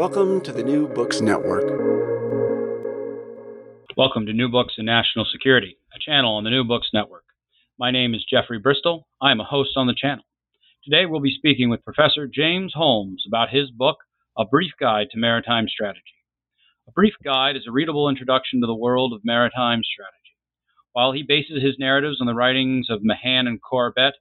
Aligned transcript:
Welcome 0.00 0.40
to 0.44 0.52
the 0.52 0.62
New 0.62 0.88
Books 0.88 1.20
Network. 1.20 1.68
Welcome 3.98 4.24
to 4.24 4.32
New 4.32 4.48
Books 4.48 4.76
and 4.78 4.86
National 4.86 5.26
Security, 5.30 5.76
a 5.94 5.98
channel 5.98 6.36
on 6.36 6.44
the 6.44 6.48
New 6.48 6.64
Books 6.64 6.88
Network. 6.94 7.24
My 7.78 7.90
name 7.90 8.14
is 8.14 8.24
Jeffrey 8.24 8.58
Bristol. 8.58 9.06
I 9.20 9.30
am 9.30 9.40
a 9.40 9.44
host 9.44 9.72
on 9.76 9.86
the 9.86 9.94
channel. 9.94 10.24
Today 10.84 11.04
we'll 11.04 11.20
be 11.20 11.36
speaking 11.36 11.68
with 11.68 11.84
Professor 11.84 12.26
James 12.26 12.72
Holmes 12.74 13.24
about 13.28 13.50
his 13.50 13.70
book, 13.70 13.98
A 14.38 14.46
Brief 14.46 14.72
Guide 14.80 15.08
to 15.10 15.18
Maritime 15.18 15.68
Strategy. 15.68 16.16
A 16.88 16.92
Brief 16.92 17.12
Guide 17.22 17.56
is 17.56 17.66
a 17.68 17.72
readable 17.72 18.08
introduction 18.08 18.62
to 18.62 18.66
the 18.66 18.74
world 18.74 19.12
of 19.12 19.20
maritime 19.22 19.82
strategy. 19.84 20.34
While 20.92 21.12
he 21.12 21.24
bases 21.28 21.62
his 21.62 21.76
narratives 21.78 22.22
on 22.22 22.26
the 22.26 22.34
writings 22.34 22.86
of 22.88 23.00
Mahan 23.02 23.46
and 23.46 23.60
Corbett, 23.60 24.14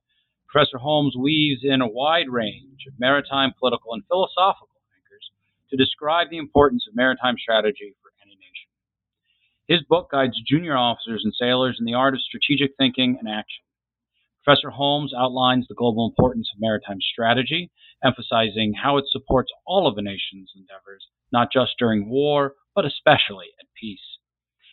Professor 0.50 0.80
Holmes 0.80 1.16
weaves 1.18 1.62
in 1.64 1.80
a 1.80 1.88
wide 1.88 2.28
range 2.28 2.84
of 2.86 3.00
maritime, 3.00 3.54
political, 3.58 3.94
and 3.94 4.04
philosophical 4.10 4.69
to 5.70 5.78
describe 5.78 6.30
the 6.30 6.38
importance 6.38 6.86
of 6.88 6.96
maritime 6.96 7.36
strategy 7.38 7.96
for 8.02 8.12
any 8.24 8.36
nation. 8.36 8.70
His 9.68 9.84
book 9.88 10.10
guides 10.12 10.42
junior 10.46 10.76
officers 10.76 11.22
and 11.24 11.34
sailors 11.34 11.78
in 11.80 11.86
the 11.86 11.94
art 11.94 12.14
of 12.14 12.22
strategic 12.22 12.72
thinking 12.78 13.18
and 13.20 13.30
action. 13.30 13.64
Professor 14.44 14.72
Holmes 14.72 15.14
outlines 15.16 15.68
the 15.68 15.76
global 15.76 16.08
importance 16.08 16.50
of 16.54 16.60
maritime 16.60 17.00
strategy, 17.02 17.70
emphasizing 18.04 18.74
how 18.74 18.98
it 18.98 19.06
supports 19.10 19.52
all 19.66 19.86
of 19.86 19.98
a 19.98 20.02
nation's 20.02 20.52
endeavors, 20.56 21.06
not 21.32 21.52
just 21.52 21.78
during 21.78 22.10
war, 22.10 22.56
but 22.74 22.86
especially 22.86 23.48
at 23.60 23.68
peace. 23.80 24.18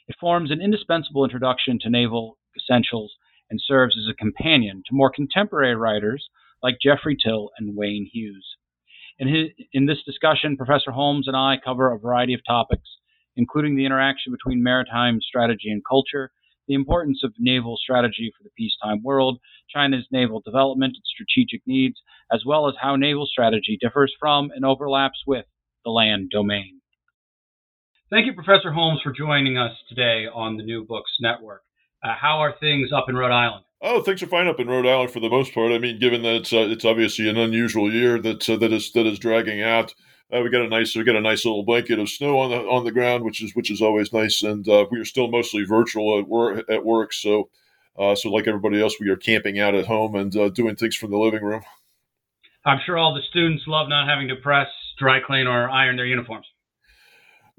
It 0.08 0.16
forms 0.20 0.50
an 0.50 0.62
indispensable 0.62 1.24
introduction 1.24 1.78
to 1.80 1.90
naval 1.90 2.38
essentials 2.56 3.16
and 3.50 3.60
serves 3.60 3.96
as 3.98 4.08
a 4.08 4.14
companion 4.14 4.82
to 4.86 4.94
more 4.94 5.10
contemporary 5.10 5.74
writers 5.74 6.28
like 6.62 6.78
Geoffrey 6.80 7.16
Till 7.16 7.50
and 7.58 7.76
Wayne 7.76 8.08
Hughes. 8.10 8.56
In, 9.18 9.28
his, 9.28 9.46
in 9.72 9.86
this 9.86 10.02
discussion, 10.04 10.56
Professor 10.56 10.90
Holmes 10.90 11.26
and 11.26 11.36
I 11.36 11.56
cover 11.64 11.92
a 11.92 11.98
variety 11.98 12.34
of 12.34 12.40
topics, 12.46 12.88
including 13.36 13.76
the 13.76 13.86
interaction 13.86 14.32
between 14.32 14.62
maritime 14.62 15.20
strategy 15.20 15.70
and 15.70 15.82
culture, 15.88 16.30
the 16.68 16.74
importance 16.74 17.20
of 17.22 17.32
naval 17.38 17.76
strategy 17.80 18.32
for 18.36 18.44
the 18.44 18.50
peacetime 18.56 19.02
world, 19.02 19.38
China's 19.70 20.06
naval 20.10 20.42
development 20.44 20.94
and 20.96 21.04
strategic 21.04 21.62
needs, 21.66 21.96
as 22.32 22.42
well 22.44 22.68
as 22.68 22.74
how 22.80 22.96
naval 22.96 23.26
strategy 23.26 23.78
differs 23.80 24.12
from 24.18 24.50
and 24.54 24.64
overlaps 24.64 25.22
with 25.26 25.46
the 25.84 25.90
land 25.90 26.30
domain. 26.30 26.80
Thank 28.10 28.26
you, 28.26 28.34
Professor 28.34 28.72
Holmes, 28.72 29.00
for 29.02 29.12
joining 29.12 29.56
us 29.58 29.72
today 29.88 30.26
on 30.32 30.56
the 30.56 30.62
New 30.62 30.84
Books 30.84 31.10
Network. 31.20 31.62
Uh, 32.04 32.14
how 32.20 32.38
are 32.38 32.54
things 32.60 32.90
up 32.92 33.06
in 33.08 33.16
Rhode 33.16 33.32
Island? 33.32 33.65
Oh, 33.82 34.02
things 34.02 34.22
are 34.22 34.26
fine 34.26 34.46
up 34.46 34.58
in 34.58 34.68
Rhode 34.68 34.86
Island 34.86 35.10
for 35.10 35.20
the 35.20 35.28
most 35.28 35.52
part. 35.52 35.70
I 35.70 35.78
mean, 35.78 35.98
given 35.98 36.22
that 36.22 36.36
it's 36.36 36.52
uh, 36.52 36.66
it's 36.68 36.84
obviously 36.84 37.28
an 37.28 37.36
unusual 37.36 37.92
year 37.92 38.18
that 38.20 38.48
uh, 38.48 38.56
that 38.56 38.72
is 38.72 38.90
that 38.92 39.06
is 39.06 39.18
dragging 39.18 39.62
out. 39.62 39.94
Uh, 40.32 40.40
we 40.40 40.50
got 40.50 40.62
a 40.62 40.68
nice 40.68 40.96
we 40.96 41.04
got 41.04 41.14
a 41.14 41.20
nice 41.20 41.44
little 41.44 41.62
blanket 41.62 41.98
of 41.98 42.08
snow 42.08 42.38
on 42.38 42.50
the 42.50 42.56
on 42.56 42.84
the 42.84 42.90
ground, 42.90 43.22
which 43.22 43.42
is 43.42 43.54
which 43.54 43.70
is 43.70 43.82
always 43.82 44.12
nice. 44.12 44.42
And 44.42 44.66
uh, 44.66 44.86
we 44.90 44.98
are 44.98 45.04
still 45.04 45.28
mostly 45.28 45.64
virtual 45.64 46.18
at 46.18 46.26
work 46.26 46.64
at 46.70 46.84
work. 46.84 47.12
So, 47.12 47.50
uh, 47.98 48.14
so 48.14 48.30
like 48.30 48.48
everybody 48.48 48.80
else, 48.80 48.96
we 48.98 49.10
are 49.10 49.16
camping 49.16 49.60
out 49.60 49.74
at 49.74 49.86
home 49.86 50.14
and 50.14 50.34
uh, 50.34 50.48
doing 50.48 50.74
things 50.74 50.96
from 50.96 51.10
the 51.10 51.18
living 51.18 51.42
room. 51.42 51.62
I'm 52.64 52.80
sure 52.84 52.96
all 52.96 53.14
the 53.14 53.22
students 53.30 53.64
love 53.66 53.88
not 53.88 54.08
having 54.08 54.26
to 54.28 54.36
press, 54.36 54.66
dry 54.98 55.20
clean, 55.20 55.46
or 55.46 55.70
iron 55.70 55.96
their 55.96 56.06
uniforms. 56.06 56.46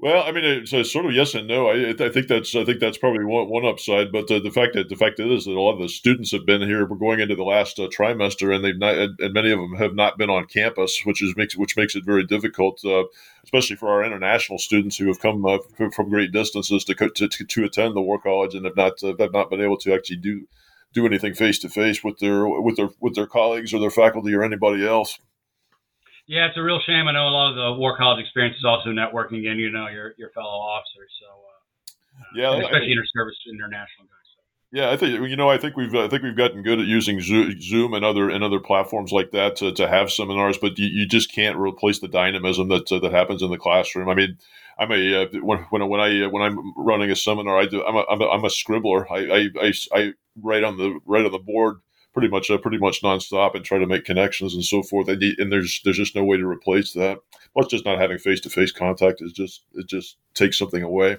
Well, 0.00 0.22
I 0.22 0.30
mean, 0.30 0.44
it's 0.44 0.72
a 0.72 0.84
sort 0.84 1.06
of 1.06 1.12
yes 1.12 1.34
and 1.34 1.48
no. 1.48 1.66
I, 1.66 1.90
I 1.90 2.08
think 2.08 2.28
that's 2.28 2.54
I 2.54 2.64
think 2.64 2.78
that's 2.78 2.98
probably 2.98 3.24
one, 3.24 3.48
one 3.48 3.64
upside. 3.64 4.12
But 4.12 4.30
uh, 4.30 4.38
the 4.38 4.52
fact 4.52 4.74
that 4.74 4.88
the 4.88 4.94
fact 4.94 5.18
is 5.18 5.44
that 5.44 5.50
a 5.50 5.60
lot 5.60 5.72
of 5.72 5.80
the 5.80 5.88
students 5.88 6.30
have 6.30 6.46
been 6.46 6.62
here. 6.62 6.86
We're 6.86 6.96
going 6.96 7.18
into 7.18 7.34
the 7.34 7.42
last 7.42 7.80
uh, 7.80 7.88
trimester, 7.88 8.54
and 8.54 8.64
they've 8.64 8.78
not, 8.78 8.94
and 8.94 9.34
many 9.34 9.50
of 9.50 9.58
them 9.58 9.74
have 9.74 9.96
not 9.96 10.16
been 10.16 10.30
on 10.30 10.46
campus, 10.46 11.00
which 11.04 11.20
is 11.20 11.34
makes 11.36 11.56
which 11.56 11.76
makes 11.76 11.96
it 11.96 12.04
very 12.04 12.24
difficult, 12.24 12.80
uh, 12.84 13.04
especially 13.42 13.74
for 13.74 13.88
our 13.88 14.04
international 14.04 14.58
students 14.58 14.96
who 14.96 15.08
have 15.08 15.18
come 15.18 15.44
uh, 15.44 15.58
from 15.92 16.10
great 16.10 16.30
distances 16.30 16.84
to, 16.84 16.94
to 16.94 17.28
to 17.28 17.64
attend 17.64 17.96
the 17.96 18.00
War 18.00 18.20
College 18.20 18.54
and 18.54 18.66
have 18.66 18.76
not 18.76 19.02
uh, 19.02 19.14
have 19.18 19.32
not 19.32 19.50
been 19.50 19.60
able 19.60 19.78
to 19.78 19.92
actually 19.92 20.18
do 20.18 20.46
do 20.92 21.06
anything 21.06 21.34
face 21.34 21.58
to 21.58 21.68
face 21.68 22.04
with 22.04 22.18
their 22.20 22.48
with 22.48 22.76
their 22.76 22.90
with 23.00 23.16
their 23.16 23.26
colleagues 23.26 23.74
or 23.74 23.80
their 23.80 23.90
faculty 23.90 24.32
or 24.32 24.44
anybody 24.44 24.86
else. 24.86 25.18
Yeah, 26.28 26.46
it's 26.46 26.58
a 26.58 26.62
real 26.62 26.78
shame. 26.84 27.08
I 27.08 27.12
know 27.12 27.26
a 27.26 27.32
lot 27.32 27.50
of 27.50 27.56
the 27.56 27.80
War 27.80 27.96
College 27.96 28.20
experience 28.20 28.58
is 28.58 28.64
also 28.64 28.90
networking, 28.90 29.48
and 29.48 29.58
you 29.58 29.70
know 29.70 29.88
your 29.88 30.12
your 30.18 30.30
fellow 30.30 30.60
officers. 30.60 31.10
So 31.18 31.26
uh, 31.26 32.22
yeah, 32.36 32.64
especially 32.64 32.92
inter-service 32.92 33.36
international 33.48 34.04
guys. 34.04 34.18
Yeah, 34.70 34.90
I 34.90 34.98
think 34.98 35.26
you 35.26 35.36
know. 35.36 35.48
I 35.48 35.56
think 35.56 35.78
we've 35.78 35.94
I 35.94 36.06
think 36.08 36.22
we've 36.22 36.36
gotten 36.36 36.62
good 36.62 36.80
at 36.80 36.86
using 36.86 37.22
Zoom 37.22 37.94
and 37.94 38.04
other 38.04 38.28
and 38.28 38.44
other 38.44 38.60
platforms 38.60 39.10
like 39.10 39.30
that 39.30 39.56
to, 39.56 39.72
to 39.72 39.88
have 39.88 40.12
seminars, 40.12 40.58
but 40.58 40.78
you, 40.78 40.88
you 40.88 41.06
just 41.06 41.32
can't 41.32 41.56
replace 41.56 42.00
the 42.00 42.08
dynamism 42.08 42.68
that 42.68 42.92
uh, 42.92 42.98
that 42.98 43.12
happens 43.12 43.40
in 43.40 43.50
the 43.50 43.56
classroom. 43.56 44.10
I 44.10 44.14
mean, 44.14 44.36
I'm 44.78 44.92
a 44.92 45.22
uh, 45.22 45.26
when 45.40 45.60
when 45.70 45.88
when 45.88 46.00
I 46.00 46.24
uh, 46.24 46.28
when 46.28 46.42
I'm 46.42 46.74
running 46.76 47.10
a 47.10 47.16
seminar, 47.16 47.58
I 47.58 47.64
do 47.64 47.82
I'm 47.82 47.96
a, 47.96 48.04
I'm 48.10 48.20
a, 48.20 48.28
I'm 48.28 48.44
a 48.44 48.50
scribbler. 48.50 49.06
I, 49.10 49.16
I, 49.16 49.68
I, 49.68 49.72
I 49.98 50.12
write 50.42 50.64
on 50.64 50.76
the 50.76 51.00
write 51.06 51.24
on 51.24 51.32
the 51.32 51.38
board 51.38 51.78
pretty 52.12 52.28
much 52.28 52.50
uh, 52.50 52.58
pretty 52.58 52.78
much 52.78 53.02
nonstop 53.02 53.54
and 53.54 53.64
try 53.64 53.78
to 53.78 53.86
make 53.86 54.04
connections 54.04 54.54
and 54.54 54.64
so 54.64 54.82
forth. 54.82 55.08
And, 55.08 55.22
and 55.22 55.52
there's 55.52 55.80
there's 55.84 55.96
just 55.96 56.16
no 56.16 56.24
way 56.24 56.36
to 56.36 56.46
replace 56.46 56.92
that. 56.94 57.18
Plus, 57.54 57.68
just 57.68 57.84
not 57.84 57.98
having 57.98 58.18
face 58.18 58.40
to 58.40 58.50
face 58.50 58.72
contact 58.72 59.22
is 59.22 59.32
just 59.32 59.62
it 59.74 59.86
just 59.88 60.16
takes 60.34 60.58
something 60.58 60.82
away. 60.82 61.18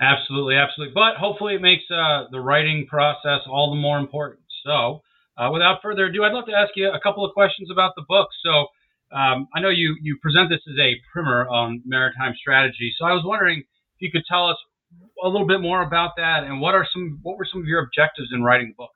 Absolutely, 0.00 0.54
absolutely. 0.54 0.94
But 0.94 1.16
hopefully, 1.16 1.54
it 1.54 1.62
makes 1.62 1.84
uh, 1.90 2.24
the 2.30 2.40
writing 2.40 2.86
process 2.86 3.40
all 3.48 3.70
the 3.70 3.80
more 3.80 3.98
important. 3.98 4.40
So, 4.64 5.02
uh, 5.36 5.50
without 5.52 5.80
further 5.82 6.06
ado, 6.06 6.24
I'd 6.24 6.32
love 6.32 6.46
to 6.46 6.54
ask 6.54 6.70
you 6.76 6.90
a 6.90 7.00
couple 7.00 7.24
of 7.24 7.32
questions 7.34 7.68
about 7.70 7.92
the 7.96 8.04
book. 8.08 8.28
So, 8.44 8.66
um, 9.16 9.48
I 9.54 9.60
know 9.60 9.70
you 9.70 9.96
you 10.02 10.18
present 10.22 10.50
this 10.50 10.60
as 10.70 10.78
a 10.78 10.94
primer 11.12 11.48
on 11.48 11.82
maritime 11.84 12.34
strategy. 12.38 12.92
So, 12.96 13.06
I 13.06 13.12
was 13.12 13.24
wondering 13.24 13.58
if 13.60 14.00
you 14.00 14.10
could 14.12 14.24
tell 14.28 14.46
us 14.46 14.56
a 15.24 15.28
little 15.28 15.46
bit 15.46 15.60
more 15.60 15.82
about 15.82 16.12
that 16.16 16.44
and 16.44 16.60
what 16.60 16.74
are 16.74 16.86
some 16.92 17.18
what 17.22 17.36
were 17.36 17.46
some 17.50 17.60
of 17.60 17.66
your 17.66 17.82
objectives 17.82 18.28
in 18.32 18.42
writing 18.42 18.68
the 18.68 18.74
book. 18.74 18.90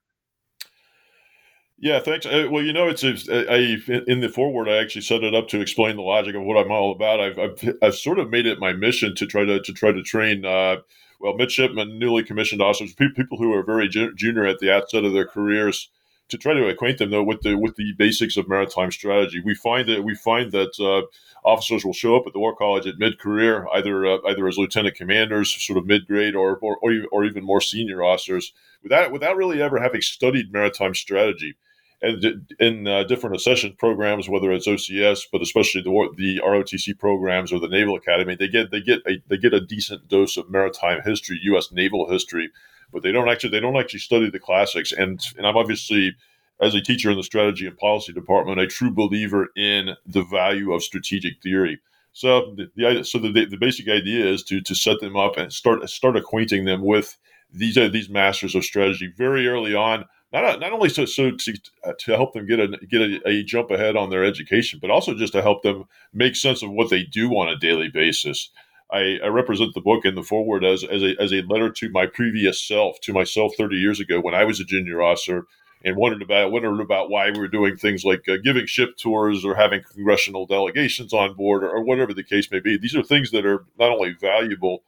Yeah, 1.83 1.99
thanks. 1.99 2.27
Uh, 2.27 2.47
well, 2.49 2.63
you 2.63 2.73
know, 2.73 2.87
it's, 2.87 3.03
I, 3.03 3.77
in 4.07 4.21
the 4.21 4.31
foreword. 4.33 4.69
I 4.69 4.77
actually 4.77 5.03
set 5.03 5.25
it 5.25 5.35
up 5.35 5.49
to 5.49 5.61
explain 5.61 5.97
the 5.97 6.03
logic 6.03 6.37
of 6.37 6.45
what 6.45 6.57
I'm 6.57 6.71
all 6.71 6.93
about. 6.93 7.19
I've, 7.19 7.39
I've, 7.41 7.75
I've 7.83 7.95
sort 7.97 8.21
of 8.21 8.31
made 8.31 8.47
it 8.47 8.61
my 8.61 8.73
mission 8.73 9.17
to 9.17 9.27
try 9.27 9.45
to 9.45 9.61
to 9.61 9.73
try 9.73 9.91
to 9.91 10.01
train 10.01 10.45
uh, 10.45 10.77
well 11.19 11.35
midshipmen, 11.35 11.99
newly 11.99 12.23
commissioned 12.23 12.63
officers, 12.63 12.95
people 12.95 13.37
who 13.37 13.53
are 13.53 13.65
very 13.65 13.89
junior 13.89 14.47
at 14.47 14.61
the 14.61 14.73
outset 14.73 15.05
of 15.05 15.13
their 15.13 15.27
careers 15.27 15.91
to 16.29 16.39
try 16.39 16.55
to 16.55 16.69
acquaint 16.69 16.99
them 16.99 17.11
though 17.11 17.25
with 17.25 17.41
the 17.41 17.57
with 17.57 17.75
the 17.75 17.93
basics 17.99 18.37
of 18.37 18.49
maritime 18.49 18.93
strategy. 18.93 19.43
We 19.45 19.57
find 19.57 19.89
that 19.89 20.05
we 20.05 20.15
find 20.15 20.53
that 20.53 20.79
uh, 20.79 21.03
officers 21.45 21.85
will 21.85 21.93
show 21.93 22.15
up 22.15 22.29
at 22.29 22.33
the 22.33 22.39
War 22.39 22.55
College 22.55 22.87
at 22.87 23.01
mid 23.01 23.19
career, 23.19 23.67
either 23.75 24.07
uh, 24.07 24.19
either 24.29 24.47
as 24.47 24.57
lieutenant 24.57 24.95
commanders, 24.95 25.53
sort 25.61 25.79
of 25.79 25.87
mid 25.87 26.07
grade, 26.07 26.37
or, 26.37 26.59
or 26.59 26.79
or 27.11 27.25
even 27.25 27.43
more 27.43 27.61
senior 27.61 28.05
officers, 28.05 28.53
without 28.85 29.11
without 29.11 29.37
really 29.37 29.61
ever 29.61 29.81
having 29.81 30.01
studied 30.01 30.53
maritime 30.53 30.95
strategy. 30.95 31.57
And 32.03 32.49
in 32.59 32.89
uh, 32.89 33.05
different 33.05 33.37
accession 33.37 33.77
programs, 33.79 34.29
whether 34.29 34.51
it's 34.53 34.67
OCS, 34.67 35.23
but 35.31 35.41
especially 35.41 35.83
the 35.83 36.09
the 36.17 36.41
ROTC 36.45 36.99
programs 36.99 37.53
or 37.53 37.61
the 37.61 37.69
Naval 37.69 37.97
Academy, 37.97 38.35
they 38.35 38.49
get 38.49 38.71
they 38.71 38.81
get 38.81 39.01
a, 39.07 39.23
they 39.29 39.39
get 39.39 39.55
a 39.55 39.61
decent 39.61 40.09
dose 40.09 40.37
of 40.37 40.51
maritime 40.51 41.01
history, 41.05 41.39
U.S. 41.45 41.71
naval 41.73 42.11
history 42.11 42.51
but 42.93 43.03
they 43.03 43.11
don't 43.11 43.29
actually 43.29 43.51
they 43.51 43.61
don't 43.61 43.77
actually 43.77 44.01
study 44.01 44.31
the 44.31 44.39
classics. 44.39 44.93
And 44.93 45.21
and 45.37 45.47
I'm 45.47 45.57
obviously 45.57 46.15
as 46.61 46.75
a 46.75 46.81
teacher 46.81 47.11
in 47.11 47.17
the 47.17 47.23
strategy 47.25 47.67
and 47.67 47.77
policy 47.77 48.13
department, 48.13 48.61
a 48.61 48.67
true 48.67 48.91
believer 48.91 49.49
in 49.57 49.97
the 50.07 50.23
value 50.23 50.73
of 50.73 50.83
strategic 50.83 51.43
theory. 51.43 51.81
So 52.13 52.55
the, 52.55 52.71
the 52.77 53.05
so 53.05 53.19
the, 53.19 53.33
the 53.33 53.57
basic 53.57 53.89
idea 53.89 54.27
is 54.27 54.43
to 54.45 54.61
to 54.61 54.75
set 54.75 55.01
them 55.01 55.17
up 55.17 55.37
and 55.39 55.53
start 55.53 55.89
start 55.89 56.17
acquainting 56.17 56.67
them 56.67 56.83
with 56.83 57.17
these 57.51 57.77
uh, 57.79 57.89
these 57.89 58.09
masters 58.09 58.55
of 58.55 58.65
strategy 58.65 59.13
very 59.17 59.49
early 59.49 59.75
on. 59.75 60.05
Not, 60.33 60.61
not 60.61 60.73
only 60.73 60.89
so, 60.89 61.05
so 61.05 61.31
to, 61.31 61.55
to 61.99 62.17
help 62.17 62.33
them 62.33 62.47
get 62.47 62.59
a 62.59 62.69
get 62.89 63.03
a, 63.03 63.29
a 63.29 63.43
jump 63.43 63.71
ahead 63.71 63.97
on 63.97 64.09
their 64.09 64.25
education, 64.25 64.79
but 64.81 64.91
also 64.91 65.15
just 65.15 65.35
to 65.35 65.43
help 65.43 65.63
them 65.63 65.85
make 66.15 66.37
sense 66.37 66.63
of 66.63 66.71
what 66.71 66.89
they 66.89 67.03
do 67.03 67.31
on 67.33 67.49
a 67.49 67.59
daily 67.59 67.89
basis. 67.89 68.51
I, 68.91 69.19
I, 69.25 69.29
represent 69.29 69.73
the 69.73 69.81
book 69.81 70.05
in 70.05 70.17
the 70.17 70.23
foreword 70.23 70.65
as, 70.65 70.85
as, 70.85 71.03
a, 71.03 71.15
as 71.19 71.33
a 71.33 71.41
letter 71.49 71.71
to 71.71 71.89
my 71.89 72.05
previous 72.05 72.63
self, 72.63 73.01
to 73.01 73.15
myself 73.15 73.53
30 73.57 73.77
years 73.77 74.01
ago 74.01 74.21
when 74.21 74.35
I 74.35 74.45
was 74.45 74.61
a 74.61 74.65
junior 74.65 75.01
officer 75.01 75.47
and 75.83 75.97
wondered 75.97 76.21
about 76.21 76.53
wondered 76.53 76.81
about 76.81 77.11
why 77.11 77.31
we 77.31 77.39
were 77.39 77.49
doing 77.49 77.77
things 77.77 78.05
like 78.05 78.29
uh, 78.29 78.37
giving 78.43 78.67
ship 78.67 78.97
tours 78.97 79.45
or 79.45 79.55
having 79.55 79.83
congressional 79.83 80.47
delegations 80.47 81.13
on 81.13 81.35
board 81.35 81.65
or, 81.65 81.71
or, 81.71 81.83
whatever 81.83 82.13
the 82.15 82.23
case 82.23 82.51
may 82.51 82.61
be. 82.61 82.77
These 82.79 82.95
are 82.95 83.03
things 83.03 83.31
that 83.31 83.47
are 83.47 83.65
not 83.79 83.91
only 83.91 84.13
valuable, 84.13 84.83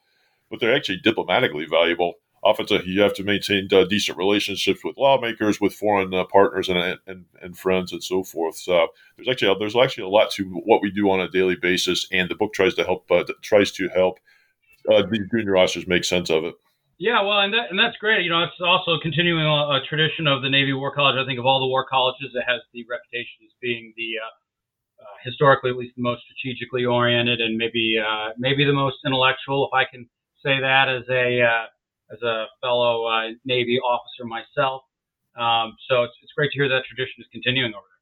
but 0.50 0.60
they're 0.60 0.74
actually 0.74 0.98
diplomatically 0.98 1.66
valuable 1.66 2.14
often 2.44 2.66
you 2.84 3.00
have 3.00 3.14
to 3.14 3.24
maintain 3.24 3.68
uh, 3.72 3.84
decent 3.84 4.18
relationships 4.18 4.84
with 4.84 4.98
lawmakers, 4.98 5.60
with 5.60 5.74
foreign 5.74 6.12
uh, 6.12 6.24
partners, 6.24 6.68
and, 6.68 6.98
and 7.06 7.24
and 7.40 7.58
friends, 7.58 7.92
and 7.92 8.04
so 8.04 8.22
forth. 8.22 8.56
So 8.56 8.88
there's 9.16 9.28
actually 9.28 9.56
there's 9.58 9.74
actually 9.74 10.04
a 10.04 10.08
lot 10.08 10.30
to 10.32 10.44
what 10.66 10.82
we 10.82 10.90
do 10.90 11.10
on 11.10 11.20
a 11.20 11.28
daily 11.28 11.56
basis, 11.56 12.06
and 12.12 12.30
the 12.30 12.34
book 12.34 12.52
tries 12.52 12.74
to 12.74 12.84
help 12.84 13.10
uh, 13.10 13.24
tries 13.42 13.72
to 13.72 13.88
help 13.88 14.18
uh, 14.92 15.02
the 15.02 15.26
junior 15.32 15.56
officers 15.56 15.86
make 15.86 16.04
sense 16.04 16.30
of 16.30 16.44
it. 16.44 16.54
Yeah, 16.98 17.22
well, 17.22 17.40
and 17.40 17.52
that 17.54 17.70
and 17.70 17.78
that's 17.78 17.96
great. 17.96 18.24
You 18.24 18.30
know, 18.30 18.44
it's 18.44 18.60
also 18.60 19.00
continuing 19.00 19.44
a, 19.44 19.80
a, 19.80 19.80
tradition 19.88 20.26
of 20.26 20.42
the 20.42 20.50
Navy 20.50 20.74
War 20.74 20.94
College. 20.94 21.16
I 21.16 21.26
think 21.26 21.38
of 21.38 21.46
all 21.46 21.60
the 21.60 21.66
war 21.66 21.86
colleges, 21.88 22.30
it 22.34 22.44
has 22.46 22.60
the 22.72 22.84
reputation 22.88 23.42
as 23.44 23.52
being 23.60 23.92
the 23.96 24.20
uh, 24.20 25.02
uh, 25.02 25.16
historically, 25.24 25.70
at 25.70 25.76
least, 25.76 25.96
the 25.96 26.02
most 26.02 26.22
strategically 26.28 26.84
oriented, 26.84 27.40
and 27.40 27.56
maybe 27.56 27.96
maybe 28.36 28.64
the 28.64 28.72
most 28.72 28.96
intellectual, 29.06 29.66
if 29.66 29.74
I 29.74 29.90
can 29.90 30.06
say 30.44 30.60
that 30.60 30.88
as 30.90 31.08
a 31.08 31.66
as 32.12 32.22
a 32.22 32.46
fellow 32.60 33.06
uh, 33.06 33.30
Navy 33.44 33.78
officer 33.78 34.24
myself. 34.24 34.82
Um, 35.36 35.76
so 35.88 36.04
it's, 36.04 36.14
it's 36.22 36.32
great 36.32 36.50
to 36.52 36.58
hear 36.58 36.68
that 36.68 36.84
tradition 36.84 37.16
is 37.18 37.26
continuing 37.32 37.74
over 37.74 37.82
there. 37.82 37.94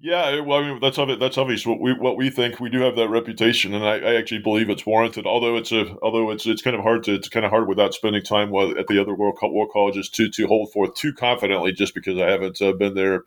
Yeah, 0.00 0.40
well, 0.40 0.58
I 0.58 0.68
mean, 0.68 0.80
that's 0.80 0.98
obvious. 0.98 1.18
That's 1.18 1.38
obvious. 1.38 1.66
What 1.66 1.80
we 1.80 1.94
what 1.94 2.18
we 2.18 2.28
think 2.28 2.60
we 2.60 2.68
do 2.68 2.80
have 2.80 2.94
that 2.96 3.08
reputation, 3.08 3.72
and 3.72 3.84
I, 3.84 4.00
I 4.00 4.14
actually 4.16 4.42
believe 4.42 4.68
it's 4.68 4.84
warranted. 4.84 5.24
Although 5.24 5.56
it's 5.56 5.72
a 5.72 5.96
although 6.02 6.30
it's 6.30 6.46
it's 6.46 6.60
kind 6.60 6.76
of 6.76 6.82
hard 6.82 7.04
to 7.04 7.14
it's 7.14 7.30
kind 7.30 7.46
of 7.46 7.50
hard 7.50 7.68
without 7.68 7.94
spending 7.94 8.22
time 8.22 8.54
at 8.76 8.86
the 8.88 9.00
other 9.00 9.14
war, 9.14 9.32
war 9.40 9.68
colleges 9.72 10.10
to 10.10 10.28
to 10.28 10.46
hold 10.46 10.70
forth 10.72 10.94
too 10.94 11.14
confidently, 11.14 11.72
just 11.72 11.94
because 11.94 12.18
I 12.18 12.28
haven't 12.28 12.60
uh, 12.60 12.72
been 12.72 12.94
there 12.94 13.24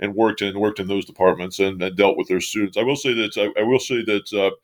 and 0.00 0.16
worked 0.16 0.40
and 0.42 0.58
worked 0.58 0.80
in 0.80 0.88
those 0.88 1.04
departments 1.04 1.60
and, 1.60 1.80
and, 1.80 1.96
dealt 1.96 2.16
with 2.16 2.26
their 2.26 2.40
students. 2.40 2.76
I 2.76 2.82
will 2.82 2.96
say 2.96 3.14
that 3.14 3.36
I, 3.36 3.60
I 3.60 3.62
will 3.62 3.78
say 3.78 4.02
that. 4.04 4.32
Uh, 4.32 4.56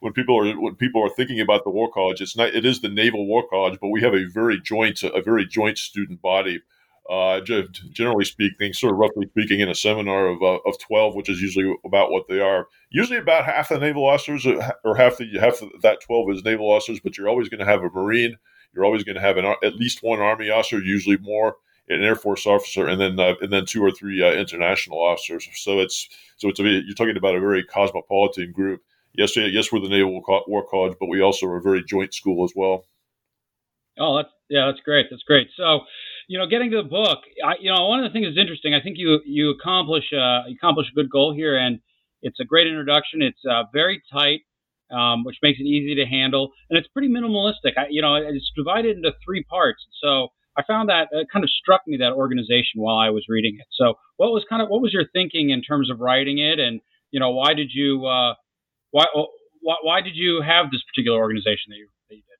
when 0.00 0.12
people 0.12 0.36
are 0.36 0.60
when 0.60 0.74
people 0.74 1.02
are 1.02 1.10
thinking 1.10 1.40
about 1.40 1.64
the 1.64 1.70
War 1.70 1.90
College, 1.92 2.20
it's 2.20 2.36
not 2.36 2.54
it 2.54 2.64
is 2.64 2.80
the 2.80 2.88
Naval 2.88 3.26
War 3.26 3.46
College, 3.48 3.78
but 3.80 3.88
we 3.88 4.00
have 4.02 4.14
a 4.14 4.26
very 4.26 4.60
joint 4.60 5.02
a 5.02 5.22
very 5.22 5.46
joint 5.46 5.78
student 5.78 6.20
body. 6.20 6.60
Uh, 7.08 7.40
generally 7.40 8.24
speaking, 8.24 8.72
sort 8.72 8.92
of 8.92 8.98
roughly 8.98 9.26
speaking, 9.30 9.58
in 9.58 9.68
a 9.68 9.74
seminar 9.74 10.28
of, 10.28 10.40
uh, 10.44 10.58
of 10.64 10.78
12, 10.78 11.16
which 11.16 11.28
is 11.28 11.42
usually 11.42 11.74
about 11.84 12.12
what 12.12 12.28
they 12.28 12.38
are. 12.38 12.68
Usually 12.90 13.18
about 13.18 13.46
half 13.46 13.68
the 13.68 13.80
naval 13.80 14.06
officers 14.06 14.46
uh, 14.46 14.70
or 14.84 14.94
half 14.94 15.16
the 15.16 15.28
half 15.40 15.60
of 15.60 15.70
that 15.82 16.00
12 16.02 16.30
is 16.30 16.44
naval 16.44 16.70
officers, 16.70 17.00
but 17.00 17.18
you're 17.18 17.28
always 17.28 17.48
going 17.48 17.58
to 17.58 17.64
have 17.64 17.82
a 17.82 17.90
Marine. 17.90 18.38
You're 18.72 18.84
always 18.84 19.02
going 19.02 19.16
to 19.16 19.20
have 19.20 19.38
an, 19.38 19.44
at 19.44 19.74
least 19.74 20.04
one 20.04 20.20
Army 20.20 20.50
officer, 20.50 20.80
usually 20.80 21.16
more, 21.16 21.56
an 21.88 22.00
Air 22.00 22.14
Force 22.14 22.46
officer, 22.46 22.86
and 22.86 23.00
then 23.00 23.18
uh, 23.18 23.34
and 23.40 23.52
then 23.52 23.66
two 23.66 23.82
or 23.82 23.90
three 23.90 24.22
uh, 24.22 24.30
international 24.32 25.02
officers. 25.02 25.48
So 25.54 25.80
it's 25.80 26.08
so 26.36 26.48
it's 26.48 26.60
a, 26.60 26.62
you're 26.62 26.94
talking 26.94 27.16
about 27.16 27.34
a 27.34 27.40
very 27.40 27.64
cosmopolitan 27.64 28.52
group 28.52 28.82
yes, 29.14 29.36
yes, 29.36 29.72
we're 29.72 29.80
the 29.80 29.88
Naval 29.88 30.22
War 30.46 30.66
College, 30.68 30.96
but 30.98 31.08
we 31.08 31.20
also 31.20 31.46
are 31.46 31.56
a 31.56 31.62
very 31.62 31.82
joint 31.84 32.14
school 32.14 32.44
as 32.44 32.52
well. 32.54 32.84
Oh, 33.98 34.16
that's 34.16 34.30
yeah, 34.48 34.66
that's 34.66 34.80
great. 34.84 35.06
That's 35.10 35.22
great. 35.22 35.48
So, 35.56 35.80
you 36.28 36.38
know, 36.38 36.46
getting 36.46 36.70
to 36.70 36.78
the 36.78 36.88
book, 36.88 37.18
I, 37.44 37.54
you 37.60 37.72
know, 37.72 37.86
one 37.86 38.02
of 38.02 38.10
the 38.10 38.12
things 38.12 38.26
that's 38.26 38.40
interesting. 38.40 38.74
I 38.74 38.80
think 38.80 38.96
you 38.98 39.20
you 39.24 39.50
accomplish 39.50 40.04
uh, 40.12 40.48
you 40.48 40.56
accomplish 40.56 40.86
a 40.90 40.94
good 40.94 41.10
goal 41.10 41.34
here, 41.34 41.56
and 41.56 41.80
it's 42.22 42.40
a 42.40 42.44
great 42.44 42.66
introduction. 42.66 43.22
It's 43.22 43.40
uh, 43.48 43.64
very 43.72 44.02
tight, 44.12 44.40
um, 44.90 45.24
which 45.24 45.36
makes 45.42 45.60
it 45.60 45.64
easy 45.64 45.94
to 45.96 46.06
handle, 46.06 46.52
and 46.68 46.78
it's 46.78 46.88
pretty 46.88 47.08
minimalistic. 47.08 47.76
I, 47.76 47.86
you 47.90 48.02
know, 48.02 48.14
it's 48.16 48.50
divided 48.56 48.96
into 48.96 49.12
three 49.24 49.44
parts. 49.44 49.84
So 50.02 50.28
I 50.56 50.62
found 50.66 50.88
that 50.88 51.08
it 51.12 51.28
kind 51.32 51.44
of 51.44 51.50
struck 51.50 51.82
me 51.86 51.96
that 51.98 52.12
organization 52.12 52.80
while 52.80 52.96
I 52.96 53.10
was 53.10 53.24
reading 53.28 53.56
it. 53.60 53.66
So, 53.72 53.94
what 54.16 54.32
was 54.32 54.44
kind 54.48 54.62
of 54.62 54.68
what 54.68 54.82
was 54.82 54.92
your 54.92 55.04
thinking 55.12 55.50
in 55.50 55.62
terms 55.62 55.90
of 55.90 56.00
writing 56.00 56.38
it, 56.38 56.58
and 56.58 56.80
you 57.10 57.20
know, 57.20 57.30
why 57.30 57.54
did 57.54 57.70
you 57.72 58.06
uh, 58.06 58.34
why, 58.90 59.06
why, 59.60 59.76
why 59.82 60.00
did 60.00 60.16
you 60.16 60.42
have 60.42 60.70
this 60.70 60.82
particular 60.82 61.18
organization 61.18 61.70
that 61.70 61.76
you, 61.76 61.88
that 62.08 62.16
you 62.16 62.22
did? 62.22 62.38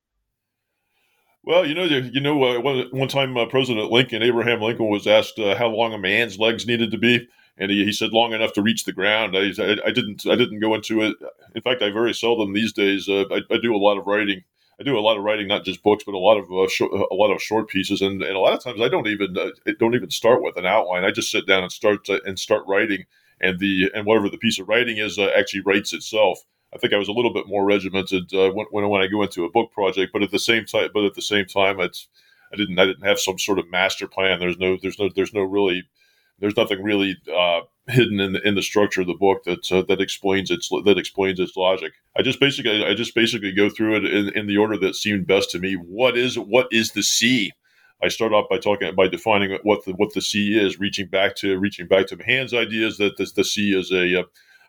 Well, 1.43 1.67
you 1.67 1.75
know, 1.75 1.85
you 1.85 2.21
know, 2.21 2.43
uh, 2.43 2.61
one, 2.61 2.89
one 2.91 3.09
time 3.09 3.37
uh, 3.37 3.47
President 3.47 3.91
Lincoln, 3.91 4.23
Abraham 4.23 4.61
Lincoln, 4.61 4.89
was 4.89 5.07
asked 5.07 5.39
uh, 5.39 5.57
how 5.57 5.69
long 5.69 5.93
a 5.95 5.99
man's 5.99 6.39
legs 6.39 6.67
needed 6.67 6.91
to 6.91 6.99
be, 6.99 7.27
and 7.57 7.71
he, 7.71 7.85
he 7.85 7.93
said 7.93 8.13
long 8.13 8.33
enough 8.33 8.53
to 8.55 8.63
reach 8.63 8.85
the 8.85 8.93
ground. 8.93 9.37
I, 9.37 9.51
I, 9.59 9.77
I, 9.87 9.91
didn't 9.91 10.27
I 10.27 10.37
didn't 10.37 10.61
go 10.61 10.75
into 10.75 11.01
it. 11.03 11.17
In 11.55 11.63
fact, 11.63 11.83
I 11.83 11.91
very 11.91 12.13
seldom 12.13 12.53
these 12.53 12.73
days. 12.73 13.09
Uh, 13.09 13.25
I, 13.31 13.41
I, 13.51 13.59
do 13.61 13.75
a 13.75 13.79
lot 13.79 13.97
of 13.97 14.07
writing. 14.07 14.45
I 14.79 14.83
do 14.83 14.99
a 14.99 15.01
lot 15.01 15.17
of 15.17 15.25
writing, 15.25 15.47
not 15.49 15.65
just 15.65 15.83
books, 15.83 16.05
but 16.05 16.15
a 16.15 16.19
lot 16.19 16.39
of 16.39 16.51
uh, 16.51 16.69
short, 16.69 16.93
a 16.93 17.15
lot 17.15 17.31
of 17.31 17.43
short 17.43 17.69
pieces, 17.69 18.01
and, 18.03 18.23
and 18.23 18.37
a 18.37 18.39
lot 18.39 18.55
of 18.55 18.63
times 18.63 18.81
I 18.81 18.89
don't 18.89 19.07
even 19.07 19.37
uh, 19.37 19.73
don't 19.79 19.95
even 19.95 20.11
start 20.11 20.43
with 20.43 20.57
an 20.57 20.67
outline. 20.67 21.05
I 21.05 21.11
just 21.11 21.31
sit 21.31 21.47
down 21.47 21.63
and 21.63 21.73
start 21.73 22.05
to, 22.07 22.23
and 22.25 22.39
start 22.39 22.65
writing, 22.67 23.05
and 23.41 23.59
the 23.59 23.91
and 23.95 24.07
whatever 24.07 24.29
the 24.29 24.39
piece 24.39 24.59
of 24.59 24.69
writing 24.69 24.99
is 24.99 25.19
actually 25.19 25.61
writes 25.61 25.93
itself. 25.93 26.41
I 26.75 26.79
think 26.79 26.93
I 26.93 26.99
was 26.99 27.09
a 27.09 27.13
little 27.13 27.33
bit 27.33 27.49
more 27.49 27.65
regimented 27.65 28.33
uh, 28.33 28.51
when, 28.51 28.89
when 28.89 29.03
I 29.03 29.09
go 29.09 29.23
into 29.23 29.45
a 29.45 29.51
book 29.51 29.73
project, 29.73 30.13
but 30.13 30.23
at 30.23 30.31
the 30.31 30.39
same 30.39 30.65
time, 30.65 30.91
but 30.95 31.05
at 31.05 31.15
the 31.15 31.23
same 31.23 31.47
time, 31.47 31.81
it's 31.81 32.09
I 32.53 32.57
didn't 32.57 32.79
I 32.79 32.87
didn't 32.87 33.07
have 33.07 33.19
some 33.19 33.39
sort 33.39 33.59
of 33.59 33.71
master 33.71 34.07
plan. 34.07 34.41
There's 34.41 34.59
no 34.59 34.77
there's 34.81 34.99
no 34.99 35.09
there's 35.15 35.35
no 35.35 35.43
really 35.43 35.85
there's 36.39 36.57
nothing 36.57 36.83
really 36.83 37.17
uh, 37.33 37.61
hidden 37.89 38.21
in 38.21 38.33
the 38.33 38.47
in 38.47 38.55
the 38.55 38.63
structure 38.63 39.01
of 39.03 39.07
the 39.07 39.15
book 39.15 39.45
that 39.45 39.71
uh, 39.71 39.83
that 39.83 40.01
explains 40.01 40.51
its 40.51 40.69
that 40.85 40.99
explains 40.99 41.39
its 41.39 41.57
logic. 41.57 41.93
I 42.17 42.23
just 42.23 42.41
basically 42.41 42.85
I 42.85 42.95
just 42.95 43.15
basically 43.15 43.53
go 43.53 43.69
through 43.69 43.97
it 43.97 44.05
in, 44.05 44.29
in 44.37 44.47
the 44.47 44.57
order 44.57 44.77
that 44.79 44.97
seemed 44.97 45.27
best 45.27 45.51
to 45.53 45.59
me. 45.59 45.75
What 45.75 46.17
is 46.17 46.39
what 46.39 46.69
is 46.71 46.93
the 46.93 47.03
sea? 47.03 47.53
I 48.03 48.09
start 48.09 48.33
off 48.33 48.49
by 48.49 48.59
talking 48.59 48.95
by 48.95 49.09
defining 49.09 49.59
what 49.63 49.85
the 49.85 49.93
what 49.93 50.15
the 50.15 50.23
sea 50.23 50.59
is, 50.59 50.81
reaching 50.81 51.07
back 51.07 51.37
to 51.37 51.59
reaching 51.59 51.87
back 51.87 52.07
to 52.09 52.17
Mahan's 52.17 52.55
ideas 52.55 52.99
that 52.99 53.17
the, 53.17 53.31
the 53.35 53.45
sea 53.45 53.79
is 53.79 53.91
a 53.91 54.21
uh, 54.21 54.23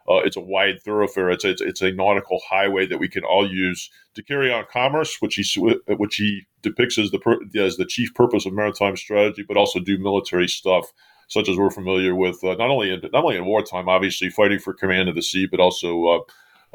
uh, 0.09 0.17
it's 0.25 0.35
a 0.35 0.41
wide 0.41 0.81
thoroughfare. 0.81 1.29
It's, 1.29 1.45
it's 1.45 1.61
it's 1.61 1.81
a 1.81 1.91
nautical 1.91 2.41
highway 2.49 2.85
that 2.87 2.97
we 2.97 3.07
can 3.07 3.23
all 3.23 3.49
use 3.49 3.89
to 4.15 4.23
carry 4.23 4.51
on 4.51 4.65
commerce, 4.71 5.17
which 5.21 5.35
he 5.35 5.69
which 5.87 6.15
he 6.15 6.47
depicts 6.61 6.97
as 6.97 7.11
the 7.11 7.39
as 7.55 7.77
the 7.77 7.85
chief 7.85 8.13
purpose 8.13 8.45
of 8.45 8.53
maritime 8.53 8.97
strategy, 8.97 9.43
but 9.47 9.57
also 9.57 9.79
do 9.79 9.97
military 9.97 10.47
stuff 10.47 10.91
such 11.27 11.47
as 11.47 11.55
we're 11.57 11.71
familiar 11.71 12.13
with 12.13 12.43
uh, 12.43 12.55
not 12.55 12.69
only 12.69 12.91
in 12.91 12.99
not 13.13 13.23
only 13.23 13.37
in 13.37 13.45
wartime, 13.45 13.87
obviously 13.87 14.29
fighting 14.29 14.59
for 14.59 14.73
command 14.73 15.07
of 15.07 15.15
the 15.15 15.21
sea, 15.21 15.47
but 15.49 15.61
also 15.61 16.05
uh, 16.07 16.19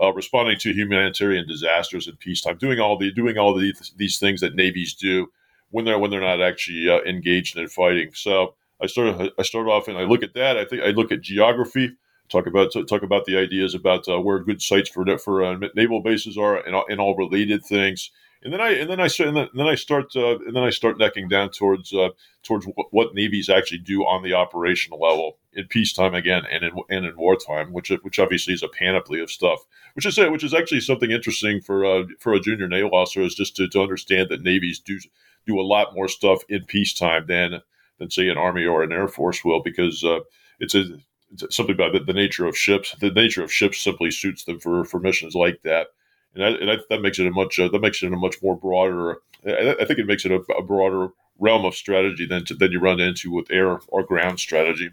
uh, 0.02 0.12
responding 0.14 0.58
to 0.58 0.72
humanitarian 0.72 1.46
disasters 1.46 2.08
in 2.08 2.16
peacetime, 2.16 2.56
doing 2.56 2.80
all 2.80 2.96
the 2.96 3.12
doing 3.12 3.36
all 3.36 3.54
the, 3.54 3.74
these 3.96 4.18
things 4.18 4.40
that 4.40 4.54
navies 4.54 4.94
do 4.94 5.26
when 5.70 5.84
they're 5.84 5.98
when 5.98 6.10
they're 6.10 6.20
not 6.20 6.40
actually 6.40 6.88
uh, 6.88 7.00
engaged 7.02 7.56
in 7.56 7.68
fighting. 7.68 8.10
So 8.14 8.54
I 8.80 8.86
started 8.86 9.32
I 9.38 9.42
started 9.42 9.70
off 9.70 9.88
and 9.88 9.98
I 9.98 10.02
look 10.02 10.22
at 10.22 10.34
that. 10.34 10.56
I 10.56 10.64
think 10.64 10.82
I 10.82 10.88
look 10.88 11.12
at 11.12 11.22
geography 11.22 11.96
talk 12.28 12.46
about 12.46 12.72
talk 12.88 13.02
about 13.02 13.24
the 13.24 13.36
ideas 13.36 13.74
about 13.74 14.08
uh, 14.08 14.20
where 14.20 14.38
good 14.40 14.62
sites 14.62 14.90
for 14.90 15.18
for 15.18 15.44
uh, 15.44 15.58
naval 15.74 16.02
bases 16.02 16.36
are 16.36 16.56
and, 16.56 16.76
and 16.88 17.00
all 17.00 17.16
related 17.16 17.64
things. 17.64 18.10
And 18.42 18.52
then 18.52 18.60
I 18.60 18.70
and 18.72 18.90
then 18.90 19.00
I 19.00 19.06
start 19.06 19.34
and 19.34 19.48
then 19.54 19.66
I 19.66 19.74
start 19.74 20.14
uh, 20.14 20.38
and 20.38 20.54
then 20.54 20.62
I 20.62 20.70
start 20.70 20.98
necking 20.98 21.28
down 21.28 21.50
towards 21.50 21.92
uh, 21.92 22.10
towards 22.42 22.66
what, 22.66 22.86
what, 22.90 23.14
navies 23.14 23.48
actually 23.48 23.78
do 23.78 24.02
on 24.02 24.22
the 24.22 24.34
operational 24.34 25.00
level 25.00 25.38
in 25.52 25.66
peacetime 25.66 26.14
again 26.14 26.42
and 26.50 26.62
in 26.62 26.72
and 26.90 27.06
in 27.06 27.16
wartime, 27.16 27.72
which 27.72 27.90
which 28.02 28.18
obviously 28.18 28.54
is 28.54 28.62
a 28.62 28.68
panoply 28.68 29.20
of 29.20 29.30
stuff. 29.30 29.60
Which 29.94 30.06
is 30.06 30.18
which 30.18 30.44
is 30.44 30.54
actually 30.54 30.80
something 30.80 31.10
interesting 31.10 31.60
for 31.60 31.84
uh, 31.84 32.04
for 32.20 32.34
a 32.34 32.40
junior 32.40 32.68
naval 32.68 32.94
officer 32.94 33.22
is 33.22 33.34
just 33.34 33.56
to, 33.56 33.68
to 33.68 33.80
understand 33.80 34.28
that 34.28 34.42
navies 34.42 34.78
do 34.78 34.98
do 35.46 35.60
a 35.60 35.62
lot 35.62 35.94
more 35.94 36.08
stuff 36.08 36.42
in 36.48 36.64
peacetime 36.64 37.26
than 37.26 37.60
than 37.98 38.10
say 38.10 38.28
an 38.28 38.38
army 38.38 38.64
or 38.64 38.82
an 38.82 38.92
air 38.92 39.08
force 39.08 39.44
will 39.44 39.62
because 39.62 40.04
uh, 40.04 40.20
it's 40.60 40.74
a 40.74 40.84
it's 41.32 41.56
something 41.56 41.74
about 41.74 41.92
the, 41.92 42.00
the, 42.00 42.12
nature 42.12 42.46
of 42.46 42.56
ships. 42.56 42.94
The 43.00 43.10
nature 43.10 43.42
of 43.42 43.52
ships 43.52 43.82
simply 43.82 44.10
suits 44.10 44.44
them 44.44 44.60
for, 44.60 44.84
for 44.84 45.00
missions 45.00 45.34
like 45.34 45.60
that, 45.64 45.88
and, 46.34 46.42
that, 46.42 46.60
and 46.60 46.80
that 46.88 47.02
makes 47.02 47.18
it 47.18 47.26
a 47.26 47.30
much 47.30 47.58
uh, 47.58 47.68
that 47.68 47.80
makes 47.80 48.02
it 48.02 48.12
a 48.12 48.16
much 48.16 48.36
more 48.42 48.56
broader. 48.56 49.18
I, 49.46 49.76
I 49.80 49.84
think 49.84 49.98
it 49.98 50.06
makes 50.06 50.24
it 50.24 50.32
a, 50.32 50.40
a, 50.52 50.62
broader 50.62 51.08
realm 51.38 51.64
of 51.64 51.74
strategy 51.74 52.26
than 52.26 52.44
to, 52.46 52.54
than 52.54 52.72
you 52.72 52.80
run 52.80 53.00
into 53.00 53.32
with 53.32 53.50
air 53.50 53.78
or 53.88 54.02
ground 54.04 54.40
strategy. 54.40 54.90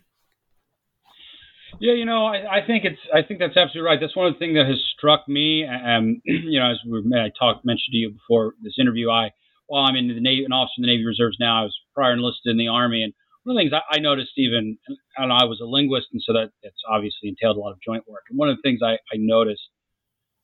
Yeah, 1.80 1.94
you 1.94 2.06
know, 2.06 2.26
I, 2.26 2.58
I, 2.58 2.66
think 2.66 2.86
it's 2.86 3.00
I 3.14 3.22
think 3.24 3.40
that's 3.40 3.58
absolutely 3.58 3.82
right. 3.82 4.00
That's 4.00 4.16
one 4.16 4.28
of 4.28 4.34
the 4.34 4.40
things 4.40 4.56
that 4.56 4.68
has 4.68 4.82
struck 4.96 5.28
me. 5.28 5.66
Um, 5.66 6.22
you 6.26 6.60
know, 6.60 6.72
as 6.72 6.78
we 6.88 7.00
I 7.16 7.30
talked 7.38 7.66
mentioned 7.66 7.92
to 7.92 7.98
you 7.98 8.12
before 8.12 8.54
this 8.62 8.76
interview, 8.80 9.10
I 9.10 9.32
while 9.74 9.86
I'm 9.90 9.96
in 9.96 10.08
the 10.08 10.22
Navy, 10.22 10.46
an 10.46 10.54
officer 10.54 10.78
in 10.78 10.84
the 10.84 10.88
Navy 10.94 11.04
Reserves 11.04 11.38
now, 11.40 11.62
I 11.62 11.64
was 11.64 11.76
prior 11.96 12.14
enlisted 12.14 12.52
in 12.52 12.58
the 12.58 12.68
Army, 12.68 13.02
and 13.02 13.12
one 13.42 13.56
of 13.56 13.58
the 13.58 13.62
things 13.64 13.74
I, 13.74 13.98
I 13.98 14.00
noticed, 14.00 14.34
even, 14.38 14.78
and 15.18 15.34
I 15.34 15.46
was 15.46 15.60
a 15.64 15.66
linguist, 15.66 16.10
and 16.14 16.22
so 16.22 16.32
that 16.34 16.52
it's 16.62 16.78
obviously 16.88 17.30
entailed 17.30 17.58
a 17.58 17.60
lot 17.60 17.72
of 17.72 17.80
joint 17.84 18.04
work. 18.08 18.22
And 18.30 18.38
one 18.38 18.50
of 18.50 18.56
the 18.56 18.62
things 18.62 18.82
I, 18.86 18.94
I 19.12 19.18
noticed 19.18 19.68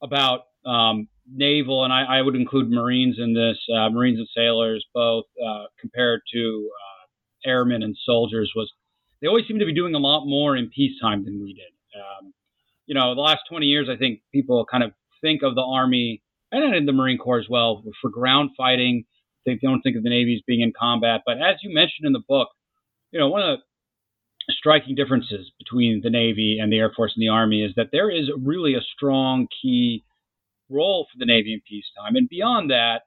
about 0.01 0.45
um, 0.65 1.09
naval, 1.31 1.83
and 1.83 1.93
I, 1.93 2.17
I, 2.17 2.21
would 2.23 2.35
include 2.35 2.71
Marines 2.71 3.17
in 3.19 3.35
this, 3.35 3.57
uh, 3.71 3.89
Marines 3.91 4.17
and 4.17 4.27
sailors 4.35 4.83
both, 4.95 5.25
uh, 5.37 5.65
compared 5.79 6.21
to 6.33 6.69
uh, 6.73 7.49
airmen 7.49 7.83
and 7.83 7.95
soldiers, 8.03 8.51
was 8.55 8.73
they 9.21 9.27
always 9.27 9.45
seem 9.47 9.59
to 9.59 9.65
be 9.65 9.75
doing 9.75 9.93
a 9.93 9.99
lot 9.99 10.25
more 10.25 10.57
in 10.57 10.71
peacetime 10.75 11.23
than 11.23 11.39
we 11.39 11.53
did. 11.53 11.71
Um, 11.95 12.33
you 12.87 12.95
know, 12.95 13.13
the 13.13 13.21
last 13.21 13.41
20 13.47 13.67
years, 13.67 13.89
I 13.93 13.95
think 13.95 14.21
people 14.33 14.65
kind 14.69 14.83
of 14.83 14.91
think 15.21 15.43
of 15.43 15.53
the 15.53 15.61
Army 15.61 16.23
and 16.51 16.75
in 16.75 16.85
the 16.85 16.93
Marine 16.93 17.19
Corps 17.19 17.39
as 17.39 17.47
well 17.47 17.83
for 18.01 18.09
ground 18.09 18.51
fighting. 18.57 19.05
They 19.45 19.55
don't 19.61 19.81
think 19.81 19.97
of 19.97 20.03
the 20.03 20.09
Navy 20.09 20.35
as 20.35 20.41
being 20.45 20.61
in 20.61 20.73
combat. 20.77 21.21
But 21.25 21.37
as 21.37 21.57
you 21.63 21.73
mentioned 21.73 22.05
in 22.05 22.13
the 22.13 22.23
book, 22.27 22.49
you 23.11 23.19
know, 23.19 23.29
one 23.29 23.41
of 23.41 23.59
the 24.47 24.53
striking 24.57 24.95
differences 24.95 25.51
between 25.57 26.01
the 26.03 26.09
Navy 26.09 26.57
and 26.61 26.71
the 26.71 26.77
Air 26.77 26.91
Force 26.95 27.13
and 27.15 27.21
the 27.21 27.31
Army 27.31 27.63
is 27.63 27.73
that 27.75 27.89
there 27.91 28.09
is 28.09 28.29
really 28.37 28.75
a 28.75 28.81
strong 28.81 29.47
key 29.61 30.03
role 30.69 31.07
for 31.11 31.17
the 31.17 31.25
Navy 31.25 31.53
in 31.53 31.61
peacetime. 31.67 32.15
And 32.15 32.29
beyond 32.29 32.69
that, 32.69 33.01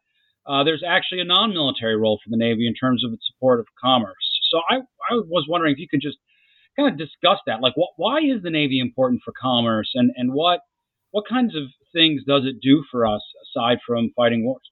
uh, 0.46 0.64
there's 0.64 0.82
actually 0.86 1.20
a 1.20 1.24
non 1.24 1.50
military 1.50 1.96
role 1.96 2.18
for 2.22 2.30
the 2.30 2.36
Navy 2.36 2.66
in 2.66 2.74
terms 2.74 3.04
of 3.04 3.12
its 3.12 3.26
support 3.26 3.60
of 3.60 3.66
commerce. 3.82 4.40
So 4.50 4.60
I, 4.68 4.76
I 5.10 5.14
was 5.14 5.46
wondering 5.48 5.72
if 5.72 5.78
you 5.78 5.86
could 5.88 6.02
just 6.02 6.18
kind 6.76 6.90
of 6.90 6.98
discuss 6.98 7.38
that. 7.46 7.60
Like, 7.60 7.74
what, 7.76 7.90
why 7.96 8.18
is 8.18 8.42
the 8.42 8.50
Navy 8.50 8.80
important 8.80 9.22
for 9.24 9.32
commerce, 9.40 9.90
and, 9.94 10.10
and 10.16 10.32
what 10.32 10.60
what 11.12 11.28
kinds 11.28 11.54
of 11.54 11.64
things 11.92 12.22
does 12.26 12.44
it 12.46 12.56
do 12.62 12.84
for 12.90 13.06
us 13.06 13.20
aside 13.44 13.78
from 13.86 14.10
fighting 14.16 14.44
wars? 14.44 14.71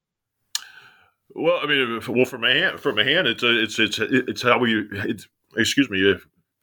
Well, 1.35 1.59
I 1.61 1.67
mean, 1.67 2.01
well, 2.07 2.25
from 2.25 2.41
Mahan, 2.41 2.77
from 2.77 2.95
Mahan, 2.95 3.27
it's 3.27 3.43
a, 3.43 3.63
it's 3.63 3.79
it's 3.79 3.99
it's 3.99 4.41
how 4.41 4.59
we. 4.59 4.87
It's, 4.91 5.27
excuse 5.55 5.89
me. 5.89 6.15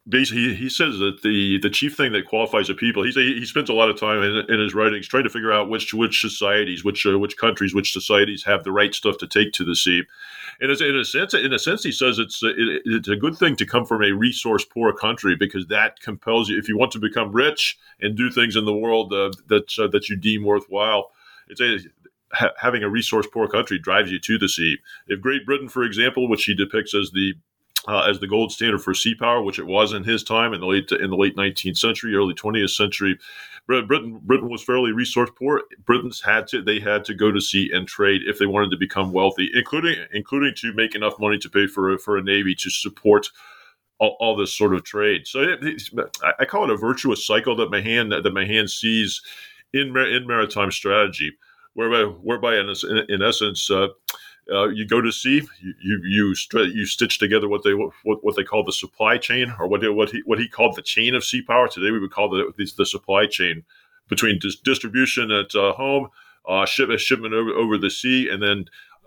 Basically, 0.08 0.54
he 0.54 0.70
says 0.70 0.98
that 0.98 1.20
the 1.22 1.58
the 1.60 1.68
chief 1.68 1.94
thing 1.96 2.12
that 2.12 2.26
qualifies 2.26 2.70
a 2.70 2.74
people. 2.74 3.02
He 3.02 3.12
he 3.12 3.44
spends 3.44 3.68
a 3.68 3.74
lot 3.74 3.90
of 3.90 4.00
time 4.00 4.22
in, 4.22 4.36
in 4.48 4.60
his 4.60 4.74
writings 4.74 5.06
trying 5.06 5.24
to 5.24 5.30
figure 5.30 5.52
out 5.52 5.68
which 5.68 5.92
which 5.92 6.20
societies, 6.20 6.82
which 6.82 7.04
uh, 7.06 7.18
which 7.18 7.36
countries, 7.36 7.74
which 7.74 7.92
societies 7.92 8.44
have 8.44 8.64
the 8.64 8.72
right 8.72 8.94
stuff 8.94 9.18
to 9.18 9.26
take 9.26 9.52
to 9.52 9.64
the 9.64 9.76
sea. 9.76 10.04
And 10.60 10.70
in 10.80 10.96
a 10.96 11.04
sense, 11.04 11.34
in 11.34 11.52
a 11.52 11.58
sense, 11.58 11.84
he 11.84 11.92
says 11.92 12.18
it's 12.18 12.42
it, 12.42 12.82
it's 12.84 13.08
a 13.08 13.16
good 13.16 13.36
thing 13.36 13.56
to 13.56 13.66
come 13.66 13.84
from 13.84 14.02
a 14.02 14.12
resource 14.12 14.64
poor 14.64 14.92
country 14.94 15.36
because 15.36 15.66
that 15.66 16.00
compels 16.00 16.48
you 16.48 16.58
if 16.58 16.68
you 16.68 16.78
want 16.78 16.92
to 16.92 16.98
become 16.98 17.32
rich 17.32 17.78
and 18.00 18.16
do 18.16 18.30
things 18.30 18.56
in 18.56 18.64
the 18.64 18.74
world 18.74 19.12
uh, 19.12 19.30
that 19.48 19.78
uh, 19.78 19.88
that 19.88 20.08
you 20.08 20.16
deem 20.16 20.44
worthwhile. 20.44 21.10
It's 21.48 21.60
a 21.60 21.78
ha- 22.32 22.52
having 22.58 22.82
a 22.82 22.88
resource 22.88 23.26
poor 23.32 23.48
country 23.48 23.78
drives 23.78 24.10
you 24.10 24.18
to 24.20 24.38
the 24.38 24.48
sea. 24.48 24.78
If 25.06 25.20
Great 25.20 25.46
Britain, 25.46 25.68
for 25.68 25.82
example, 25.82 26.28
which 26.28 26.44
he 26.44 26.54
depicts 26.54 26.94
as 26.94 27.10
the 27.10 27.34
uh, 27.86 28.02
as 28.02 28.18
the 28.18 28.26
gold 28.26 28.52
standard 28.52 28.82
for 28.82 28.92
sea 28.92 29.14
power, 29.14 29.40
which 29.40 29.58
it 29.58 29.66
was 29.66 29.92
in 29.92 30.04
his 30.04 30.22
time 30.22 30.52
in 30.52 30.60
the 30.60 30.66
late 30.66 30.90
in 30.92 31.10
the 31.10 31.16
late 31.16 31.36
19th 31.36 31.78
century, 31.78 32.14
early 32.14 32.34
20th 32.34 32.70
century, 32.70 33.18
Britain 33.66 34.20
Britain 34.22 34.48
was 34.48 34.62
fairly 34.62 34.92
resource 34.92 35.30
poor. 35.38 35.62
Britain's 35.84 36.20
had 36.20 36.46
to 36.48 36.62
they 36.62 36.80
had 36.80 37.04
to 37.04 37.14
go 37.14 37.30
to 37.30 37.40
sea 37.40 37.70
and 37.72 37.86
trade 37.86 38.22
if 38.26 38.38
they 38.38 38.46
wanted 38.46 38.70
to 38.70 38.76
become 38.76 39.12
wealthy, 39.12 39.50
including 39.54 39.96
including 40.12 40.54
to 40.56 40.72
make 40.74 40.94
enough 40.94 41.18
money 41.20 41.38
to 41.38 41.48
pay 41.48 41.66
for 41.66 41.92
a, 41.92 41.98
for 41.98 42.16
a 42.16 42.22
navy 42.22 42.54
to 42.56 42.70
support 42.70 43.28
all, 43.98 44.16
all 44.20 44.36
this 44.36 44.56
sort 44.56 44.74
of 44.74 44.84
trade. 44.84 45.26
So 45.26 45.40
it, 45.40 45.82
I 46.38 46.44
call 46.44 46.64
it 46.64 46.70
a 46.70 46.76
virtuous 46.76 47.26
cycle 47.26 47.56
that 47.56 47.70
Mahan 47.70 48.08
that 48.08 48.32
Mahan 48.32 48.68
sees 48.68 49.22
in 49.72 49.96
in 49.96 50.26
maritime 50.26 50.70
strategy 50.70 51.32
whereby, 51.78 52.10
whereby 52.22 52.56
in, 52.56 52.68
in 53.08 53.22
essence, 53.22 53.70
uh, 53.70 53.86
uh, 54.52 54.66
you 54.68 54.84
go 54.84 55.00
to 55.00 55.12
sea, 55.12 55.42
you 55.60 55.74
you 55.80 56.02
you, 56.04 56.34
you, 56.74 56.86
stitch 56.86 57.18
together 57.18 57.48
what 57.48 57.62
they 57.62 57.72
what, 57.72 57.92
what 58.24 58.34
they 58.34 58.42
call 58.42 58.64
the 58.64 58.72
supply 58.72 59.16
chain, 59.16 59.54
or 59.60 59.68
what 59.68 59.80
what 59.94 60.10
he 60.10 60.22
what 60.24 60.40
he 60.40 60.48
called 60.48 60.74
the 60.74 60.82
chain 60.82 61.14
of 61.14 61.24
sea 61.24 61.42
power. 61.42 61.68
Today 61.68 61.92
we 61.92 62.00
would 62.00 62.10
call 62.10 62.28
the 62.30 62.52
the, 62.56 62.72
the 62.78 62.86
supply 62.86 63.26
chain 63.26 63.62
between 64.08 64.38
dis- 64.40 64.56
distribution 64.56 65.30
at 65.30 65.54
uh, 65.54 65.72
home, 65.72 66.08
uh, 66.48 66.66
shipment 66.66 67.00
shipment 67.00 67.34
over, 67.34 67.50
over 67.50 67.78
the 67.78 67.90
sea, 67.90 68.28
and 68.28 68.42
then 68.42 68.64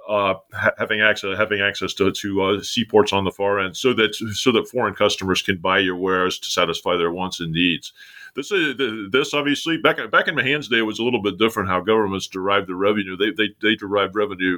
uh, 0.08 0.36
ha- 0.54 0.72
having 0.78 1.02
access 1.02 1.38
having 1.38 1.60
access 1.60 1.94
to, 1.96 2.12
to 2.12 2.42
uh, 2.42 2.62
seaports 2.62 3.12
on 3.12 3.26
the 3.26 3.32
far 3.32 3.60
end, 3.60 3.76
so 3.76 3.94
that 3.94 4.16
so 4.16 4.52
that 4.52 4.70
foreign 4.70 4.94
customers 4.94 5.42
can 5.42 5.58
buy 5.58 5.80
your 5.80 5.98
wares 5.98 6.40
to 6.40 6.50
satisfy 6.50 6.96
their 6.96 7.12
wants 7.12 7.42
and 7.42 7.52
needs. 7.52 7.92
This 8.36 8.52
is 8.52 8.76
this 9.12 9.34
obviously 9.34 9.78
back 9.78 9.98
back 10.12 10.28
in 10.28 10.36
Mahan's 10.36 10.68
day 10.68 10.80
it 10.80 10.84
was 10.84 11.00
a 11.00 11.04
little 11.04 11.22
bit 11.22 11.38
different. 11.38 11.70
How 11.70 11.82
governments 11.82 12.28
derived 12.28 12.68
their 12.68 12.76
revenue, 12.76 13.18
they 13.18 13.32
they, 13.32 13.54
they 13.62 13.76
derived 13.76 14.16
revenue 14.16 14.58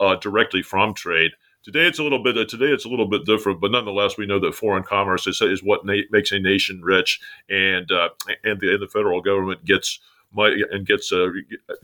uh, 0.00 0.16
directly 0.16 0.62
from 0.62 0.94
trade. 0.94 1.32
Today 1.62 1.86
it's 1.86 1.98
a 1.98 2.02
little 2.02 2.22
bit. 2.22 2.36
Uh, 2.36 2.44
today 2.44 2.66
it's 2.66 2.84
a 2.84 2.88
little 2.88 3.08
bit 3.08 3.24
different, 3.24 3.60
but 3.60 3.70
nonetheless, 3.70 4.18
we 4.18 4.26
know 4.26 4.38
that 4.40 4.54
foreign 4.54 4.82
commerce 4.82 5.26
is, 5.26 5.40
is 5.40 5.62
what 5.62 5.86
na- 5.86 6.02
makes 6.10 6.30
a 6.30 6.38
nation 6.38 6.82
rich, 6.82 7.20
and 7.48 7.90
uh, 7.90 8.10
and, 8.44 8.60
the, 8.60 8.74
and 8.74 8.82
the 8.82 8.88
federal 8.88 9.22
government 9.22 9.64
gets 9.64 9.98
money 10.34 10.62
and 10.70 10.86
gets 10.86 11.10
uh, 11.10 11.28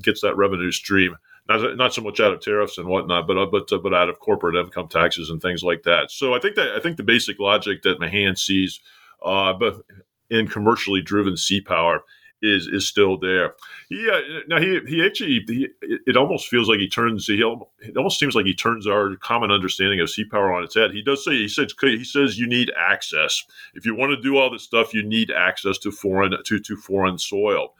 gets 0.02 0.20
that 0.20 0.36
revenue 0.36 0.70
stream. 0.70 1.16
Not, 1.48 1.76
not 1.76 1.94
so 1.94 2.02
much 2.02 2.20
out 2.20 2.32
of 2.32 2.40
tariffs 2.42 2.76
and 2.76 2.88
whatnot, 2.88 3.26
but 3.26 3.38
uh, 3.38 3.46
but 3.46 3.72
uh, 3.72 3.78
but 3.78 3.94
out 3.94 4.10
of 4.10 4.20
corporate 4.20 4.54
income 4.54 4.88
taxes 4.88 5.30
and 5.30 5.40
things 5.40 5.62
like 5.62 5.84
that. 5.84 6.10
So 6.10 6.34
I 6.34 6.40
think 6.40 6.56
that 6.56 6.76
I 6.76 6.80
think 6.80 6.98
the 6.98 7.02
basic 7.02 7.38
logic 7.38 7.82
that 7.82 8.00
Mahan 8.00 8.36
sees, 8.36 8.80
uh, 9.24 9.54
but 9.54 9.82
in 10.30 10.48
commercially 10.48 11.02
driven 11.02 11.36
sea 11.36 11.60
power 11.60 12.02
is 12.42 12.66
is 12.66 12.86
still 12.86 13.18
there. 13.18 13.54
Yeah, 13.90 14.12
uh, 14.12 14.40
now 14.48 14.60
he 14.60 14.80
he 14.86 15.04
actually 15.04 15.44
he, 15.46 15.68
it 15.82 16.16
almost 16.16 16.48
feels 16.48 16.68
like 16.68 16.78
he 16.78 16.88
turns 16.88 17.26
he 17.26 17.40
it 17.80 17.96
almost 17.96 18.18
seems 18.18 18.34
like 18.34 18.46
he 18.46 18.54
turns 18.54 18.86
our 18.86 19.16
common 19.16 19.50
understanding 19.50 20.00
of 20.00 20.10
sea 20.10 20.24
power 20.24 20.52
on 20.52 20.64
its 20.64 20.74
head. 20.74 20.92
He 20.92 21.02
does 21.02 21.24
say 21.24 21.32
he 21.32 21.48
says 21.48 21.74
he 21.80 22.04
says 22.04 22.38
you 22.38 22.46
need 22.46 22.72
access 22.76 23.44
if 23.74 23.84
you 23.84 23.94
want 23.94 24.10
to 24.12 24.20
do 24.22 24.38
all 24.38 24.50
this 24.50 24.62
stuff. 24.62 24.94
You 24.94 25.02
need 25.02 25.30
access 25.30 25.78
to 25.78 25.90
foreign 25.90 26.34
to 26.44 26.58
to 26.58 26.76
foreign 26.76 27.18
soil. 27.18 27.74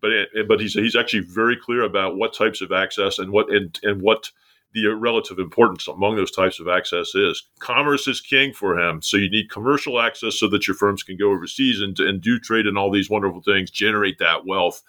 But 0.00 0.10
but 0.48 0.60
he's 0.60 0.74
he's 0.74 0.96
actually 0.96 1.20
very 1.20 1.56
clear 1.56 1.82
about 1.82 2.16
what 2.16 2.34
types 2.34 2.62
of 2.62 2.72
access 2.72 3.18
and 3.18 3.30
what 3.30 3.50
and 3.50 3.78
and 3.82 4.02
what 4.02 4.30
the 4.72 4.86
relative 4.88 5.38
importance 5.38 5.88
among 5.88 6.16
those 6.16 6.30
types 6.30 6.60
of 6.60 6.68
access 6.68 7.14
is. 7.14 7.48
Commerce 7.58 8.06
is 8.06 8.20
king 8.20 8.52
for 8.52 8.78
him. 8.78 9.02
So 9.02 9.16
you 9.16 9.30
need 9.30 9.50
commercial 9.50 10.00
access 10.00 10.38
so 10.38 10.48
that 10.48 10.66
your 10.68 10.76
firms 10.76 11.02
can 11.02 11.16
go 11.16 11.30
overseas 11.30 11.80
and, 11.80 11.98
and 11.98 12.20
do 12.20 12.38
trade 12.38 12.66
and 12.66 12.78
all 12.78 12.90
these 12.90 13.10
wonderful 13.10 13.42
things, 13.42 13.70
generate 13.70 14.18
that 14.18 14.46
wealth. 14.46 14.82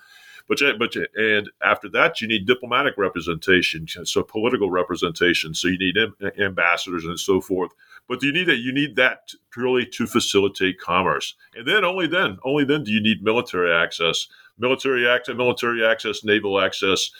But, 0.47 0.59
but 0.79 0.95
and 1.15 1.49
after 1.63 1.87
that, 1.89 2.19
you 2.19 2.27
need 2.27 2.45
diplomatic 2.45 2.95
representation, 2.97 3.87
so 3.87 4.23
political 4.23 4.69
representation. 4.69 5.53
So 5.53 5.69
you 5.69 5.77
need 5.77 5.97
ambassadors 6.39 7.05
and 7.05 7.19
so 7.19 7.39
forth. 7.39 7.71
But 8.09 8.21
you 8.21 8.33
need 8.33 8.47
that. 8.47 8.57
You 8.57 8.73
need 8.73 8.97
that 8.97 9.31
purely 9.53 9.85
to 9.85 10.05
facilitate 10.05 10.79
commerce, 10.79 11.35
and 11.55 11.65
then 11.65 11.85
only 11.85 12.07
then, 12.07 12.39
only 12.43 12.65
then 12.65 12.83
do 12.83 12.91
you 12.91 12.99
need 12.99 13.23
military 13.23 13.71
access, 13.71 14.27
military 14.57 15.07
access, 15.07 15.35
military 15.35 15.85
access, 15.85 16.23
naval 16.23 16.59
access, 16.59 17.11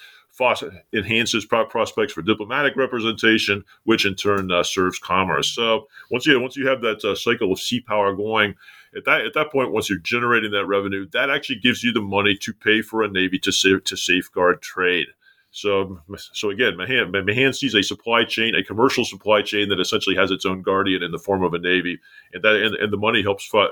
enhances 0.94 1.46
prospects 1.46 2.14
for 2.14 2.22
diplomatic 2.22 2.76
representation, 2.76 3.64
which 3.84 4.06
in 4.06 4.16
turn 4.16 4.52
uh, 4.52 4.64
serves 4.64 5.00
commerce. 5.00 5.50
So 5.50 5.88
once 6.10 6.26
you 6.26 6.40
once 6.40 6.56
you 6.56 6.68
have 6.68 6.82
that 6.82 7.04
uh, 7.04 7.16
cycle 7.16 7.52
of 7.52 7.60
sea 7.60 7.82
power 7.82 8.14
going, 8.14 8.56
at 8.96 9.06
that 9.06 9.26
at 9.26 9.34
that 9.34 9.52
point, 9.52 9.72
once 9.72 9.90
you're 9.90 10.00
generating 10.00 10.52
that 10.52 10.66
revenue, 10.66 11.08
that 11.12 11.30
actually 11.30 11.60
gives 11.60 11.84
you 11.84 11.92
the 11.92 12.02
money 12.02 12.36
to 12.38 12.54
pay 12.54 12.82
for 12.82 13.04
a 13.04 13.10
navy 13.10 13.40
to 13.40 13.52
sa- 13.52 13.80
to 13.84 13.96
safeguard 13.96 14.62
trade. 14.62 15.08
So, 15.52 16.00
so 16.16 16.50
again, 16.50 16.78
Mahan, 16.78 17.12
Mahan 17.12 17.52
sees 17.52 17.76
a 17.76 17.84
supply 17.84 18.24
chain, 18.24 18.56
a 18.56 18.64
commercial 18.64 19.04
supply 19.04 19.42
chain 19.42 19.68
that 19.68 19.82
essentially 19.82 20.16
has 20.16 20.32
its 20.32 20.46
own 20.46 20.62
guardian 20.62 21.04
in 21.04 21.12
the 21.12 21.20
form 21.20 21.44
of 21.44 21.54
a 21.54 21.60
navy, 21.60 22.00
and 22.34 22.42
that 22.44 22.56
and, 22.56 22.76
and 22.76 22.94
the 22.94 22.98
money 22.98 23.22
helps 23.22 23.46
fu- 23.46 23.68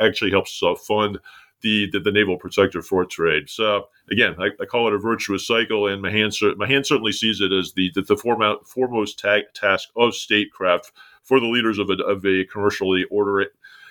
actually 0.00 0.30
helps 0.30 0.60
uh, 0.62 0.74
fund 0.74 1.18
the, 1.60 1.88
the, 1.90 2.00
the 2.00 2.12
naval 2.12 2.38
protector 2.38 2.82
for 2.82 3.04
trade. 3.04 3.50
So 3.50 3.88
again, 4.10 4.36
I, 4.38 4.50
I, 4.60 4.64
call 4.64 4.86
it 4.86 4.94
a 4.94 4.98
virtuous 4.98 5.46
cycle, 5.46 5.86
and 5.88 6.00
Mahan, 6.00 6.30
Mahan 6.56 6.84
certainly 6.84 7.12
sees 7.12 7.40
it 7.40 7.52
as 7.52 7.72
the 7.72 7.90
the, 7.94 8.02
the 8.02 8.16
foremost 8.64 9.18
task 9.18 9.88
of 9.96 10.14
statecraft 10.14 10.92
for 11.22 11.40
the 11.40 11.46
leaders 11.46 11.78
of 11.78 11.90
a, 11.90 11.94
of 12.04 12.24
a 12.24 12.44
commercially 12.44 13.04
orderly 13.10 13.46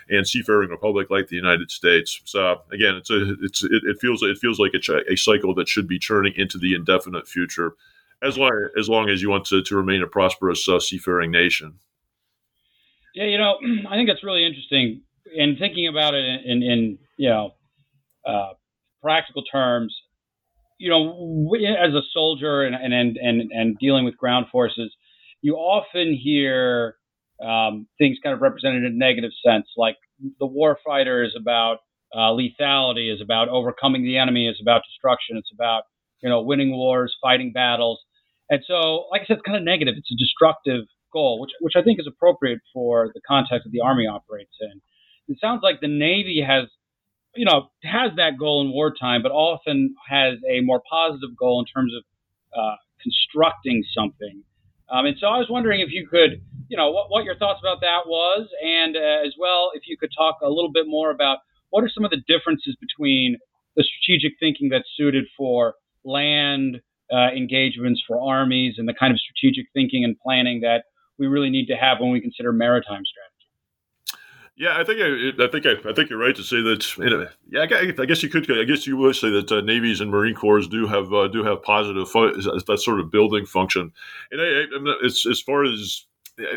and 0.10 0.28
seafaring 0.28 0.70
republic 0.70 1.10
like 1.10 1.28
the 1.28 1.36
United 1.36 1.70
States. 1.72 2.22
So 2.26 2.62
again, 2.72 2.96
it's 2.96 3.10
a 3.10 3.36
it's 3.42 3.64
it, 3.64 3.84
it 3.84 4.00
feels 4.00 4.24
it 4.24 4.38
feels 4.38 4.60
like 4.60 4.74
a, 4.74 5.12
a, 5.12 5.16
cycle 5.16 5.54
that 5.56 5.68
should 5.68 5.88
be 5.88 6.00
churning 6.00 6.34
into 6.36 6.58
the 6.58 6.74
indefinite 6.74 7.28
future, 7.28 7.74
as 8.22 8.38
long 8.38 8.70
as 8.80 8.90
long 8.90 9.10
as 9.10 9.22
you 9.22 9.30
want 9.30 9.46
to, 9.48 9.62
to 9.62 9.76
remain 9.76 10.02
a 10.02 10.08
prosperous 10.08 10.68
uh, 10.68 10.80
seafaring 10.80 11.32
nation. 11.32 11.80
Yeah, 13.14 13.26
you 13.26 13.38
know, 13.38 13.58
I 13.90 13.96
think 13.96 14.10
that's 14.10 14.24
really 14.24 14.46
interesting. 14.46 15.02
And 15.38 15.58
thinking 15.58 15.88
about 15.88 16.14
it 16.14 16.46
in, 16.46 16.64
in 16.64 16.98
you 17.18 17.30
know, 17.30 17.54
uh, 18.28 18.54
practical 19.02 19.44
terms, 19.44 19.96
you 20.80 20.90
know, 20.90 21.52
as 21.82 21.94
a 21.94 22.02
soldier 22.14 22.64
and, 22.64 22.76
and, 22.76 23.18
and, 23.18 23.52
and 23.52 23.78
dealing 23.80 24.06
with 24.06 24.18
ground 24.18 24.48
forces, 24.52 24.94
you 25.42 25.56
often 25.56 26.14
hear 26.16 26.96
um, 27.44 27.88
things 27.98 28.18
kind 28.24 28.34
of 28.34 28.42
represented 28.42 28.84
in 28.84 28.94
a 28.94 28.96
negative 28.96 29.32
sense, 29.46 29.68
like 29.78 29.98
the 30.40 30.48
warfighter 30.48 31.26
is 31.26 31.36
about 31.40 31.78
uh, 32.14 32.32
lethality, 32.32 33.14
is 33.14 33.22
about 33.22 33.50
overcoming 33.50 34.04
the 34.04 34.18
enemy, 34.18 34.48
is 34.48 34.60
about 34.62 34.82
destruction, 34.90 35.38
it's 35.38 35.52
about 35.54 35.84
you 36.22 36.30
know 36.30 36.42
winning 36.42 36.72
wars, 36.72 37.16
fighting 37.22 37.52
battles, 37.52 38.02
and 38.50 38.62
so 38.68 39.08
like 39.12 39.22
I 39.22 39.26
said, 39.26 39.38
it's 39.38 39.46
kind 39.46 39.58
of 39.58 39.64
negative. 39.64 39.96
It's 39.98 40.12
a 40.12 40.18
destructive 40.18 40.86
goal, 41.14 41.40
which 41.40 41.52
which 41.60 41.74
I 41.76 41.84
think 41.84 42.00
is 42.00 42.08
appropriate 42.08 42.60
for 42.74 43.12
the 43.14 43.22
context 43.28 43.66
that 43.66 43.72
the 43.72 43.82
Army 43.82 44.08
operates 44.08 44.56
in. 44.62 44.82
It 45.28 45.38
sounds 45.40 45.62
like 45.62 45.82
the 45.82 45.88
Navy 45.88 46.44
has 46.48 46.66
you 47.38 47.46
know, 47.46 47.70
has 47.84 48.12
that 48.18 48.38
goal 48.38 48.62
in 48.62 48.72
wartime, 48.72 49.22
but 49.22 49.32
often 49.32 49.96
has 50.10 50.36
a 50.50 50.62
more 50.62 50.82
positive 50.90 51.36
goal 51.38 51.60
in 51.60 51.66
terms 51.66 51.94
of 51.96 52.04
uh, 52.58 52.76
constructing 53.02 53.84
something. 53.96 54.44
Um, 54.90 55.06
and 55.06 55.18
so 55.20 55.28
I 55.28 55.38
was 55.38 55.48
wondering 55.50 55.82
if 55.82 55.90
you 55.92 56.08
could, 56.08 56.42
you 56.70 56.78
know, 56.78 56.92
what, 56.92 57.10
what 57.10 57.26
your 57.26 57.36
thoughts 57.36 57.60
about 57.62 57.82
that 57.82 58.08
was, 58.08 58.48
and 58.64 58.96
uh, 58.96 59.28
as 59.28 59.34
well, 59.38 59.72
if 59.74 59.84
you 59.86 59.98
could 59.98 60.10
talk 60.18 60.38
a 60.42 60.50
little 60.50 60.72
bit 60.72 60.86
more 60.88 61.12
about 61.12 61.40
what 61.70 61.84
are 61.84 61.90
some 61.90 62.06
of 62.06 62.12
the 62.12 62.22
differences 62.28 62.76
between 62.80 63.38
the 63.76 63.84
strategic 63.84 64.40
thinking 64.40 64.70
that's 64.70 64.88
suited 64.96 65.26
for 65.38 65.76
land 66.06 66.80
uh, 67.12 67.30
engagements 67.36 68.02
for 68.08 68.20
armies 68.22 68.76
and 68.78 68.88
the 68.88 68.94
kind 68.94 69.12
of 69.12 69.20
strategic 69.20 69.66
thinking 69.74 70.04
and 70.04 70.18
planning 70.20 70.62
that 70.62 70.84
we 71.20 71.28
really 71.28 71.50
need 71.50 71.68
to 71.68 71.76
have 71.76 72.00
when 72.00 72.12
we 72.12 72.22
consider 72.22 72.52
maritime 72.52 73.04
strategy. 73.06 73.27
Yeah, 74.58 74.76
I 74.76 74.84
think 74.84 75.00
I, 75.00 75.44
I 75.44 75.48
think 75.50 75.66
I, 75.68 75.74
I, 75.88 75.94
think 75.94 76.10
you're 76.10 76.18
right 76.18 76.36
to 76.36 76.42
say 76.42 76.62
that. 76.64 76.98
You 76.98 77.10
know, 77.12 77.28
yeah, 77.48 77.62
I 77.62 78.06
guess 78.06 78.24
you 78.24 78.30
could. 78.30 78.50
I 78.52 78.64
guess 78.64 78.88
you 78.88 78.98
would 78.98 79.16
say 79.16 79.30
that 79.30 79.52
uh, 79.52 79.62
navies 79.62 80.02
and 80.02 80.10
marine 80.10 80.34
corps 80.34 80.62
do 80.62 80.88
have 80.88 81.14
uh, 81.14 81.28
do 81.28 81.44
have 81.44 81.62
positive 81.62 82.12
that 82.12 82.80
sort 82.82 83.00
of 83.00 83.12
building 83.12 83.46
function. 83.46 83.92
And 84.32 84.42
I, 84.42 84.66
it's 85.04 85.28
as 85.28 85.42
far 85.42 85.64
as 85.64 86.08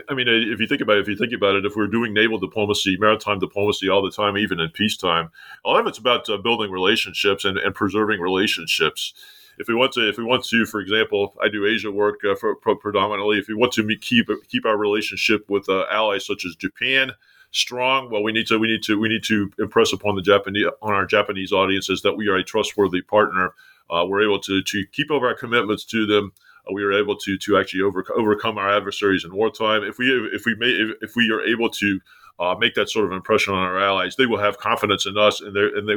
I 0.09 0.15
mean, 0.15 0.29
if 0.29 0.61
you 0.61 0.67
think 0.67 0.81
about 0.81 0.97
it, 0.97 1.03
if 1.03 1.09
you 1.09 1.17
think 1.17 1.35
about 1.35 1.57
it, 1.57 1.67
if 1.67 1.77
we're 1.77 1.89
doing 1.89 2.15
naval 2.15 2.39
diplomacy, 2.39 2.97
maritime 2.99 3.39
diplomacy 3.39 3.91
all 3.91 4.03
the 4.03 4.11
time, 4.11 4.39
even 4.39 4.61
in 4.61 4.71
peacetime, 4.71 5.31
a 5.67 5.69
lot 5.69 5.81
of 5.81 5.87
it's 5.87 5.99
about 5.99 6.29
uh, 6.31 6.39
building 6.39 6.71
relationships 6.71 7.45
and, 7.45 7.59
and 7.59 7.75
preserving 7.75 8.21
relationships 8.21 9.13
if 9.59 9.69
we 9.69 9.75
want 9.75 9.93
to, 9.93 10.09
if 10.09 10.17
we 10.17 10.25
want 10.25 10.43
to, 10.45 10.65
for 10.65 10.81
example, 10.81 11.37
I 11.43 11.49
do 11.49 11.67
Asia 11.67 11.91
work 11.91 12.21
uh, 12.25 12.35
for, 12.35 12.57
for 12.63 12.75
predominantly. 12.77 13.39
If 13.39 13.47
we 13.47 13.55
want 13.55 13.73
to 13.75 13.97
keep 14.01 14.31
keep 14.49 14.65
our 14.65 14.79
relationship 14.79 15.51
with 15.51 15.69
uh, 15.69 15.85
allies 15.91 16.27
such 16.27 16.47
as 16.47 16.57
Japan, 16.57 17.13
strong. 17.53 18.11
Well, 18.11 18.23
we 18.23 18.33
need 18.33 18.47
to 18.49 18.59
we 18.59 18.69
need 18.69 18.83
to 18.85 18.99
we 18.99 19.09
need 19.09 19.25
to 19.25 19.51
impress 19.59 19.93
upon 19.93 20.17
the 20.17 20.23
Japanese 20.23 20.67
on 20.83 20.95
our 20.95 21.07
Japanese 21.07 21.53
audiences 21.53 22.03
that 22.03 22.17
we 22.17 22.29
are 22.29 22.37
a 22.37 22.45
trustworthy 22.45 23.03
partner. 23.03 23.55
Uh, 23.89 24.05
we're 24.07 24.23
able 24.23 24.41
to 24.41 24.63
to 24.63 24.85
keep 24.93 25.11
up 25.11 25.23
our 25.23 25.35
commitments 25.35 25.85
to 25.87 26.07
them. 26.07 26.33
Uh, 26.69 26.73
we 26.73 26.83
are 26.83 26.93
able 26.93 27.17
to 27.17 27.37
to 27.39 27.59
actually 27.59 27.83
over, 27.83 28.05
overcome 28.15 28.59
our 28.59 28.75
adversaries 28.75 29.25
in 29.25 29.35
wartime. 29.35 29.83
If 29.83 29.99
we 29.99 30.11
if 30.33 30.45
we 30.47 30.55
may 30.57 30.69
if, 30.69 30.97
if 31.03 31.17
we 31.17 31.31
are 31.31 31.43
able 31.43 31.71
to 31.71 32.01
uh, 32.39 32.55
make 32.59 32.75
that 32.75 32.89
sort 32.89 33.07
of 33.07 33.13
impression 33.13 33.53
on 33.53 33.63
our 33.63 33.79
allies, 33.79 34.17
they 34.17 34.27
will 34.27 34.39
have 34.39 34.59
confidence 34.59 35.05
in 35.07 35.19
us, 35.19 35.41
and, 35.43 35.55
they 35.55 35.69
and 35.77 35.89
they, 35.89 35.97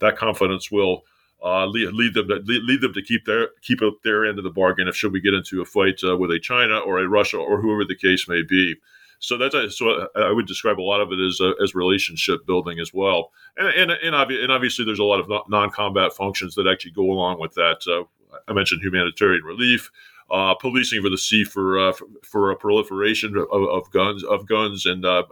that 0.00 0.16
confidence 0.16 0.70
will 0.70 1.04
uh, 1.44 1.66
lead, 1.66 1.92
lead, 1.92 2.14
them 2.14 2.26
to 2.26 2.36
lead, 2.36 2.62
lead, 2.62 2.80
them 2.80 2.94
to 2.94 3.02
keep 3.02 3.26
their 3.26 3.48
keep 3.60 3.82
up 3.82 3.94
their 4.02 4.24
end 4.24 4.38
of 4.38 4.44
the 4.44 4.50
bargain 4.50 4.88
if 4.88 4.96
should 4.96 5.12
we 5.12 5.20
get 5.20 5.34
into 5.34 5.60
a 5.60 5.64
fight 5.64 6.00
uh, 6.02 6.16
with 6.16 6.30
a 6.30 6.40
China 6.40 6.78
or 6.78 6.98
a 6.98 7.08
Russia 7.08 7.36
or 7.36 7.60
whoever 7.60 7.84
the 7.84 7.96
case 7.96 8.26
may 8.28 8.42
be. 8.42 8.76
So 9.24 9.38
that's 9.38 9.78
so 9.78 10.08
I 10.16 10.30
would 10.30 10.46
describe 10.46 10.78
a 10.78 10.82
lot 10.82 11.00
of 11.00 11.10
it 11.12 11.18
as 11.18 11.40
uh, 11.40 11.52
as 11.62 11.74
relationship 11.74 12.46
building 12.46 12.78
as 12.78 12.92
well, 12.92 13.32
and 13.56 13.68
and 13.68 13.90
and, 13.90 14.14
obvi- 14.14 14.42
and, 14.42 14.52
obviously 14.52 14.84
there's 14.84 14.98
a 14.98 15.04
lot 15.04 15.20
of 15.20 15.48
non 15.48 15.70
combat 15.70 16.12
functions 16.12 16.54
that 16.56 16.66
actually 16.66 16.92
go 16.92 17.10
along 17.10 17.40
with 17.40 17.54
that. 17.54 17.78
Uh, 17.88 18.04
I 18.48 18.52
mentioned 18.52 18.82
humanitarian 18.82 19.42
relief, 19.42 19.90
uh, 20.30 20.54
policing 20.54 21.02
for 21.02 21.08
the 21.08 21.18
sea 21.18 21.44
for 21.44 21.78
uh, 21.78 21.92
for, 21.92 22.06
for, 22.22 22.50
a 22.50 22.56
proliferation 22.56 23.36
of, 23.36 23.46
of, 23.50 23.90
guns 23.90 24.24
of 24.24 24.46
guns 24.46 24.84
and 24.84 25.04
uh, 25.04 25.24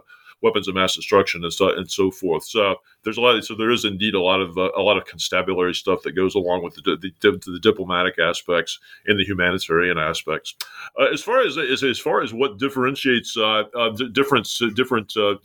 weapons 0.43 0.67
of 0.67 0.75
mass 0.75 0.95
destruction 0.95 1.43
and 1.43 1.53
so 1.53 1.69
and 1.69 1.89
so 1.89 2.11
forth. 2.11 2.43
So 2.43 2.75
there's 3.03 3.17
a 3.17 3.21
lot. 3.21 3.35
Of, 3.35 3.45
so 3.45 3.55
there 3.55 3.71
is 3.71 3.85
indeed 3.85 4.13
a 4.13 4.21
lot 4.21 4.41
of 4.41 4.57
uh, 4.57 4.69
a 4.77 4.81
lot 4.81 4.97
of 4.97 5.05
constabulary 5.05 5.73
stuff 5.73 6.03
that 6.03 6.11
goes 6.11 6.35
along 6.35 6.63
with 6.63 6.75
the, 6.75 6.97
the, 6.97 7.41
the 7.45 7.59
diplomatic 7.59 8.19
aspects 8.19 8.77
and 9.07 9.17
the 9.17 9.23
humanitarian 9.23 9.97
aspects. 9.97 10.55
Uh, 10.99 11.05
as 11.05 11.23
far 11.23 11.41
as, 11.41 11.57
as 11.57 11.83
as 11.83 11.97
far 11.97 12.21
as 12.21 12.33
what 12.33 12.59
differentiates 12.59 13.35
uh, 13.37 13.63
uh 13.75 13.89
different 14.11 14.47
different 14.75 15.15
uh, 15.17 15.35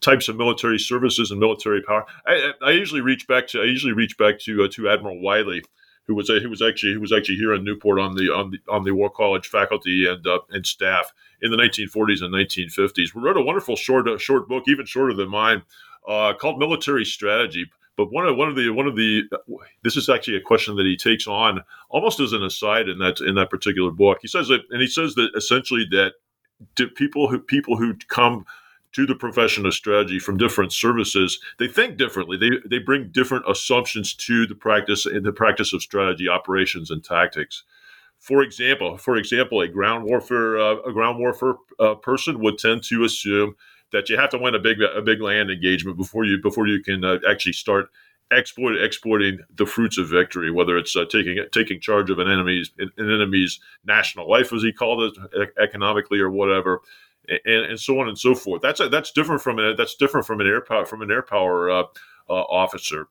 types 0.00 0.28
of 0.28 0.36
military 0.36 0.78
services 0.78 1.30
and 1.30 1.40
military 1.40 1.82
power, 1.82 2.04
I, 2.26 2.52
I, 2.62 2.70
usually 2.72 3.00
reach 3.00 3.26
back 3.26 3.46
to 3.48 3.60
I 3.60 3.64
usually 3.64 3.94
reach 3.94 4.16
back 4.18 4.38
to 4.40 4.64
uh, 4.64 4.68
to 4.72 4.88
Admiral 4.88 5.20
Wylie 5.20 5.62
who 6.06 6.14
was 6.14 6.28
who 6.28 6.50
was 6.50 6.62
actually 6.62 6.94
who 6.94 7.00
was 7.00 7.12
actually 7.12 7.36
here 7.36 7.54
in 7.54 7.64
Newport 7.64 7.98
on 7.98 8.14
the 8.14 8.24
on 8.32 8.50
the 8.50 8.58
on 8.68 8.84
the 8.84 8.92
War 8.92 9.10
College 9.10 9.46
faculty 9.46 10.06
and 10.08 10.26
uh, 10.26 10.40
and 10.50 10.66
staff 10.66 11.12
in 11.42 11.50
the 11.50 11.56
1940s 11.56 12.22
and 12.22 12.32
1950s. 12.32 13.14
We 13.14 13.22
wrote 13.22 13.36
a 13.36 13.42
wonderful 13.42 13.76
short 13.76 14.08
uh, 14.08 14.18
short 14.18 14.48
book, 14.48 14.64
even 14.66 14.86
shorter 14.86 15.14
than 15.14 15.28
mine, 15.28 15.62
uh, 16.08 16.32
called 16.34 16.58
Military 16.58 17.04
Strategy. 17.04 17.66
But 17.96 18.10
one 18.10 18.26
of 18.26 18.36
one 18.36 18.48
of 18.48 18.56
the 18.56 18.70
one 18.70 18.86
of 18.86 18.96
the 18.96 19.22
this 19.82 19.96
is 19.96 20.08
actually 20.08 20.36
a 20.36 20.40
question 20.40 20.76
that 20.76 20.86
he 20.86 20.96
takes 20.96 21.26
on 21.26 21.60
almost 21.90 22.20
as 22.20 22.32
an 22.32 22.42
aside 22.42 22.88
in 22.88 22.98
that 22.98 23.20
in 23.20 23.34
that 23.34 23.50
particular 23.50 23.90
book. 23.90 24.18
He 24.22 24.28
says 24.28 24.48
that, 24.48 24.62
and 24.70 24.80
he 24.80 24.86
says 24.86 25.14
that 25.16 25.30
essentially 25.36 25.86
that 25.90 26.14
people 26.94 27.28
who 27.28 27.38
people 27.38 27.76
who 27.76 27.94
come 28.08 28.46
to 28.92 29.06
the 29.06 29.14
profession 29.14 29.66
of 29.66 29.74
strategy 29.74 30.18
from 30.18 30.36
different 30.36 30.72
services, 30.72 31.40
they 31.58 31.66
think 31.66 31.96
differently. 31.96 32.36
They, 32.36 32.50
they 32.68 32.78
bring 32.78 33.08
different 33.08 33.44
assumptions 33.48 34.14
to 34.14 34.46
the 34.46 34.54
practice 34.54 35.06
in 35.06 35.22
the 35.22 35.32
practice 35.32 35.72
of 35.72 35.82
strategy, 35.82 36.28
operations, 36.28 36.90
and 36.90 37.02
tactics. 37.02 37.64
For 38.22 38.42
example, 38.42 38.98
for 38.98 39.16
example, 39.16 39.60
a 39.62 39.68
ground 39.68 40.04
warfare 40.04 40.56
uh, 40.56 40.76
a 40.86 40.92
ground 40.92 41.18
warfare 41.18 41.54
uh, 41.80 41.96
person 41.96 42.38
would 42.38 42.56
tend 42.56 42.84
to 42.84 43.02
assume 43.02 43.56
that 43.90 44.08
you 44.08 44.16
have 44.16 44.30
to 44.30 44.38
win 44.38 44.54
a 44.54 44.60
big 44.60 44.80
a 44.80 45.02
big 45.02 45.20
land 45.20 45.50
engagement 45.50 45.96
before 45.96 46.24
you 46.24 46.40
before 46.40 46.68
you 46.68 46.80
can 46.80 47.04
uh, 47.04 47.18
actually 47.28 47.52
start 47.52 47.86
exploit, 48.30 48.80
exploiting 48.80 49.40
the 49.56 49.66
fruits 49.66 49.98
of 49.98 50.08
victory, 50.08 50.52
whether 50.52 50.78
it's 50.78 50.94
uh, 50.94 51.04
taking 51.04 51.36
taking 51.50 51.80
charge 51.80 52.10
of 52.10 52.20
an 52.20 52.30
enemy's 52.30 52.70
an 52.78 52.92
enemy's 52.96 53.58
national 53.84 54.30
life, 54.30 54.52
as 54.52 54.62
he 54.62 54.72
called 54.72 55.02
it, 55.34 55.48
economically 55.60 56.20
or 56.20 56.30
whatever, 56.30 56.80
and, 57.28 57.64
and 57.64 57.80
so 57.80 57.98
on 57.98 58.06
and 58.06 58.16
so 58.16 58.36
forth. 58.36 58.62
That's 58.62 58.78
a, 58.78 58.88
that's 58.88 59.10
different 59.10 59.42
from 59.42 59.58
a, 59.58 59.74
that's 59.74 59.96
different 59.96 60.28
from 60.28 60.40
an 60.40 60.46
air 60.46 60.60
power 60.60 60.86
from 60.86 61.02
an 61.02 61.10
air 61.10 61.22
power 61.22 61.68
uh, 61.72 61.82
uh, 62.30 62.34
officer. 62.34 63.08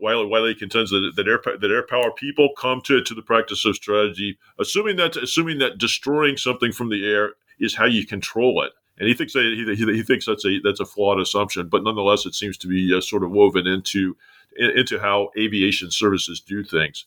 Wylie, 0.00 0.26
Wylie 0.26 0.54
contends 0.54 0.90
that, 0.90 1.12
that 1.16 1.28
air 1.28 1.40
that 1.44 1.70
air 1.70 1.82
power 1.82 2.10
people 2.12 2.50
come 2.56 2.80
to 2.82 3.02
to 3.02 3.14
the 3.14 3.22
practice 3.22 3.64
of 3.64 3.76
strategy, 3.76 4.38
assuming 4.58 4.96
that 4.96 5.16
assuming 5.16 5.58
that 5.58 5.78
destroying 5.78 6.36
something 6.36 6.72
from 6.72 6.88
the 6.88 7.06
air 7.06 7.34
is 7.58 7.74
how 7.74 7.84
you 7.84 8.06
control 8.06 8.62
it. 8.62 8.72
And 8.98 9.08
he 9.08 9.14
thinks 9.14 9.32
that 9.34 9.42
he, 9.42 9.74
he, 9.76 9.96
he 9.96 10.02
thinks 10.02 10.26
that's 10.26 10.44
a 10.44 10.60
that's 10.62 10.80
a 10.80 10.86
flawed 10.86 11.20
assumption, 11.20 11.68
but 11.68 11.84
nonetheless, 11.84 12.26
it 12.26 12.34
seems 12.34 12.56
to 12.58 12.68
be 12.68 12.94
uh, 12.96 13.00
sort 13.00 13.22
of 13.22 13.30
woven 13.30 13.66
into 13.66 14.16
into 14.56 14.98
how 14.98 15.30
aviation 15.38 15.90
services 15.90 16.40
do 16.40 16.64
things. 16.64 17.06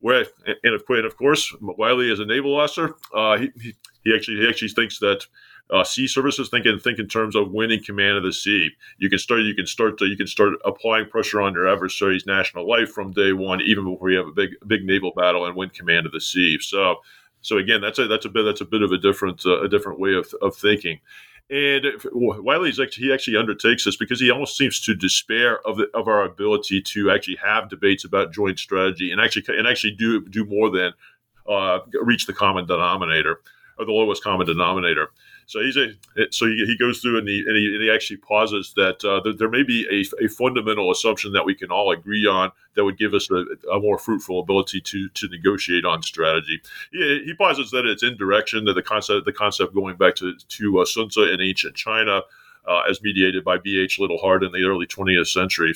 Where 0.00 0.26
and 0.64 0.74
of, 0.74 0.82
and 0.88 1.04
of 1.04 1.16
course, 1.16 1.54
Wylie 1.60 2.10
is 2.10 2.20
a 2.20 2.26
naval 2.26 2.58
officer, 2.58 2.94
uh, 3.14 3.38
he, 3.38 3.74
he 4.04 4.14
actually 4.14 4.38
he 4.38 4.48
actually 4.48 4.68
thinks 4.68 4.98
that 4.98 5.26
uh, 5.72 5.84
sea 5.84 6.06
services 6.06 6.48
think 6.48 6.66
in 6.66 6.78
think 6.78 6.98
in 6.98 7.08
terms 7.08 7.36
of 7.36 7.52
winning 7.52 7.82
command 7.82 8.16
of 8.16 8.22
the 8.22 8.32
sea. 8.32 8.70
You 8.98 9.08
can 9.08 9.18
start 9.18 9.42
you 9.42 9.54
can 9.54 9.66
start 9.66 9.98
to, 9.98 10.06
you 10.06 10.16
can 10.16 10.26
start 10.26 10.54
applying 10.64 11.08
pressure 11.08 11.40
on 11.40 11.54
your 11.54 11.68
adversary's 11.68 12.26
national 12.26 12.68
life 12.68 12.90
from 12.90 13.12
day 13.12 13.32
one, 13.32 13.60
even 13.60 13.84
before 13.84 14.10
you 14.10 14.18
have 14.18 14.28
a 14.28 14.32
big 14.32 14.50
big 14.66 14.84
naval 14.84 15.12
battle 15.16 15.46
and 15.46 15.56
win 15.56 15.70
command 15.70 16.06
of 16.06 16.12
the 16.12 16.20
sea. 16.20 16.58
So 16.60 16.96
so 17.42 17.58
again, 17.58 17.80
that's 17.80 17.98
a 17.98 18.06
that's 18.06 18.26
a 18.26 18.28
bit 18.28 18.44
that's 18.44 18.60
a 18.60 18.66
bit 18.66 18.82
of 18.82 18.92
a 18.92 18.98
different 18.98 19.44
uh, 19.46 19.62
a 19.62 19.68
different 19.68 19.98
way 19.98 20.14
of, 20.14 20.32
of 20.42 20.56
thinking. 20.56 21.00
And 21.50 21.84
Wylie's 22.14 22.78
actually, 22.78 23.08
he 23.08 23.12
actually 23.12 23.36
undertakes 23.36 23.84
this 23.84 23.96
because 23.96 24.20
he 24.20 24.30
almost 24.30 24.56
seems 24.56 24.78
to 24.82 24.94
despair 24.94 25.58
of 25.66 25.78
the, 25.78 25.88
of 25.94 26.06
our 26.06 26.22
ability 26.22 26.80
to 26.80 27.10
actually 27.10 27.38
have 27.42 27.68
debates 27.68 28.04
about 28.04 28.32
joint 28.32 28.60
strategy 28.60 29.10
and 29.10 29.20
actually 29.20 29.58
and 29.58 29.66
actually 29.66 29.92
do 29.92 30.24
do 30.26 30.44
more 30.44 30.70
than 30.70 30.92
uh, 31.48 31.80
reach 32.02 32.26
the 32.26 32.32
common 32.32 32.66
denominator 32.66 33.40
or 33.78 33.84
the 33.84 33.92
lowest 33.92 34.22
common 34.22 34.46
denominator. 34.46 35.10
So 35.50 35.58
he's 35.58 35.76
a 35.76 35.88
so 36.30 36.46
he, 36.46 36.64
he 36.64 36.76
goes 36.78 37.00
through 37.00 37.18
and 37.18 37.28
he, 37.28 37.42
and 37.44 37.56
he, 37.56 37.74
and 37.74 37.82
he 37.82 37.90
actually 37.90 38.18
pauses 38.18 38.72
that 38.76 39.04
uh, 39.04 39.20
there, 39.24 39.32
there, 39.32 39.50
may 39.50 39.64
be 39.64 39.84
a, 39.90 40.24
a, 40.24 40.28
fundamental 40.28 40.92
assumption 40.92 41.32
that 41.32 41.44
we 41.44 41.56
can 41.56 41.72
all 41.72 41.90
agree 41.90 42.24
on 42.24 42.52
that 42.76 42.84
would 42.84 42.96
give 42.96 43.14
us 43.14 43.28
a, 43.32 43.44
a 43.68 43.80
more 43.80 43.98
fruitful 43.98 44.38
ability 44.38 44.80
to 44.80 45.08
to 45.08 45.26
negotiate 45.28 45.84
on 45.84 46.04
strategy. 46.04 46.62
He, 46.92 47.24
he 47.26 47.34
posits 47.34 47.72
that 47.72 47.84
it's 47.84 48.04
indirection 48.04 48.64
that 48.66 48.74
the 48.74 48.82
concept 48.82 49.24
the 49.24 49.32
concept 49.32 49.74
going 49.74 49.96
back 49.96 50.14
to 50.16 50.36
to 50.36 50.78
uh, 50.78 50.84
Sun 50.84 51.08
Tzu 51.08 51.24
in 51.24 51.40
ancient 51.40 51.74
China. 51.74 52.22
Uh, 52.66 52.82
as 52.88 53.02
mediated 53.02 53.42
by 53.42 53.56
B.H. 53.56 53.98
Liddell 53.98 54.18
Hart 54.18 54.44
in 54.44 54.52
the 54.52 54.64
early 54.64 54.86
20th 54.86 55.28
century. 55.28 55.72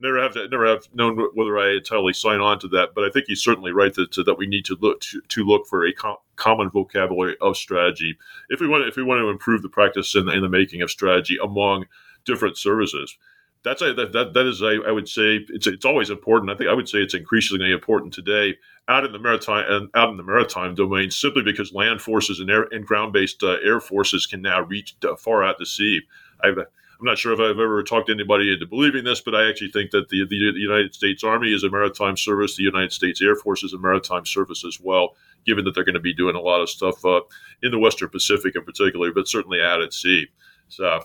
Never 0.00 0.20
have 0.20 0.34
never 0.50 0.66
have 0.66 0.88
known 0.94 1.18
whether 1.34 1.58
I 1.58 1.76
entirely 1.76 2.14
sign 2.14 2.40
on 2.40 2.58
to 2.60 2.68
that, 2.68 2.94
but 2.94 3.04
I 3.04 3.10
think 3.10 3.26
he's 3.28 3.42
certainly 3.42 3.70
right 3.70 3.92
that, 3.94 4.16
that 4.24 4.38
we 4.38 4.46
need 4.46 4.64
to 4.64 4.76
look 4.80 5.00
to, 5.02 5.20
to 5.20 5.44
look 5.44 5.66
for 5.66 5.86
a 5.86 5.92
com- 5.92 6.16
common 6.36 6.70
vocabulary 6.70 7.36
of 7.40 7.56
strategy 7.56 8.16
if 8.48 8.60
we 8.60 8.66
want 8.66 8.88
if 8.88 8.96
we 8.96 9.02
want 9.02 9.20
to 9.20 9.28
improve 9.28 9.62
the 9.62 9.68
practice 9.68 10.14
in, 10.14 10.28
in 10.30 10.40
the 10.40 10.48
making 10.48 10.80
of 10.80 10.90
strategy 10.90 11.38
among 11.42 11.84
different 12.24 12.56
services 12.56 13.16
that's 13.64 13.82
a, 13.82 13.94
that, 13.94 14.12
that 14.12 14.34
that 14.34 14.46
is 14.46 14.60
a, 14.60 14.80
I 14.86 14.90
would 14.90 15.08
say 15.08 15.44
it's 15.48 15.66
it's 15.66 15.84
always 15.84 16.10
important. 16.10 16.50
I 16.50 16.56
think 16.56 16.68
I 16.68 16.74
would 16.74 16.88
say 16.88 16.98
it's 16.98 17.14
increasingly 17.14 17.72
important 17.72 18.12
today 18.12 18.56
out 18.88 19.04
in 19.04 19.12
the 19.12 19.18
maritime 19.18 19.64
and 19.68 19.88
out 19.94 20.10
in 20.10 20.16
the 20.16 20.24
maritime 20.24 20.74
domain 20.74 21.10
simply 21.10 21.42
because 21.42 21.72
land 21.72 22.00
forces 22.00 22.40
and 22.40 22.50
air 22.50 22.66
and 22.72 22.84
ground 22.84 23.12
based 23.12 23.42
uh, 23.42 23.56
air 23.64 23.80
forces 23.80 24.26
can 24.26 24.42
now 24.42 24.62
reach 24.62 24.96
uh, 25.08 25.14
far 25.16 25.44
out 25.44 25.58
to 25.58 25.66
sea. 25.66 26.00
I've, 26.42 26.58
I'm 26.58 27.06
not 27.06 27.18
sure 27.18 27.32
if 27.32 27.40
I've 27.40 27.58
ever 27.58 27.82
talked 27.82 28.06
to 28.06 28.12
anybody 28.12 28.52
into 28.52 28.66
believing 28.66 29.04
this, 29.04 29.20
but 29.20 29.34
I 29.34 29.48
actually 29.48 29.70
think 29.72 29.90
that 29.90 30.08
the, 30.08 30.24
the, 30.28 30.36
United 30.36 30.94
States 30.94 31.24
Army 31.24 31.52
is 31.52 31.64
a 31.64 31.70
maritime 31.70 32.16
service, 32.16 32.56
the 32.56 32.62
United 32.62 32.92
States 32.92 33.20
Air 33.20 33.34
Force 33.34 33.64
is 33.64 33.72
a 33.72 33.78
maritime 33.78 34.24
service 34.24 34.64
as 34.64 34.78
well, 34.80 35.16
given 35.44 35.64
that 35.64 35.74
they're 35.74 35.84
going 35.84 35.94
to 35.94 36.00
be 36.00 36.14
doing 36.14 36.36
a 36.36 36.40
lot 36.40 36.60
of 36.60 36.70
stuff 36.70 37.04
uh, 37.04 37.20
in 37.62 37.70
the 37.70 37.78
Western 37.78 38.08
Pacific 38.08 38.54
in 38.54 38.64
particular, 38.64 39.12
but 39.12 39.26
certainly 39.26 39.60
out 39.60 39.82
at 39.82 39.92
sea. 39.92 40.26
So, 40.68 41.00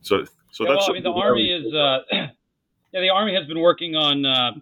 so, 0.00 0.24
so 0.50 0.64
yeah, 0.64 0.72
that's. 0.72 0.88
Well, 0.88 0.90
I 0.90 0.92
mean, 0.94 1.02
the 1.02 1.12
Army 1.12 1.52
is. 1.52 1.74
Uh, 1.74 1.98
yeah, 2.92 3.00
the 3.00 3.10
Army 3.10 3.34
has 3.34 3.46
been 3.46 3.60
working 3.60 3.96
on 3.96 4.24
uh, 4.24 4.52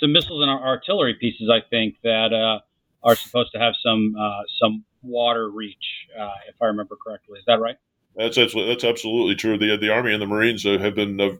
some 0.00 0.12
missiles 0.12 0.42
and 0.42 0.50
artillery 0.50 1.14
pieces. 1.14 1.50
I 1.52 1.60
think 1.68 1.96
that 2.02 2.32
uh, 2.32 2.60
are 3.02 3.14
supposed 3.14 3.52
to 3.52 3.58
have 3.58 3.74
some 3.84 4.14
uh, 4.18 4.42
some 4.60 4.84
water 5.02 5.50
reach, 5.50 6.08
uh, 6.18 6.30
if 6.48 6.54
I 6.60 6.66
remember 6.66 6.96
correctly. 6.96 7.38
Is 7.38 7.44
that 7.46 7.60
right? 7.60 7.76
That's 8.16 8.38
absolutely, 8.38 8.72
that's 8.72 8.84
absolutely 8.84 9.34
true. 9.34 9.58
The 9.58 9.76
the 9.76 9.90
Army 9.90 10.12
and 10.12 10.22
the 10.22 10.26
Marines 10.26 10.62
have 10.62 10.94
been. 10.94 11.20
Uh, 11.20 11.30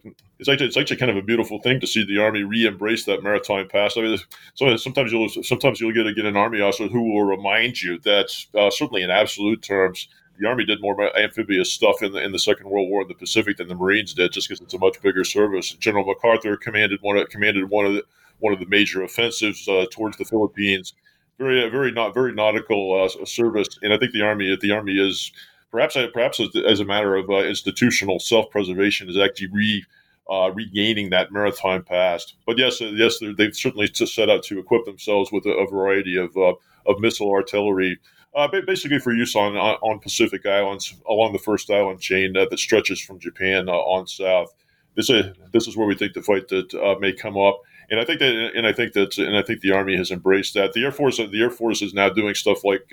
it's 0.41 0.49
actually 0.49 0.67
it's 0.67 0.77
actually 0.77 0.97
kind 0.97 1.11
of 1.11 1.17
a 1.17 1.23
beautiful 1.23 1.61
thing 1.61 1.79
to 1.79 1.87
see 1.87 2.05
the 2.05 2.19
Army 2.19 2.43
re-embrace 2.43 3.05
that 3.05 3.23
maritime 3.23 3.69
past. 3.69 3.97
I 3.97 4.01
mean, 4.01 4.19
so 4.55 4.77
sometimes 4.77 5.13
you'll 5.13 5.29
sometimes 5.29 5.81
you'll 5.81 5.93
get 5.93 6.07
a, 6.07 6.13
get 6.13 6.25
an 6.25 6.37
Army 6.37 6.61
officer 6.61 6.89
who 6.89 7.13
will 7.13 7.23
remind 7.23 7.81
you 7.81 8.01
that 8.01 8.35
uh, 8.57 8.71
certainly 8.71 9.03
in 9.03 9.11
absolute 9.11 9.63
terms, 9.63 10.09
the 10.37 10.49
Army 10.49 10.65
did 10.65 10.81
more 10.81 11.17
amphibious 11.17 11.73
stuff 11.73 12.03
in 12.03 12.13
the 12.13 12.19
in 12.19 12.33
the 12.33 12.41
Second 12.41 12.69
World 12.69 12.91
War 12.91 13.03
in 13.03 13.09
the 13.09 13.15
Pacific 13.15 13.57
than 13.59 13.69
the 13.69 13.77
Marines 13.77 14.13
did, 14.13 14.33
just 14.33 14.49
because 14.49 14.61
it's 14.61 14.75
a 14.75 14.79
much 14.79 15.01
bigger 15.01 15.23
service. 15.23 15.71
General 15.75 16.05
MacArthur 16.05 16.57
commanded 16.57 17.01
one 17.03 17.17
of, 17.17 17.29
commanded 17.29 17.71
one 17.71 17.87
of 17.87 17.95
the 17.95 18.03
one 18.41 18.53
of 18.53 18.59
the 18.59 18.67
major 18.67 19.05
offensives 19.05 19.69
uh, 19.69 19.87
towards 19.93 20.17
the 20.17 20.25
Philippines. 20.25 20.93
Very 21.39 21.71
very 21.71 21.93
not 21.93 22.15
very 22.15 22.33
nautical 22.33 23.05
uh, 23.05 23.25
service, 23.25 23.69
and 23.83 23.93
I 23.93 23.99
think 23.99 24.11
the 24.11 24.23
Army 24.23 24.57
the 24.61 24.73
Army 24.73 24.99
is 24.99 25.31
perhaps 25.75 25.97
perhaps 26.13 26.41
as 26.69 26.79
a 26.79 26.85
matter 26.85 27.17
of 27.17 27.29
uh, 27.29 27.39
institutional 27.39 28.21
self 28.21 28.49
preservation 28.49 29.11
is 29.11 29.19
actually 29.19 29.49
re 29.49 29.85
uh, 30.31 30.51
regaining 30.55 31.11
that 31.11 31.33
maritime 31.33 31.83
past. 31.83 32.37
But 32.47 32.59
yes, 32.59 32.81
uh, 32.81 32.93
yes, 32.95 33.19
they've 33.37 33.55
certainly 33.55 33.91
set 33.93 34.31
out 34.31 34.45
to 34.45 34.59
equip 34.61 34.85
themselves 34.85 35.33
with 35.33 35.45
a, 35.47 35.51
a 35.51 35.69
variety 35.69 36.17
of 36.17 36.35
uh, 36.37 36.55
of 36.87 37.01
missile 37.01 37.31
artillery. 37.31 37.99
Uh, 38.37 38.49
basically, 38.67 39.01
for 39.01 39.13
use 39.13 39.35
on, 39.35 39.57
on 39.57 39.99
Pacific 39.99 40.47
islands 40.47 40.95
along 41.09 41.33
the 41.33 41.39
first 41.39 41.71
island 41.71 42.01
chain 42.01 42.37
uh, 42.37 42.47
that 42.51 42.59
stretches 42.59 43.01
from 43.01 43.19
Japan 43.19 43.69
on 43.69 44.07
south. 44.07 44.55
This 44.97 45.11
is 45.11 45.27
this 45.53 45.67
is 45.67 45.77
where 45.77 45.89
we 45.89 45.97
think 45.97 46.15
the 46.15 46.23
fight 46.23 46.49
that 46.49 46.99
may 47.01 47.13
come 47.13 47.37
up, 47.37 47.61
and 47.91 47.99
I 47.99 48.05
think 48.05 48.21
that 48.21 48.53
and 48.55 48.65
I 48.65 48.73
think 48.73 48.93
that 48.93 49.19
and 49.19 49.37
I 49.37 49.43
think 49.43 49.61
the 49.61 49.73
Army 49.73 49.97
has 49.97 50.13
embraced 50.13 50.55
that. 50.55 50.73
The 50.73 50.85
Air 50.85 50.93
Force 50.93 51.17
the 51.17 51.41
Air 51.41 51.51
Force 51.51 51.83
is 51.83 51.95
now 51.95 52.11
doing 52.11 52.35
stuff 52.35 52.63
like 52.63 52.93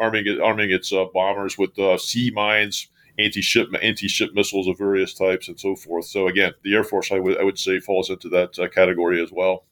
arming 0.00 0.24
arming 0.42 0.70
its 0.70 0.92
uh, 0.92 1.04
bombers 1.12 1.58
with 1.58 1.78
uh, 1.78 1.98
sea 1.98 2.32
mines, 2.34 2.88
anti-ship 3.18 3.68
anti-ship 3.82 4.30
missiles 4.34 4.66
of 4.66 4.78
various 4.78 5.14
types, 5.14 5.48
and 5.48 5.60
so 5.60 5.76
forth. 5.76 6.06
So 6.06 6.26
again, 6.26 6.52
the 6.64 6.74
Air 6.74 6.84
Force, 6.84 7.12
I 7.12 7.18
would 7.20 7.38
I 7.38 7.44
would 7.44 7.58
say, 7.58 7.78
falls 7.78 8.10
into 8.10 8.28
that 8.30 8.58
uh, 8.58 8.68
category 8.68 9.22
as 9.22 9.30
well. 9.30 9.66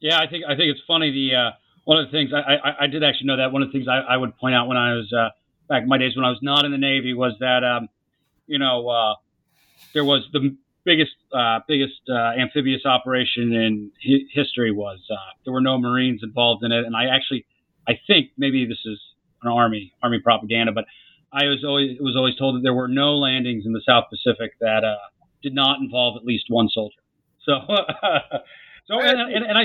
Yeah, 0.00 0.18
I 0.20 0.26
think 0.28 0.44
I 0.44 0.54
think 0.54 0.70
it's 0.70 0.82
funny. 0.86 1.10
The 1.10 1.36
uh, 1.36 1.50
one 1.84 1.98
of 1.98 2.06
the 2.06 2.12
things 2.12 2.30
I, 2.32 2.54
I, 2.54 2.84
I, 2.84 2.86
did 2.86 3.02
actually 3.02 3.26
know 3.26 3.38
that 3.38 3.52
one 3.52 3.62
of 3.62 3.68
the 3.68 3.72
things 3.72 3.88
I, 3.88 3.98
I 3.98 4.16
would 4.16 4.36
point 4.36 4.54
out 4.54 4.68
when 4.68 4.76
I 4.76 4.94
was 4.94 5.12
uh, 5.12 5.30
back 5.68 5.82
in 5.82 5.88
my 5.88 5.98
days 5.98 6.14
when 6.14 6.24
I 6.24 6.30
was 6.30 6.38
not 6.42 6.64
in 6.64 6.72
the 6.72 6.78
Navy 6.78 7.14
was 7.14 7.32
that 7.40 7.64
um, 7.64 7.88
you 8.46 8.58
know 8.58 8.88
uh, 8.88 9.14
there 9.94 10.04
was 10.04 10.28
the 10.32 10.56
biggest 10.84 11.12
biggest 11.66 12.00
amphibious 12.08 12.84
operation 12.84 13.52
in 13.52 13.90
hi- 14.02 14.26
history 14.30 14.72
was 14.72 15.00
there 15.44 15.52
were 15.52 15.60
no 15.60 15.78
Marines 15.78 16.20
involved 16.22 16.64
in 16.64 16.72
it, 16.72 16.84
and 16.84 16.94
I 16.94 17.06
actually 17.06 17.46
I 17.90 17.98
think 18.06 18.30
maybe 18.38 18.66
this 18.66 18.78
is 18.86 19.00
an 19.42 19.50
army 19.50 19.92
army 20.02 20.20
propaganda, 20.20 20.72
but 20.72 20.84
I 21.32 21.46
was 21.46 21.64
always 21.64 21.98
was 22.00 22.16
always 22.16 22.36
told 22.36 22.56
that 22.56 22.62
there 22.62 22.74
were 22.74 22.88
no 22.88 23.16
landings 23.16 23.64
in 23.66 23.72
the 23.72 23.82
South 23.86 24.04
Pacific 24.10 24.52
that 24.60 24.84
uh, 24.84 24.96
did 25.42 25.54
not 25.54 25.80
involve 25.80 26.16
at 26.16 26.24
least 26.24 26.46
one 26.48 26.68
soldier. 26.68 26.96
So, 27.46 27.56
so 28.86 29.00
and, 29.00 29.18
and, 29.18 29.44
and, 29.46 29.56
I 29.56 29.62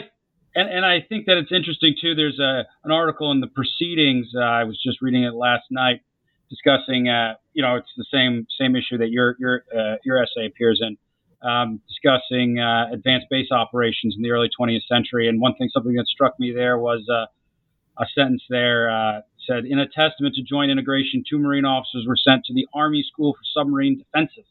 and, 0.56 0.70
and 0.70 0.86
I 0.86 1.02
think 1.08 1.26
that 1.26 1.38
it's 1.38 1.52
interesting 1.52 1.94
too. 2.02 2.16
There's 2.16 2.40
a 2.40 2.64
an 2.86 2.92
article 2.92 3.32
in 3.32 3.42
the 3.42 3.48
proceedings. 3.48 4.28
Uh, 4.34 4.40
I 4.40 4.64
was 4.64 4.82
just 4.82 5.02
reading 5.02 5.26
it 5.26 5.36
last 5.36 5.66
night, 5.70 6.00
discussing. 6.50 7.10
Uh, 7.10 7.34
you 7.54 7.62
know, 7.62 7.76
it's 7.76 7.92
the 7.98 8.06
same 8.10 8.48
same 8.60 8.78
issue 8.78 8.98
that 9.00 9.10
your 9.10 9.36
your 9.40 9.64
uh, 9.78 9.98
your 10.06 10.24
essay 10.24 10.48
appears 10.48 10.82
in. 10.82 10.98
Um, 11.48 11.82
discussing 11.90 12.60
uh, 12.60 12.88
advanced 12.94 13.28
base 13.30 13.52
operations 13.52 14.16
in 14.16 14.24
the 14.24 14.32
early 14.32 14.50
20th 14.58 14.88
century, 14.88 15.28
and 15.28 15.42
one 15.42 15.54
thing, 15.56 15.70
something 15.74 15.94
that 15.94 16.08
struck 16.08 16.40
me 16.40 16.54
there 16.56 16.80
was 16.80 17.06
uh, 17.12 17.26
a 17.98 18.06
sentence 18.14 18.44
there 18.50 18.90
uh, 18.90 19.22
said, 19.48 19.66
in 19.66 19.80
a 19.80 19.88
testament 19.88 20.36
to 20.36 20.44
joint 20.44 20.72
integration, 20.72 21.24
two 21.30 21.40
Marine 21.40 21.66
officers 21.66 22.06
were 22.08 22.18
sent 22.18 22.44
to 22.46 22.54
the 22.54 22.68
Army 22.74 23.04
School 23.12 23.34
for 23.34 23.42
Submarine 23.54 23.98
Defenses 23.98 24.46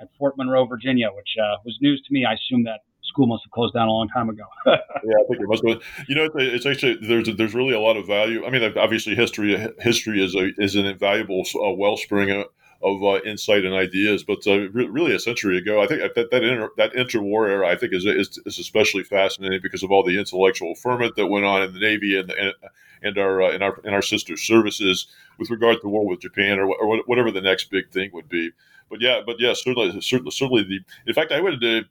at 0.00 0.08
Fort 0.18 0.36
Monroe, 0.36 0.66
Virginia, 0.66 1.08
which 1.14 1.36
uh, 1.40 1.56
was 1.64 1.78
news 1.80 2.02
to 2.06 2.12
me. 2.12 2.24
I 2.24 2.34
assume 2.34 2.64
that 2.64 2.80
school 3.02 3.26
must 3.26 3.44
have 3.44 3.52
closed 3.52 3.74
down 3.74 3.88
a 3.88 3.92
long 3.92 4.08
time 4.08 4.28
ago. 4.28 4.44
yeah, 4.66 4.74
I 4.74 5.24
think 5.28 5.40
it 5.40 5.48
must 5.48 5.66
have. 5.68 5.82
You 6.08 6.14
know, 6.14 6.28
it's 6.34 6.66
actually 6.66 6.98
there's 7.00 7.28
there's 7.36 7.54
really 7.54 7.74
a 7.74 7.80
lot 7.80 7.96
of 7.96 8.06
value. 8.06 8.44
I 8.44 8.50
mean, 8.50 8.62
obviously, 8.76 9.14
history 9.14 9.56
history 9.78 10.22
is 10.22 10.34
a 10.34 10.50
is 10.58 10.74
an 10.76 10.86
invaluable 10.86 11.44
uh, 11.54 11.70
wellspring 11.72 12.44
of, 12.82 13.02
uh, 13.02 13.20
insight 13.24 13.64
and 13.64 13.74
ideas. 13.74 14.24
But 14.24 14.46
uh, 14.46 14.68
re- 14.70 14.86
really, 14.86 15.14
a 15.14 15.18
century 15.18 15.58
ago, 15.58 15.82
I 15.82 15.86
think 15.86 16.00
that 16.14 16.30
that, 16.30 16.42
inter, 16.42 16.70
that 16.76 16.92
interwar 16.94 17.48
era, 17.48 17.68
I 17.68 17.76
think, 17.76 17.92
is, 17.92 18.04
is, 18.04 18.38
is 18.44 18.58
especially 18.58 19.04
fascinating 19.04 19.60
because 19.62 19.82
of 19.82 19.90
all 19.90 20.02
the 20.02 20.18
intellectual 20.18 20.74
ferment 20.74 21.16
that 21.16 21.26
went 21.28 21.44
on 21.44 21.62
in 21.62 21.72
the 21.72 21.80
Navy 21.80 22.18
and 22.18 22.30
and, 22.30 22.54
and 23.02 23.18
our 23.18 23.42
uh, 23.42 23.50
in 23.50 23.62
our 23.62 23.80
in 23.84 23.92
our 23.92 24.02
sister 24.02 24.36
services 24.36 25.06
with 25.38 25.50
regard 25.50 25.80
to 25.80 25.88
war 25.88 26.06
with 26.06 26.20
Japan 26.20 26.58
or, 26.58 26.74
or 26.74 26.98
whatever 27.06 27.30
the 27.30 27.40
next 27.40 27.70
big 27.70 27.90
thing 27.90 28.10
would 28.12 28.28
be. 28.28 28.50
But 28.88 29.00
yeah, 29.00 29.20
but 29.24 29.40
yeah, 29.40 29.54
certainly, 29.54 30.00
certainly, 30.00 30.30
certainly 30.30 30.62
the. 30.64 30.80
In 31.06 31.14
fact, 31.14 31.32
I 31.32 31.40
would. 31.40 31.62
Uh, 31.62 31.82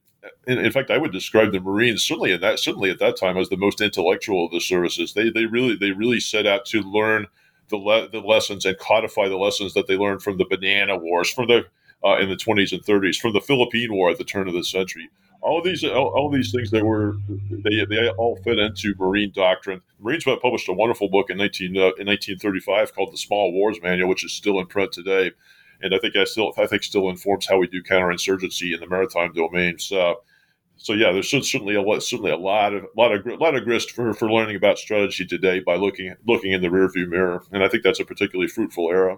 in, 0.46 0.60
in, 0.60 0.72
fact, 0.72 0.92
I 0.92 1.00
would 1.00 1.12
describe 1.12 1.52
the 1.52 1.60
Marines 1.60 2.04
certainly 2.04 2.32
at 2.32 2.42
that 2.42 2.60
certainly 2.60 2.92
at 2.92 3.00
that 3.00 3.18
time 3.18 3.38
as 3.38 3.50
the 3.50 3.58
most 3.58 3.82
intellectual 3.82 4.46
of 4.46 4.52
the 4.52 4.62
services. 4.62 5.14
They 5.14 5.32
they 5.32 5.46
really 5.46 5.76
they 5.76 5.92
really 5.92 6.20
set 6.20 6.46
out 6.46 6.66
to 6.66 6.82
learn 6.82 7.26
the, 7.72 7.78
le- 7.78 8.10
the 8.10 8.20
lessons 8.20 8.66
and 8.66 8.78
codify 8.78 9.28
the 9.28 9.38
lessons 9.38 9.74
that 9.74 9.88
they 9.88 9.98
learned 9.98 10.22
from 10.22 10.38
the 10.38 10.46
banana 10.46 10.96
wars, 10.96 11.32
from 11.32 11.48
the 11.48 11.66
uh, 12.04 12.18
in 12.18 12.30
the 12.30 12.36
20s 12.36 12.72
and 12.72 12.84
30s, 12.84 13.18
from 13.18 13.34
the 13.34 13.42
Philippine 13.42 13.94
War 13.94 14.10
at 14.10 14.18
the 14.18 14.24
turn 14.24 14.48
of 14.48 14.54
the 14.54 14.64
century. 14.64 15.10
All 15.42 15.62
these, 15.62 15.84
all, 15.84 16.08
all 16.16 16.30
these 16.30 16.52
things 16.52 16.70
that 16.72 16.84
were, 16.84 17.16
they, 17.50 17.86
they 17.86 18.10
all 18.10 18.38
fit 18.44 18.60
into 18.60 18.94
Marine 19.00 19.32
doctrine. 19.34 19.82
Marines 20.00 20.24
published 20.24 20.70
a 20.70 20.74
wonderful 20.74 21.10
book 21.10 21.30
in 21.30 21.38
19 21.38 21.78
uh, 21.78 21.80
in 21.80 22.08
1935 22.08 22.94
called 22.94 23.12
the 23.12 23.18
Small 23.18 23.52
Wars 23.52 23.80
Manual, 23.82 24.10
which 24.10 24.24
is 24.24 24.34
still 24.34 24.60
in 24.60 24.68
print 24.68 24.92
today, 24.92 25.32
and 25.82 25.96
I 25.96 25.98
think 25.98 26.16
I 26.16 26.26
still 26.26 26.54
I 26.58 26.68
think 26.68 26.84
still 26.84 27.10
informs 27.10 27.48
how 27.48 27.58
we 27.58 27.68
do 27.68 27.82
counterinsurgency 27.82 28.74
in 28.74 28.80
the 28.80 28.88
maritime 28.88 29.34
domain. 29.34 29.80
So 29.80 30.22
so 30.82 30.94
yeah, 30.94 31.12
there's 31.12 31.30
certainly 31.30 31.76
a 31.76 31.82
lot, 31.82 32.02
certainly 32.02 32.32
a 32.32 32.38
lot 32.38 32.74
of 32.74 32.86
lot 32.98 33.13
of 33.13 33.26
lot 33.39 33.56
of 33.56 33.63
grist 33.63 33.91
for, 33.91 34.13
for 34.13 34.32
learning 34.32 34.56
about 34.56 34.80
strategy 34.80 35.26
today 35.26 35.60
by 35.60 35.76
looking 35.76 36.15
looking 36.26 36.54
in 36.54 36.62
the 36.62 36.70
rearview 36.70 37.08
mirror, 37.08 37.44
and 37.52 37.63
I 37.63 37.67
think 37.67 37.84
that's 37.84 38.00
a 38.00 38.06
particularly 38.06 38.48
fruitful 38.48 38.89
era. 38.89 39.17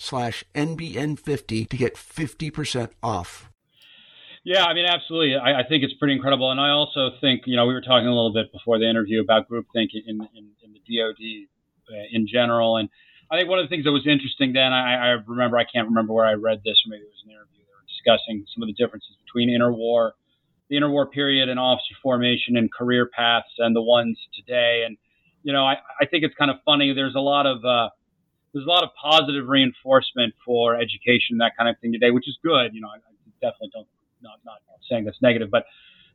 slash 0.00 0.44
NBN50 0.54 1.68
to 1.68 1.76
get 1.76 1.94
50% 1.94 2.90
off. 3.02 3.50
Yeah, 4.42 4.64
I 4.64 4.72
mean, 4.72 4.86
absolutely. 4.86 5.36
I, 5.36 5.60
I, 5.60 5.62
think 5.68 5.84
it's 5.84 5.92
pretty 5.94 6.14
incredible. 6.14 6.50
And 6.50 6.58
I 6.58 6.70
also 6.70 7.10
think, 7.20 7.42
you 7.44 7.56
know, 7.56 7.66
we 7.66 7.74
were 7.74 7.82
talking 7.82 8.06
a 8.06 8.14
little 8.14 8.32
bit 8.32 8.50
before 8.52 8.78
the 8.78 8.88
interview 8.88 9.20
about 9.20 9.50
groupthink 9.50 9.90
in, 9.92 10.26
in, 10.34 10.48
in 10.64 10.72
the 10.72 10.80
DoD 10.88 11.48
uh, 11.90 12.06
in 12.10 12.26
general. 12.26 12.78
And 12.78 12.88
I 13.30 13.36
think 13.36 13.50
one 13.50 13.58
of 13.58 13.66
the 13.66 13.68
things 13.68 13.84
that 13.84 13.92
was 13.92 14.06
interesting 14.06 14.54
then, 14.54 14.72
I, 14.72 14.94
I 14.94 15.08
remember, 15.26 15.58
I 15.58 15.64
can't 15.64 15.88
remember 15.88 16.14
where 16.14 16.24
I 16.24 16.32
read 16.32 16.62
this, 16.64 16.80
or 16.86 16.88
maybe 16.88 17.02
it 17.02 17.12
was 17.12 17.22
an 17.26 17.32
interview. 17.32 17.60
They 17.60 17.76
were 17.76 17.84
discussing 17.86 18.46
some 18.54 18.62
of 18.62 18.68
the 18.68 18.72
differences 18.72 19.12
between 19.26 19.50
interwar, 19.50 20.12
the 20.70 20.76
interwar 20.76 21.10
period 21.10 21.50
and 21.50 21.60
officer 21.60 21.94
formation 22.02 22.56
and 22.56 22.72
career 22.72 23.10
paths 23.14 23.52
and 23.58 23.76
the 23.76 23.82
ones 23.82 24.18
today. 24.34 24.84
And, 24.86 24.96
you 25.42 25.52
know, 25.52 25.66
I, 25.66 25.76
I 26.00 26.06
think 26.06 26.24
it's 26.24 26.34
kind 26.34 26.50
of 26.50 26.56
funny. 26.64 26.94
There's 26.94 27.14
a 27.14 27.20
lot 27.20 27.44
of, 27.44 27.62
uh, 27.62 27.90
there's 28.52 28.66
a 28.66 28.68
lot 28.68 28.82
of 28.82 28.90
positive 29.00 29.48
reinforcement 29.48 30.34
for 30.44 30.74
education, 30.74 31.38
that 31.38 31.52
kind 31.56 31.68
of 31.68 31.78
thing 31.80 31.92
today, 31.92 32.10
which 32.10 32.28
is 32.28 32.38
good. 32.42 32.74
You 32.74 32.80
know, 32.80 32.88
I, 32.88 32.96
I 32.96 33.30
definitely 33.40 33.70
don't 33.72 33.86
not 34.22 34.40
not 34.44 34.58
saying 34.88 35.04
that's 35.04 35.22
negative, 35.22 35.50
but 35.50 35.64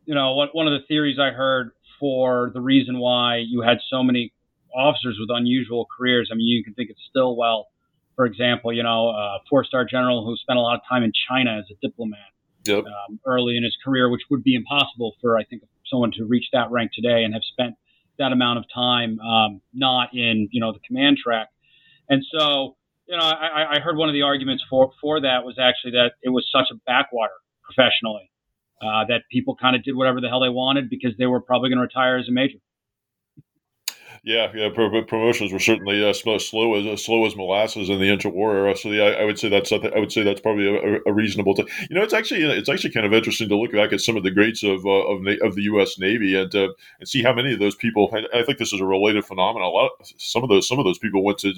you 0.06 0.16
know, 0.16 0.34
one 0.34 0.50
one 0.54 0.68
of 0.68 0.74
the 0.74 0.86
theories 0.88 1.18
I 1.20 1.30
heard 1.30 1.72
for 2.00 2.52
the 2.54 2.62
reason 2.62 3.00
why 3.00 3.38
you 3.38 3.62
had 3.62 3.78
so 3.90 4.04
many 4.04 4.34
officers 4.76 5.18
with 5.20 5.30
unusual 5.36 5.88
careers. 5.98 6.30
I 6.32 6.36
mean, 6.36 6.48
you 6.48 6.64
can 6.64 6.74
think 6.74 6.90
of 6.90 6.98
Stilwell, 7.10 7.68
for 8.16 8.26
example, 8.26 8.74
you 8.74 8.84
know, 8.84 9.10
a 9.10 9.40
four-star 9.50 9.86
general 9.86 10.26
who 10.26 10.36
spent 10.36 10.60
a 10.60 10.62
lot 10.62 10.76
of 10.76 10.82
time 10.90 11.04
in 11.04 11.12
China 11.30 11.58
as 11.58 11.66
a 11.72 11.76
diplomat 11.82 12.20
yep. 12.66 12.84
um, 12.84 13.20
early 13.26 13.58
in 13.58 13.64
his 13.64 13.76
career, 13.84 14.10
which 14.10 14.22
would 14.30 14.44
be 14.44 14.56
impossible 14.56 15.16
for 15.22 15.38
I 15.38 15.44
think 15.44 15.64
someone 15.90 16.12
to 16.18 16.26
reach 16.26 16.46
that 16.52 16.72
rank 16.72 16.92
today 16.94 17.24
and 17.24 17.34
have 17.34 17.44
spent 17.44 17.76
that 18.18 18.32
amount 18.32 18.60
of 18.60 18.66
time 18.74 19.20
um, 19.20 19.62
not 19.74 20.10
in 20.14 20.50
you 20.52 20.60
know 20.60 20.74
the 20.74 20.80
command 20.80 21.18
track. 21.18 21.50
And 22.10 22.24
so, 22.32 22.76
you 23.08 23.18
know, 23.18 23.24
I, 23.24 23.78
I 23.78 23.80
heard 23.80 23.98
one 23.98 24.10
of 24.10 24.14
the 24.14 24.24
arguments 24.24 24.64
for 24.70 24.92
for 25.02 25.22
that 25.22 25.44
was 25.44 25.58
actually 25.60 25.92
that 25.92 26.14
it 26.22 26.30
was 26.30 26.46
such 26.52 26.68
a 26.72 26.76
backwater 26.86 27.34
professionally. 27.64 28.32
Uh, 28.82 29.06
that 29.08 29.22
people 29.32 29.56
kind 29.56 29.76
of 29.76 29.84
did 29.84 29.96
whatever 29.96 30.20
the 30.20 30.28
hell 30.28 30.42
they 30.42 30.50
wanted 30.50 30.90
because 30.90 31.12
they 31.18 31.26
were 31.26 31.40
probably 31.40 31.70
going 31.70 31.78
to 31.78 31.84
retire 31.84 32.18
as 32.18 32.28
a 32.28 32.32
major. 32.32 32.58
Yeah, 34.26 34.52
yeah. 34.56 34.70
Pro- 34.74 35.04
promotions 35.04 35.54
were 35.54 35.60
certainly 35.60 36.04
uh, 36.04 36.12
slow 36.12 36.74
as 36.74 36.88
uh, 36.88 36.98
slow 36.98 37.28
as 37.28 37.36
molasses 37.36 37.92
in 37.92 38.00
the 38.00 38.10
interwar 38.10 38.56
era. 38.56 38.76
So 38.76 38.90
yeah, 38.90 39.04
I, 39.04 39.12
I 39.22 39.24
would 39.26 39.38
say 39.38 39.50
that's 39.50 39.72
I 39.72 40.00
would 40.00 40.12
say 40.12 40.24
that's 40.24 40.42
probably 40.42 40.68
a, 40.68 41.00
a 41.06 41.14
reasonable. 41.14 41.54
T- 41.54 41.68
you 41.92 41.96
know, 41.96 42.02
it's 42.02 42.14
actually 42.14 42.42
it's 42.42 42.68
actually 42.68 42.90
kind 42.90 43.06
of 43.06 43.14
interesting 43.14 43.48
to 43.50 43.56
look 43.56 43.72
back 43.72 43.94
at 43.94 44.02
some 44.02 44.18
of 44.18 44.24
the 44.24 44.32
greats 44.32 44.64
of 44.64 44.84
uh, 44.84 44.90
of, 44.90 45.22
Na- 45.22 45.46
of 45.46 45.54
the 45.54 45.62
U.S. 45.64 46.00
Navy 46.00 46.36
and 46.36 46.54
uh, 46.56 46.70
and 47.00 47.08
see 47.08 47.22
how 47.22 47.34
many 47.34 47.54
of 47.54 47.60
those 47.60 47.76
people. 47.76 48.10
I, 48.14 48.40
I, 48.40 48.44
think 48.44 48.58
this 48.58 48.74
is 48.74 48.82
a 48.82 48.86
related 48.86 49.26
phenomenon. 49.26 49.68
A 49.68 49.72
lot 49.72 49.92
of, 50.00 50.08
some 50.18 50.42
of 50.42 50.50
those 50.50 50.68
some 50.68 50.80
of 50.80 50.86
those 50.86 50.98
people 50.98 51.24
went 51.24 51.38
to 51.40 51.54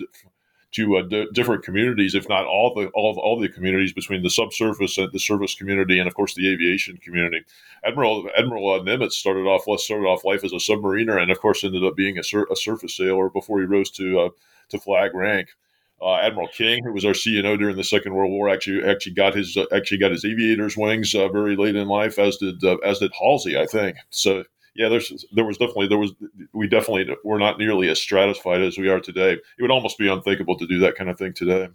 to 0.77 0.97
uh, 0.97 1.01
d- 1.01 1.27
different 1.33 1.63
communities, 1.63 2.13
if 2.13 2.29
not 2.29 2.45
all 2.45 2.71
the 2.75 2.87
all, 2.93 3.19
all 3.19 3.39
the 3.39 3.49
communities 3.49 3.93
between 3.93 4.21
the 4.21 4.29
subsurface 4.29 4.97
and 4.99 5.11
the 5.11 5.19
service 5.19 5.55
community, 5.55 5.97
and 5.97 6.07
of 6.07 6.13
course 6.13 6.35
the 6.35 6.47
aviation 6.51 6.97
community. 6.97 7.43
Admiral 7.83 8.29
Admiral 8.37 8.73
uh, 8.73 8.79
Nimitz 8.79 9.13
started 9.13 9.47
off 9.47 9.63
started 9.79 10.05
off 10.05 10.23
life 10.23 10.43
as 10.43 10.53
a 10.53 10.57
submariner, 10.57 11.19
and 11.19 11.31
of 11.31 11.41
course 11.41 11.63
ended 11.63 11.83
up 11.83 11.95
being 11.95 12.19
a, 12.19 12.23
sur- 12.23 12.47
a 12.51 12.55
surface 12.55 12.95
sailor 12.95 13.29
before 13.29 13.59
he 13.59 13.65
rose 13.65 13.89
to 13.91 14.19
uh, 14.19 14.29
to 14.69 14.79
flag 14.79 15.15
rank. 15.15 15.49
Uh, 15.99 16.17
Admiral 16.17 16.47
King, 16.49 16.83
who 16.83 16.93
was 16.93 17.05
our 17.05 17.13
CNO 17.13 17.57
during 17.57 17.75
the 17.75 17.83
Second 17.83 18.13
World 18.13 18.31
War, 18.31 18.49
actually 18.49 18.87
actually 18.87 19.13
got 19.13 19.33
his 19.33 19.57
uh, 19.57 19.65
actually 19.71 19.97
got 19.97 20.11
his 20.11 20.23
aviator's 20.23 20.77
wings 20.77 21.15
uh, 21.15 21.27
very 21.29 21.55
late 21.55 21.75
in 21.75 21.87
life, 21.87 22.19
as 22.19 22.37
did 22.37 22.63
uh, 22.63 22.77
as 22.77 22.99
did 22.99 23.11
Halsey, 23.19 23.57
I 23.57 23.65
think. 23.65 23.97
So 24.11 24.43
yeah, 24.77 24.89
there's 24.89 25.25
there 25.33 25.43
was 25.43 25.57
definitely 25.57 25.87
there 25.87 25.97
was 25.97 26.13
we 26.53 26.67
definitely 26.67 27.07
were 27.23 27.39
not 27.39 27.57
nearly 27.57 27.89
as 27.89 27.99
stratified 27.99 28.61
as 28.61 28.77
we 28.77 28.89
are 28.89 28.99
today. 28.99 29.33
It 29.33 29.61
would 29.61 29.71
almost 29.71 29.97
be 29.97 30.07
unthinkable 30.07 30.55
to 30.59 30.67
do 30.67 30.79
that 30.79 30.95
kind 30.95 31.09
of 31.09 31.17
thing 31.17 31.33
today. 31.33 31.69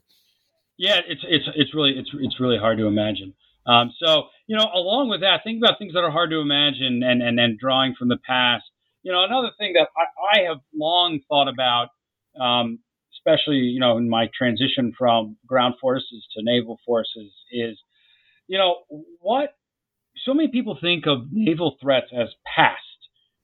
Yeah, 0.78 1.00
it's 1.06 1.22
it's 1.28 1.44
it's 1.56 1.74
really 1.74 1.98
it's 1.98 2.10
it's 2.14 2.38
really 2.38 2.58
hard 2.58 2.78
to 2.78 2.86
imagine. 2.86 3.34
Um, 3.66 3.92
so 3.98 4.28
you 4.46 4.56
know, 4.56 4.70
along 4.72 5.08
with 5.08 5.20
that, 5.22 5.40
think 5.42 5.58
about 5.58 5.78
things 5.78 5.94
that 5.94 6.04
are 6.04 6.12
hard 6.12 6.30
to 6.30 6.38
imagine 6.38 7.02
and 7.02 7.20
and 7.20 7.40
and 7.40 7.58
drawing 7.58 7.94
from 7.98 8.08
the 8.08 8.18
past. 8.24 8.64
You 9.02 9.10
know, 9.10 9.24
another 9.24 9.50
thing 9.58 9.72
that 9.72 9.88
I, 9.96 10.38
I 10.38 10.48
have 10.48 10.58
long 10.72 11.18
thought 11.28 11.48
about, 11.48 11.88
um, 12.40 12.78
especially 13.18 13.56
you 13.56 13.80
know 13.80 13.98
in 13.98 14.08
my 14.08 14.28
transition 14.36 14.92
from 14.96 15.36
ground 15.44 15.74
forces 15.80 16.24
to 16.36 16.42
naval 16.44 16.78
forces, 16.86 17.32
is 17.50 17.76
you 18.46 18.58
know 18.58 18.76
what 19.18 19.56
so 20.24 20.34
many 20.34 20.48
people 20.52 20.78
think 20.80 21.08
of 21.08 21.32
naval 21.32 21.76
threats 21.82 22.06
as 22.16 22.28
past 22.54 22.78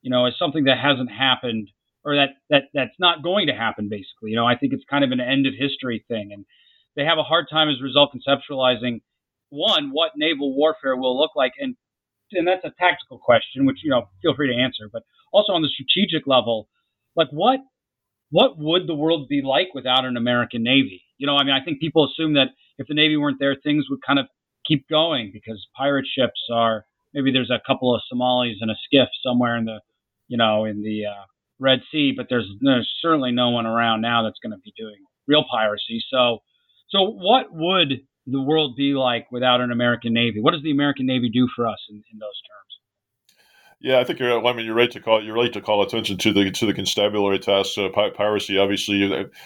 you 0.09 0.11
know, 0.11 0.25
as 0.25 0.33
something 0.39 0.65
that 0.65 0.79
hasn't 0.81 1.11
happened 1.13 1.69
or 2.03 2.17
that, 2.17 2.31
that 2.49 2.63
that's 2.73 2.97
not 2.99 3.23
going 3.23 3.49
to 3.49 3.53
happen, 3.53 3.91
basically. 3.91 4.31
You 4.31 4.37
know, 4.37 4.47
I 4.47 4.57
think 4.57 4.73
it's 4.73 4.85
kind 4.89 5.05
of 5.05 5.11
an 5.13 5.21
end 5.21 5.47
of 5.47 5.53
history 5.53 6.03
thing. 6.09 6.31
And 6.33 6.47
they 6.97 7.05
have 7.05 7.19
a 7.19 7.23
hard 7.23 7.45
time 7.53 7.69
as 7.69 7.77
a 7.79 7.85
result 7.85 8.17
conceptualizing, 8.17 9.03
one, 9.51 9.91
what 9.93 10.13
naval 10.17 10.57
warfare 10.57 10.97
will 10.97 11.21
look 11.21 11.33
like. 11.37 11.53
And, 11.61 11.77
and 12.33 12.49
that's 12.49 12.65
a 12.65 12.73
tactical 12.81 13.19
question, 13.19 13.67
which, 13.67 13.85
you 13.85 13.91
know, 13.91 14.09
feel 14.23 14.35
free 14.35 14.49
to 14.49 14.59
answer. 14.59 14.89
But 14.91 15.03
also 15.31 15.53
on 15.53 15.61
the 15.61 15.69
strategic 15.69 16.27
level, 16.27 16.71
like 17.15 17.29
what 17.31 17.61
what 18.31 18.57
would 18.57 18.87
the 18.87 18.95
world 18.95 19.29
be 19.29 19.43
like 19.45 19.75
without 19.75 20.07
an 20.07 20.17
American 20.17 20.63
Navy? 20.63 21.03
You 21.19 21.27
know, 21.27 21.37
I 21.37 21.45
mean, 21.45 21.55
I 21.55 21.63
think 21.63 21.81
people 21.81 22.09
assume 22.09 22.33
that 22.35 22.49
if 22.79 22.87
the 22.87 22.95
Navy 22.95 23.19
weren't 23.19 23.41
there, 23.41 23.57
things 23.63 23.87
would 23.91 24.01
kind 24.07 24.19
of 24.19 24.27
keep 24.67 24.89
going 24.89 25.33
because 25.35 25.67
pirate 25.77 26.07
ships 26.07 26.41
are 26.51 26.87
maybe 27.13 27.31
there's 27.31 27.51
a 27.51 27.61
couple 27.67 27.95
of 27.95 28.01
Somalis 28.09 28.57
and 28.63 28.71
a 28.71 28.75
skiff 28.85 29.09
somewhere 29.23 29.57
in 29.57 29.67
the 29.67 29.81
you 30.29 30.37
know, 30.37 30.65
in 30.65 30.83
the 30.83 31.07
uh, 31.07 31.25
Red 31.59 31.81
Sea, 31.91 32.13
but 32.17 32.27
there's 32.31 32.49
there's 32.61 32.91
certainly 33.03 33.33
no 33.33 33.51
one 33.51 33.67
around 33.67 34.01
now 34.01 34.23
that's 34.23 34.39
going 34.43 34.53
to 34.53 34.63
be 34.65 34.73
doing 34.77 34.97
real 35.27 35.45
piracy. 35.51 36.03
So, 36.11 36.39
so 36.89 37.03
what 37.03 37.47
would 37.51 38.01
the 38.27 38.41
world 38.41 38.77
be 38.77 38.93
like 38.95 39.31
without 39.33 39.61
an 39.61 39.73
American 39.73 40.13
Navy? 40.13 40.41
What 40.41 40.53
does 40.53 40.63
the 40.63 40.71
American 40.71 41.07
Navy 41.07 41.31
do 41.31 41.49
for 41.55 41.67
us 41.67 41.79
in, 41.91 41.97
in 41.97 42.19
those 42.19 42.41
terms? 42.47 42.59
Yeah, 43.81 44.01
I 44.01 44.05
think 44.05 44.19
you're. 44.19 44.45
I 44.45 44.53
mean, 44.53 44.67
you're 44.67 44.75
right 44.75 44.91
to 44.91 45.01
call. 45.01 45.23
You're 45.23 45.37
right 45.37 45.53
to 45.53 45.61
call 45.61 45.83
attention 45.83 46.19
to 46.19 46.33
the 46.33 46.51
to 46.51 46.67
the 46.67 46.75
constabulary 46.75 47.39
tasks. 47.39 47.79
Uh, 47.79 47.89
piracy, 47.91 48.59
obviously, 48.59 49.05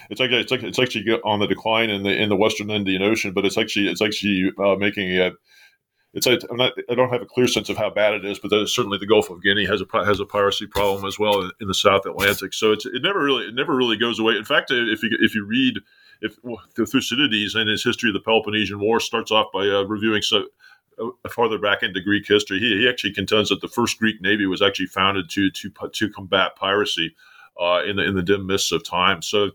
it's 0.09 0.19
actually 0.19 0.67
it's, 0.67 0.79
actually 0.79 1.11
on 1.23 1.39
the 1.39 1.45
decline 1.45 1.91
in 1.91 2.01
the 2.01 2.09
in 2.09 2.29
the 2.29 2.35
Western 2.35 2.71
Indian 2.71 3.03
Ocean, 3.03 3.33
but 3.33 3.45
it's 3.45 3.59
actually 3.59 3.89
it's 3.89 4.01
actually 4.01 4.51
uh, 4.57 4.75
making 4.75 5.19
a 5.19 5.31
it's 6.13 6.27
I'm 6.27 6.57
not 6.57 6.73
I 6.89 6.95
don't 6.95 7.11
have 7.11 7.21
a 7.21 7.25
clear 7.25 7.47
sense 7.47 7.69
of 7.69 7.77
how 7.77 7.89
bad 7.89 8.13
it 8.13 8.25
is, 8.25 8.37
but 8.37 8.51
certainly 8.67 8.99
the 8.99 9.07
Gulf 9.07 9.29
of 9.29 9.41
Guinea 9.41 9.65
has 9.65 9.81
a 9.81 10.05
has 10.05 10.19
a 10.19 10.25
piracy 10.25 10.67
problem 10.67 11.05
as 11.05 11.17
well 11.17 11.49
in 11.59 11.67
the 11.67 11.73
South 11.73 12.05
Atlantic. 12.05 12.53
So 12.53 12.71
it 12.73 12.83
never 13.01 13.23
really 13.23 13.47
it 13.47 13.55
never 13.55 13.75
really 13.75 13.97
goes 13.97 14.19
away. 14.19 14.35
In 14.37 14.45
fact, 14.45 14.71
if 14.71 15.01
you 15.01 15.09
if 15.19 15.33
you 15.33 15.45
read 15.45 15.79
if 16.21 16.37
Thucydides 16.75 17.55
and 17.55 17.69
his 17.69 17.83
history 17.83 18.09
of 18.09 18.13
the 18.13 18.19
Peloponnesian 18.19 18.79
War 18.79 18.99
starts 18.99 19.31
off 19.31 19.47
by 19.51 19.67
uh, 19.67 19.83
reviewing 19.83 20.21
so 20.21 20.45
uh, 20.99 21.29
farther 21.29 21.57
back 21.57 21.81
into 21.81 21.99
Greek 21.99 22.27
history, 22.27 22.59
he, 22.59 22.77
he 22.77 22.87
actually 22.87 23.13
contends 23.13 23.49
that 23.49 23.61
the 23.61 23.67
first 23.67 23.97
Greek 23.97 24.21
navy 24.21 24.45
was 24.45 24.61
actually 24.61 24.85
founded 24.85 25.29
to 25.31 25.49
to 25.49 25.71
to 25.91 26.09
combat 26.09 26.55
piracy 26.55 27.15
uh, 27.59 27.81
in 27.85 27.95
the 27.95 28.03
in 28.03 28.15
the 28.15 28.23
dim 28.23 28.45
mists 28.45 28.71
of 28.71 28.83
time. 28.83 29.23
So 29.23 29.51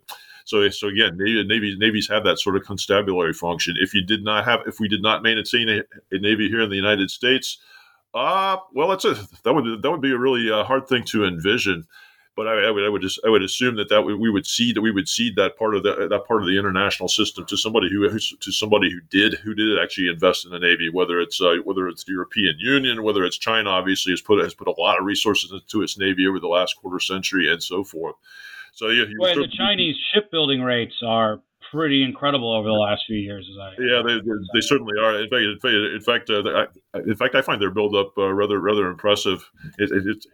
so, 0.49 0.67
so 0.71 0.89
again, 0.89 1.19
Navy, 1.19 1.45
navies 1.45 1.77
navies 1.79 2.09
have 2.09 2.25
that 2.25 2.39
sort 2.39 2.57
of 2.57 2.65
constabulary 2.65 3.35
function. 3.35 3.75
If 3.79 3.93
you 3.93 4.03
did 4.03 4.25
not 4.25 4.47
have, 4.47 4.61
if 4.67 4.81
we 4.81 4.89
did 4.89 5.03
not 5.03 5.23
maintain 5.23 5.69
a, 5.69 5.83
a 6.11 6.19
navy 6.19 6.49
here 6.49 6.63
in 6.63 6.71
the 6.71 6.77
United 6.77 7.11
States, 7.11 7.59
uh, 8.15 8.57
well, 8.73 8.89
that's 8.89 9.05
a 9.05 9.15
that 9.43 9.53
would 9.53 9.83
that 9.83 9.91
would 9.91 10.01
be 10.01 10.11
a 10.11 10.17
really 10.17 10.51
uh, 10.51 10.65
hard 10.65 10.89
thing 10.89 11.05
to 11.09 11.27
envision. 11.27 11.87
But 12.35 12.49
I, 12.49 12.69
I, 12.69 12.71
would 12.71 12.83
I 12.83 12.89
would 12.89 13.03
just 13.03 13.21
I 13.27 13.29
would 13.29 13.43
assume 13.43 13.77
that 13.77 13.91
that 13.91 14.03
we, 14.03 14.31
would 14.31 14.47
see 14.47 14.73
that 14.73 14.81
we 14.81 14.91
would 14.91 15.07
cede 15.07 15.37
that 15.37 15.59
part 15.59 15.75
of 15.75 15.83
the 15.83 16.09
that 16.09 16.25
part 16.27 16.41
of 16.41 16.49
the 16.49 16.59
international 16.59 17.11
system 17.11 17.45
to 17.45 17.57
somebody 17.59 17.91
who 17.91 18.09
to 18.09 18.51
somebody 18.51 18.91
who 18.91 19.01
did 19.11 19.35
who 19.41 19.55
did 19.55 19.79
actually 19.79 20.09
invest 20.09 20.47
in 20.47 20.51
the 20.53 20.59
navy, 20.59 20.89
whether 20.89 21.21
it's 21.21 21.43
uh, 21.43 21.57
whether 21.65 21.89
it's 21.89 22.05
the 22.05 22.13
European 22.13 22.55
Union, 22.59 23.03
whether 23.03 23.23
it's 23.23 23.37
China, 23.37 23.69
obviously 23.69 24.15
has 24.15 24.23
put 24.23 24.43
has 24.43 24.55
put 24.55 24.69
a 24.69 24.81
lot 24.81 24.99
of 24.99 25.05
resources 25.05 25.53
into 25.53 25.83
its 25.83 25.99
navy 25.99 26.27
over 26.27 26.41
the 26.41 26.49
last 26.49 26.79
quarter 26.79 27.01
century 27.01 27.53
and 27.53 27.63
so 27.63 27.85
forth. 27.85 28.15
So 28.79 28.91
yeah, 28.91 29.07
well, 29.19 29.35
the 29.35 29.49
Chinese 29.49 29.97
shipbuilding 30.15 30.63
rates 30.63 30.95
are 31.05 31.41
pretty 31.73 32.05
incredible 32.05 32.55
over 32.55 32.69
the 32.69 32.75
last 32.75 33.03
few 33.09 33.17
years. 33.17 33.45
As 33.51 33.59
I 33.59 33.71
yeah, 33.83 34.03
they, 34.07 34.21
they, 34.21 34.37
they 34.55 34.61
certainly 34.61 34.95
are. 35.03 35.21
In 35.21 35.29
fact, 35.29 35.73
in 35.73 36.01
fact, 36.01 36.31
uh, 36.31 36.67
I, 36.95 36.99
in 36.99 37.17
fact, 37.17 37.35
I 37.35 37.43
find 37.43 37.61
their 37.61 37.73
buildup 37.73 38.17
uh, 38.17 38.33
rather 38.33 38.61
rather 38.61 38.89
impressive. 38.89 39.51
It, 39.79 39.91
it, 39.91 40.25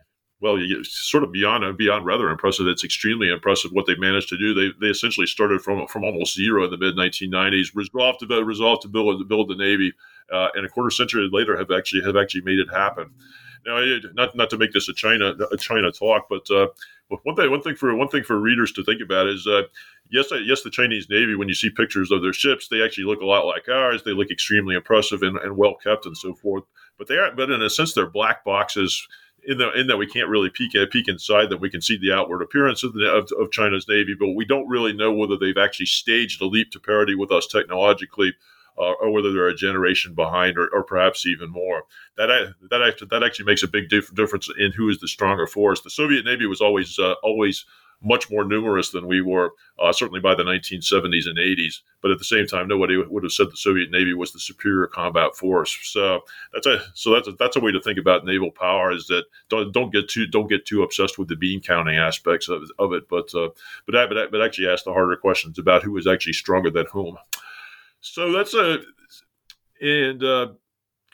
well, 0.43 0.59
sort 0.83 1.25
of 1.25 1.33
beyond 1.33 1.79
beyond 1.79 2.05
rather 2.05 2.29
impressive. 2.29 2.67
It's 2.67 2.85
extremely 2.85 3.31
impressive 3.31 3.71
what 3.73 3.87
they 3.87 3.97
managed 3.97 4.29
to 4.29 4.37
do. 4.37 4.53
They, 4.53 4.77
they 4.79 4.91
essentially 4.91 5.27
started 5.27 5.63
from 5.63 5.87
from 5.87 6.05
almost 6.05 6.37
zero 6.37 6.65
in 6.65 6.71
the 6.71 6.77
mid 6.77 6.97
1990s, 6.97 7.69
resolved 7.75 8.21
to 8.21 8.45
resolved 8.45 8.83
to 8.83 8.89
build 8.89 9.21
to 9.21 9.25
build 9.25 9.49
the 9.49 9.57
Navy, 9.57 9.95
uh, 10.31 10.49
and 10.55 10.67
a 10.67 10.69
quarter 10.69 10.91
century 10.91 11.27
later 11.33 11.57
have 11.57 11.71
actually 11.71 12.03
have 12.05 12.17
actually 12.17 12.43
made 12.43 12.59
it 12.59 12.69
happen. 12.71 13.11
Now, 13.67 13.83
not 14.13 14.37
not 14.37 14.51
to 14.51 14.59
make 14.59 14.73
this 14.73 14.91
a 14.91 14.93
China 14.93 15.35
a 15.51 15.57
China 15.57 15.91
talk, 15.91 16.27
but 16.29 16.51
uh, 16.51 16.67
one 17.09 17.37
thing 17.37 17.51
one 17.51 17.63
thing 17.63 17.77
for 17.77 17.95
one 17.95 18.09
thing 18.09 18.25
for 18.25 18.39
readers 18.39 18.73
to 18.73 18.85
think 18.85 19.01
about 19.03 19.27
is 19.27 19.47
uh, 19.47 19.63
yes 20.11 20.27
yes 20.45 20.63
the 20.63 20.71
Chinese 20.71 21.09
Navy 21.11 21.35
when 21.37 21.49
you 21.49 21.55
see 21.55 21.71
pictures 21.71 22.11
of 22.11 22.23
their 22.23 22.33
ships 22.33 22.69
they 22.69 22.83
actually 22.83 23.05
look 23.05 23.21
a 23.21 23.27
lot 23.27 23.47
like 23.47 23.69
ours. 23.69 24.03
They 24.03 24.13
look 24.13 24.31
extremely 24.31 24.75
impressive 24.75 25.23
and, 25.23 25.37
and 25.39 25.57
well 25.57 25.77
kept 25.83 26.07
and 26.07 26.17
so 26.17 26.35
forth. 26.35 26.65
But 26.99 27.09
they 27.09 27.17
are 27.17 27.33
but 27.35 27.51
in 27.51 27.63
a 27.63 27.71
sense 27.71 27.95
they're 27.95 28.09
black 28.09 28.45
boxes 28.45 29.07
in, 29.47 29.59
the, 29.59 29.73
in 29.73 29.87
that 29.87 29.97
we 29.97 30.07
can't 30.07 30.29
really 30.29 30.51
peek 30.51 30.73
peek 30.91 31.09
inside 31.09 31.51
them. 31.51 31.61
We 31.61 31.71
can 31.71 31.83
see 31.83 31.99
the 31.99 32.13
outward 32.13 32.43
appearance 32.43 32.83
of, 32.83 32.95
the, 32.95 33.07
of, 33.11 33.31
of, 33.39 33.51
China's 33.51 33.87
navy, 33.89 34.15
but 34.19 34.33
we 34.33 34.45
don't 34.45 34.69
really 34.69 34.93
know 34.93 35.13
whether 35.13 35.37
they've 35.37 35.59
actually 35.59 35.87
staged 35.87 36.41
a 36.41 36.47
leap 36.47 36.71
to 36.73 36.81
parity 36.81 37.15
with 37.15 37.31
us 37.31 37.47
technologically, 37.47 38.35
uh, 38.79 38.93
or 39.01 39.11
whether 39.11 39.33
they're 39.33 39.49
a 39.49 39.55
generation 39.55 40.15
behind, 40.15 40.59
or, 40.59 40.69
or 40.69 40.83
perhaps 40.83 41.27
even 41.27 41.51
more. 41.51 41.85
That 42.17 42.55
that 42.71 42.83
actually, 42.83 43.09
that 43.09 43.23
actually 43.23 43.47
makes 43.47 43.63
a 43.63 43.69
big 43.69 43.89
difference 43.89 44.49
in 44.59 44.73
who 44.73 44.89
is 44.89 45.01
the 45.01 45.09
stronger 45.09 45.47
force. 45.47 45.81
The 45.81 45.91
Soviet 45.91 46.25
Navy 46.25 46.47
was 46.47 46.61
always 46.61 46.99
uh, 46.99 47.15
always 47.23 47.65
much 48.05 48.31
more 48.31 48.45
numerous 48.45 48.91
than 48.91 49.07
we 49.07 49.21
were, 49.23 49.53
uh, 49.79 49.93
certainly 49.93 50.21
by 50.21 50.35
the 50.35 50.43
1970s 50.43 51.27
and 51.27 51.39
80s. 51.39 51.81
But 52.03 52.11
at 52.11 52.19
the 52.19 52.25
same 52.25 52.47
time, 52.47 52.69
nobody 52.69 52.99
would 52.99 53.23
have 53.23 53.33
said 53.33 53.51
the 53.51 53.57
Soviet 53.57 53.91
Navy 53.91 54.13
was 54.13 54.33
the 54.33 54.39
superior 54.39 54.87
combat 54.87 55.35
force. 55.35 55.77
So 55.83 56.21
that's 56.53 56.67
a 56.67 56.81
so 56.95 57.15
that's 57.15 57.29
a, 57.29 57.33
that's 57.33 57.57
a 57.57 57.61
way 57.61 57.73
to 57.73 57.81
think 57.81 57.99
about 57.99 58.25
naval 58.25 58.51
power 58.51 58.93
is 58.93 59.07
that 59.07 59.25
don't 59.49 59.73
don't 59.73 59.93
get 59.93 60.09
too 60.09 60.27
don't 60.27 60.49
get 60.49 60.67
too 60.67 60.83
obsessed 60.83 61.19
with 61.19 61.29
the 61.29 61.37
bean 61.37 61.61
counting 61.61 61.97
aspects 61.97 62.49
of, 62.49 62.71
of 62.79 62.93
it, 62.93 63.09
but 63.09 63.35
uh, 63.35 63.49
but 63.87 64.09
but 64.09 64.31
but 64.31 64.43
actually 64.43 64.69
ask 64.69 64.85
the 64.85 64.93
harder 64.93 65.17
questions 65.17 65.59
about 65.59 65.83
who 65.83 65.97
is 65.97 66.07
actually 66.07 66.35
stronger 66.35 66.71
than 66.71 66.87
whom. 66.93 67.17
So 68.05 68.33
that's 68.33 68.53
a 68.53 68.81
and 69.81 70.23
uh, 70.23 70.49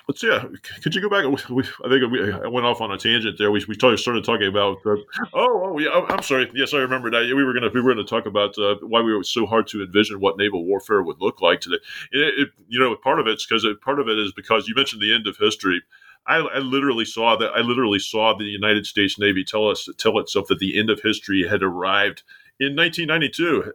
let's 0.08 0.20
see. 0.20 0.38
Could 0.82 0.94
you 0.94 1.00
go 1.00 1.08
back? 1.08 1.24
We, 1.48 1.62
I 1.84 1.88
think 1.88 2.10
we, 2.10 2.32
I 2.32 2.48
went 2.48 2.66
off 2.66 2.80
on 2.80 2.90
a 2.90 2.98
tangent 2.98 3.38
there. 3.38 3.52
We, 3.52 3.64
we 3.68 3.74
started 3.74 4.24
talking 4.24 4.48
about. 4.48 4.78
Uh, 4.84 4.96
oh, 5.32 5.72
oh, 5.72 5.78
yeah. 5.78 6.04
I'm 6.08 6.22
sorry. 6.22 6.50
Yes, 6.52 6.74
I 6.74 6.78
remember 6.78 7.08
that. 7.12 7.32
We 7.34 7.44
were 7.44 7.54
gonna 7.54 7.70
we 7.72 7.80
were 7.80 7.94
gonna 7.94 8.04
talk 8.04 8.26
about 8.26 8.58
uh, 8.58 8.74
why 8.82 9.02
we 9.02 9.14
were 9.14 9.22
so 9.22 9.46
hard 9.46 9.68
to 9.68 9.82
envision 9.82 10.18
what 10.20 10.36
naval 10.36 10.64
warfare 10.64 11.02
would 11.02 11.20
look 11.20 11.40
like 11.40 11.60
today. 11.60 11.78
It, 12.10 12.40
it, 12.40 12.48
you 12.68 12.80
know, 12.80 12.94
part 12.96 13.20
of 13.20 13.28
it's 13.28 13.46
because 13.46 13.64
part 13.82 14.00
of 14.00 14.08
it 14.08 14.18
is 14.18 14.32
because 14.32 14.66
you 14.66 14.74
mentioned 14.74 15.00
the 15.00 15.14
end 15.14 15.28
of 15.28 15.36
history. 15.36 15.82
I, 16.26 16.36
I, 16.36 16.58
literally 16.58 17.06
saw 17.06 17.34
that. 17.36 17.52
I 17.54 17.60
literally 17.60 17.98
saw 17.98 18.36
the 18.36 18.44
United 18.44 18.84
States 18.84 19.18
Navy 19.18 19.44
tell 19.44 19.68
us 19.68 19.88
tell 19.96 20.18
itself 20.18 20.48
that 20.48 20.58
the 20.58 20.78
end 20.78 20.90
of 20.90 21.00
history 21.00 21.46
had 21.48 21.62
arrived 21.62 22.24
in 22.58 22.76
1992 22.76 23.72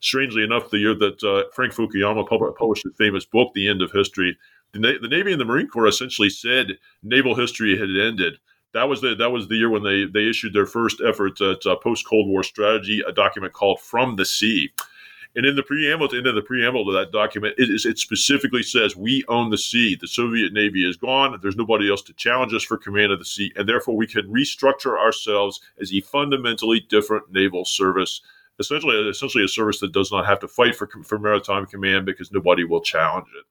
strangely 0.00 0.42
enough, 0.42 0.70
the 0.70 0.78
year 0.78 0.94
that 0.94 1.22
uh, 1.22 1.50
Frank 1.54 1.72
Fukuyama 1.72 2.26
published 2.56 2.84
his 2.84 2.96
famous 2.96 3.24
book, 3.24 3.52
The 3.54 3.68
End 3.68 3.82
of 3.82 3.92
History, 3.92 4.36
the, 4.72 4.78
Na- 4.78 4.98
the 5.00 5.08
Navy 5.08 5.32
and 5.32 5.40
the 5.40 5.44
Marine 5.44 5.68
Corps 5.68 5.86
essentially 5.86 6.30
said 6.30 6.78
naval 7.02 7.34
history 7.34 7.78
had 7.78 7.88
ended. 7.90 8.38
That 8.72 8.88
was 8.88 9.00
the 9.00 9.14
that 9.14 9.30
was 9.30 9.48
the 9.48 9.56
year 9.56 9.70
when 9.70 9.82
they 9.82 10.04
they 10.04 10.28
issued 10.28 10.52
their 10.52 10.66
first 10.66 11.00
effort 11.00 11.40
at 11.40 11.64
uh, 11.64 11.76
post 11.76 12.06
Cold 12.06 12.28
War 12.28 12.42
strategy, 12.42 13.02
a 13.06 13.12
document 13.12 13.54
called 13.54 13.80
From 13.80 14.16
the 14.16 14.24
Sea. 14.24 14.70
And 15.34 15.44
in 15.44 15.54
the 15.54 15.62
preamble, 15.62 16.08
into 16.14 16.32
the 16.32 16.42
preamble 16.42 16.86
to 16.86 16.92
that 16.92 17.12
document, 17.12 17.54
it, 17.58 17.68
it 17.70 17.98
specifically 17.98 18.62
says 18.62 18.96
we 18.96 19.22
own 19.28 19.50
the 19.50 19.58
sea. 19.58 19.94
The 19.94 20.08
Soviet 20.08 20.54
Navy 20.54 20.88
is 20.88 20.96
gone. 20.96 21.38
There's 21.42 21.56
nobody 21.56 21.90
else 21.90 22.00
to 22.02 22.14
challenge 22.14 22.54
us 22.54 22.62
for 22.62 22.78
command 22.78 23.12
of 23.12 23.18
the 23.18 23.24
sea, 23.26 23.52
and 23.54 23.68
therefore 23.68 23.96
we 23.96 24.06
can 24.06 24.32
restructure 24.32 24.98
ourselves 24.98 25.60
as 25.78 25.92
a 25.92 26.00
fundamentally 26.00 26.80
different 26.80 27.30
naval 27.30 27.66
service. 27.66 28.22
Essentially, 28.58 28.96
essentially 29.08 29.44
a 29.44 29.48
service 29.48 29.80
that 29.80 29.92
does 29.92 30.10
not 30.10 30.24
have 30.26 30.40
to 30.40 30.48
fight 30.48 30.74
for, 30.74 30.88
for 31.04 31.18
maritime 31.18 31.66
command 31.66 32.06
because 32.06 32.32
nobody 32.32 32.64
will 32.64 32.80
challenge 32.80 33.26
it 33.38 33.44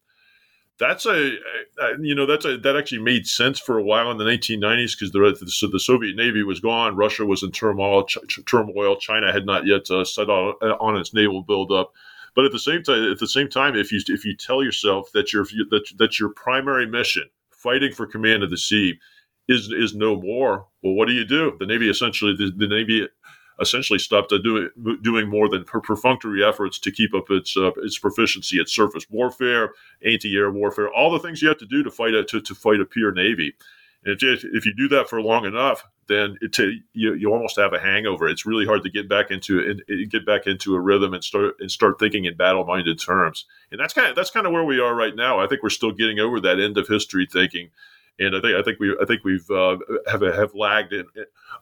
that's 0.77 1.05
a, 1.05 1.37
a, 1.79 2.01
you 2.01 2.13
know 2.13 2.25
that's 2.25 2.45
a 2.45 2.57
that 2.57 2.75
actually 2.75 3.01
made 3.01 3.27
sense 3.27 3.59
for 3.59 3.77
a 3.77 3.83
while 3.83 4.11
in 4.11 4.17
the 4.17 4.25
1990s 4.25 4.97
because 4.97 5.11
the, 5.11 5.19
the, 5.19 5.67
the 5.71 5.79
Soviet 5.79 6.15
Navy 6.15 6.43
was 6.43 6.59
gone, 6.59 6.95
Russia 6.95 7.25
was 7.25 7.43
in 7.43 7.51
turmoil, 7.51 8.03
ch- 8.03 8.39
turmoil. 8.45 8.97
China 8.97 9.31
had 9.31 9.45
not 9.45 9.65
yet 9.65 9.89
uh, 9.89 10.03
set 10.03 10.29
on, 10.29 10.55
on 10.61 10.97
its 10.97 11.13
naval 11.13 11.43
buildup. 11.43 11.93
But 12.35 12.43
at 12.43 12.51
the 12.51 12.59
same 12.59 12.83
time, 12.83 13.09
at 13.09 13.19
the 13.19 13.27
same 13.27 13.49
time, 13.49 13.75
if 13.75 13.91
you 13.93 14.01
if 14.07 14.25
you 14.25 14.35
tell 14.35 14.61
yourself 14.61 15.09
that 15.13 15.31
your 15.31 15.45
that 15.69 15.85
that 15.97 16.19
your 16.19 16.29
primary 16.29 16.85
mission, 16.85 17.29
fighting 17.51 17.93
for 17.93 18.05
command 18.05 18.43
of 18.43 18.49
the 18.49 18.57
sea, 18.57 18.99
is 19.47 19.71
is 19.71 19.95
no 19.95 20.19
more, 20.19 20.67
well, 20.83 20.93
what 20.93 21.07
do 21.07 21.13
you 21.13 21.23
do? 21.23 21.55
The 21.57 21.65
Navy 21.65 21.89
essentially 21.89 22.35
the, 22.35 22.51
the 22.55 22.67
Navy 22.67 23.07
essentially 23.59 23.99
stopped 23.99 24.33
doing 24.43 24.69
doing 25.01 25.29
more 25.29 25.49
than 25.49 25.63
perfunctory 25.63 26.43
efforts 26.43 26.79
to 26.79 26.91
keep 26.91 27.13
up 27.13 27.29
its 27.29 27.55
uh, 27.55 27.71
its 27.77 27.97
proficiency 27.97 28.59
at 28.59 28.69
surface 28.69 29.05
warfare, 29.09 29.71
anti-air 30.05 30.51
warfare, 30.51 30.89
all 30.89 31.11
the 31.11 31.19
things 31.19 31.41
you 31.41 31.47
have 31.47 31.57
to 31.57 31.65
do 31.65 31.83
to 31.83 31.91
fight 31.91 32.13
a 32.13 32.23
to, 32.25 32.41
to 32.41 32.55
fight 32.55 32.81
a 32.81 32.85
peer 32.85 33.11
navy. 33.11 33.53
And 34.03 34.21
if, 34.21 34.43
if 34.43 34.65
you 34.65 34.73
do 34.75 34.87
that 34.89 35.09
for 35.09 35.19
long 35.19 35.45
enough, 35.45 35.83
then 36.07 36.37
it 36.39 36.53
t- 36.53 36.81
you, 36.93 37.15
you 37.15 37.33
almost 37.33 37.57
have 37.57 37.73
a 37.73 37.79
hangover. 37.79 38.27
It's 38.27 38.45
really 38.45 38.65
hard 38.65 38.83
to 38.83 38.91
get 38.91 39.09
back 39.09 39.31
into 39.31 39.59
in, 39.59 40.07
get 40.09 40.25
back 40.25 40.45
into 40.45 40.75
a 40.75 40.79
rhythm 40.79 41.13
and 41.13 41.23
start 41.23 41.55
and 41.59 41.71
start 41.71 41.97
thinking 41.97 42.25
in 42.25 42.37
battle 42.37 42.65
minded 42.65 42.99
terms. 42.99 43.45
And 43.71 43.79
that's 43.79 43.93
kind 43.93 44.07
of 44.07 44.15
that's 44.15 44.29
kind 44.29 44.45
of 44.45 44.53
where 44.53 44.63
we 44.63 44.79
are 44.79 44.93
right 44.93 45.15
now. 45.15 45.39
I 45.39 45.47
think 45.47 45.63
we're 45.63 45.69
still 45.69 45.91
getting 45.91 46.19
over 46.19 46.39
that 46.41 46.59
end 46.59 46.77
of 46.77 46.87
history 46.87 47.27
thinking 47.31 47.71
and 48.19 48.35
I 48.35 48.41
think 48.41 48.57
I 48.57 48.61
think 48.61 48.79
we 48.79 48.95
I 49.01 49.05
think 49.05 49.23
we've 49.23 49.49
uh, 49.49 49.77
have 50.07 50.21
have 50.21 50.55
lagged 50.55 50.93
in, 50.93 51.05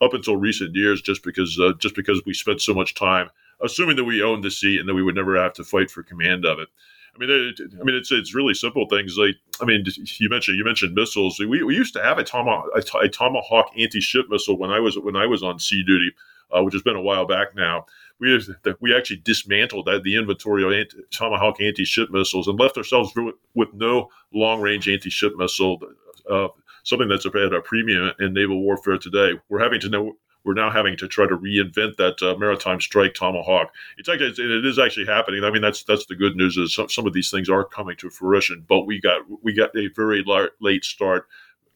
up 0.02 0.14
until 0.14 0.38
recent 0.38 0.76
years 0.76 1.02
just 1.02 1.24
because 1.24 1.60
uh, 1.60 1.74
just 1.80 1.96
because 1.96 2.22
we 2.26 2.34
spent 2.34 2.62
so 2.62 2.74
much 2.74 2.94
time 2.94 3.30
assuming 3.62 3.96
that 3.96 4.04
we 4.04 4.22
owned 4.22 4.44
the 4.44 4.52
sea 4.52 4.78
and 4.78 4.88
that 4.88 4.94
we 4.94 5.04
would 5.04 5.16
never 5.16 5.42
have 5.42 5.54
to 5.54 5.64
fight 5.64 5.90
for 5.90 6.04
command 6.04 6.46
of 6.46 6.60
it. 6.60 6.68
I 7.16 7.20
mean, 7.20 7.30
it, 7.30 7.60
I 7.80 7.84
mean, 7.84 7.96
it's 7.96 8.12
it's 8.12 8.34
really 8.34 8.54
simple 8.54 8.88
things 8.88 9.18
like 9.18 9.36
I 9.62 9.66
mean, 9.66 9.86
you 10.20 10.30
mentioned 10.30 10.58
you 10.58 10.66
mentioned 10.66 10.96
missiles. 10.96 11.40
We, 11.40 11.64
we 11.64 11.76
used 11.76 11.94
to 11.94 12.04
have 12.04 12.18
a 12.18 12.24
tomahawk 12.24 12.70
a 12.76 13.10
tomahawk 13.10 13.72
anti 13.78 14.02
ship 14.02 14.26
missile 14.30 14.58
when 14.58 14.72
I 14.72 14.80
was 14.80 14.98
when 14.98 15.16
I 15.16 15.28
was 15.28 15.44
on 15.44 15.60
sea 15.60 15.84
duty, 15.84 16.12
uh, 16.52 16.64
which 16.64 16.74
has 16.74 16.82
been 16.82 16.96
a 16.96 17.02
while 17.02 17.26
back 17.26 17.56
now. 17.56 17.86
We 18.20 18.40
we 18.80 18.96
actually 18.96 19.18
dismantled 19.18 19.86
that, 19.86 20.04
the 20.04 20.16
inventory 20.16 20.64
of 20.64 20.72
anti, 20.72 20.98
tomahawk 21.12 21.62
anti 21.62 21.86
ship 21.86 22.10
missiles 22.10 22.48
and 22.48 22.60
left 22.60 22.78
ourselves 22.78 23.12
with 23.54 23.74
no 23.74 24.10
long 24.34 24.62
range 24.62 24.90
anti 24.90 25.12
ship 25.12 25.34
missile 25.38 25.80
uh, 26.30 26.48
something 26.84 27.08
that's 27.08 27.26
at 27.26 27.36
a 27.36 27.62
premium 27.62 28.12
in 28.20 28.34
naval 28.34 28.62
warfare 28.62 28.98
today. 28.98 29.34
We're 29.50 29.62
having 29.64 29.80
to 29.82 29.90
know. 29.90 30.14
We're 30.46 30.54
now 30.56 30.70
having 30.70 30.98
to 30.98 31.08
try 31.08 31.26
to 31.26 31.38
reinvent 31.38 31.96
that 31.96 32.22
uh, 32.22 32.38
maritime 32.38 32.82
strike 32.82 33.14
tomahawk. 33.14 33.74
It's 33.98 34.10
actually 34.10 34.32
it 34.32 34.66
is 34.66 34.78
actually 34.78 35.06
happening. 35.06 35.46
I 35.46 35.52
mean, 35.52 35.62
that's 35.62 35.84
that's 35.84 36.06
the 36.06 36.16
good 36.16 36.36
news 36.36 36.58
is 36.58 36.76
some, 36.76 36.90
some 36.90 37.08
of 37.08 37.14
these 37.14 37.32
things 37.32 37.50
are 37.50 37.64
coming 37.64 37.96
to 37.98 38.10
fruition. 38.10 38.66
But 38.68 38.82
we 38.82 39.00
got 39.00 39.22
we 39.42 39.54
got 39.54 39.70
a 39.78 39.88
very 39.96 40.22
late 40.60 40.84
start 40.84 41.28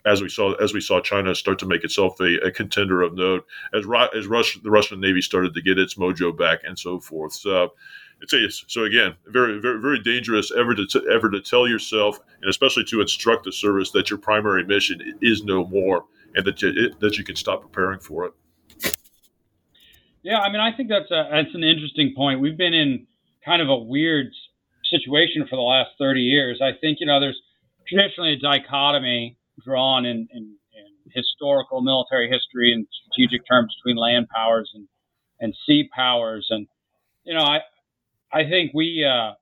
as 0.07 0.21
we 0.21 0.29
saw 0.29 0.53
as 0.53 0.73
we 0.73 0.81
saw 0.81 1.01
China 1.01 1.35
start 1.35 1.59
to 1.59 1.65
make 1.65 1.83
itself 1.83 2.19
a, 2.19 2.37
a 2.45 2.51
contender 2.51 3.01
of 3.01 3.13
note, 3.13 3.45
as 3.73 3.85
as 4.15 4.27
Russia, 4.27 4.59
the 4.63 4.71
Russian 4.71 4.99
Navy 4.99 5.21
started 5.21 5.53
to 5.53 5.61
get 5.61 5.77
its 5.77 5.95
mojo 5.95 6.35
back, 6.35 6.59
and 6.63 6.79
so 6.79 6.99
forth. 6.99 7.33
So 7.33 7.73
it's 8.21 8.33
a, 8.33 8.49
so 8.67 8.83
again, 8.83 9.15
very, 9.27 9.59
very, 9.59 9.79
very 9.79 9.99
dangerous 9.99 10.51
ever 10.51 10.73
to 10.73 10.85
t- 10.87 11.05
ever 11.11 11.29
to 11.29 11.39
tell 11.39 11.67
yourself, 11.67 12.19
and 12.41 12.49
especially 12.49 12.83
to 12.85 13.01
instruct 13.01 13.43
the 13.45 13.51
service 13.51 13.91
that 13.91 14.09
your 14.09 14.19
primary 14.19 14.63
mission 14.65 15.17
is 15.21 15.43
no 15.43 15.65
more, 15.65 16.05
and 16.35 16.45
that 16.45 16.61
you, 16.61 16.69
it, 16.75 16.99
that 16.99 17.17
you 17.17 17.23
can 17.23 17.35
stop 17.35 17.61
preparing 17.61 17.99
for 17.99 18.25
it. 18.25 18.33
Yeah, 20.23 20.39
I 20.39 20.51
mean, 20.51 20.61
I 20.61 20.75
think 20.75 20.89
that's 20.89 21.11
a, 21.11 21.29
that's 21.31 21.53
an 21.53 21.63
interesting 21.63 22.13
point. 22.15 22.41
We've 22.41 22.57
been 22.57 22.73
in 22.73 23.05
kind 23.45 23.61
of 23.61 23.69
a 23.69 23.77
weird 23.77 24.27
situation 24.91 25.45
for 25.49 25.55
the 25.55 25.61
last 25.61 25.91
30 25.99 26.21
years. 26.21 26.59
I 26.61 26.71
think 26.81 26.97
you 26.99 27.05
know 27.05 27.19
there's 27.19 27.39
traditionally 27.87 28.33
a 28.33 28.39
dichotomy 28.39 29.37
drawn 29.63 30.05
in, 30.05 30.27
in, 30.33 30.55
in 30.73 31.11
historical 31.13 31.81
military 31.81 32.29
history 32.29 32.73
and 32.73 32.85
strategic 33.03 33.47
terms 33.47 33.75
between 33.79 33.97
land 33.97 34.27
powers 34.33 34.71
and 34.73 34.87
and 35.39 35.53
sea 35.67 35.87
powers, 35.95 36.47
and 36.49 36.67
you 37.23 37.35
know, 37.35 37.43
I 37.43 37.59
I 38.37 38.47
think 38.47 38.71
we, 38.73 39.03
uh, 39.03 39.33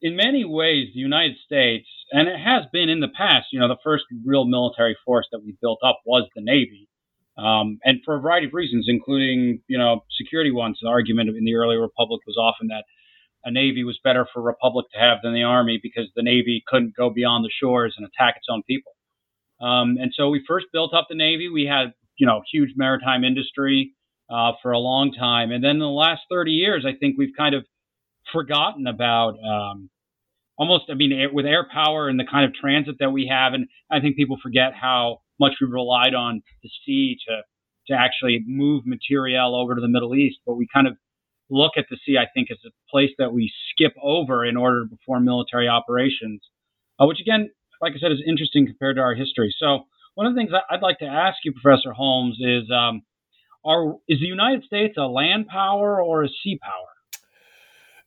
in 0.00 0.16
many 0.16 0.44
ways, 0.44 0.88
the 0.94 1.00
United 1.00 1.36
States, 1.44 1.86
and 2.12 2.28
it 2.28 2.38
has 2.38 2.64
been 2.72 2.88
in 2.88 3.00
the 3.00 3.12
past, 3.14 3.48
you 3.52 3.60
know, 3.60 3.68
the 3.68 3.76
first 3.84 4.04
real 4.24 4.46
military 4.46 4.96
force 5.04 5.26
that 5.32 5.40
we 5.44 5.54
built 5.60 5.80
up 5.84 6.00
was 6.06 6.26
the 6.34 6.40
Navy. 6.42 6.88
Um, 7.36 7.78
and 7.84 8.00
for 8.04 8.16
a 8.16 8.20
variety 8.20 8.46
of 8.46 8.54
reasons, 8.54 8.86
including, 8.88 9.60
you 9.68 9.76
know, 9.76 10.00
security 10.18 10.50
ones. 10.50 10.78
The 10.80 10.88
argument 10.88 11.28
in 11.28 11.44
the 11.44 11.54
early 11.54 11.76
republic 11.76 12.22
was 12.26 12.36
often 12.36 12.68
that 12.68 12.84
a 13.44 13.50
Navy 13.50 13.84
was 13.84 14.00
better 14.02 14.26
for 14.32 14.40
a 14.40 14.42
republic 14.42 14.86
to 14.94 14.98
have 14.98 15.18
than 15.22 15.34
the 15.34 15.42
Army 15.42 15.78
because 15.80 16.08
the 16.16 16.22
Navy 16.22 16.64
couldn't 16.66 16.96
go 16.96 17.10
beyond 17.10 17.44
the 17.44 17.52
shores 17.60 17.94
and 17.96 18.06
attack 18.06 18.36
its 18.38 18.46
own 18.50 18.62
people. 18.62 18.92
Um, 19.60 19.98
and 20.00 20.12
so 20.16 20.30
we 20.30 20.42
first 20.48 20.66
built 20.72 20.94
up 20.94 21.06
the 21.08 21.16
Navy. 21.16 21.48
We 21.48 21.66
had, 21.66 21.92
you 22.16 22.26
know, 22.26 22.42
huge 22.50 22.70
maritime 22.76 23.24
industry 23.24 23.92
uh, 24.30 24.52
for 24.62 24.72
a 24.72 24.78
long 24.78 25.12
time. 25.12 25.52
And 25.52 25.62
then 25.62 25.72
in 25.72 25.78
the 25.80 25.86
last 25.86 26.22
30 26.30 26.52
years, 26.52 26.84
I 26.86 26.96
think 26.98 27.16
we've 27.18 27.36
kind 27.36 27.54
of 27.54 27.64
forgotten 28.32 28.86
about 28.86 29.34
um, 29.38 29.90
almost, 30.58 30.84
I 30.90 30.94
mean, 30.94 31.12
with 31.32 31.46
air 31.46 31.66
power 31.72 32.08
and 32.08 32.18
the 32.18 32.26
kind 32.30 32.44
of 32.44 32.54
transit 32.54 32.96
that 33.00 33.10
we 33.10 33.30
have. 33.30 33.54
And 33.54 33.68
I 33.90 34.00
think 34.00 34.16
people 34.16 34.38
forget 34.42 34.72
how 34.78 35.18
much 35.40 35.54
we 35.60 35.68
relied 35.68 36.14
on 36.14 36.42
the 36.62 36.70
sea 36.84 37.16
to, 37.28 37.42
to 37.88 37.98
actually 37.98 38.42
move 38.46 38.84
material 38.84 39.54
over 39.54 39.74
to 39.74 39.80
the 39.80 39.88
Middle 39.88 40.14
East, 40.14 40.38
but 40.44 40.54
we 40.54 40.66
kind 40.72 40.86
of 40.86 40.94
look 41.50 41.72
at 41.76 41.86
the 41.90 41.96
sea, 42.04 42.16
I 42.18 42.26
think, 42.34 42.48
as 42.50 42.58
a 42.66 42.70
place 42.90 43.10
that 43.18 43.32
we 43.32 43.52
skip 43.72 43.94
over 44.02 44.44
in 44.44 44.56
order 44.56 44.84
to 44.84 44.96
perform 44.96 45.24
military 45.24 45.68
operations, 45.68 46.42
uh, 47.00 47.06
which 47.06 47.20
again, 47.20 47.50
like 47.80 47.92
I 47.96 48.00
said, 48.00 48.12
is 48.12 48.22
interesting 48.26 48.66
compared 48.66 48.96
to 48.96 49.02
our 49.02 49.14
history. 49.14 49.54
So 49.58 49.84
one 50.14 50.26
of 50.26 50.34
the 50.34 50.40
things 50.40 50.50
I'd 50.68 50.82
like 50.82 50.98
to 50.98 51.06
ask 51.06 51.38
you, 51.44 51.52
Professor 51.52 51.92
Holmes, 51.92 52.36
is 52.40 52.68
um, 52.74 53.02
are 53.64 53.94
is 54.08 54.20
the 54.20 54.26
United 54.26 54.64
States 54.64 54.96
a 54.98 55.06
land 55.06 55.46
power 55.46 56.02
or 56.02 56.24
a 56.24 56.28
sea 56.28 56.58
power? 56.60 56.97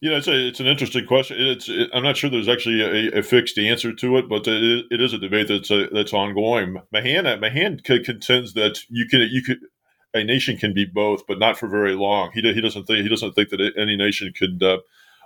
You 0.02 0.10
know, 0.10 0.18
it's 0.18 0.28
a, 0.28 0.48
it's 0.48 0.60
an 0.60 0.66
interesting 0.66 1.06
question. 1.06 1.38
It's 1.40 1.70
it, 1.70 1.92
I'm 1.94 2.02
not 2.02 2.18
sure 2.18 2.30
there's 2.30 2.50
actually 2.50 2.82
a, 2.82 3.20
a, 3.20 3.22
fixed 3.22 3.60
answer 3.60 3.94
to 3.94 4.18
it, 4.18 4.28
but 4.28 4.48
it, 4.48 4.86
it 4.90 5.00
is 5.00 5.14
a 5.14 5.20
debate 5.20 5.48
that's 5.48 5.70
a, 5.70 5.90
that's 5.92 6.12
ongoing. 6.12 6.82
Mahan 6.92 7.40
Mahan 7.40 7.80
contends 7.82 8.54
that 8.54 8.80
you 8.90 9.08
can 9.08 9.22
you 9.32 9.44
could 9.44 9.60
a 10.14 10.24
nation 10.24 10.58
can 10.58 10.74
be 10.74 10.86
both, 10.86 11.26
but 11.28 11.40
not 11.40 11.58
for 11.58 11.68
very 11.68 11.94
long. 11.94 12.32
He, 12.34 12.42
he 12.42 12.62
doesn't 12.62 12.86
think 12.86 13.04
he 13.04 13.10
doesn't 13.10 13.34
think 13.34 13.50
that 13.50 13.74
any 13.78 13.96
nation 13.96 14.34
could 14.36 14.62
uh, 14.64 14.80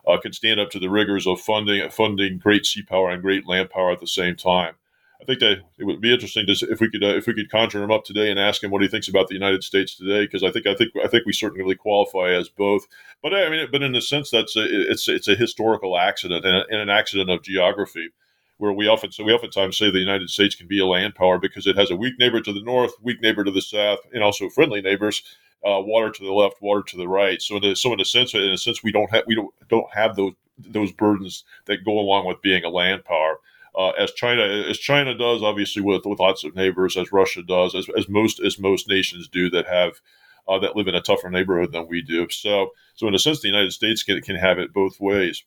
uh, 0.05 0.19
could 0.19 0.35
stand 0.35 0.59
up 0.59 0.71
to 0.71 0.79
the 0.79 0.89
rigors 0.89 1.25
of 1.25 1.39
funding 1.39 1.89
funding 1.89 2.37
great 2.37 2.65
sea 2.65 2.83
power 2.83 3.09
and 3.09 3.21
great 3.21 3.47
land 3.47 3.69
power 3.69 3.91
at 3.91 4.01
the 4.01 4.07
same 4.07 4.35
time. 4.35 4.75
I 5.21 5.25
think 5.25 5.39
that 5.39 5.61
it 5.77 5.85
would 5.85 6.01
be 6.01 6.13
interesting 6.13 6.45
to 6.47 6.53
if 6.69 6.79
we 6.79 6.89
could 6.89 7.03
uh, 7.03 7.15
if 7.15 7.27
we 7.27 7.33
could 7.33 7.49
conjure 7.49 7.83
him 7.83 7.91
up 7.91 8.03
today 8.03 8.29
and 8.29 8.39
ask 8.39 8.63
him 8.63 8.71
what 8.71 8.81
he 8.81 8.87
thinks 8.87 9.07
about 9.07 9.27
the 9.27 9.33
United 9.33 9.63
States 9.63 9.95
today, 9.95 10.25
because 10.25 10.43
I 10.43 10.51
think 10.51 10.67
I 10.67 10.75
think 10.75 10.91
I 11.03 11.07
think 11.07 11.25
we 11.25 11.33
certainly 11.33 11.75
qualify 11.75 12.31
as 12.31 12.49
both. 12.49 12.85
But 13.23 13.33
I 13.33 13.49
mean, 13.49 13.67
but 13.71 13.81
in 13.81 13.95
a 13.95 14.01
sense, 14.01 14.29
that's 14.29 14.55
a, 14.55 14.63
it's 14.63 15.07
it's 15.07 15.27
a 15.27 15.35
historical 15.35 15.97
accident 15.97 16.45
and, 16.45 16.65
an 16.69 16.89
accident 16.89 17.29
of 17.29 17.43
geography 17.43 18.09
where 18.57 18.73
we 18.73 18.87
often 18.87 19.11
so 19.11 19.23
we 19.23 19.33
oftentimes 19.33 19.77
say 19.77 19.89
the 19.89 19.99
United 19.99 20.29
States 20.29 20.55
can 20.55 20.67
be 20.67 20.79
a 20.79 20.85
land 20.85 21.15
power 21.15 21.39
because 21.39 21.67
it 21.67 21.77
has 21.77 21.91
a 21.91 21.95
weak 21.95 22.15
neighbor 22.19 22.41
to 22.41 22.53
the 22.53 22.61
north, 22.61 22.93
weak 23.01 23.21
neighbor 23.21 23.43
to 23.43 23.51
the 23.51 23.61
south, 23.61 23.99
and 24.13 24.23
also 24.23 24.49
friendly 24.49 24.81
neighbors, 24.81 25.23
uh, 25.65 25.81
water 25.81 26.11
to 26.11 26.23
the 26.23 26.31
left, 26.31 26.61
water 26.61 26.83
to 26.83 26.97
the 26.97 27.07
right. 27.07 27.41
So 27.41 27.57
in 27.57 27.63
a, 27.63 27.75
so 27.75 27.93
in 27.93 27.99
a 27.99 28.05
sense, 28.05 28.33
in 28.33 28.41
a 28.41 28.57
sense, 28.57 28.83
we 28.83 28.91
don't 28.91 29.11
have 29.11 29.23
we 29.27 29.35
don't 29.35 29.53
don't 29.69 29.93
have 29.93 30.15
those 30.15 30.33
those 30.57 30.91
burdens 30.91 31.43
that 31.65 31.83
go 31.83 31.99
along 31.99 32.27
with 32.27 32.41
being 32.41 32.63
a 32.63 32.69
land 32.69 33.03
power. 33.05 33.39
Uh, 33.77 33.89
as 33.91 34.13
China 34.13 34.43
as 34.43 34.77
China 34.77 35.13
does, 35.13 35.43
obviously 35.43 35.81
with 35.81 36.05
with 36.05 36.19
lots 36.19 36.43
of 36.43 36.55
neighbors, 36.55 36.95
as 36.95 37.11
Russia 37.11 37.43
does, 37.43 37.75
as, 37.75 37.87
as 37.97 38.07
most 38.07 38.39
as 38.39 38.57
most 38.57 38.87
nations 38.87 39.27
do 39.27 39.49
that 39.49 39.67
have 39.67 39.99
uh, 40.47 40.59
that 40.59 40.75
live 40.75 40.87
in 40.87 40.95
a 40.95 41.01
tougher 41.01 41.29
neighborhood 41.29 41.71
than 41.71 41.87
we 41.87 42.01
do. 42.01 42.27
So 42.29 42.69
so 42.95 43.07
in 43.07 43.15
a 43.15 43.19
sense, 43.19 43.41
the 43.41 43.49
United 43.49 43.73
States 43.73 44.03
can 44.03 44.21
can 44.21 44.37
have 44.37 44.59
it 44.59 44.73
both 44.73 44.99
ways. 44.99 45.43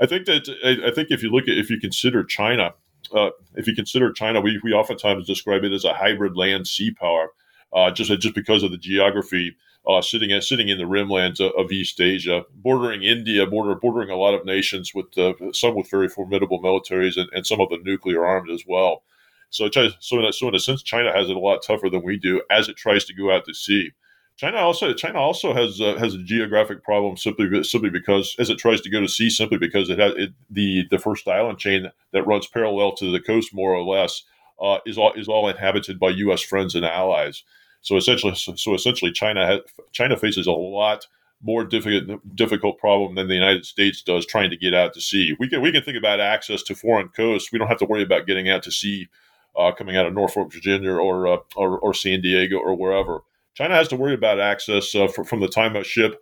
I 0.00 0.06
think 0.06 0.26
that 0.26 0.48
I, 0.64 0.88
I, 0.88 0.94
think 0.94 1.10
if 1.10 1.22
you 1.22 1.30
look 1.30 1.44
at 1.44 1.56
if 1.56 1.70
you 1.70 1.78
consider 1.78 2.24
China, 2.24 2.74
uh, 3.14 3.30
if 3.54 3.66
you 3.66 3.74
consider 3.74 4.12
China, 4.12 4.40
we, 4.40 4.58
we 4.62 4.72
oftentimes 4.72 5.26
describe 5.26 5.64
it 5.64 5.72
as 5.72 5.84
a 5.84 5.92
hybrid 5.92 6.36
land 6.36 6.66
sea 6.66 6.90
power, 6.90 7.30
uh, 7.72 7.90
just 7.90 8.10
just 8.20 8.34
because 8.34 8.62
of 8.62 8.70
the 8.70 8.78
geography. 8.78 9.56
Uh, 9.88 10.02
sitting 10.02 10.30
at, 10.30 10.44
sitting 10.44 10.68
in 10.68 10.76
the 10.76 10.84
rimlands 10.84 11.40
of, 11.40 11.52
of, 11.56 11.72
East 11.72 12.00
Asia, 12.00 12.44
bordering 12.54 13.02
India, 13.02 13.46
border, 13.46 13.74
bordering 13.74 14.10
a 14.10 14.14
lot 14.14 14.34
of 14.34 14.44
nations 14.44 14.92
with 14.94 15.16
uh, 15.16 15.32
some 15.52 15.74
with 15.74 15.90
very 15.90 16.06
formidable 16.06 16.60
militaries 16.60 17.16
and, 17.16 17.30
and 17.32 17.46
some 17.46 17.60
of 17.60 17.70
the 17.70 17.78
nuclear 17.82 18.24
armed 18.24 18.50
as 18.50 18.64
well. 18.68 19.02
So, 19.48 19.70
so 19.70 20.18
in, 20.18 20.26
a, 20.26 20.32
so 20.32 20.48
in 20.48 20.54
a 20.54 20.60
sense, 20.60 20.82
China 20.82 21.12
has 21.12 21.30
it 21.30 21.36
a 21.36 21.40
lot 21.40 21.62
tougher 21.66 21.88
than 21.88 22.04
we 22.04 22.18
do 22.18 22.42
as 22.50 22.68
it 22.68 22.76
tries 22.76 23.04
to 23.06 23.14
go 23.14 23.34
out 23.34 23.46
to 23.46 23.54
sea. 23.54 23.92
China 24.36 24.56
also 24.56 24.94
China 24.94 25.18
also 25.18 25.52
has 25.52 25.82
uh, 25.82 25.96
has 25.98 26.14
a 26.14 26.22
geographic 26.22 26.82
problem 26.82 27.14
simply 27.18 27.62
simply 27.62 27.90
because 27.90 28.34
as 28.38 28.48
it 28.48 28.56
tries 28.56 28.80
to 28.80 28.88
go 28.88 28.98
to 28.98 29.08
sea 29.08 29.28
simply 29.28 29.58
because 29.58 29.90
it 29.90 29.98
has 29.98 30.14
it, 30.16 30.32
the 30.48 30.86
the 30.90 30.98
first 30.98 31.28
island 31.28 31.58
chain 31.58 31.90
that 32.12 32.26
runs 32.26 32.46
parallel 32.46 32.92
to 32.92 33.12
the 33.12 33.20
coast 33.20 33.52
more 33.52 33.74
or 33.74 33.84
less 33.84 34.22
uh, 34.58 34.78
is 34.86 34.96
all 34.96 35.12
is 35.12 35.28
all 35.28 35.46
inhabited 35.48 35.98
by 36.00 36.08
U.S. 36.08 36.40
friends 36.40 36.74
and 36.74 36.86
allies. 36.86 37.44
So 37.82 37.96
essentially, 37.96 38.34
so 38.34 38.74
essentially, 38.74 39.12
China 39.12 39.46
has, 39.46 39.60
China 39.92 40.16
faces 40.16 40.46
a 40.46 40.52
lot 40.52 41.06
more 41.42 41.64
difficult 41.64 42.20
difficult 42.36 42.78
problem 42.78 43.14
than 43.14 43.28
the 43.28 43.34
United 43.34 43.64
States 43.64 44.02
does 44.02 44.26
trying 44.26 44.50
to 44.50 44.56
get 44.56 44.74
out 44.74 44.92
to 44.94 45.00
sea. 45.00 45.34
We 45.38 45.48
can 45.48 45.62
we 45.62 45.72
can 45.72 45.82
think 45.82 45.96
about 45.96 46.20
access 46.20 46.62
to 46.64 46.74
foreign 46.74 47.08
coasts. 47.08 47.50
We 47.50 47.58
don't 47.58 47.68
have 47.68 47.78
to 47.78 47.86
worry 47.86 48.02
about 48.02 48.26
getting 48.26 48.50
out 48.50 48.62
to 48.64 48.70
sea, 48.70 49.08
uh, 49.56 49.72
coming 49.72 49.96
out 49.96 50.06
of 50.06 50.14
Norfolk, 50.14 50.52
Virginia, 50.52 50.92
or, 50.92 51.26
uh, 51.26 51.38
or 51.56 51.78
or 51.78 51.94
San 51.94 52.20
Diego, 52.20 52.58
or 52.58 52.74
wherever. 52.74 53.22
China 53.54 53.74
has 53.74 53.88
to 53.88 53.96
worry 53.96 54.14
about 54.14 54.38
access 54.40 54.94
uh, 54.94 55.08
for, 55.08 55.24
from 55.24 55.40
the 55.40 55.48
time 55.48 55.76
a 55.76 55.84
ship 55.84 56.20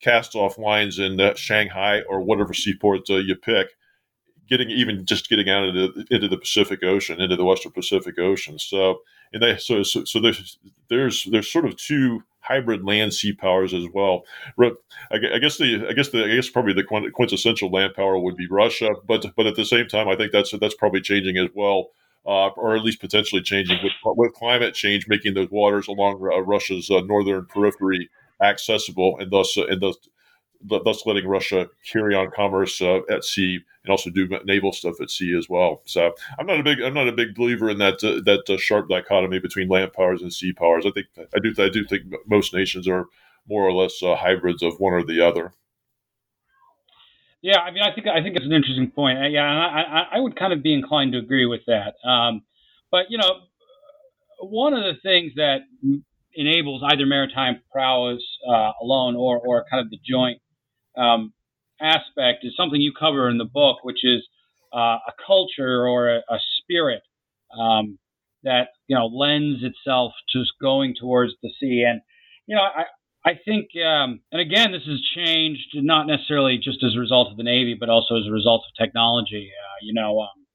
casts 0.00 0.34
off 0.34 0.58
lines 0.58 0.98
in 0.98 1.20
uh, 1.20 1.34
Shanghai 1.34 2.02
or 2.02 2.20
whatever 2.20 2.52
seaport 2.52 3.08
uh, 3.08 3.16
you 3.16 3.34
pick, 3.34 3.68
getting 4.48 4.70
even 4.70 5.06
just 5.06 5.28
getting 5.28 5.48
out 5.48 5.64
into, 5.64 6.04
into 6.10 6.28
the 6.28 6.36
Pacific 6.36 6.82
Ocean, 6.82 7.20
into 7.20 7.36
the 7.36 7.44
Western 7.44 7.72
Pacific 7.72 8.18
Ocean. 8.18 8.58
So, 8.58 9.00
and 9.32 9.42
they 9.42 9.56
so 9.56 9.82
so, 9.82 10.04
so 10.04 10.20
there's 10.20 10.58
there's 10.88 11.24
there's 11.24 11.50
sort 11.50 11.64
of 11.64 11.76
two 11.76 12.22
hybrid 12.40 12.84
land 12.84 13.12
sea 13.12 13.32
powers 13.32 13.74
as 13.74 13.86
well. 13.92 14.24
I 15.10 15.38
guess 15.38 15.58
the 15.58 15.86
I 15.88 15.92
guess 15.92 16.10
the 16.10 16.24
I 16.24 16.34
guess 16.34 16.48
probably 16.48 16.74
the 16.74 16.84
quintessential 16.84 17.70
land 17.70 17.94
power 17.94 18.18
would 18.18 18.36
be 18.36 18.46
Russia, 18.46 18.94
but 19.06 19.26
but 19.36 19.46
at 19.46 19.56
the 19.56 19.64
same 19.64 19.88
time, 19.88 20.08
I 20.08 20.16
think 20.16 20.32
that's 20.32 20.52
that's 20.58 20.74
probably 20.74 21.00
changing 21.00 21.36
as 21.38 21.48
well 21.54 21.90
uh, 22.26 22.48
or 22.56 22.74
at 22.74 22.82
least 22.82 23.00
potentially 23.00 23.40
changing 23.40 23.78
with, 23.82 23.92
with 24.04 24.32
climate 24.34 24.74
change, 24.74 25.06
making 25.08 25.34
those 25.34 25.50
waters 25.50 25.86
along 25.86 26.14
uh, 26.14 26.40
Russia's 26.40 26.90
uh, 26.90 27.00
northern 27.02 27.46
periphery 27.46 28.10
accessible, 28.42 29.16
and 29.18 29.30
thus 29.30 29.56
uh, 29.56 29.66
and 29.66 29.80
thus 29.80 29.96
thus 30.62 31.06
letting 31.06 31.26
Russia 31.26 31.68
carry 31.90 32.14
on 32.14 32.30
commerce 32.30 32.80
uh, 32.80 33.00
at 33.10 33.24
sea 33.24 33.60
and 33.84 33.90
also 33.90 34.10
do 34.10 34.28
naval 34.44 34.72
stuff 34.72 35.00
at 35.00 35.10
sea 35.10 35.36
as 35.36 35.48
well. 35.48 35.82
So 35.86 36.12
I'm 36.38 36.46
not 36.46 36.60
a 36.60 36.62
big 36.62 36.80
I'm 36.80 36.94
not 36.94 37.08
a 37.08 37.12
big 37.12 37.34
believer 37.34 37.70
in 37.70 37.78
that 37.78 38.02
uh, 38.02 38.20
that 38.24 38.44
uh, 38.48 38.58
sharp 38.58 38.88
dichotomy 38.88 39.38
between 39.38 39.68
land 39.68 39.92
powers 39.92 40.22
and 40.22 40.32
sea 40.32 40.52
powers. 40.52 40.84
I 40.86 40.90
think 40.90 41.06
I 41.34 41.38
do 41.38 41.54
I 41.62 41.68
do 41.68 41.84
think 41.84 42.04
most 42.26 42.52
nations 42.52 42.88
are 42.88 43.06
more 43.48 43.62
or 43.62 43.72
less 43.72 44.02
uh, 44.02 44.16
hybrids 44.16 44.62
of 44.62 44.78
one 44.78 44.92
or 44.92 45.04
the 45.04 45.20
other. 45.20 45.52
Yeah, 47.42 47.60
I 47.60 47.70
mean, 47.70 47.82
I 47.82 47.94
think 47.94 48.06
I 48.08 48.22
think 48.22 48.36
it's 48.36 48.46
an 48.46 48.52
interesting 48.52 48.90
point. 48.90 49.18
Yeah, 49.30 49.44
I, 49.44 49.80
I, 49.80 50.06
I 50.14 50.20
would 50.20 50.36
kind 50.36 50.52
of 50.52 50.62
be 50.62 50.74
inclined 50.74 51.12
to 51.12 51.18
agree 51.18 51.46
with 51.46 51.60
that. 51.66 51.94
Um, 52.08 52.42
but 52.90 53.06
you 53.08 53.18
know, 53.18 53.40
one 54.40 54.74
of 54.74 54.82
the 54.82 54.94
things 55.02 55.32
that 55.36 55.60
enables 56.34 56.82
either 56.84 57.06
maritime 57.06 57.60
prowess 57.70 58.22
uh, 58.48 58.72
alone 58.82 59.16
or 59.16 59.38
or 59.38 59.64
kind 59.70 59.84
of 59.84 59.90
the 59.90 59.98
joint 60.04 60.40
um, 60.96 61.32
aspect 61.80 62.44
is 62.44 62.54
something 62.56 62.80
you 62.80 62.92
cover 62.98 63.28
in 63.28 63.38
the 63.38 63.44
book, 63.44 63.78
which 63.82 64.04
is 64.04 64.26
uh, 64.74 64.98
a 65.06 65.12
culture 65.26 65.86
or 65.86 66.16
a, 66.16 66.18
a 66.28 66.38
spirit 66.58 67.02
um, 67.58 67.98
that 68.42 68.68
you 68.86 68.96
know 68.96 69.06
lends 69.06 69.62
itself 69.62 70.12
to 70.32 70.42
going 70.60 70.94
towards 70.98 71.32
the 71.42 71.50
sea. 71.60 71.84
And 71.86 72.00
you 72.46 72.56
know, 72.56 72.62
I, 72.62 72.84
I 73.24 73.32
think, 73.44 73.70
um, 73.84 74.20
and 74.30 74.40
again, 74.40 74.70
this 74.72 74.84
has 74.86 75.00
changed 75.14 75.68
not 75.74 76.06
necessarily 76.06 76.58
just 76.62 76.84
as 76.84 76.94
a 76.94 77.00
result 77.00 77.30
of 77.30 77.36
the 77.36 77.42
Navy, 77.42 77.76
but 77.78 77.88
also 77.88 78.16
as 78.16 78.26
a 78.26 78.32
result 78.32 78.62
of 78.66 78.84
technology. 78.84 79.50
Uh, 79.50 79.78
you 79.82 79.92
know, 79.92 80.20
um, 80.20 80.46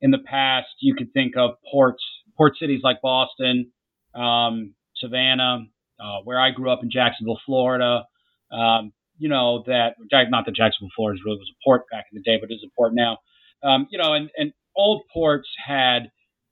in 0.00 0.10
the 0.10 0.18
past, 0.18 0.66
you 0.80 0.94
could 0.94 1.12
think 1.12 1.36
of 1.36 1.52
ports, 1.70 2.02
port 2.36 2.54
cities 2.58 2.80
like 2.82 3.00
Boston, 3.02 3.70
um, 4.14 4.74
Savannah, 4.96 5.66
uh, 6.00 6.18
where 6.24 6.40
I 6.40 6.50
grew 6.50 6.70
up 6.70 6.80
in 6.82 6.90
Jacksonville, 6.90 7.38
Florida. 7.46 8.04
Um, 8.50 8.92
you 9.18 9.28
know 9.28 9.64
that 9.66 9.94
not 10.30 10.46
that 10.46 10.54
Jacksonville, 10.54 10.90
Florida 10.96 11.20
really 11.24 11.38
was 11.38 11.50
a 11.50 11.58
port 11.64 11.82
back 11.90 12.06
in 12.12 12.16
the 12.16 12.22
day, 12.22 12.38
but 12.40 12.50
is 12.50 12.64
a 12.64 12.70
port 12.76 12.94
now. 12.94 13.18
Um, 13.62 13.86
you 13.90 13.98
know, 13.98 14.14
and, 14.14 14.30
and 14.36 14.52
old 14.76 15.02
ports 15.12 15.48
had 15.66 16.10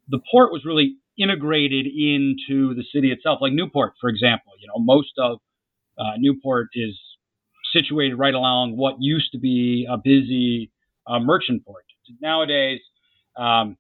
the 0.09 0.21
port 0.31 0.53
was 0.53 0.63
really 0.65 0.97
integrated 1.19 1.87
into 1.87 2.75
the 2.75 2.85
city 2.95 3.11
itself, 3.13 3.39
like 3.41 3.53
Newport, 3.53 3.95
for 4.01 4.11
example. 4.11 4.53
You 4.61 4.69
know, 4.69 4.83
most 4.85 5.13
of 5.19 5.39
uh, 5.99 6.13
Newport 6.19 6.69
is 6.75 6.99
situated 7.73 8.17
right 8.17 8.35
along 8.35 8.77
what 8.77 8.97
used 9.01 9.33
to 9.33 9.39
be 9.39 9.87
a 9.91 9.97
busy 9.97 10.71
uh, 11.07 11.19
merchant 11.21 11.65
port. 11.65 11.85
Nowadays, 12.21 12.81
um, 13.37 13.77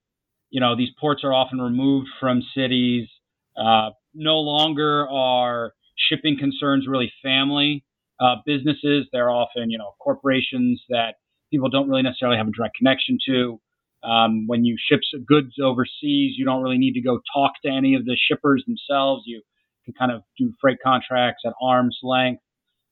you 0.50 0.60
know, 0.60 0.76
these 0.76 0.90
ports 1.00 1.22
are 1.24 1.32
often 1.32 1.60
removed 1.60 2.08
from 2.20 2.42
cities. 2.56 3.08
Uh, 3.56 3.90
no 4.14 4.38
longer 4.38 5.08
are 5.08 5.72
shipping 6.10 6.36
concerns 6.38 6.86
really 6.88 7.12
family 7.22 7.84
uh, 8.20 8.36
businesses. 8.44 9.06
They're 9.12 9.30
often, 9.30 9.70
you 9.70 9.78
know, 9.78 9.94
corporations 10.00 10.82
that 10.88 11.14
people 11.50 11.68
don't 11.68 11.88
really 11.88 12.02
necessarily 12.02 12.38
have 12.38 12.48
a 12.48 12.52
direct 12.52 12.76
connection 12.76 13.18
to. 13.28 13.60
Um, 14.04 14.46
when 14.46 14.64
you 14.64 14.76
ship 14.78 15.00
goods 15.26 15.54
overseas, 15.62 16.34
you 16.36 16.44
don't 16.44 16.62
really 16.62 16.78
need 16.78 16.92
to 16.94 17.00
go 17.00 17.20
talk 17.34 17.52
to 17.64 17.70
any 17.70 17.94
of 17.94 18.04
the 18.04 18.16
shippers 18.28 18.64
themselves. 18.66 19.24
You 19.26 19.42
can 19.84 19.94
kind 19.94 20.12
of 20.12 20.22
do 20.38 20.52
freight 20.60 20.78
contracts 20.84 21.42
at 21.46 21.52
arm's 21.60 21.98
length. 22.02 22.42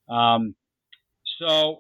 Um, 0.09 0.55
so 1.39 1.79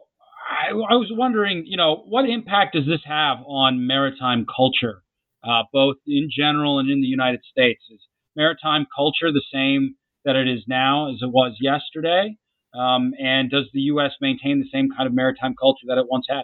I, 0.51 0.70
I, 0.70 0.95
was 0.95 1.09
wondering, 1.11 1.64
you 1.66 1.76
know, 1.76 2.05
what 2.07 2.28
impact 2.28 2.74
does 2.74 2.86
this 2.86 3.01
have 3.05 3.38
on 3.47 3.86
maritime 3.86 4.47
culture, 4.55 5.03
uh, 5.42 5.62
both 5.72 5.97
in 6.07 6.28
general 6.36 6.78
and 6.78 6.90
in 6.90 7.01
the 7.01 7.07
United 7.07 7.40
States? 7.51 7.82
Is 7.90 8.01
maritime 8.36 8.86
culture 8.95 9.32
the 9.32 9.42
same 9.53 9.97
that 10.24 10.36
it 10.36 10.49
is 10.49 10.64
now 10.66 11.11
as 11.11 11.18
it 11.22 11.30
was 11.30 11.57
yesterday? 11.61 12.36
Um, 12.79 13.12
and 13.20 13.51
does 13.51 13.68
the 13.72 13.81
U.S. 13.81 14.12
maintain 14.20 14.61
the 14.61 14.68
same 14.72 14.91
kind 14.97 15.07
of 15.07 15.14
maritime 15.14 15.55
culture 15.59 15.87
that 15.89 15.99
it 15.99 16.07
once 16.11 16.27
had? 16.29 16.43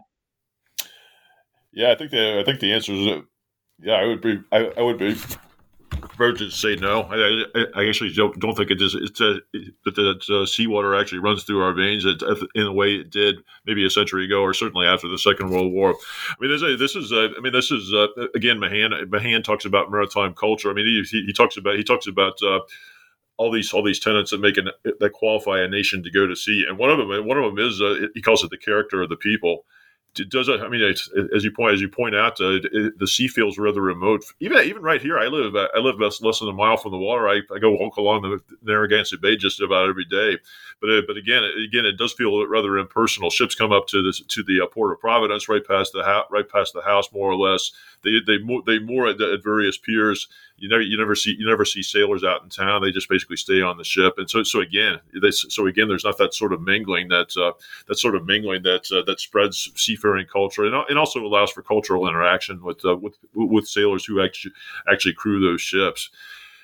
Yeah, 1.73 1.93
I 1.93 1.95
think 1.95 2.11
the 2.11 2.41
I 2.41 2.45
think 2.45 2.61
the 2.61 2.73
answer 2.73 2.93
is 2.93 3.23
yeah. 3.81 3.95
I 3.95 4.07
would 4.07 4.21
be 4.21 4.41
I, 4.53 4.73
I 4.77 4.83
would 4.83 4.99
be 4.99 5.17
to 6.19 6.51
say 6.51 6.77
no. 6.77 7.03
I, 7.03 7.45
I, 7.59 7.83
I 7.83 7.89
actually 7.89 8.13
don't, 8.13 8.39
don't, 8.39 8.55
think 8.55 8.71
it 8.71 8.81
is. 8.83 8.95
It's 8.95 9.21
a, 9.21 9.41
that 9.85 9.95
the 9.95 10.47
seawater 10.47 10.95
actually 10.95 11.21
runs 11.21 11.45
through 11.45 11.63
our 11.63 11.73
veins 11.73 12.05
in 12.05 12.67
a 12.67 12.73
way 12.73 12.97
it 12.97 13.11
did 13.11 13.37
maybe 13.67 13.87
a 13.87 13.91
century 13.91 14.27
ago, 14.27 14.43
or 14.43 14.53
certainly 14.53 14.87
after 14.87 15.09
the 15.09 15.19
Second 15.19 15.51
World 15.51 15.73
War. 15.73 15.95
I 16.29 16.35
mean, 16.41 16.51
this, 16.51 16.79
this 16.79 16.95
is. 16.95 17.13
Uh, 17.13 17.29
I 17.37 17.41
mean, 17.41 17.53
this 17.53 17.71
is 17.71 17.93
uh, 17.93 18.09
again. 18.35 18.61
Mahan 18.61 18.93
Mahan 19.09 19.43
talks 19.43 19.65
about 19.65 19.91
maritime 19.91 20.35
culture. 20.35 20.71
I 20.71 20.75
mean, 20.75 20.87
he, 20.87 21.03
he, 21.11 21.27
he 21.27 21.33
talks 21.33 21.57
about 21.57 21.77
he 21.77 21.85
talks 21.85 22.07
about. 22.07 22.43
Uh, 22.43 22.61
all 23.41 23.51
these 23.51 23.73
all 23.73 23.83
these 23.83 23.99
tenets 23.99 24.31
that 24.31 24.41
make 24.41 24.59
an, 24.59 24.69
that 25.01 25.13
qualify 25.15 25.61
a 25.61 25.69
nation 25.69 26.03
to 26.03 26.11
go 26.11 26.27
to 26.27 26.37
sea, 26.37 26.67
and 26.69 26.77
one 26.79 26.91
of 26.91 26.99
them 26.99 27.09
one 27.27 27.39
of 27.39 27.45
them 27.45 27.59
is 27.59 27.81
uh, 27.81 28.07
he 28.15 28.21
calls 28.21 28.45
it 28.45 28.51
the 28.51 28.59
character 28.59 29.01
of 29.01 29.09
the 29.09 29.17
people 29.17 29.65
does 30.15 30.49
it, 30.49 30.61
I 30.61 30.69
mean, 30.69 30.83
as 30.83 31.45
you 31.45 31.53
point 31.53 31.75
as 31.75 31.81
you 31.81 31.89
point 31.89 32.17
out, 32.17 32.41
uh, 32.41 32.59
it, 32.63 32.99
the 32.99 33.07
sea 33.07 33.29
feels 33.29 33.59
rather 33.59 33.81
remote. 33.81 34.25
Even 34.41 34.59
even 34.65 34.83
right 34.83 35.01
here, 35.01 35.19
I 35.19 35.27
live 35.27 35.55
I 35.55 35.79
live 35.79 36.01
less, 36.01 36.21
less 36.21 36.41
than 36.41 36.49
a 36.49 36.53
mile 36.53 36.77
from 36.77 36.93
the 36.93 36.99
water. 36.99 37.29
I, 37.29 37.41
I 37.55 37.59
go 37.61 37.71
walk 37.71 37.97
along 37.97 38.23
the 38.23 38.41
Narragansett 38.63 39.21
Bay 39.21 39.37
just 39.37 39.61
about 39.61 39.89
every 39.89 40.05
day. 40.05 40.39
But 40.81 40.91
uh, 40.91 41.03
but 41.07 41.17
again, 41.17 41.43
again, 41.45 41.85
it 41.85 41.99
does 41.99 42.13
feel 42.13 42.47
rather 42.47 42.79
impersonal. 42.79 43.31
Ships 43.31 43.55
come 43.55 43.73
up 43.73 43.87
to 43.89 44.03
this 44.03 44.21
to 44.21 44.43
the 44.43 44.61
uh, 44.63 44.67
port 44.67 44.93
of 44.93 45.01
Providence, 45.01 45.49
right 45.49 45.67
past 45.67 45.93
the 45.93 46.05
house, 46.05 46.27
right 46.31 46.49
past 46.49 46.73
the 46.73 46.83
house, 46.83 47.13
more 47.13 47.31
or 47.31 47.37
less. 47.37 47.73
They 48.03 48.19
they 48.27 48.39
they 48.67 48.79
moor 48.79 49.09
at, 49.09 49.21
at 49.21 49.43
various 49.43 49.77
piers 49.77 50.29
you 50.61 50.69
never 50.69 50.83
you 50.83 50.97
never 50.97 51.15
see 51.15 51.35
you 51.39 51.49
never 51.49 51.65
see 51.65 51.83
sailors 51.83 52.23
out 52.23 52.43
in 52.43 52.51
town. 52.51 52.83
They 52.83 52.93
just 52.93 53.09
basically 53.09 53.39
stay 53.39 53.63
on 53.63 53.79
the 53.79 53.85
ship. 53.85 54.15
And 54.19 54.29
so 54.29 54.43
so 54.43 54.61
again, 54.61 55.01
this, 55.15 55.47
so 55.49 55.67
again, 55.67 55.89
there's 55.89 56.05
not 56.05 56.19
that 56.19 56.35
sort 56.35 56.53
of 56.53 56.61
mingling 56.61 57.09
that 57.09 57.35
uh, 57.37 57.53
that 57.89 57.97
sort 57.97 58.15
of 58.15 58.27
mingling 58.27 58.63
that 58.65 58.93
uh, 58.93 59.03
that 59.07 59.21
spreads 59.21 59.73
seafaring 59.75 60.27
culture 60.27 60.67
and, 60.67 60.75
and 60.89 60.99
also 60.99 61.25
allows 61.25 61.51
for 61.51 61.63
cultural 61.63 62.07
interaction 62.07 62.63
with 62.63 62.85
uh, 62.85 62.95
with 62.95 63.15
with 63.35 63.67
sailors 63.67 64.05
who 64.05 64.23
actually 64.23 64.53
actually 64.91 65.15
crew 65.15 65.41
those 65.41 65.63
ships. 65.63 66.11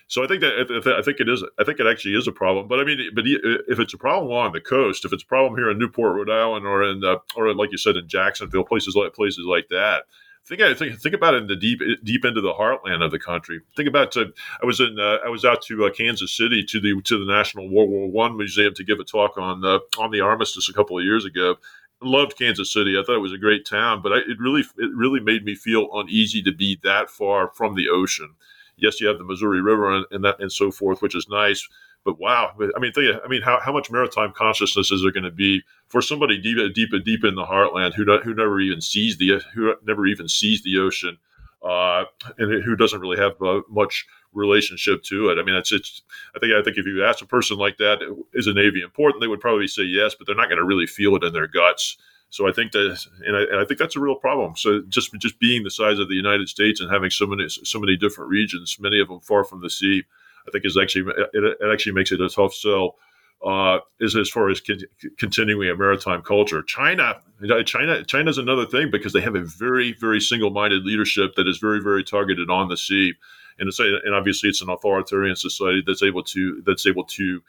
So 0.08 0.22
I 0.22 0.28
think 0.28 0.40
that 0.40 0.94
I 0.98 1.02
think 1.02 1.18
it 1.18 1.28
is. 1.28 1.42
I 1.58 1.64
think 1.64 1.80
it 1.80 1.86
actually 1.86 2.14
is 2.14 2.28
a 2.28 2.32
problem. 2.32 2.68
But 2.68 2.78
I 2.78 2.84
mean, 2.84 3.10
but 3.14 3.24
if 3.26 3.80
it's 3.80 3.94
a 3.94 3.98
problem 3.98 4.30
along 4.30 4.52
the 4.52 4.60
coast, 4.60 5.04
if 5.04 5.12
it's 5.12 5.24
a 5.24 5.26
problem 5.26 5.56
here 5.56 5.70
in 5.70 5.78
Newport, 5.78 6.14
Rhode 6.14 6.30
Island, 6.30 6.64
or 6.64 6.84
in 6.84 7.02
uh, 7.04 7.16
or 7.36 7.52
like 7.54 7.72
you 7.72 7.78
said 7.78 7.96
in 7.96 8.06
Jacksonville, 8.06 8.64
places 8.64 8.94
like 8.94 9.14
places 9.14 9.44
like 9.46 9.66
that, 9.70 10.04
think 10.46 10.62
I 10.62 10.74
think 10.74 11.00
think 11.00 11.14
about 11.14 11.34
it 11.34 11.42
in 11.42 11.46
the 11.48 11.56
deep 11.56 11.80
deep 12.04 12.24
into 12.24 12.40
the 12.40 12.52
heartland 12.52 13.04
of 13.04 13.10
the 13.10 13.18
country. 13.18 13.60
Think 13.76 13.88
about 13.88 14.16
uh, 14.16 14.26
I 14.62 14.66
was 14.66 14.80
in 14.80 14.98
uh, 14.98 15.18
I 15.24 15.28
was 15.28 15.44
out 15.44 15.62
to 15.62 15.86
uh, 15.86 15.90
Kansas 15.90 16.36
City 16.36 16.62
to 16.64 16.80
the 16.80 17.00
to 17.02 17.18
the 17.18 17.32
National 17.32 17.68
World 17.68 17.90
War 17.90 18.10
One 18.10 18.36
Museum 18.36 18.74
to 18.74 18.84
give 18.84 19.00
a 19.00 19.04
talk 19.04 19.36
on 19.36 19.64
uh, 19.64 19.80
on 19.98 20.10
the 20.10 20.20
armistice 20.20 20.68
a 20.68 20.72
couple 20.72 20.98
of 20.98 21.04
years 21.04 21.24
ago. 21.24 21.56
loved 22.00 22.38
Kansas 22.38 22.72
City. 22.72 22.96
I 22.96 23.02
thought 23.02 23.16
it 23.16 23.20
was 23.20 23.32
a 23.32 23.38
great 23.38 23.66
town, 23.66 24.02
but 24.02 24.12
I, 24.12 24.16
it 24.18 24.38
really 24.38 24.62
it 24.78 24.90
really 24.94 25.20
made 25.20 25.44
me 25.44 25.56
feel 25.56 25.88
uneasy 25.92 26.42
to 26.42 26.52
be 26.52 26.78
that 26.84 27.10
far 27.10 27.50
from 27.54 27.74
the 27.74 27.88
ocean. 27.88 28.34
Yes, 28.76 29.00
you 29.00 29.06
have 29.08 29.18
the 29.18 29.24
Missouri 29.24 29.60
River 29.60 29.90
and, 29.94 30.06
and 30.10 30.24
that 30.24 30.40
and 30.40 30.52
so 30.52 30.70
forth, 30.70 31.02
which 31.02 31.14
is 31.14 31.26
nice 31.28 31.66
but 32.06 32.20
wow, 32.20 32.52
I 32.56 32.78
mean, 32.78 32.92
think, 32.92 33.16
I 33.22 33.26
mean, 33.26 33.42
how, 33.42 33.58
how 33.60 33.72
much 33.72 33.90
maritime 33.90 34.32
consciousness 34.32 34.92
is 34.92 35.02
there 35.02 35.10
going 35.10 35.24
to 35.24 35.30
be 35.32 35.64
for 35.88 36.00
somebody 36.00 36.40
deep, 36.40 36.56
deep, 36.72 36.90
deep 37.04 37.24
in 37.24 37.34
the 37.34 37.44
heartland 37.44 37.94
who 37.94 38.04
who 38.20 38.32
never 38.32 38.60
even 38.60 38.80
sees 38.80 39.18
the 39.18 39.42
who 39.52 39.74
never 39.84 40.06
even 40.06 40.28
sees 40.28 40.62
the 40.62 40.78
ocean, 40.78 41.18
uh, 41.64 42.04
and 42.38 42.62
who 42.62 42.76
doesn't 42.76 43.00
really 43.00 43.18
have 43.18 43.32
uh, 43.42 43.60
much 43.68 44.06
relationship 44.32 45.02
to 45.02 45.30
it. 45.30 45.38
I 45.38 45.42
mean, 45.42 45.56
it's 45.56 45.72
it's. 45.72 46.02
I 46.36 46.38
think 46.38 46.52
I 46.52 46.62
think 46.62 46.78
if 46.78 46.86
you 46.86 47.04
ask 47.04 47.22
a 47.22 47.26
person 47.26 47.56
like 47.56 47.76
that, 47.78 47.98
is 48.34 48.46
a 48.46 48.54
Navy 48.54 48.82
important? 48.82 49.20
They 49.20 49.26
would 49.26 49.40
probably 49.40 49.66
say 49.66 49.82
yes, 49.82 50.14
but 50.14 50.28
they're 50.28 50.36
not 50.36 50.48
going 50.48 50.58
to 50.58 50.64
really 50.64 50.86
feel 50.86 51.16
it 51.16 51.24
in 51.24 51.32
their 51.32 51.48
guts. 51.48 51.96
So 52.30 52.48
I 52.48 52.52
think 52.52 52.72
that, 52.72 53.06
and 53.24 53.36
I, 53.36 53.42
and 53.42 53.56
I, 53.60 53.64
think 53.64 53.78
that's 53.78 53.96
a 53.96 54.00
real 54.00 54.16
problem. 54.16 54.56
So 54.56 54.82
just 54.88 55.12
just 55.14 55.38
being 55.38 55.62
the 55.62 55.70
size 55.70 55.98
of 55.98 56.08
the 56.08 56.14
United 56.14 56.48
States 56.48 56.80
and 56.80 56.90
having 56.90 57.10
so 57.10 57.26
many 57.26 57.48
so 57.48 57.78
many 57.78 57.96
different 57.96 58.30
regions, 58.30 58.76
many 58.80 59.00
of 59.00 59.08
them 59.08 59.20
far 59.20 59.44
from 59.44 59.60
the 59.60 59.70
sea, 59.70 60.02
I 60.46 60.50
think 60.50 60.64
is 60.64 60.76
actually 60.76 61.12
it, 61.32 61.56
it 61.60 61.72
actually 61.72 61.92
makes 61.92 62.12
it 62.12 62.20
a 62.20 62.28
tough 62.28 62.54
sell. 62.54 62.96
Uh, 63.44 63.80
is 64.00 64.16
as 64.16 64.30
far 64.30 64.48
as 64.48 64.62
con- 64.62 64.80
continuing 65.18 65.68
a 65.68 65.76
maritime 65.76 66.22
culture. 66.22 66.62
China, 66.62 67.20
China, 67.66 68.02
China 68.02 68.30
is 68.30 68.38
another 68.38 68.64
thing 68.64 68.90
because 68.90 69.12
they 69.12 69.20
have 69.20 69.34
a 69.34 69.44
very, 69.44 69.92
very 69.92 70.22
single-minded 70.22 70.84
leadership 70.84 71.34
that 71.36 71.46
is 71.46 71.58
very, 71.58 71.82
very 71.82 72.02
targeted 72.02 72.48
on 72.48 72.68
the 72.68 72.78
sea, 72.78 73.12
and 73.58 73.68
it's 73.68 73.78
and 73.78 74.14
obviously 74.14 74.48
it's 74.48 74.62
an 74.62 74.70
authoritarian 74.70 75.36
society 75.36 75.82
that's 75.86 76.02
able 76.02 76.22
to 76.22 76.62
that's 76.64 76.86
able 76.86 77.04
to 77.04 77.42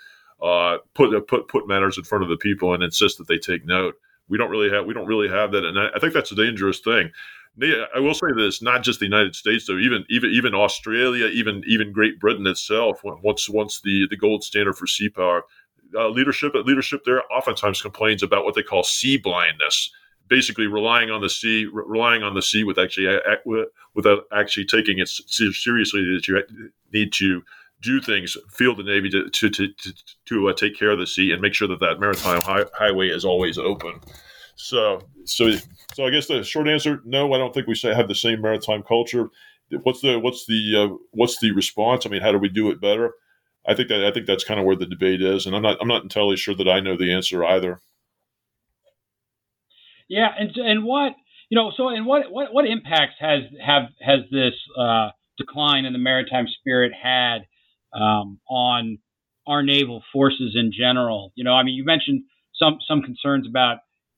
uh, 0.43 0.77
put 0.93 1.25
put 1.27 1.47
put 1.47 1.67
matters 1.67 1.97
in 1.97 2.03
front 2.03 2.23
of 2.23 2.29
the 2.29 2.37
people 2.37 2.73
and 2.73 2.83
insist 2.83 3.17
that 3.17 3.27
they 3.27 3.37
take 3.37 3.65
note. 3.65 3.95
We 4.29 4.37
don't 4.37 4.49
really 4.49 4.69
have 4.69 4.85
we 4.85 4.93
don't 4.93 5.07
really 5.07 5.29
have 5.29 5.51
that, 5.51 5.63
and 5.63 5.79
I, 5.79 5.89
I 5.95 5.99
think 5.99 6.13
that's 6.13 6.31
a 6.31 6.35
dangerous 6.35 6.79
thing. 6.79 7.11
I 7.95 7.99
will 7.99 8.13
say 8.13 8.27
this: 8.35 8.61
not 8.61 8.83
just 8.83 8.99
the 8.99 9.05
United 9.05 9.35
States, 9.35 9.65
though. 9.65 9.77
Even 9.77 10.05
even 10.09 10.29
even 10.31 10.53
Australia, 10.53 11.27
even 11.27 11.63
even 11.65 11.91
Great 11.91 12.19
Britain 12.19 12.45
itself. 12.45 13.01
Once 13.03 13.49
once 13.49 13.81
the 13.81 14.07
the 14.09 14.17
gold 14.17 14.43
standard 14.43 14.77
for 14.77 14.85
sea 14.85 15.09
power, 15.09 15.43
uh, 15.95 16.09
leadership 16.09 16.53
leadership 16.53 17.03
there 17.05 17.23
oftentimes 17.31 17.81
complains 17.81 18.21
about 18.21 18.45
what 18.45 18.55
they 18.55 18.63
call 18.63 18.83
sea 18.83 19.17
blindness. 19.17 19.91
Basically, 20.27 20.67
relying 20.67 21.09
on 21.09 21.21
the 21.21 21.29
sea, 21.29 21.65
re- 21.65 21.83
relying 21.87 22.21
on 22.21 22.35
the 22.35 22.41
sea 22.41 22.63
with 22.63 22.77
actually 22.77 23.07
without 23.95 24.25
actually 24.31 24.65
taking 24.65 24.99
it 24.99 25.07
seriously 25.07 26.01
that 26.13 26.27
you 26.27 26.43
need 26.93 27.13
to 27.13 27.41
do 27.81 28.01
things, 28.01 28.35
field 28.51 28.77
the 28.77 28.83
navy 28.83 29.09
to 29.09 29.29
to 29.29 29.49
to, 29.49 29.67
to, 29.67 29.93
to 30.25 30.49
uh, 30.49 30.53
take 30.53 30.77
care 30.77 30.91
of 30.91 30.99
the 30.99 31.07
sea 31.07 31.31
and 31.31 31.41
make 31.41 31.53
sure 31.53 31.67
that 31.67 31.79
that 31.79 31.99
maritime 31.99 32.41
hi- 32.41 32.65
highway 32.73 33.09
is 33.09 33.25
always 33.25 33.57
open. 33.57 33.99
So 34.55 35.01
so 35.25 35.51
so 35.93 36.05
I 36.05 36.09
guess 36.09 36.27
the 36.27 36.43
short 36.43 36.67
answer, 36.67 37.01
no, 37.05 37.33
I 37.33 37.37
don't 37.37 37.53
think 37.53 37.67
we 37.67 37.75
say 37.75 37.93
have 37.93 38.07
the 38.07 38.15
same 38.15 38.41
maritime 38.41 38.83
culture. 38.83 39.29
What's 39.83 40.01
the 40.01 40.17
what's 40.17 40.45
the 40.45 40.73
uh, 40.77 40.95
what's 41.11 41.39
the 41.39 41.51
response? 41.51 42.05
I 42.05 42.09
mean, 42.09 42.21
how 42.21 42.31
do 42.31 42.37
we 42.37 42.49
do 42.49 42.69
it 42.71 42.81
better? 42.81 43.13
I 43.67 43.75
think 43.75 43.89
that 43.89 44.03
I 44.05 44.11
think 44.11 44.25
that's 44.25 44.43
kind 44.43 44.59
of 44.59 44.65
where 44.65 44.75
the 44.75 44.85
debate 44.85 45.21
is, 45.21 45.45
and 45.45 45.55
I'm 45.55 45.61
not 45.61 45.77
I'm 45.81 45.87
not 45.87 46.03
entirely 46.03 46.37
sure 46.37 46.55
that 46.55 46.67
I 46.67 46.79
know 46.79 46.97
the 46.97 47.13
answer 47.13 47.45
either. 47.45 47.81
Yeah, 50.07 50.29
and 50.37 50.55
and 50.55 50.83
what 50.83 51.13
you 51.49 51.55
know, 51.55 51.71
so 51.75 51.89
and 51.89 52.05
what 52.05 52.31
what 52.31 52.53
what 52.53 52.65
impacts 52.65 53.15
has 53.19 53.41
have 53.63 53.83
has 54.01 54.21
this 54.31 54.53
uh, 54.79 55.09
decline 55.37 55.85
in 55.85 55.93
the 55.93 55.99
maritime 55.99 56.47
spirit 56.59 56.93
had 56.93 57.39
um, 57.93 58.39
on 58.49 58.97
our 59.45 59.63
naval 59.63 60.03
forces 60.11 60.55
in 60.55 60.71
general? 60.77 61.31
You 61.35 61.43
know, 61.43 61.53
I 61.53 61.63
mean, 61.63 61.75
you 61.75 61.85
mentioned 61.85 62.23
some 62.59 62.77
some 62.87 63.01
concerns 63.01 63.47
about 63.47 63.77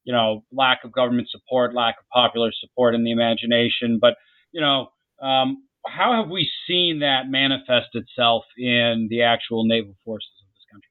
you 0.09 0.13
know, 0.13 0.43
lack 0.51 0.84
of 0.84 0.91
government 0.91 1.30
support, 1.30 1.76
lack 1.76 1.95
of 1.99 2.05
popular 2.11 2.51
support 2.59 2.95
in 2.95 3.03
the 3.03 3.11
imagination. 3.11 3.99
But, 4.01 4.15
you 4.51 4.59
know, 4.59 4.88
um, 5.22 5.63
how 5.86 6.20
have 6.20 6.32
we 6.32 6.49
seen 6.67 7.01
that 7.01 7.30
manifest 7.30 7.89
itself 7.93 8.43
in 8.57 9.07
the 9.11 9.22
actual 9.22 9.65
naval 9.65 9.93
forces 10.03 10.32
of 10.41 10.47
this 10.55 10.65
country? 10.72 10.89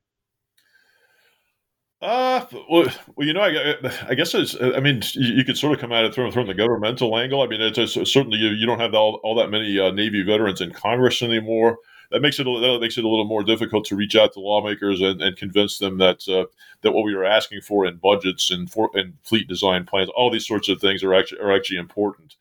Uh, 2.00 2.62
well, 2.70 2.94
well 3.16 3.26
you 3.26 3.32
know, 3.32 3.40
I, 3.40 4.10
I, 4.10 4.14
guess 4.14 4.34
it's, 4.34 4.54
I 4.60 4.78
mean, 4.78 5.02
you, 5.14 5.44
could 5.44 5.58
sort 5.58 5.72
of 5.72 5.80
come 5.80 5.90
at 5.90 6.04
it 6.04 6.14
from, 6.14 6.30
from 6.30 6.46
the 6.46 6.54
governmental 6.54 7.18
angle. 7.18 7.42
I 7.42 7.48
mean, 7.48 7.60
it's, 7.60 7.76
it's 7.76 8.12
certainly 8.12 8.38
you, 8.38 8.50
you 8.50 8.66
don't 8.66 8.78
have 8.78 8.94
all, 8.94 9.20
all 9.24 9.34
that 9.36 9.50
many 9.50 9.80
uh, 9.80 9.90
Navy 9.90 10.22
veterans 10.22 10.60
in 10.60 10.70
Congress 10.72 11.22
anymore 11.22 11.78
that 12.10 12.22
makes 12.22 12.38
it 12.38 12.44
that 12.44 12.78
makes 12.80 12.96
it 12.96 13.04
a 13.04 13.08
little 13.08 13.26
more 13.26 13.42
difficult 13.42 13.84
to 13.86 13.96
reach 13.96 14.16
out 14.16 14.32
to 14.32 14.40
lawmakers 14.40 15.00
and, 15.00 15.20
and 15.20 15.36
convince 15.36 15.78
them 15.78 15.98
that 15.98 16.26
uh, 16.28 16.46
that 16.82 16.92
what 16.92 17.04
we 17.04 17.14
are 17.14 17.24
asking 17.24 17.60
for 17.60 17.86
in 17.86 17.96
budgets 17.96 18.50
and 18.50 18.70
for 18.70 18.90
and 18.94 19.14
fleet 19.22 19.48
design 19.48 19.84
plans, 19.84 20.08
all 20.16 20.30
these 20.30 20.46
sorts 20.46 20.68
of 20.68 20.80
things 20.80 21.02
are 21.02 21.14
actually 21.14 21.40
are 21.40 21.54
actually 21.54 21.78
important. 21.78 22.36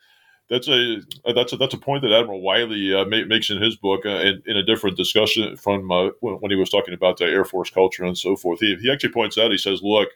That's 0.50 0.70
a 0.70 1.02
that's 1.36 1.52
a 1.52 1.58
that's 1.58 1.74
a 1.74 1.80
point 1.80 2.04
that 2.04 2.14
Admiral 2.14 2.42
Wylie 2.42 2.94
uh, 2.94 3.06
makes 3.06 3.50
in 3.50 3.62
his 3.62 3.76
book 3.76 4.06
uh, 4.06 4.10
in, 4.10 4.42
in, 4.46 4.56
a 4.56 4.64
different 4.64 4.96
discussion 4.96 5.58
from 5.58 5.92
uh, 5.92 6.10
when 6.22 6.52
he 6.52 6.56
was 6.56 6.70
talking 6.70 6.94
about 6.94 7.18
the 7.18 7.26
Air 7.26 7.44
Force 7.44 7.70
culture 7.70 8.06
and 8.06 8.18
so 8.18 8.38
forth. 8.38 8.62
He, 8.62 8.78
he 8.78 8.90
actually 8.90 9.12
points 9.12 9.38
out 9.38 9.52
he 9.52 9.58
says, 9.58 9.82
look 9.84 10.10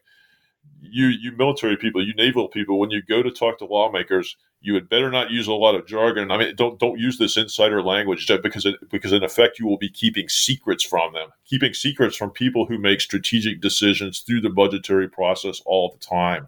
you 0.82 1.07
you 1.07 1.32
military 1.34 1.77
people, 1.77 2.05
you 2.05 2.13
naval 2.15 2.47
people, 2.47 2.79
when 2.79 2.89
you 2.89 3.01
go 3.01 3.21
to 3.21 3.32
talk 3.32 3.59
to 3.59 3.65
lawmakers, 3.65 4.36
you 4.61 4.73
had 4.73 4.89
better 4.89 5.11
not 5.11 5.32
use 5.32 5.47
a 5.47 5.53
lot 5.53 5.75
of 5.75 5.86
jargon. 5.86 6.32
I 6.32 6.38
mean, 6.38 6.55
don't 6.55 6.79
don't 6.79 6.99
use 6.99 7.17
this 7.17 7.38
insider 7.38 7.84
language 7.84 8.27
because 8.27 8.65
it, 8.65 8.75
because 8.89 9.13
in 9.13 9.23
effect 9.23 9.59
you 9.59 9.67
will 9.67 9.77
be 9.77 9.89
keeping 9.89 10.27
secrets 10.27 10.84
from 10.84 11.13
them, 11.13 11.29
keeping 11.45 11.73
secrets 11.73 12.15
from 12.15 12.32
people 12.32 12.65
who 12.65 12.77
make 12.77 13.01
strategic 13.01 13.61
decisions 13.61 14.19
through 14.19 14.41
the 14.41 14.49
budgetary 14.49 15.07
process 15.07 15.61
all 15.65 15.91
the 15.91 16.03
time. 16.03 16.47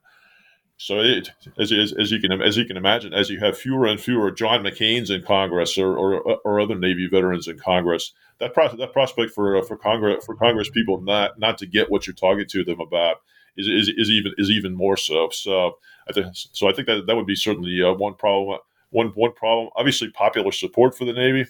So, 0.77 0.99
it, 0.99 1.29
as, 1.57 1.71
as, 1.71 1.93
as, 1.93 2.11
you 2.11 2.19
can 2.19 2.41
as 2.41 2.57
you 2.57 2.65
can 2.65 2.75
imagine, 2.75 3.13
as 3.13 3.29
you 3.29 3.39
have 3.39 3.57
fewer 3.57 3.85
and 3.85 4.01
fewer 4.01 4.31
John 4.31 4.63
McCain's 4.63 5.11
in 5.11 5.21
Congress 5.21 5.77
or, 5.77 5.95
or, 5.95 6.39
or 6.43 6.59
other 6.59 6.75
Navy 6.75 7.07
veterans 7.07 7.47
in 7.47 7.57
Congress, 7.59 8.11
that 8.39 8.53
pro- 8.53 8.75
that 8.75 8.91
prospect 8.91 9.31
for 9.31 9.61
for 9.63 9.77
Congress 9.77 10.25
for 10.25 10.35
Congress 10.35 10.69
people 10.69 10.99
not 11.01 11.39
not 11.39 11.59
to 11.59 11.67
get 11.67 11.91
what 11.91 12.07
you're 12.07 12.15
talking 12.15 12.47
to 12.49 12.63
them 12.63 12.81
about 12.81 13.17
is, 13.57 13.67
is, 13.67 13.93
is 13.95 14.09
even 14.09 14.33
is 14.37 14.49
even 14.49 14.75
more 14.75 14.97
so. 14.97 15.29
So 15.31 15.77
I 16.09 16.13
think 16.13 16.27
so. 16.33 16.67
I 16.67 16.73
think 16.73 16.87
that 16.87 17.05
that 17.07 17.15
would 17.15 17.27
be 17.27 17.35
certainly 17.35 17.81
uh, 17.81 17.93
one 17.93 18.15
problem. 18.15 18.59
One 18.89 19.07
one 19.09 19.33
problem. 19.33 19.69
Obviously, 19.75 20.09
popular 20.11 20.51
support 20.51 20.95
for 20.95 21.05
the 21.05 21.13
Navy. 21.13 21.45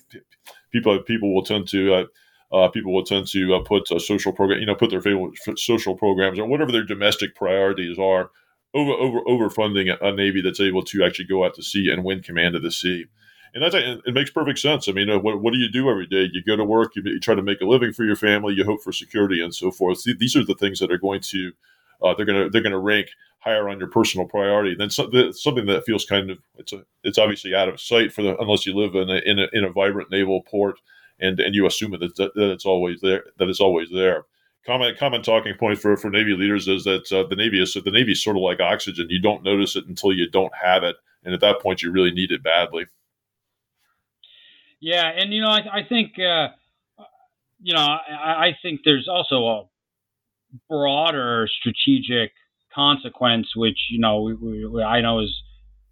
People 0.71 0.99
people 1.03 1.33
will 1.33 1.43
tend 1.43 1.67
to. 1.69 1.93
Uh, 1.93 2.05
uh, 2.51 2.67
people 2.69 2.93
will 2.93 3.03
tend 3.03 3.25
to 3.25 3.55
uh, 3.55 3.59
put 3.61 3.89
a 3.89 3.99
social 3.99 4.31
program, 4.31 4.59
you 4.59 4.67
know, 4.67 4.75
put 4.75 4.91
their 4.91 5.01
favorite 5.01 5.33
social 5.57 5.95
programs 5.95 6.37
or 6.37 6.45
whatever 6.45 6.71
their 6.71 6.83
domestic 6.83 7.33
priorities 7.33 7.97
are 7.97 8.29
over 8.75 8.91
over 8.91 9.19
over 9.27 9.49
funding 9.49 9.89
a, 9.89 9.97
a, 10.01 10.11
navy 10.11 10.39
that's 10.39 10.59
able 10.59 10.83
to 10.83 11.03
actually 11.03 11.25
go 11.25 11.43
out 11.43 11.55
to 11.55 11.63
sea 11.63 11.89
and 11.91 12.03
win 12.03 12.21
command 12.21 12.55
of 12.55 12.61
the 12.61 12.71
sea. 12.71 13.05
and 13.53 13.63
that's 13.63 13.73
it 13.75 14.13
makes 14.13 14.29
perfect 14.29 14.59
sense. 14.59 14.87
I 14.87 14.91
mean, 14.91 15.09
uh, 15.09 15.17
what, 15.19 15.41
what 15.41 15.53
do 15.53 15.59
you 15.59 15.71
do 15.71 15.89
every 15.89 16.07
day? 16.07 16.29
You 16.31 16.43
go 16.43 16.55
to 16.55 16.63
work, 16.63 16.95
you, 16.95 17.01
you, 17.05 17.19
try 17.19 17.35
to 17.35 17.41
make 17.41 17.61
a 17.61 17.65
living 17.65 17.91
for 17.91 18.03
your 18.03 18.15
family, 18.15 18.53
you 18.53 18.63
hope 18.63 18.83
for 18.83 18.91
security 18.91 19.41
and 19.41 19.53
so 19.53 19.71
forth. 19.71 20.03
These 20.03 20.35
are 20.35 20.45
the 20.45 20.55
things 20.55 20.79
that 20.79 20.91
are 20.91 20.97
going 20.97 21.21
to 21.21 21.53
uh, 22.01 22.13
they're 22.15 22.25
to 22.25 22.49
they're 22.49 22.63
to 22.63 22.77
rank 22.77 23.07
higher 23.39 23.67
on 23.67 23.77
your 23.77 23.89
personal 23.89 24.25
priority 24.25 24.73
than 24.73 24.89
something 24.89 25.65
that 25.65 25.83
feels 25.85 26.05
kind 26.05 26.29
of 26.29 26.39
it's 26.57 26.71
a, 26.71 26.83
it's 27.03 27.17
obviously 27.17 27.53
out 27.53 27.67
of 27.67 27.79
sight 27.79 28.13
for 28.13 28.21
the 28.21 28.37
unless 28.39 28.65
you 28.65 28.73
live 28.73 28.95
in 28.95 29.09
a, 29.09 29.19
in 29.25 29.37
a, 29.39 29.47
in 29.51 29.63
a 29.65 29.69
vibrant 29.69 30.09
naval 30.09 30.41
port 30.41 30.79
and 31.19 31.39
and 31.39 31.55
you 31.55 31.65
assume 31.65 31.91
that, 31.91 32.15
that 32.15 32.31
it's 32.35 32.65
always 32.65 33.01
there 33.01 33.23
that 33.37 33.49
it's 33.49 33.59
always 33.59 33.89
there. 33.91 34.25
Common 34.65 34.95
common 34.97 35.21
talking 35.21 35.55
point 35.59 35.79
for, 35.79 35.97
for 35.97 36.09
Navy 36.09 36.33
leaders 36.33 36.67
is 36.67 36.85
that 36.85 37.11
uh, 37.11 37.27
the 37.27 37.35
Navy 37.35 37.61
is 37.61 37.73
the 37.73 37.91
Navy 37.91 38.13
is 38.13 38.23
sort 38.23 38.37
of 38.37 38.43
like 38.43 38.59
oxygen. 38.59 39.07
You 39.09 39.21
don't 39.21 39.43
notice 39.43 39.75
it 39.75 39.87
until 39.87 40.13
you 40.13 40.29
don't 40.29 40.53
have 40.61 40.83
it, 40.83 40.95
and 41.23 41.33
at 41.33 41.41
that 41.41 41.61
point, 41.61 41.81
you 41.81 41.91
really 41.91 42.11
need 42.11 42.31
it 42.31 42.43
badly. 42.43 42.85
Yeah, 44.79 45.05
and 45.05 45.33
you 45.33 45.41
know, 45.41 45.49
I, 45.49 45.79
I 45.79 45.83
think 45.87 46.13
uh, 46.17 46.49
you 47.61 47.73
know, 47.73 47.81
I, 47.81 48.47
I 48.47 48.57
think 48.61 48.81
there's 48.85 49.07
also 49.07 49.35
a 49.35 49.63
broader 50.69 51.47
strategic 51.59 52.31
consequence, 52.73 53.49
which 53.55 53.77
you 53.91 53.99
know, 53.99 54.21
we, 54.21 54.65
we, 54.65 54.83
I 54.83 55.01
know 55.01 55.19
is 55.19 55.33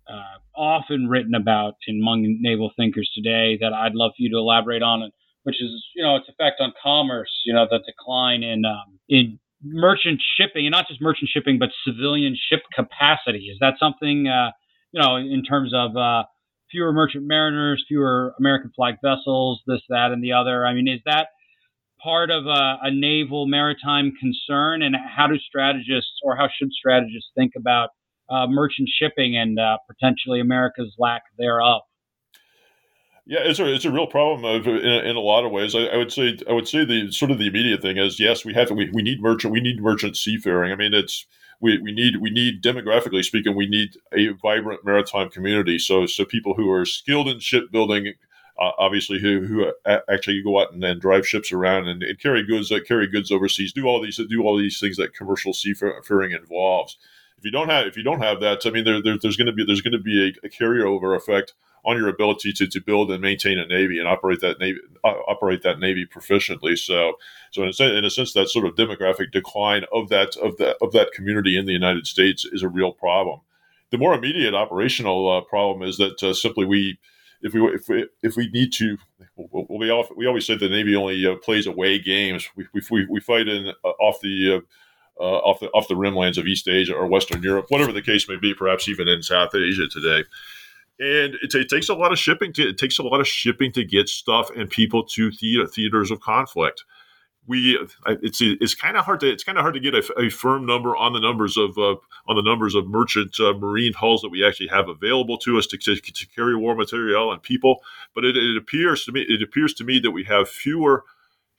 uh, 0.10 0.60
often 0.60 1.08
written 1.08 1.36
about 1.36 1.76
among 1.88 2.38
naval 2.42 2.72
thinkers 2.78 3.10
today 3.16 3.58
that 3.62 3.74
I'd 3.74 3.96
love 3.96 4.12
for 4.12 4.24
you 4.24 4.30
to 4.32 4.38
elaborate 4.38 4.82
on, 4.82 5.12
which 5.44 5.62
is 5.62 5.84
you 5.96 6.04
know 6.04 6.16
its 6.16 6.28
effect 6.30 6.60
on 6.60 6.74
commerce. 6.82 7.32
You 7.46 7.54
know, 7.54 7.66
the 7.70 7.80
decline 7.86 8.44
in 8.44 8.66
um, 8.66 9.00
in 9.10 9.40
merchant 9.64 10.22
shipping, 10.38 10.66
and 10.66 10.72
not 10.72 10.88
just 10.88 11.02
merchant 11.02 11.30
shipping, 11.34 11.60
but 11.60 11.70
civilian 11.86 12.36
ship 12.50 12.62
capacity. 12.74 13.50
Is 13.52 13.58
that 13.62 13.76
something 13.80 14.28
uh, 14.28 14.52
you 14.92 15.02
know 15.02 15.18
in 15.18 15.44
terms 15.44 15.72
of 15.74 15.96
uh, 15.96 16.24
fewer 16.72 16.92
merchant 16.92 17.26
mariners, 17.28 17.84
fewer 17.88 18.34
American 18.40 18.72
flag 18.76 18.96
vessels, 19.04 19.62
this, 19.68 19.82
that, 19.90 20.12
and 20.12 20.24
the 20.24 20.32
other. 20.34 20.66
I 20.66 20.74
mean, 20.74 20.88
is 20.88 21.02
that 21.06 21.28
part 22.04 22.32
of 22.32 22.46
a, 22.46 22.78
a, 22.84 22.92
naval 22.92 23.48
maritime 23.48 24.14
concern? 24.20 24.82
And 24.82 24.96
how 24.96 25.28
do 25.28 25.38
strategists 25.38 26.20
or 26.24 26.36
how 26.36 26.48
should 26.58 26.72
strategists 26.72 27.30
think 27.36 27.54
about 27.58 27.90
uh, 28.30 28.48
merchant 28.48 28.90
shipping 28.90 29.38
and 29.38 29.60
uh, 29.60 29.78
potentially 29.88 30.40
America's 30.40 30.94
lack 30.98 31.24
thereof? 31.38 31.82
Yeah, 33.26 33.40
it's 33.44 33.60
a 33.60 33.72
it's 33.72 33.86
a 33.86 33.92
real 33.92 34.08
problem 34.08 34.44
of, 34.44 34.68
in, 34.68 34.76
in, 34.76 35.16
a 35.16 35.20
lot 35.20 35.46
of 35.46 35.52
ways. 35.52 35.76
I, 35.76 35.86
I, 35.86 35.98
would 35.98 36.12
say 36.12 36.38
I 36.50 36.54
would 36.54 36.68
say 36.68 36.84
the 36.84 37.12
sort 37.12 37.30
of 37.30 37.38
the 37.38 37.48
immediate 37.48 37.82
thing 37.82 37.98
is 37.98 38.20
yes, 38.20 38.44
we 38.44 38.54
have 38.56 38.70
to, 38.70 38.74
we, 38.74 38.90
we 38.92 39.04
need 39.04 39.22
merchant 39.22 39.54
we 39.54 39.62
need 39.62 39.80
merchant 39.80 40.18
seafaring. 40.18 40.72
I 40.72 40.76
mean, 40.76 40.94
it's 40.94 41.28
we, 41.62 41.80
we 41.80 41.92
need 41.92 42.18
we 42.18 42.32
need 42.32 42.62
demographically 42.62 43.24
speaking 43.24 43.56
we 43.56 43.68
need 43.68 43.92
a 44.14 44.30
vibrant 44.42 44.84
maritime 44.84 45.30
community 45.30 45.78
so 45.78 46.06
so 46.06 46.26
people 46.26 46.56
who 46.56 46.70
are 46.70 46.86
skilled 46.86 47.28
in 47.28 47.40
shipbuilding 47.40 48.16
obviously 48.78 49.20
who 49.20 49.42
who 49.42 49.72
actually 50.10 50.42
go 50.42 50.60
out 50.60 50.74
and, 50.74 50.84
and 50.84 51.02
drive 51.02 51.28
ships 51.28 51.52
around 51.52 51.88
and, 51.88 52.04
and 52.04 52.20
carry 52.20 52.46
goods 52.46 52.72
uh, 52.72 52.80
carry 52.88 53.08
goods 53.08 53.32
overseas 53.32 53.74
do 53.74 53.86
all 53.86 54.02
these 54.02 54.20
do 54.30 54.44
all 54.44 54.58
these 54.58 54.80
things 54.80 54.98
that 54.98 55.14
commercial 55.14 55.54
seafaring 55.54 56.32
involves 56.32 56.98
if 57.38 57.46
you 57.46 57.52
don't 57.52 57.70
have 57.70 57.88
if 57.88 57.98
you 57.98 58.04
don't 58.04 58.22
have 58.22 58.40
that 58.40 58.62
I 58.66 58.70
mean 58.70 58.84
there, 58.84 59.02
there 59.02 59.18
there's 59.18 59.38
going 59.38 59.48
to 59.48 59.54
be 59.54 59.66
there's 59.66 59.82
going 59.82 59.94
to 59.94 60.00
be 60.00 60.28
a, 60.28 60.46
a 60.46 60.50
carryover 60.50 61.16
effect 61.16 61.54
on 61.84 61.98
your 61.98 62.08
ability 62.08 62.54
to, 62.54 62.68
to 62.68 62.80
build 62.80 63.12
and 63.12 63.22
maintain 63.22 63.58
a 63.58 63.66
navy 63.66 63.98
and 63.98 64.08
operate 64.08 64.40
that 64.42 64.60
navy 64.60 64.80
uh, 65.04 65.16
operate 65.28 65.64
that 65.64 65.80
navy 65.80 66.06
proficiently. 66.06 66.78
So, 66.78 67.14
so 67.52 67.64
in 67.64 67.70
a, 67.70 67.74
sense, 67.74 67.94
in 67.98 68.06
a 68.06 68.10
sense, 68.10 68.34
that 68.34 68.50
sort 68.50 68.66
of 68.66 68.76
demographic 68.76 69.32
decline 69.32 69.86
of 69.92 70.10
that 70.10 70.36
of 70.38 70.58
that 70.58 70.78
of 70.82 70.92
that 70.92 71.12
community 71.14 71.58
in 71.58 71.66
the 71.66 71.74
United 71.74 72.06
States 72.08 72.46
is 72.46 72.62
a 72.62 72.70
real 72.70 72.92
problem. 72.92 73.40
The 73.90 73.98
more 73.98 74.14
immediate 74.14 74.54
operational 74.54 75.30
uh, 75.30 75.42
problem 75.42 75.88
is 75.88 75.98
that 75.98 76.22
uh, 76.24 76.34
simply 76.34 76.66
we. 76.66 77.00
If 77.42 77.54
we 77.54 77.62
if 77.74 77.88
we 77.88 78.08
if 78.22 78.36
we 78.36 78.50
need 78.50 78.74
to, 78.74 78.98
we 79.38 80.06
we 80.16 80.28
always 80.28 80.46
say 80.46 80.56
the 80.56 80.70
Navy 80.70 80.96
only 80.96 81.26
uh, 81.26 81.36
plays 81.36 81.68
away 81.68 82.00
games. 82.00 82.48
We, 82.56 82.66
we, 82.74 83.06
we 83.10 83.20
fight 83.20 83.48
in 83.48 83.74
uh, 83.84 83.88
off 83.88 84.20
the 84.22 84.62
uh, 85.20 85.24
off 85.24 85.60
the 85.60 85.68
off 85.70 85.88
the 85.88 85.96
rimlands 85.96 86.38
of 86.38 86.48
East 86.48 86.68
Asia 86.68 86.94
or 86.94 87.08
Western 87.08 87.42
Europe, 87.42 87.68
whatever 87.70 87.92
the 87.92 88.02
case 88.02 88.28
may 88.30 88.38
be, 88.38 88.54
perhaps 88.54 88.88
even 88.88 89.08
in 89.08 89.22
South 89.22 89.56
Asia 89.56 89.88
today 89.92 90.24
and 91.00 91.34
it, 91.42 91.56
it, 91.56 91.68
takes 91.68 91.90
a 91.90 91.96
lot 91.96 92.12
of 92.12 92.20
shipping 92.20 92.54
to 92.54 92.70
it 92.70 92.78
takes 92.78 93.00
a 93.00 93.04
lot 93.04 93.20
of 93.20 93.28
shipping 93.28 93.72
to 93.72 93.84
get 93.84 94.08
stuff 94.08 94.52
and 94.56 94.70
people 94.70 95.04
to 95.04 95.32
theater, 95.32 95.66
theaters 95.66 96.12
of 96.12 96.20
conflict 96.20 96.84
we 97.48 97.78
it's 98.08 98.40
it's 98.42 98.76
kind 98.76 98.98
of 98.98 99.06
hard 99.06 99.20
to 99.20 99.30
it's 99.30 99.44
kind 99.44 99.58
of 99.58 99.64
hard 99.64 99.74
to 99.74 99.80
get 99.80 99.96
a, 99.96 100.04
a, 100.20 100.30
firm 100.30 100.66
number 100.66 100.96
on 100.96 101.14
the 101.14 101.20
numbers 101.20 101.58
of 101.58 101.78
uh, 101.78 101.96
on 102.28 102.36
the 102.36 102.42
numbers 102.42 102.76
of 102.76 102.88
merchant 102.88 103.40
uh, 103.40 103.54
marine 103.54 103.94
hulls 103.94 104.22
that 104.22 104.30
we 104.30 104.46
actually 104.46 104.68
have 104.68 104.88
available 104.88 105.38
to 105.38 105.58
us 105.58 105.66
to, 105.68 105.78
to, 105.78 105.96
to 105.96 106.28
carry 106.28 106.56
war 106.56 106.76
material 106.76 107.32
and 107.32 107.42
people 107.42 107.82
but 108.14 108.24
it, 108.24 108.38
it 108.38 108.58
appears 108.58 109.04
to 109.06 109.12
me 109.12 109.22
it 109.28 109.42
appears 109.42 109.74
to 109.74 109.84
me 109.84 110.00
that 110.00 110.12
we 110.12 110.24
have 110.24 110.48
fewer 110.48 111.04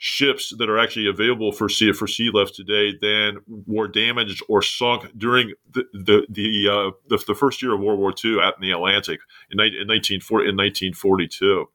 ships 0.04 0.52
that 0.58 0.68
are 0.68 0.78
actually 0.78 1.06
available 1.06 1.52
for 1.52 1.68
sea 1.68 1.92
for 1.92 2.08
sea 2.08 2.28
left 2.32 2.56
today 2.56 2.92
than 3.00 3.38
were 3.68 3.86
damaged 3.86 4.42
or 4.48 4.60
sunk 4.60 5.06
during 5.16 5.52
the 5.72 5.84
the 5.92 6.26
the, 6.28 6.68
uh, 6.68 6.90
the, 7.08 7.22
the, 7.28 7.36
first 7.36 7.62
year 7.62 7.72
of 7.74 7.80
World 7.80 8.00
War 8.00 8.12
II 8.24 8.40
out 8.40 8.54
in 8.56 8.62
the 8.62 8.72
Atlantic 8.72 9.20
in, 9.52 9.60
in 9.60 9.86
1940 9.86 10.48
in 10.48 10.56
1942. 10.56 11.68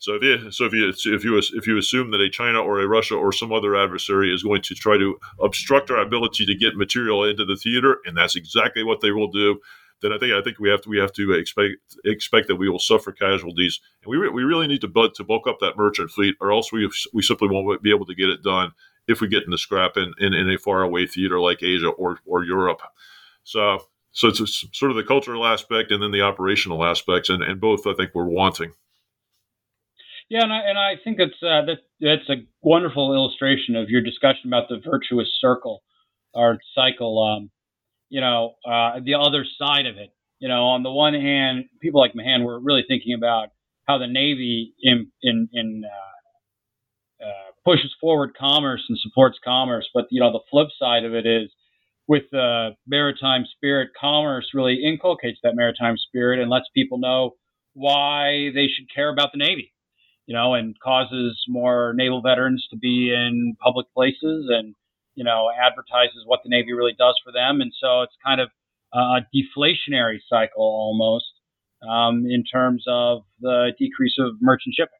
So 0.00 0.14
if 0.14 0.22
you 0.22 0.50
so 0.50 0.64
if 0.64 0.72
you 0.72 0.88
if 0.88 1.24
you 1.24 1.38
if 1.38 1.66
you 1.66 1.76
assume 1.76 2.10
that 2.10 2.22
a 2.22 2.30
China 2.30 2.58
or 2.58 2.80
a 2.80 2.88
Russia 2.88 3.14
or 3.14 3.32
some 3.32 3.52
other 3.52 3.76
adversary 3.76 4.34
is 4.34 4.42
going 4.42 4.62
to 4.62 4.74
try 4.74 4.96
to 4.96 5.18
obstruct 5.40 5.90
our 5.90 5.98
ability 5.98 6.46
to 6.46 6.54
get 6.54 6.74
material 6.74 7.22
into 7.22 7.44
the 7.44 7.54
theater, 7.54 7.98
and 8.06 8.16
that's 8.16 8.34
exactly 8.34 8.82
what 8.82 9.02
they 9.02 9.10
will 9.10 9.30
do, 9.30 9.60
then 10.00 10.10
I 10.10 10.18
think 10.18 10.32
I 10.32 10.40
think 10.40 10.58
we 10.58 10.70
have 10.70 10.80
to 10.82 10.88
we 10.88 10.98
have 10.98 11.12
to 11.12 11.32
expect 11.34 11.74
expect 12.04 12.48
that 12.48 12.56
we 12.56 12.70
will 12.70 12.78
suffer 12.78 13.12
casualties, 13.12 13.78
and 14.02 14.10
we, 14.10 14.16
re- 14.16 14.30
we 14.30 14.42
really 14.42 14.66
need 14.66 14.80
to 14.80 14.88
bud, 14.88 15.14
to 15.16 15.24
bulk 15.24 15.46
up 15.46 15.58
that 15.60 15.76
merchant 15.76 16.10
fleet, 16.10 16.34
or 16.40 16.50
else 16.50 16.72
we 16.72 16.90
we 17.12 17.20
simply 17.20 17.48
won't 17.48 17.82
be 17.82 17.90
able 17.90 18.06
to 18.06 18.14
get 18.14 18.30
it 18.30 18.42
done 18.42 18.72
if 19.06 19.20
we 19.20 19.28
get 19.28 19.44
in 19.44 19.50
the 19.50 19.58
scrap 19.58 19.98
in, 19.98 20.14
in, 20.18 20.32
in 20.32 20.48
a 20.50 20.58
faraway 20.58 21.06
theater 21.06 21.38
like 21.38 21.62
Asia 21.62 21.88
or 21.88 22.20
or 22.24 22.42
Europe. 22.42 22.80
So 23.44 23.80
so 24.12 24.28
it's 24.28 24.64
sort 24.72 24.90
of 24.90 24.96
the 24.96 25.04
cultural 25.04 25.46
aspect 25.46 25.90
and 25.90 26.02
then 26.02 26.10
the 26.10 26.22
operational 26.22 26.86
aspects, 26.86 27.28
and, 27.28 27.42
and 27.42 27.60
both 27.60 27.86
I 27.86 27.92
think 27.92 28.12
we're 28.14 28.24
wanting. 28.24 28.72
Yeah, 30.30 30.44
and 30.44 30.52
I, 30.52 30.60
and 30.60 30.78
I 30.78 30.92
think 31.02 31.18
it's 31.18 31.34
uh, 31.42 31.66
that 31.66 31.78
that's 32.00 32.30
a 32.30 32.46
wonderful 32.62 33.14
illustration 33.14 33.76
of 33.76 33.90
your 33.90 34.00
discussion 34.00 34.46
about 34.46 34.68
the 34.68 34.80
virtuous 34.84 35.28
circle 35.40 35.82
or 36.34 36.58
cycle. 36.74 37.20
Um, 37.22 37.50
you 38.10 38.20
know, 38.20 38.54
uh, 38.66 39.00
the 39.04 39.14
other 39.16 39.44
side 39.58 39.86
of 39.86 39.98
it. 39.98 40.10
You 40.38 40.48
know, 40.48 40.66
on 40.68 40.82
the 40.84 40.90
one 40.92 41.14
hand, 41.14 41.66
people 41.82 42.00
like 42.00 42.14
Mahan 42.14 42.44
were 42.44 42.60
really 42.60 42.84
thinking 42.88 43.14
about 43.14 43.48
how 43.88 43.98
the 43.98 44.06
Navy 44.06 44.74
in 44.82 45.10
in, 45.22 45.48
in 45.52 45.84
uh, 45.84 47.26
uh, 47.26 47.52
pushes 47.64 47.94
forward 48.00 48.32
commerce 48.38 48.84
and 48.88 48.98
supports 48.98 49.38
commerce, 49.44 49.88
but 49.92 50.06
you 50.10 50.20
know, 50.20 50.32
the 50.32 50.40
flip 50.50 50.68
side 50.78 51.04
of 51.04 51.14
it 51.14 51.26
is 51.26 51.50
with 52.08 52.24
the 52.32 52.70
maritime 52.86 53.44
spirit, 53.56 53.90
commerce 54.00 54.48
really 54.54 54.82
inculcates 54.84 55.38
that 55.42 55.54
maritime 55.56 55.96
spirit 55.96 56.40
and 56.40 56.50
lets 56.50 56.66
people 56.74 56.98
know 56.98 57.32
why 57.74 58.50
they 58.54 58.68
should 58.68 58.86
care 58.94 59.10
about 59.12 59.30
the 59.32 59.38
Navy. 59.38 59.72
You 60.30 60.36
know, 60.36 60.54
and 60.54 60.78
causes 60.78 61.34
more 61.48 61.92
naval 61.96 62.22
veterans 62.22 62.62
to 62.70 62.76
be 62.76 63.12
in 63.12 63.56
public 63.58 63.86
places 63.92 64.46
and 64.48 64.76
you 65.14 65.24
know, 65.24 65.50
advertises 65.50 66.22
what 66.24 66.40
the 66.42 66.48
Navy 66.48 66.72
really 66.72 66.94
does 66.98 67.14
for 67.24 67.32
them. 67.32 67.60
And 67.60 67.72
so 67.78 68.02
it's 68.02 68.14
kind 68.24 68.40
of 68.40 68.48
a 68.94 69.20
deflationary 69.34 70.18
cycle 70.28 70.62
almost 70.62 71.26
um, 71.88 72.24
in 72.28 72.44
terms 72.44 72.84
of 72.88 73.22
the 73.40 73.72
decrease 73.78 74.14
of 74.18 74.36
merchant 74.40 74.74
shipping. 74.76 74.94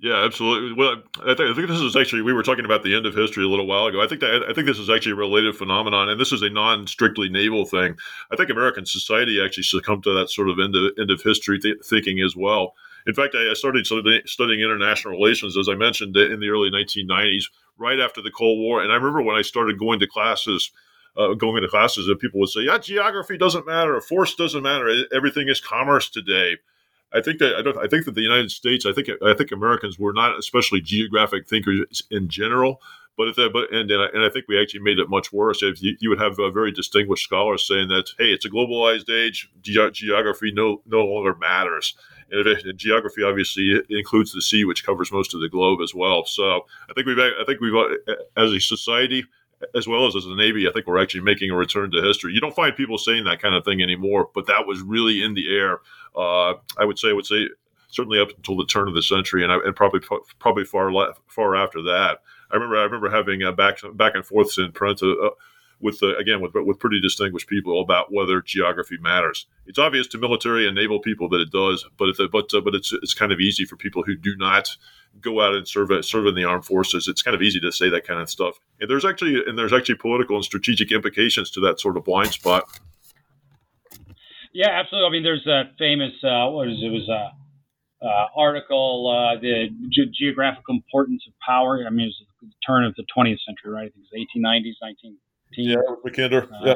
Yeah, 0.00 0.24
absolutely. 0.24 0.72
Well, 0.72 1.02
I 1.22 1.34
think, 1.34 1.50
I 1.50 1.54
think 1.54 1.68
this 1.68 1.80
is 1.80 1.96
actually 1.96 2.22
we 2.22 2.32
were 2.32 2.42
talking 2.42 2.64
about 2.64 2.82
the 2.82 2.94
end 2.94 3.06
of 3.06 3.14
history 3.14 3.44
a 3.44 3.48
little 3.48 3.66
while 3.66 3.86
ago. 3.86 4.02
I 4.02 4.06
think 4.06 4.20
that 4.20 4.44
I 4.48 4.52
think 4.52 4.66
this 4.66 4.78
is 4.78 4.90
actually 4.90 5.12
a 5.12 5.16
related 5.16 5.56
phenomenon, 5.56 6.08
and 6.08 6.20
this 6.20 6.32
is 6.32 6.42
a 6.42 6.50
non-strictly 6.50 7.28
naval 7.28 7.64
thing. 7.64 7.96
I 8.30 8.36
think 8.36 8.50
American 8.50 8.86
society 8.86 9.42
actually 9.42 9.64
succumbed 9.64 10.04
to 10.04 10.12
that 10.14 10.30
sort 10.30 10.48
of 10.48 10.58
end 10.58 10.74
of, 10.76 10.92
end 10.98 11.10
of 11.10 11.22
history 11.22 11.58
th- 11.58 11.78
thinking 11.88 12.20
as 12.20 12.34
well. 12.36 12.74
In 13.06 13.14
fact, 13.14 13.34
I 13.34 13.52
started 13.54 13.86
studying 13.86 14.60
international 14.60 15.14
relations, 15.14 15.56
as 15.56 15.68
I 15.68 15.74
mentioned, 15.74 16.16
in 16.16 16.40
the 16.40 16.48
early 16.48 16.70
1990s, 16.70 17.44
right 17.76 18.00
after 18.00 18.22
the 18.22 18.30
Cold 18.30 18.58
War. 18.58 18.82
And 18.82 18.90
I 18.90 18.96
remember 18.96 19.22
when 19.22 19.36
I 19.36 19.42
started 19.42 19.78
going 19.78 20.00
to 20.00 20.06
classes, 20.06 20.70
uh, 21.16 21.34
going 21.34 21.56
into 21.56 21.68
classes, 21.68 22.08
and 22.08 22.18
people 22.18 22.40
would 22.40 22.48
say, 22.48 22.62
"Yeah, 22.62 22.78
geography 22.78 23.36
doesn't 23.36 23.66
matter, 23.66 24.00
force 24.00 24.34
doesn't 24.34 24.62
matter. 24.62 25.04
Everything 25.12 25.48
is 25.48 25.60
commerce 25.60 26.08
today." 26.08 26.56
I 27.12 27.20
think 27.20 27.38
that 27.38 27.54
I, 27.56 27.62
don't, 27.62 27.76
I 27.78 27.86
think 27.86 28.06
that 28.06 28.14
the 28.14 28.22
United 28.22 28.50
States, 28.50 28.84
I 28.86 28.92
think 28.92 29.08
I 29.22 29.34
think 29.34 29.52
Americans 29.52 29.98
were 29.98 30.12
not 30.12 30.38
especially 30.38 30.80
geographic 30.80 31.46
thinkers 31.46 32.02
in 32.10 32.28
general. 32.28 32.80
But 33.16 33.28
if 33.28 33.36
that, 33.36 33.52
but 33.52 33.72
and 33.72 33.88
and 33.90 34.02
I, 34.02 34.06
and 34.06 34.24
I, 34.24 34.28
think 34.28 34.46
we 34.48 34.60
actually 34.60 34.80
made 34.80 34.98
it 34.98 35.08
much 35.08 35.32
worse. 35.32 35.62
If 35.62 35.80
you, 35.80 35.96
you 36.00 36.08
would 36.08 36.20
have 36.20 36.38
a 36.40 36.50
very 36.50 36.72
distinguished 36.72 37.24
scholars 37.24 37.66
saying 37.66 37.88
that, 37.88 38.10
hey, 38.18 38.32
it's 38.32 38.44
a 38.44 38.50
globalized 38.50 39.08
age, 39.08 39.48
ge- 39.62 39.92
geography 39.92 40.50
no 40.52 40.82
no 40.86 41.04
longer 41.04 41.36
matters. 41.36 41.94
And, 42.30 42.78
geography 42.78 43.22
obviously 43.22 43.80
includes 43.90 44.32
the 44.32 44.42
sea, 44.42 44.64
which 44.64 44.84
covers 44.84 45.12
most 45.12 45.34
of 45.34 45.40
the 45.40 45.48
globe 45.48 45.80
as 45.82 45.94
well. 45.94 46.24
So 46.24 46.66
I 46.88 46.92
think 46.94 47.06
we've 47.06 47.18
I 47.18 47.44
think 47.46 47.60
we've 47.60 47.74
as 48.36 48.52
a 48.52 48.60
society 48.60 49.24
as 49.74 49.86
well 49.88 50.06
as 50.06 50.16
as 50.16 50.26
a 50.26 50.34
navy, 50.34 50.68
I 50.68 50.72
think 50.72 50.86
we're 50.86 51.02
actually 51.02 51.22
making 51.22 51.50
a 51.50 51.56
return 51.56 51.90
to 51.92 52.02
history. 52.02 52.32
You 52.32 52.40
don't 52.40 52.54
find 52.54 52.74
people 52.76 52.98
saying 52.98 53.24
that 53.24 53.40
kind 53.40 53.54
of 53.54 53.64
thing 53.64 53.82
anymore, 53.82 54.28
but 54.34 54.46
that 54.46 54.66
was 54.66 54.82
really 54.82 55.22
in 55.22 55.34
the 55.34 55.54
air. 55.56 55.80
Uh, 56.16 56.54
I 56.78 56.84
would 56.84 56.98
say, 56.98 57.10
I 57.10 57.12
would 57.12 57.26
say 57.26 57.48
certainly 57.88 58.20
up 58.20 58.30
until 58.36 58.56
the 58.56 58.66
turn 58.66 58.88
of 58.88 58.94
the 58.94 59.02
century, 59.02 59.42
and, 59.42 59.52
I, 59.52 59.56
and 59.64 59.74
probably 59.74 60.00
probably 60.38 60.64
far 60.64 60.90
far 61.28 61.56
after 61.56 61.82
that. 61.82 62.18
I 62.50 62.54
remember 62.54 62.76
I 62.76 62.84
remember 62.84 63.10
having 63.10 63.42
uh, 63.42 63.52
back 63.52 63.78
back 63.94 64.14
and 64.14 64.24
forths 64.24 64.58
in 64.58 64.72
print 64.72 65.02
uh, 65.02 65.12
uh, 65.12 65.30
with 65.84 66.02
uh, 66.02 66.16
again 66.16 66.40
with 66.40 66.52
with 66.54 66.80
pretty 66.80 67.00
distinguished 67.00 67.46
people 67.46 67.80
about 67.80 68.12
whether 68.12 68.40
geography 68.40 68.96
matters. 69.00 69.46
It's 69.66 69.78
obvious 69.78 70.06
to 70.08 70.18
military 70.18 70.66
and 70.66 70.74
naval 70.74 70.98
people 70.98 71.28
that 71.28 71.40
it 71.40 71.52
does, 71.52 71.86
but 71.98 72.08
it, 72.08 72.32
but 72.32 72.52
uh, 72.54 72.62
but 72.62 72.74
it's 72.74 72.92
it's 72.92 73.14
kind 73.14 73.30
of 73.30 73.38
easy 73.38 73.64
for 73.64 73.76
people 73.76 74.02
who 74.02 74.16
do 74.16 74.34
not 74.36 74.76
go 75.20 75.40
out 75.40 75.54
and 75.54 75.68
serve 75.68 75.90
serve 76.04 76.26
in 76.26 76.34
the 76.34 76.44
armed 76.44 76.64
forces. 76.64 77.06
It's 77.06 77.22
kind 77.22 77.34
of 77.34 77.42
easy 77.42 77.60
to 77.60 77.70
say 77.70 77.90
that 77.90 78.06
kind 78.06 78.20
of 78.20 78.28
stuff. 78.30 78.58
And 78.80 78.90
there's 78.90 79.04
actually 79.04 79.44
and 79.46 79.56
there's 79.58 79.72
actually 79.72 79.96
political 79.96 80.36
and 80.36 80.44
strategic 80.44 80.90
implications 80.90 81.50
to 81.52 81.60
that 81.60 81.78
sort 81.78 81.96
of 81.96 82.04
blind 82.04 82.32
spot. 82.32 82.64
Yeah, 84.54 84.70
absolutely. 84.70 85.06
I 85.06 85.12
mean, 85.12 85.22
there's 85.22 85.44
that 85.44 85.74
famous 85.78 86.12
uh, 86.24 86.48
what 86.50 86.68
is 86.68 86.78
it, 86.80 86.86
it 86.86 86.90
was 86.90 87.08
a 87.08 87.12
uh, 87.12 87.30
uh, 88.04 88.26
article, 88.36 89.08
uh, 89.08 89.40
the 89.40 89.68
ge- 89.88 90.12
geographical 90.12 90.74
importance 90.74 91.24
of 91.26 91.32
power. 91.44 91.82
I 91.86 91.90
mean, 91.90 92.06
it 92.06 92.12
was 92.12 92.22
the 92.42 92.48
turn 92.66 92.84
of 92.84 92.94
the 92.96 93.04
20th 93.16 93.38
century, 93.46 93.72
right? 93.72 93.86
I 93.86 93.88
think 93.88 94.04
it 94.12 94.12
was 94.12 94.26
1890s, 94.36 94.74
19. 94.82 95.16
Yeah, 95.56 95.76
Mackinder. 96.04 96.44
Um, 96.44 96.50
yeah. 96.64 96.74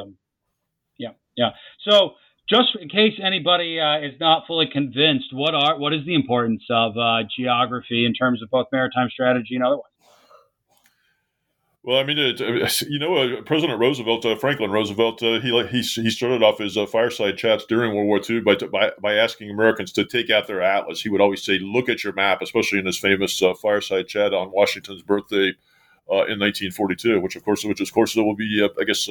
yeah, 0.97 1.09
yeah. 1.35 1.49
So, 1.89 2.11
just 2.49 2.69
in 2.79 2.89
case 2.89 3.13
anybody 3.23 3.79
uh, 3.79 3.99
is 3.99 4.19
not 4.19 4.45
fully 4.47 4.67
convinced, 4.71 5.27
what 5.33 5.53
are 5.53 5.77
what 5.77 5.93
is 5.93 6.05
the 6.05 6.15
importance 6.15 6.63
of 6.69 6.97
uh, 6.97 7.23
geography 7.35 8.05
in 8.05 8.13
terms 8.13 8.41
of 8.41 8.49
both 8.49 8.67
maritime 8.71 9.09
strategy 9.09 9.55
and 9.55 9.63
otherwise? 9.63 9.85
Well, 11.81 11.97
I 11.97 12.03
mean, 12.03 12.17
it, 12.17 12.39
you 12.89 12.99
know, 12.99 13.15
uh, 13.15 13.41
President 13.43 13.79
Roosevelt, 13.79 14.25
uh, 14.25 14.35
Franklin 14.35 14.69
Roosevelt, 14.69 15.23
uh, 15.23 15.39
he 15.39 15.49
he 15.67 15.81
he 15.81 16.09
started 16.09 16.43
off 16.43 16.57
his 16.57 16.77
uh, 16.77 16.85
fireside 16.85 17.37
chats 17.37 17.65
during 17.65 17.95
World 17.95 18.07
War 18.07 18.21
II 18.27 18.41
by, 18.41 18.55
by 18.55 18.91
by 19.01 19.13
asking 19.13 19.49
Americans 19.49 19.93
to 19.93 20.05
take 20.05 20.29
out 20.29 20.47
their 20.47 20.61
atlas. 20.61 21.01
He 21.01 21.09
would 21.09 21.21
always 21.21 21.43
say, 21.43 21.57
"Look 21.57 21.87
at 21.87 22.03
your 22.03 22.13
map," 22.13 22.41
especially 22.41 22.79
in 22.79 22.85
his 22.85 22.99
famous 22.99 23.41
uh, 23.41 23.53
fireside 23.53 24.07
chat 24.07 24.33
on 24.33 24.51
Washington's 24.51 25.01
birthday 25.01 25.53
in 26.09 26.39
1942, 26.39 27.19
which 27.19 27.35
of 27.35 27.43
course, 27.43 27.63
which 27.63 27.81
of 27.81 27.93
course 27.93 28.15
will 28.15 28.35
be, 28.35 28.67
I 28.79 28.83
guess, 28.83 29.07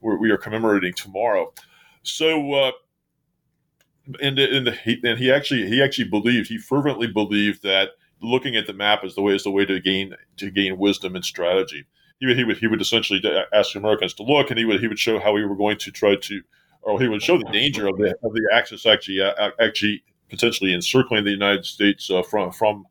we 0.00 0.30
are 0.30 0.36
commemorating 0.36 0.92
tomorrow. 0.94 1.52
So, 2.02 2.72
and 4.20 4.38
and, 4.38 4.68
he, 4.84 5.00
and 5.02 5.18
he 5.18 5.30
actually 5.30 5.68
he 5.68 5.82
actually 5.82 6.08
believed 6.08 6.48
he 6.48 6.58
fervently 6.58 7.06
believed 7.06 7.62
that 7.62 7.90
looking 8.22 8.56
at 8.56 8.66
the 8.66 8.72
map 8.72 9.04
as 9.04 9.14
the 9.14 9.22
way 9.22 9.34
is 9.34 9.44
the 9.44 9.50
way 9.50 9.64
to 9.64 9.80
gain 9.80 10.14
to 10.36 10.50
gain 10.50 10.78
wisdom 10.78 11.14
and 11.14 11.24
strategy. 11.24 11.86
He 12.18 12.26
would, 12.26 12.36
he 12.36 12.44
would 12.44 12.58
he 12.58 12.66
would 12.66 12.80
essentially 12.80 13.22
ask 13.52 13.74
Americans 13.74 14.14
to 14.14 14.22
look, 14.22 14.50
and 14.50 14.58
he 14.58 14.64
would 14.64 14.80
he 14.80 14.88
would 14.88 14.98
show 14.98 15.18
how 15.18 15.32
we 15.32 15.44
were 15.44 15.56
going 15.56 15.78
to 15.78 15.90
try 15.90 16.16
to, 16.16 16.42
or 16.82 17.00
he 17.00 17.08
would 17.08 17.22
show 17.22 17.38
the 17.38 17.50
danger 17.52 17.86
of 17.88 17.98
the 17.98 18.16
of 18.22 18.32
the 18.32 18.48
axis 18.52 18.86
actually 18.86 19.20
uh, 19.20 19.50
actually 19.60 20.02
potentially 20.30 20.72
encircling 20.72 21.24
the 21.24 21.30
United 21.30 21.66
States 21.66 22.10
uh, 22.10 22.22
from 22.22 22.52
from 22.52 22.86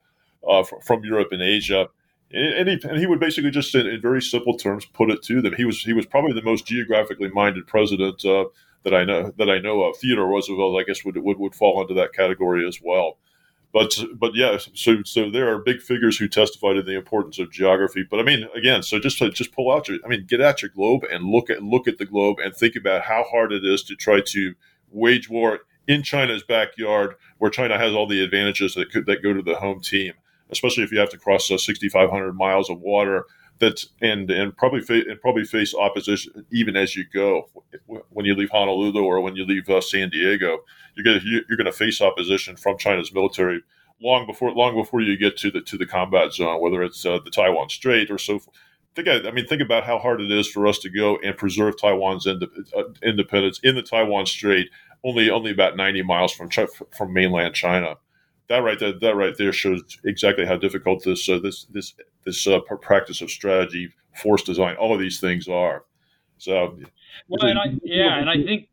uh, 0.48 0.64
from 0.84 1.04
Europe 1.04 1.30
and 1.32 1.42
Asia. 1.42 1.88
And 2.32 2.68
he, 2.68 2.80
and 2.84 2.98
he 2.98 3.06
would 3.06 3.20
basically 3.20 3.52
just, 3.52 3.74
in, 3.76 3.86
in, 3.86 4.02
very 4.02 4.22
simple 4.22 4.58
terms, 4.58 4.86
put 4.86 5.12
it 5.12 5.22
to 5.24 5.42
them. 5.42 5.54
He 5.54 5.64
was 5.64 5.84
he 5.84 5.94
was 5.94 6.06
probably 6.06 6.34
the 6.34 6.42
most 6.42 6.66
geographically 6.66 7.30
minded 7.30 7.68
president 7.68 8.26
uh, 8.26 8.46
that 8.84 8.94
I 8.94 9.04
know 9.04 9.32
that 9.38 9.50
I 9.50 9.60
know 9.60 9.84
of. 9.84 9.98
Theodore 9.98 10.28
Roosevelt, 10.28 10.80
I 10.80 10.84
guess, 10.84 11.06
would 11.06 11.18
would, 11.18 11.38
would 11.38 11.56
fall 11.56 11.82
into 11.82 11.94
that 11.94 12.14
category 12.14 12.68
as 12.68 12.80
well. 12.84 13.18
But 13.76 14.00
but 14.16 14.36
yeah, 14.36 14.58
so 14.74 15.04
so 15.04 15.30
there 15.30 15.54
are 15.54 15.60
big 15.60 15.82
figures 15.82 16.18
who 16.18 16.30
testify 16.30 16.74
to 16.74 16.82
the 16.82 16.96
importance 16.96 17.40
of 17.40 17.52
geography. 17.52 18.08
But 18.10 18.22
I 18.22 18.24
mean, 18.24 18.48
again, 18.56 18.84
so 18.84 19.00
just 19.00 19.18
just 19.34 19.52
pull 19.52 19.70
out 19.70 19.90
your, 19.90 20.00
I 20.06 20.08
mean, 20.08 20.26
get 20.26 20.40
out 20.40 20.62
your 20.62 20.70
globe 20.70 21.04
and 21.12 21.26
look 21.26 21.50
at 21.50 21.62
look 21.62 21.86
at 21.86 21.98
the 21.98 22.06
globe 22.06 22.38
and 22.42 22.56
think 22.56 22.78
about 22.78 23.02
how 23.02 23.26
hard 23.30 23.52
it 23.52 23.66
is 23.66 23.84
to 23.84 23.96
try 23.96 24.22
to 24.28 24.56
wage 24.92 25.30
war 25.30 25.60
in 25.88 26.04
China's 26.04 26.42
backyard, 26.42 27.16
where 27.38 27.52
China 27.52 27.78
has 27.78 27.94
all 27.94 28.08
the 28.08 28.24
advantages 28.24 28.76
that 28.76 28.92
could 28.92 29.08
that 29.08 29.22
go 29.22 29.34
to 29.34 29.42
the 29.42 29.56
home 29.56 29.82
team, 29.82 30.14
especially 30.52 30.84
if 30.84 30.92
you 30.92 31.00
have 31.00 31.10
to 31.10 31.18
cross 31.18 31.50
uh, 31.52 31.58
6,500 31.58 32.34
miles 32.34 32.70
of 32.70 32.80
water 32.80 33.26
that 33.60 33.84
and 34.02 34.30
and 34.30 34.56
probably 34.58 34.82
fa- 34.82 35.04
and 35.08 35.20
probably 35.22 35.46
face 35.46 35.74
opposition 35.74 36.46
even 36.52 36.76
as 36.76 36.96
you 36.96 37.06
go 37.14 37.50
when 38.10 38.26
you 38.26 38.36
leave 38.36 38.50
Honolulu 38.50 39.04
or 39.04 39.22
when 39.22 39.36
you 39.36 39.46
leave 39.46 39.70
uh, 39.70 39.82
San 39.82 40.10
Diego. 40.10 40.60
You're 40.96 41.06
gonna 41.06 41.42
you're 41.48 41.58
gonna 41.58 41.72
face 41.72 42.02
opposition 42.02 42.56
from 42.56 42.78
China's 42.78 43.14
military 43.14 43.62
long 44.02 44.26
before 44.26 44.52
long 44.52 44.76
before 44.76 45.02
you 45.02 45.18
get 45.18 45.38
to 45.38 45.52
the 45.52 45.62
to 45.62 45.78
the 45.78 45.86
combat 45.86 46.34
zone, 46.34 46.62
whether 46.62 46.84
it's 46.84 47.06
uh, 47.06 47.20
the 47.24 47.32
Taiwan 47.32 47.70
Strait 47.70 48.12
or 48.12 48.18
so. 48.18 48.40
Think 48.96 49.08
I 49.08 49.32
mean 49.32 49.46
think 49.46 49.62
about 49.62 49.84
how 49.84 50.00
hard 50.00 50.22
it 50.22 50.32
is 50.32 50.50
for 50.50 50.68
us 50.68 50.80
to 50.80 50.90
go 50.90 51.18
and 51.24 51.38
preserve 51.38 51.80
Taiwan's 51.80 52.26
uh, 52.28 52.36
independence 53.04 53.60
in 53.62 53.76
the 53.76 53.82
Taiwan 53.82 54.26
Strait, 54.26 54.70
only 55.04 55.30
only 55.30 55.52
about 55.52 55.76
90 55.76 56.02
miles 56.04 56.34
from 56.34 56.50
from 56.50 57.14
mainland 57.14 57.56
China 57.56 57.96
that 58.50 58.60
right 58.60 58.80
there, 58.80 58.94
that 59.02 59.16
right 59.16 59.36
there 59.38 59.54
shows 59.54 59.82
exactly 60.04 60.46
how 60.46 60.58
difficult 60.58 61.04
this 61.04 61.28
uh, 61.28 61.40
this 61.40 61.66
this 61.66 61.94
this 62.26 62.48
uh, 62.48 62.60
practice 62.82 63.22
of 63.22 63.32
strategy, 63.32 63.90
force 64.22 64.44
design, 64.44 64.76
all 64.76 64.94
of 64.94 65.00
these 65.00 65.20
things 65.20 65.48
are. 65.48 65.86
So, 66.38 66.78
well, 67.28 67.50
and 67.50 67.60
I, 67.60 67.66
yeah, 67.84 68.20
and 68.20 68.30
I 68.30 68.36
think 68.36 68.68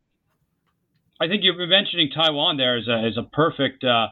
I 1.21 1.29
think 1.29 1.43
you're 1.45 1.67
mentioning 1.67 2.11
Taiwan 2.11 2.57
there 2.57 2.77
as 2.77 2.89
a 2.89 3.07
as 3.07 3.17
a 3.17 3.23
perfect 3.23 3.85
uh, 3.85 4.09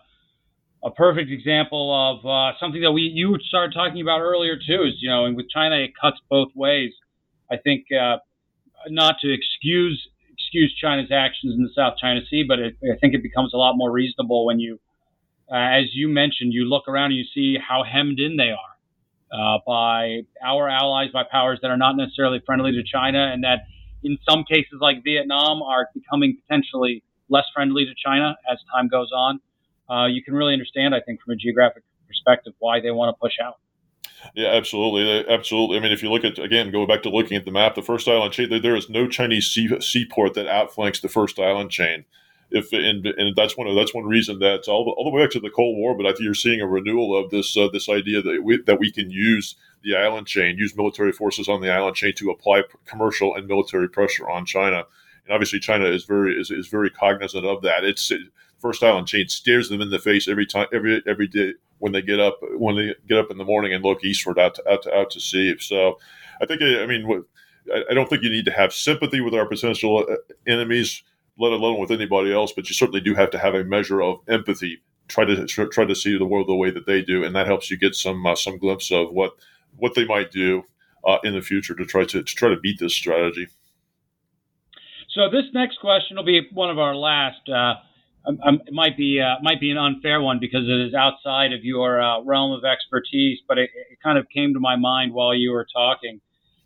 a 0.83 0.91
perfect 0.91 1.31
example 1.31 1.93
of 1.93 2.25
uh, 2.25 2.57
something 2.59 2.81
that 2.83 2.93
we 2.93 3.03
you 3.03 3.37
started 3.49 3.75
talking 3.75 4.01
about 4.01 4.21
earlier 4.21 4.57
too. 4.57 4.83
Is 4.83 4.95
you 5.01 5.11
know, 5.11 5.27
and 5.27 5.37
with 5.37 5.51
China 5.51 5.77
it 5.77 5.93
cuts 6.01 6.19
both 6.31 6.49
ways. 6.55 6.93
I 7.51 7.57
think 7.57 7.87
uh, 7.93 8.19
not 8.89 9.17
to 9.21 9.33
excuse 9.33 10.09
excuse 10.33 10.75
China's 10.81 11.11
actions 11.13 11.55
in 11.55 11.63
the 11.63 11.71
South 11.75 11.95
China 12.01 12.21
Sea, 12.31 12.45
but 12.47 12.59
it, 12.59 12.77
I 12.83 12.97
think 12.99 13.15
it 13.15 13.23
becomes 13.23 13.53
a 13.53 13.57
lot 13.57 13.75
more 13.77 13.91
reasonable 13.91 14.47
when 14.47 14.59
you 14.59 14.81
as 15.51 15.87
you 15.93 16.09
mentioned, 16.09 16.53
you 16.53 16.65
look 16.65 16.89
around 16.89 17.13
and 17.13 17.17
you 17.17 17.25
see 17.35 17.59
how 17.59 17.83
hemmed 17.83 18.21
in 18.21 18.37
they 18.37 18.51
are 18.51 18.71
uh, 19.33 19.59
by 19.67 20.21
our 20.45 20.69
allies, 20.69 21.11
by 21.13 21.23
powers 21.31 21.59
that 21.63 21.71
are 21.71 21.77
not 21.77 21.97
necessarily 21.97 22.41
friendly 22.45 22.73
to 22.73 22.83
China, 22.83 23.31
and 23.33 23.45
that 23.45 23.61
in 24.03 24.19
some 24.29 24.45
cases, 24.45 24.79
like 24.81 25.03
Vietnam, 25.05 25.63
are 25.63 25.89
becoming 25.95 26.39
potentially 26.41 27.03
less 27.29 27.45
friendly 27.55 27.85
to 27.85 27.93
China 28.05 28.37
as 28.51 28.59
time 28.75 28.89
goes 28.89 29.11
on. 29.15 29.41
Uh, 29.89 30.07
you 30.07 30.23
can 30.23 30.35
really 30.35 30.53
understand, 30.53 30.95
I 30.95 31.01
think, 31.01 31.21
from 31.23 31.33
a 31.33 31.37
geographic 31.37 31.83
perspective, 32.07 32.53
why 32.59 32.81
they 32.81 32.91
want 32.91 33.15
to 33.15 33.21
push 33.21 33.35
out. 33.43 33.59
Yeah, 34.35 34.49
absolutely, 34.49 35.29
absolutely. 35.29 35.79
I 35.79 35.81
mean, 35.81 35.93
if 35.93 36.03
you 36.03 36.11
look 36.11 36.25
at 36.25 36.39
again, 36.39 36.71
going 36.71 36.87
back 36.87 37.03
to 37.05 37.09
looking 37.09 37.37
at 37.37 37.45
the 37.45 37.51
map, 37.51 37.75
the 37.75 37.83
first 37.83 38.07
island 38.07 38.33
chain, 38.33 38.51
there, 38.51 38.61
there 38.61 38.77
is 38.77 38.91
no 38.91 39.09
Chinese 39.09 39.47
sea, 39.47 39.69
seaport 39.81 40.35
that 40.35 40.47
outflanks 40.47 41.01
the 41.01 41.09
first 41.09 41.39
island 41.39 41.71
chain 41.71 42.05
if 42.51 42.73
and, 42.73 43.07
and 43.07 43.37
that's 43.37 43.57
one 43.57 43.75
that's 43.75 43.95
one 43.95 44.07
reason 44.07 44.39
that 44.41 44.67
all 44.69 44.85
the, 44.85 44.91
all 44.91 45.05
the 45.05 45.11
way 45.11 45.23
back 45.23 45.31
to 45.33 45.41
the 45.41 45.51
Cold 45.51 45.77
War, 45.77 45.97
but 45.97 46.07
I 46.07 46.11
think 46.11 46.23
you're 46.23 46.35
seeing 46.35 46.61
a 46.61 46.67
renewal 46.67 47.17
of 47.17 47.31
this 47.31 47.57
uh, 47.57 47.69
this 47.73 47.89
idea 47.89 48.23
that 48.23 48.43
we 48.43 48.61
that 48.63 48.81
we 48.81 48.91
can 48.91 49.11
use 49.11 49.55
the 49.83 49.97
island 49.97 50.27
chain, 50.27 50.59
use 50.59 50.77
military 50.77 51.13
forces 51.13 51.49
on 51.49 51.61
the 51.61 51.71
island 51.71 51.97
chain 51.97 52.15
to 52.17 52.31
apply 52.31 52.65
commercial 52.87 53.35
and 53.35 53.47
military 53.47 53.89
pressure 53.89 54.29
on 54.29 54.45
China. 54.45 54.85
And 55.25 55.33
obviously, 55.33 55.61
China 55.61 55.87
is 55.87 56.05
very 56.05 56.39
is, 56.41 56.51
is 56.51 56.67
very 56.67 56.91
cognizant 56.91 57.47
of 57.47 57.63
that. 57.63 57.85
It's 57.85 58.11
it, 58.11 58.23
first 58.59 58.83
island 58.83 59.07
chain 59.07 59.29
stares 59.29 59.69
them 59.69 59.81
in 59.81 59.91
the 59.91 59.99
face 59.99 60.27
every 60.27 60.47
time 60.47 60.67
every 60.73 61.03
every 61.07 61.29
day 61.29 61.55
when 61.79 61.93
they 61.93 62.03
get 62.03 62.19
up 62.19 62.41
when 62.57 62.77
they 62.77 62.95
get 63.09 63.19
up 63.19 63.31
in 63.31 63.39
the 63.39 63.45
morning 63.45 63.73
and 63.73 63.85
look 63.85 64.05
eastward 64.05 64.39
out 64.39 64.57
to, 64.57 64.69
out 64.69 64.83
to, 64.83 64.95
out 64.95 65.11
to 65.13 65.21
sea. 65.21 65.55
So, 65.61 65.99
I 66.43 66.47
think 66.47 66.63
I 66.63 66.87
mean. 66.87 67.25
I 67.91 67.95
don't 67.95 68.09
think 68.09 68.23
you 68.23 68.31
need 68.31 68.47
to 68.47 68.51
have 68.53 68.73
sympathy 68.73 69.21
with 69.21 69.35
our 69.35 69.47
potential 69.47 69.99
uh, 69.99 70.17
enemies 70.47 71.05
let 71.41 71.53
alone 71.53 71.81
with 71.81 71.91
anybody 71.91 72.33
else. 72.33 72.53
But 72.53 72.69
you 72.69 72.75
certainly 72.75 73.01
do 73.01 73.15
have 73.15 73.31
to 73.31 73.39
have 73.39 73.55
a 73.55 73.65
measure 73.65 74.03
of 74.03 74.21
empathy. 74.29 74.83
Try 75.09 75.25
to 75.25 75.47
try 75.47 75.85
to 75.85 75.95
see 75.95 76.17
the 76.17 76.25
world 76.25 76.49
the 76.49 76.55
way 76.55 76.71
that 76.71 76.87
they 76.87 77.03
do, 77.03 77.25
and 77.25 77.35
that 77.35 77.47
helps 77.47 77.71
you 77.71 77.77
get 77.77 77.97
some 77.97 78.25
uh, 78.25 78.37
some 78.37 78.59
glimpse 78.59 78.93
of 78.93 79.11
what 79.11 79.33
what 79.77 79.95
they 79.95 80.05
might 80.05 80.31
do 80.31 80.65
uh, 81.05 81.19
in 81.25 81.35
the 81.35 81.41
future 81.41 81.75
to 81.75 81.85
try 81.85 82.05
to, 82.05 82.23
to 82.23 82.35
try 82.35 82.49
to 82.49 82.61
beat 82.61 82.79
this 82.79 82.95
strategy. 82.95 83.49
So 85.15 85.29
this 85.29 85.47
next 85.53 85.81
question 85.81 86.17
will 86.17 86.25
be 86.25 86.49
one 86.53 86.71
of 86.71 86.79
our 86.79 86.95
last. 86.95 87.49
Uh, 87.49 87.75
um, 88.27 88.39
um, 88.45 88.61
it 88.67 88.73
might 88.73 88.97
be 88.97 89.21
uh, 89.21 89.43
might 89.43 89.61
be 89.61 89.71
an 89.71 89.79
unfair 89.79 90.21
one 90.21 90.39
because 90.39 90.69
it 90.69 90.87
is 90.87 90.95
outside 90.95 91.53
of 91.53 91.65
your 91.65 92.01
uh, 92.01 92.21
realm 92.23 92.53
of 92.53 92.65
expertise, 92.65 93.39
but 93.49 93.59
it, 93.59 93.71
it, 93.91 93.99
kind 94.03 94.19
of 94.19 94.29
came 94.29 94.55
to 94.55 94.61
my 94.61 94.77
mind 94.77 95.13
while 95.13 95.35
you 95.35 95.51
were 95.51 95.67
talking. 95.73 96.21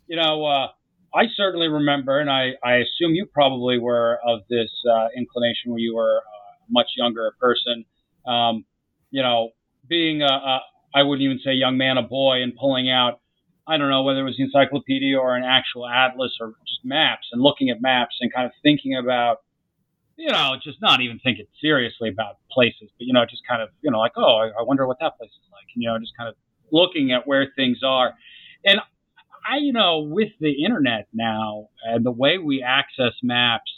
You 0.07 0.17
know, 0.17 0.45
uh, 0.45 0.67
I 1.15 1.27
certainly 1.35 1.69
remember, 1.69 2.19
and 2.19 2.29
I, 2.29 2.51
I 2.63 2.75
assume 2.75 3.15
you 3.15 3.25
probably 3.25 3.79
were 3.79 4.19
of 4.27 4.41
this 4.49 4.69
uh, 4.91 5.07
inclination 5.15 5.71
when 5.71 5.79
you 5.79 5.95
were 5.95 6.17
a 6.17 6.21
much 6.69 6.87
younger 6.97 7.33
person. 7.39 7.85
Um, 8.27 8.65
you 9.11 9.21
know, 9.21 9.51
being 9.87 10.21
a, 10.21 10.25
a, 10.25 10.59
I 10.93 11.03
wouldn't 11.03 11.23
even 11.23 11.39
say 11.43 11.53
young 11.53 11.77
man, 11.77 11.97
a 11.97 12.01
boy, 12.01 12.41
and 12.41 12.53
pulling 12.55 12.89
out, 12.89 13.21
I 13.67 13.77
don't 13.77 13.89
know 13.89 14.03
whether 14.03 14.19
it 14.19 14.23
was 14.23 14.37
the 14.37 14.43
encyclopedia 14.43 15.17
or 15.17 15.35
an 15.35 15.43
actual 15.43 15.87
atlas 15.87 16.33
or 16.39 16.53
just 16.67 16.83
maps 16.83 17.27
and 17.31 17.41
looking 17.41 17.69
at 17.69 17.81
maps 17.81 18.15
and 18.19 18.31
kind 18.33 18.45
of 18.45 18.51
thinking 18.61 18.95
about, 18.95 19.37
you 20.17 20.31
know, 20.31 20.55
just 20.61 20.81
not 20.81 21.01
even 21.01 21.19
thinking 21.19 21.45
seriously 21.61 22.09
about 22.09 22.37
places, 22.51 22.89
but, 22.97 23.07
you 23.07 23.13
know, 23.13 23.25
just 23.25 23.41
kind 23.47 23.61
of, 23.61 23.69
you 23.81 23.89
know, 23.89 23.99
like, 23.99 24.13
oh, 24.17 24.35
I, 24.37 24.47
I 24.59 24.63
wonder 24.63 24.85
what 24.85 24.97
that 24.99 25.17
place 25.17 25.31
is 25.31 25.49
like. 25.51 25.65
And, 25.73 25.81
you 25.81 25.89
know, 25.89 25.97
just 25.97 26.13
kind 26.17 26.29
of 26.29 26.35
looking 26.71 27.11
at 27.11 27.25
where 27.25 27.47
things 27.55 27.79
are. 27.83 28.13
And 28.65 28.79
I, 29.45 29.57
you 29.57 29.73
know, 29.73 29.99
with 29.99 30.29
the 30.39 30.63
internet 30.63 31.07
now 31.13 31.69
and 31.83 32.05
the 32.05 32.11
way 32.11 32.37
we 32.37 32.63
access 32.63 33.13
maps, 33.21 33.71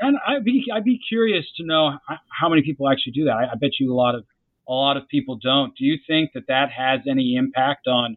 and 0.00 0.16
I'd 0.26 0.44
be 0.44 0.64
I'd 0.72 0.84
be 0.84 1.00
curious 1.08 1.46
to 1.56 1.64
know 1.64 1.98
how 2.28 2.48
many 2.48 2.62
people 2.62 2.90
actually 2.90 3.12
do 3.12 3.24
that. 3.24 3.32
I, 3.32 3.44
I 3.52 3.54
bet 3.54 3.70
you 3.78 3.92
a 3.92 3.94
lot 3.94 4.14
of 4.14 4.24
a 4.68 4.72
lot 4.72 4.96
of 4.96 5.08
people 5.08 5.36
don't. 5.36 5.74
Do 5.76 5.84
you 5.84 5.98
think 6.06 6.32
that 6.34 6.46
that 6.48 6.70
has 6.70 7.00
any 7.08 7.36
impact 7.36 7.86
on 7.86 8.16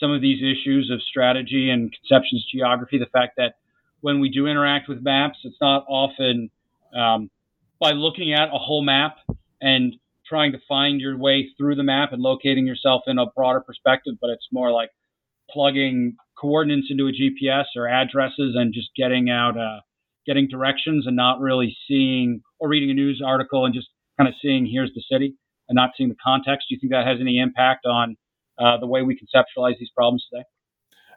some 0.00 0.12
of 0.12 0.20
these 0.20 0.42
issues 0.42 0.90
of 0.92 1.02
strategy 1.02 1.70
and 1.70 1.92
conceptions 1.92 2.46
geography? 2.52 2.98
The 2.98 3.06
fact 3.06 3.34
that 3.36 3.56
when 4.00 4.20
we 4.20 4.30
do 4.30 4.46
interact 4.46 4.88
with 4.88 5.02
maps, 5.02 5.38
it's 5.44 5.56
not 5.60 5.84
often 5.88 6.50
um, 6.96 7.30
by 7.80 7.92
looking 7.92 8.32
at 8.32 8.48
a 8.48 8.58
whole 8.58 8.82
map 8.82 9.16
and 9.60 9.96
trying 10.26 10.52
to 10.52 10.58
find 10.68 11.00
your 11.00 11.16
way 11.16 11.48
through 11.56 11.76
the 11.76 11.82
map 11.82 12.12
and 12.12 12.20
locating 12.20 12.66
yourself 12.66 13.02
in 13.06 13.18
a 13.18 13.26
broader 13.26 13.60
perspective, 13.60 14.14
but 14.20 14.30
it's 14.30 14.48
more 14.50 14.72
like 14.72 14.90
plugging 15.50 16.16
coordinates 16.38 16.88
into 16.90 17.06
a 17.06 17.12
GPS 17.12 17.64
or 17.76 17.88
addresses 17.88 18.54
and 18.56 18.72
just 18.74 18.90
getting 18.96 19.30
out, 19.30 19.58
uh, 19.58 19.80
getting 20.26 20.48
directions 20.48 21.06
and 21.06 21.16
not 21.16 21.40
really 21.40 21.76
seeing 21.88 22.42
or 22.58 22.68
reading 22.68 22.90
a 22.90 22.94
news 22.94 23.22
article 23.24 23.64
and 23.64 23.74
just 23.74 23.88
kind 24.18 24.28
of 24.28 24.34
seeing 24.42 24.66
here's 24.66 24.92
the 24.94 25.02
city 25.10 25.34
and 25.68 25.76
not 25.76 25.90
seeing 25.96 26.08
the 26.08 26.16
context. 26.22 26.66
Do 26.68 26.74
you 26.74 26.80
think 26.80 26.92
that 26.92 27.06
has 27.06 27.18
any 27.20 27.38
impact 27.38 27.86
on 27.86 28.16
uh, 28.58 28.78
the 28.78 28.86
way 28.86 29.02
we 29.02 29.14
conceptualize 29.14 29.78
these 29.78 29.90
problems 29.94 30.26
today? 30.32 30.44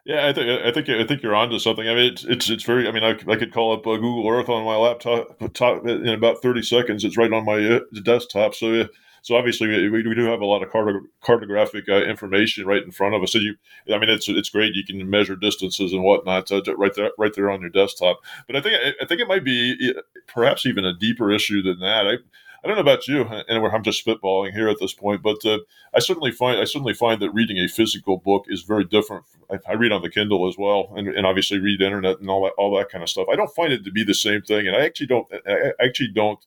Yeah, 0.06 0.26
I 0.26 0.32
think 0.32 0.64
I 0.64 0.72
think 0.72 0.88
I 0.88 1.06
think 1.06 1.22
you're 1.22 1.34
onto 1.34 1.58
something. 1.58 1.86
I 1.86 1.94
mean, 1.94 2.12
it's 2.12 2.24
it's, 2.24 2.48
it's 2.48 2.64
very. 2.64 2.88
I 2.88 2.90
mean, 2.90 3.04
I, 3.04 3.10
I 3.10 3.36
could 3.36 3.52
call 3.52 3.74
up 3.74 3.86
uh, 3.86 3.96
Google 3.96 4.28
Earth 4.30 4.48
on 4.48 4.64
my 4.64 4.76
laptop 4.76 5.38
top, 5.52 5.86
in 5.86 6.08
about 6.08 6.40
30 6.40 6.62
seconds. 6.62 7.04
It's 7.04 7.18
right 7.18 7.32
on 7.32 7.44
my 7.44 7.62
uh, 7.62 7.80
desktop. 8.02 8.54
So 8.54 8.88
so 9.22 9.36
obviously 9.36 9.68
we, 9.68 9.88
we 9.90 10.14
do 10.14 10.24
have 10.24 10.40
a 10.40 10.46
lot 10.46 10.62
of 10.62 10.70
cartographic 10.70 11.88
uh, 11.88 12.04
information 12.04 12.66
right 12.66 12.82
in 12.82 12.90
front 12.90 13.14
of 13.14 13.22
us. 13.22 13.32
So 13.32 13.38
you, 13.38 13.56
I 13.92 13.98
mean, 13.98 14.10
it's 14.10 14.28
it's 14.28 14.50
great. 14.50 14.74
You 14.74 14.84
can 14.84 15.08
measure 15.08 15.36
distances 15.36 15.92
and 15.92 16.02
whatnot 16.02 16.50
uh, 16.52 16.62
right 16.76 16.94
there 16.94 17.10
right 17.18 17.32
there 17.34 17.50
on 17.50 17.60
your 17.60 17.70
desktop. 17.70 18.20
But 18.46 18.56
I 18.56 18.60
think 18.60 18.96
I 19.00 19.06
think 19.06 19.20
it 19.20 19.28
might 19.28 19.44
be 19.44 19.94
perhaps 20.26 20.66
even 20.66 20.84
a 20.84 20.96
deeper 20.96 21.30
issue 21.30 21.62
than 21.62 21.80
that. 21.80 22.06
I 22.06 22.16
I 22.62 22.68
don't 22.68 22.76
know 22.76 22.82
about 22.82 23.08
you, 23.08 23.22
and 23.22 23.66
I'm 23.66 23.82
just 23.82 24.04
spitballing 24.04 24.52
here 24.52 24.68
at 24.68 24.78
this 24.80 24.92
point, 24.92 25.22
but 25.22 25.44
uh, 25.46 25.60
I 25.94 25.98
certainly 25.98 26.30
find 26.30 26.60
I 26.60 26.64
certainly 26.64 26.92
find 26.92 27.20
that 27.22 27.30
reading 27.30 27.56
a 27.56 27.68
physical 27.68 28.18
book 28.18 28.44
is 28.48 28.62
very 28.62 28.84
different. 28.84 29.24
I, 29.50 29.58
I, 29.66 29.72
read 29.74 29.92
on 29.92 30.02
the 30.02 30.10
Kindle 30.10 30.46
as 30.46 30.56
well, 30.58 30.92
and, 30.94 31.08
and 31.08 31.26
obviously 31.26 31.58
read 31.58 31.80
internet 31.80 32.20
and 32.20 32.28
all 32.28 32.44
that 32.44 32.52
all 32.58 32.76
that 32.76 32.90
kind 32.90 33.02
of 33.02 33.08
stuff. 33.08 33.28
I 33.32 33.36
don't 33.36 33.54
find 33.54 33.72
it 33.72 33.84
to 33.84 33.90
be 33.90 34.04
the 34.04 34.14
same 34.14 34.42
thing, 34.42 34.66
and 34.66 34.76
I 34.76 34.84
actually 34.84 35.06
don't. 35.06 35.26
I 35.46 35.72
actually 35.82 36.08
don't. 36.08 36.44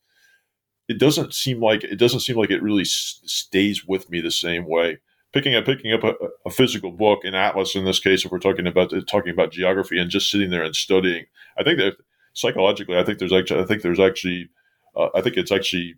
It 0.88 1.00
doesn't 1.00 1.34
seem 1.34 1.62
like 1.62 1.84
it 1.84 1.98
doesn't 1.98 2.22
seem 2.22 2.38
like 2.38 2.52
it 2.52 2.62
really 2.62 2.82
s- 2.82 3.22
stays 3.26 3.86
with 3.86 4.10
me 4.10 4.22
the 4.22 4.32
same 4.32 4.68
way. 4.68 5.00
Picking 5.32 5.56
up 5.56 5.66
picking 5.66 5.94
up 5.94 6.04
a, 6.04 6.14
a, 6.46 6.52
physical 6.52 6.92
book, 6.92 7.24
an 7.24 7.34
atlas 7.34 7.76
in 7.76 7.86
this 7.86 8.00
case, 8.00 8.24
if 8.24 8.32
we're 8.32 8.40
talking 8.40 8.68
about 8.68 8.94
talking 9.08 9.34
about 9.34 9.52
geography 9.52 9.98
and 9.98 10.12
just 10.12 10.30
sitting 10.30 10.50
there 10.50 10.64
and 10.64 10.76
studying, 10.76 11.26
I 11.58 11.64
think 11.64 11.80
that 11.80 11.96
psychologically, 12.34 12.98
I 12.98 13.04
think 13.04 13.20
there's 13.20 13.34
actually 13.34 13.62
I 13.62 13.66
think 13.66 13.82
there's 13.82 14.00
actually 14.00 14.50
uh, 14.96 15.10
I 15.16 15.22
think 15.22 15.38
it's 15.38 15.52
actually 15.52 15.96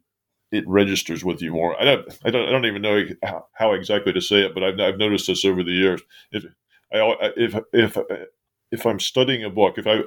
it 0.51 0.67
registers 0.67 1.23
with 1.25 1.41
you 1.41 1.51
more. 1.51 1.79
I 1.79 1.85
don't, 1.85 2.19
I 2.23 2.29
don't, 2.29 2.47
I 2.47 2.51
don't 2.51 2.65
even 2.65 2.81
know 2.81 3.03
how, 3.23 3.47
how 3.53 3.73
exactly 3.73 4.13
to 4.13 4.21
say 4.21 4.45
it, 4.45 4.53
but 4.53 4.63
I've, 4.63 4.79
I've 4.79 4.97
noticed 4.97 5.27
this 5.27 5.43
over 5.45 5.63
the 5.63 5.71
years. 5.71 6.01
If 6.31 6.45
I, 6.93 7.31
if, 7.35 7.55
if, 7.73 7.97
if 8.75 8.85
I'm 8.85 8.99
studying 8.99 9.43
a 9.43 9.49
book, 9.49 9.77
if 9.77 9.87
I 9.87 10.01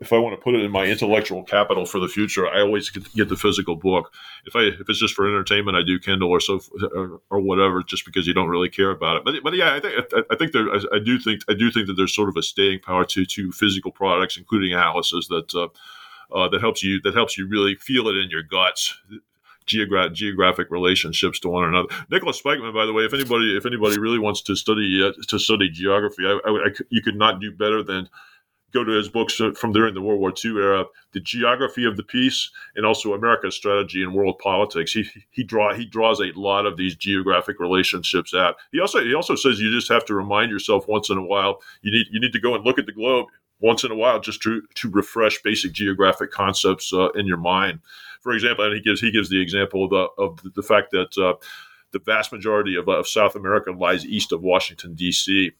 if 0.00 0.12
I 0.12 0.18
want 0.18 0.38
to 0.38 0.42
put 0.42 0.54
it 0.54 0.62
in 0.62 0.70
my 0.70 0.86
intellectual 0.86 1.42
capital 1.42 1.84
for 1.84 1.98
the 1.98 2.08
future, 2.08 2.48
I 2.48 2.60
always 2.60 2.88
get 2.88 3.28
the 3.28 3.36
physical 3.36 3.76
book. 3.76 4.12
If 4.46 4.54
I 4.56 4.62
if 4.62 4.88
it's 4.88 5.00
just 5.00 5.14
for 5.14 5.26
entertainment, 5.26 5.76
I 5.76 5.82
do 5.82 5.98
Kindle 5.98 6.30
or 6.30 6.40
so 6.40 6.60
or, 6.94 7.20
or 7.30 7.40
whatever, 7.40 7.82
just 7.82 8.04
because 8.04 8.26
you 8.26 8.32
don't 8.32 8.48
really 8.48 8.68
care 8.68 8.90
about 8.90 9.16
it. 9.16 9.24
But 9.24 9.34
but 9.42 9.54
yeah, 9.54 9.74
I 9.74 9.80
think 9.80 9.94
I 10.30 10.36
think 10.36 10.52
there 10.52 10.68
I, 10.72 10.98
do 10.98 11.18
think 11.18 11.42
I 11.48 11.54
do 11.54 11.70
think 11.70 11.88
that 11.88 11.94
there's 11.94 12.14
sort 12.14 12.28
of 12.28 12.36
a 12.36 12.42
staying 12.42 12.80
power 12.80 13.04
to 13.06 13.26
to 13.26 13.52
physical 13.52 13.90
products, 13.90 14.36
including 14.36 14.72
atlases 14.72 15.28
that. 15.28 15.54
Uh, 15.54 15.68
uh, 16.34 16.48
that 16.48 16.62
helps 16.62 16.82
you 16.82 16.98
that 17.02 17.12
helps 17.12 17.36
you 17.36 17.46
really 17.46 17.74
feel 17.74 18.08
it 18.08 18.16
in 18.16 18.30
your 18.30 18.42
guts 18.42 18.98
geogra- 19.66 20.12
geographic 20.12 20.70
relationships 20.70 21.38
to 21.40 21.48
one 21.48 21.64
another. 21.64 21.88
Nicholas 22.10 22.40
Spykman, 22.40 22.74
by 22.74 22.86
the 22.86 22.92
way, 22.92 23.04
if 23.04 23.14
anybody 23.14 23.56
if 23.56 23.66
anybody 23.66 23.98
really 23.98 24.18
wants 24.18 24.42
to 24.42 24.56
study 24.56 25.02
uh, 25.04 25.12
to 25.28 25.38
study 25.38 25.68
geography, 25.68 26.24
I, 26.26 26.38
I, 26.44 26.50
I, 26.50 26.68
you 26.90 27.02
could 27.02 27.16
not 27.16 27.40
do 27.40 27.52
better 27.52 27.82
than 27.82 28.08
go 28.72 28.82
to 28.82 28.92
his 28.92 29.08
books 29.08 29.40
from 29.54 29.72
during 29.72 29.94
the 29.94 30.00
World 30.00 30.20
War 30.20 30.32
II 30.44 30.52
era, 30.52 30.84
The 31.12 31.20
Geography 31.20 31.84
of 31.84 31.96
the 31.96 32.02
Peace, 32.02 32.50
and 32.74 32.86
also 32.86 33.12
America's 33.12 33.54
Strategy 33.54 34.02
in 34.02 34.14
World 34.14 34.38
Politics. 34.38 34.92
He 34.92 35.08
he 35.30 35.44
draw 35.44 35.74
he 35.74 35.84
draws 35.84 36.20
a 36.20 36.32
lot 36.34 36.66
of 36.66 36.76
these 36.76 36.96
geographic 36.96 37.60
relationships 37.60 38.34
out. 38.34 38.56
He 38.72 38.80
also 38.80 39.02
he 39.02 39.14
also 39.14 39.34
says 39.34 39.60
you 39.60 39.70
just 39.70 39.92
have 39.92 40.04
to 40.06 40.14
remind 40.14 40.50
yourself 40.50 40.88
once 40.88 41.10
in 41.10 41.18
a 41.18 41.24
while 41.24 41.60
you 41.82 41.92
need 41.92 42.06
you 42.10 42.20
need 42.20 42.32
to 42.32 42.40
go 42.40 42.54
and 42.54 42.64
look 42.64 42.78
at 42.78 42.86
the 42.86 42.92
globe 42.92 43.26
once 43.60 43.84
in 43.84 43.92
a 43.92 43.96
while 43.96 44.20
just 44.20 44.42
to 44.42 44.62
to 44.74 44.90
refresh 44.90 45.42
basic 45.42 45.72
geographic 45.72 46.30
concepts 46.30 46.92
uh, 46.92 47.10
in 47.10 47.26
your 47.26 47.36
mind 47.36 47.80
for 48.22 48.32
example, 48.32 48.64
and 48.64 48.74
he 48.74 48.80
gives 48.80 49.00
he 49.00 49.10
gives 49.10 49.28
the 49.28 49.40
example 49.40 49.84
of 49.84 49.90
the, 49.90 50.22
of 50.22 50.54
the 50.54 50.62
fact 50.62 50.92
that 50.92 51.18
uh, 51.18 51.34
the 51.92 51.98
vast 51.98 52.32
majority 52.32 52.76
of, 52.76 52.88
of 52.88 53.06
South 53.06 53.34
America 53.34 53.72
lies 53.72 54.06
east 54.06 54.32
of 54.32 54.42
Washington 54.42 54.94
D.C. 54.94 55.52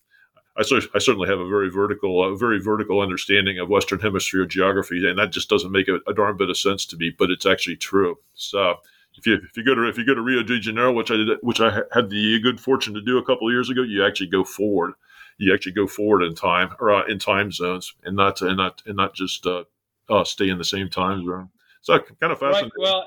I, 0.57 0.61
I 0.61 0.99
certainly 0.99 1.29
have 1.29 1.41
a 1.41 1.49
very 1.49 1.71
vertical, 1.71 2.25
a 2.25 2.37
very 2.37 2.61
vertical 2.61 3.01
understanding 3.01 3.59
of 3.59 3.69
Western 3.69 4.01
Hemisphere 4.01 4.45
geography, 4.47 5.07
and 5.09 5.19
that 5.19 5.33
just 5.33 5.49
doesn't 5.49 5.73
make 5.73 5.89
a, 5.89 5.99
a 6.07 6.15
darn 6.15 6.37
bit 6.37 6.51
of 6.51 6.59
sense 6.59 6.87
to 6.87 6.97
me. 6.97 7.13
But 7.17 7.31
it's 7.31 7.47
actually 7.47 7.77
true. 7.77 8.19
So 8.35 8.77
if 9.17 9.27
you 9.27 9.35
if 9.35 9.57
you 9.57 9.65
go 9.65 9.75
to 9.75 9.89
if 9.89 9.99
you 9.99 10.07
go 10.07 10.15
to 10.15 10.23
Rio 10.23 10.43
de 10.43 10.61
Janeiro, 10.61 10.93
which 10.93 11.11
I 11.11 11.17
did, 11.17 11.39
which 11.43 11.61
I 11.61 11.83
had 11.93 12.11
the 12.11 12.41
good 12.41 12.61
fortune 12.61 12.95
to 12.95 13.01
do 13.01 13.19
a 13.19 13.25
couple 13.25 13.49
of 13.49 13.53
years 13.53 13.71
ago, 13.71 13.83
you 13.83 14.05
actually 14.05 14.29
go 14.29 14.45
forward. 14.45 14.93
You 15.39 15.53
actually 15.53 15.73
go 15.73 15.87
forward 15.87 16.23
in 16.23 16.35
time 16.35 16.71
or 16.79 16.93
uh, 16.93 17.07
in 17.07 17.19
time 17.19 17.51
zones, 17.51 17.95
and 18.05 18.15
not 18.15 18.41
and 18.43 18.57
not 18.57 18.83
and 18.87 18.97
not 18.97 19.15
just 19.15 19.47
uh, 19.47 19.65
uh, 20.09 20.25
stay 20.25 20.49
in 20.49 20.59
the 20.59 20.65
same 20.65 20.89
time 20.89 21.25
zone. 21.25 21.49
So 21.83 21.99
kind 22.21 22.33
of 22.33 22.39
fascinating. 22.39 22.71
Right. 22.79 22.83
Well, 22.83 23.07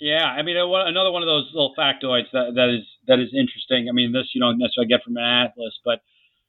yeah. 0.00 0.24
I 0.24 0.42
mean, 0.42 0.56
another 0.56 1.10
one 1.10 1.22
of 1.22 1.26
those 1.26 1.50
little 1.52 1.74
factoids 1.76 2.30
that, 2.32 2.54
that 2.54 2.70
is 2.70 2.86
that 3.06 3.18
is 3.18 3.28
interesting. 3.34 3.88
I 3.88 3.92
mean, 3.92 4.12
this 4.12 4.30
you 4.34 4.40
don't 4.40 4.58
necessarily 4.58 4.88
get 4.88 5.02
from 5.02 5.16
an 5.16 5.24
atlas, 5.24 5.78
but 5.84 6.00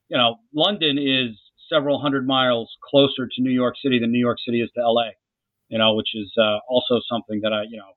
you 0.10 0.18
know, 0.18 0.38
London 0.54 0.98
is 0.98 1.38
several 1.72 2.00
hundred 2.00 2.26
miles 2.26 2.70
closer 2.90 3.28
to 3.28 3.42
New 3.42 3.52
York 3.52 3.76
City 3.84 4.00
than 4.00 4.12
New 4.12 4.20
York 4.20 4.38
City 4.46 4.62
is 4.62 4.70
to 4.76 4.82
LA. 4.82 5.10
You 5.70 5.78
know, 5.78 5.96
which 5.96 6.16
is 6.16 6.32
uh, 6.40 6.60
also 6.70 7.02
something 7.12 7.42
that 7.44 7.52
I, 7.52 7.64
you 7.64 7.78
know, 7.78 7.92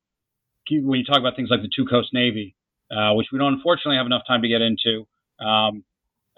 when 0.89 0.99
you 0.99 1.05
talk 1.05 1.19
about 1.19 1.37
things 1.37 1.51
like 1.51 1.63
the 1.63 1.71
Two 1.75 1.87
Coast 1.87 2.09
Navy, 2.13 2.57
uh, 2.91 3.15
which 3.15 3.29
we 3.33 3.39
don't 3.39 3.55
unfortunately 3.55 3.97
have 3.97 4.07
enough 4.07 4.23
time 4.27 4.43
to 4.43 4.49
get 4.49 4.61
into, 4.61 5.07
um, 5.39 5.85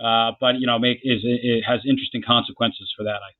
uh, 0.02 0.32
but 0.40 0.56
you 0.58 0.66
know, 0.66 0.78
make 0.78 0.98
is 1.02 1.20
it 1.24 1.62
has 1.62 1.80
interesting 1.88 2.22
consequences 2.26 2.92
for 2.96 3.04
that. 3.04 3.16
I 3.16 3.32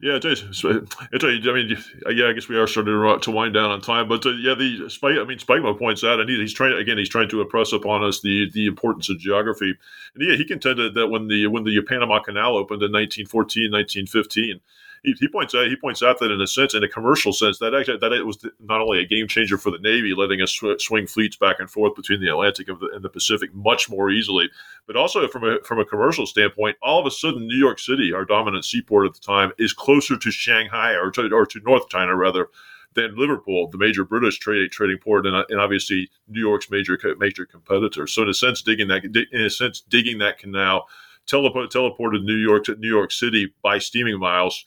yeah, 0.00 0.16
it. 0.16 0.24
It's, 0.24 0.64
I 0.64 1.52
mean, 1.52 1.76
yeah, 2.10 2.28
I 2.28 2.32
guess 2.32 2.48
we 2.48 2.56
are 2.56 2.66
starting 2.66 3.20
to 3.20 3.30
wind 3.30 3.54
down 3.54 3.70
on 3.70 3.80
time, 3.80 4.08
but 4.08 4.24
uh, 4.24 4.30
yeah, 4.30 4.54
the 4.54 4.88
Spike. 4.88 5.16
I 5.18 5.24
mean, 5.24 5.38
Spykman 5.38 5.78
points 5.78 6.04
out, 6.04 6.20
and 6.20 6.28
he, 6.28 6.36
he's 6.36 6.54
trying 6.54 6.76
again. 6.78 6.98
He's 6.98 7.08
trying 7.08 7.28
to 7.30 7.40
impress 7.40 7.72
upon 7.72 8.04
us 8.04 8.20
the 8.20 8.50
the 8.50 8.66
importance 8.66 9.10
of 9.10 9.18
geography. 9.18 9.74
And 10.14 10.28
yeah, 10.28 10.36
he 10.36 10.44
contended 10.44 10.94
that 10.94 11.08
when 11.08 11.28
the 11.28 11.46
when 11.48 11.64
the 11.64 11.80
Panama 11.82 12.20
Canal 12.20 12.56
opened 12.56 12.82
in 12.82 12.92
1914, 12.92 13.70
1915, 13.70 14.60
he, 15.04 15.14
he, 15.20 15.28
points 15.28 15.54
out 15.54 15.66
he 15.66 15.76
points 15.76 16.02
out 16.02 16.18
that 16.18 16.30
in 16.30 16.40
a 16.40 16.46
sense, 16.46 16.74
in 16.74 16.82
a 16.82 16.88
commercial 16.88 17.32
sense, 17.32 17.58
that 17.58 17.74
actually 17.74 17.98
that 17.98 18.12
it 18.12 18.26
was 18.26 18.38
not 18.58 18.80
only 18.80 19.00
a 19.00 19.06
game 19.06 19.28
changer 19.28 19.58
for 19.58 19.70
the 19.70 19.78
Navy, 19.78 20.14
letting 20.14 20.40
us 20.40 20.50
sw- 20.50 20.80
swing 20.80 21.06
fleets 21.06 21.36
back 21.36 21.56
and 21.60 21.70
forth 21.70 21.94
between 21.94 22.20
the 22.20 22.28
Atlantic 22.28 22.68
and 22.68 22.80
the, 22.80 22.88
and 22.94 23.04
the, 23.04 23.10
Pacific 23.10 23.54
much 23.54 23.90
more 23.90 24.10
easily, 24.10 24.48
but 24.86 24.96
also 24.96 25.28
from 25.28 25.44
a 25.44 25.58
from 25.62 25.78
a 25.78 25.84
commercial 25.84 26.26
standpoint, 26.26 26.76
all 26.82 26.98
of 26.98 27.06
a 27.06 27.10
sudden, 27.10 27.46
New 27.46 27.56
York 27.56 27.78
City, 27.78 28.12
our 28.12 28.24
dominant 28.24 28.64
seaport 28.64 29.06
at 29.06 29.14
the 29.14 29.20
time, 29.20 29.52
is 29.58 29.72
closer 29.72 30.16
to 30.16 30.30
Shanghai 30.30 30.92
or 30.92 31.10
to, 31.12 31.30
or 31.32 31.46
to 31.46 31.60
North 31.60 31.88
China 31.90 32.16
rather 32.16 32.48
than 32.94 33.16
Liverpool, 33.16 33.68
the 33.68 33.78
major 33.78 34.04
British 34.04 34.38
trade, 34.38 34.70
trading 34.70 34.98
port, 34.98 35.26
and, 35.26 35.36
and, 35.48 35.60
obviously 35.60 36.10
New 36.28 36.40
York's 36.40 36.70
major 36.70 36.98
major 37.18 37.44
competitor. 37.44 38.06
So 38.06 38.22
in 38.22 38.28
a 38.28 38.34
sense, 38.34 38.62
digging 38.62 38.88
that 38.88 39.04
in 39.04 39.40
a 39.42 39.50
sense 39.50 39.80
digging 39.80 40.18
that 40.18 40.38
canal 40.38 40.88
teleport, 41.26 41.70
teleported 41.70 42.24
New 42.24 42.36
York 42.36 42.64
to 42.64 42.76
New 42.76 42.88
York 42.88 43.12
City 43.12 43.52
by 43.62 43.78
steaming 43.78 44.18
miles 44.18 44.64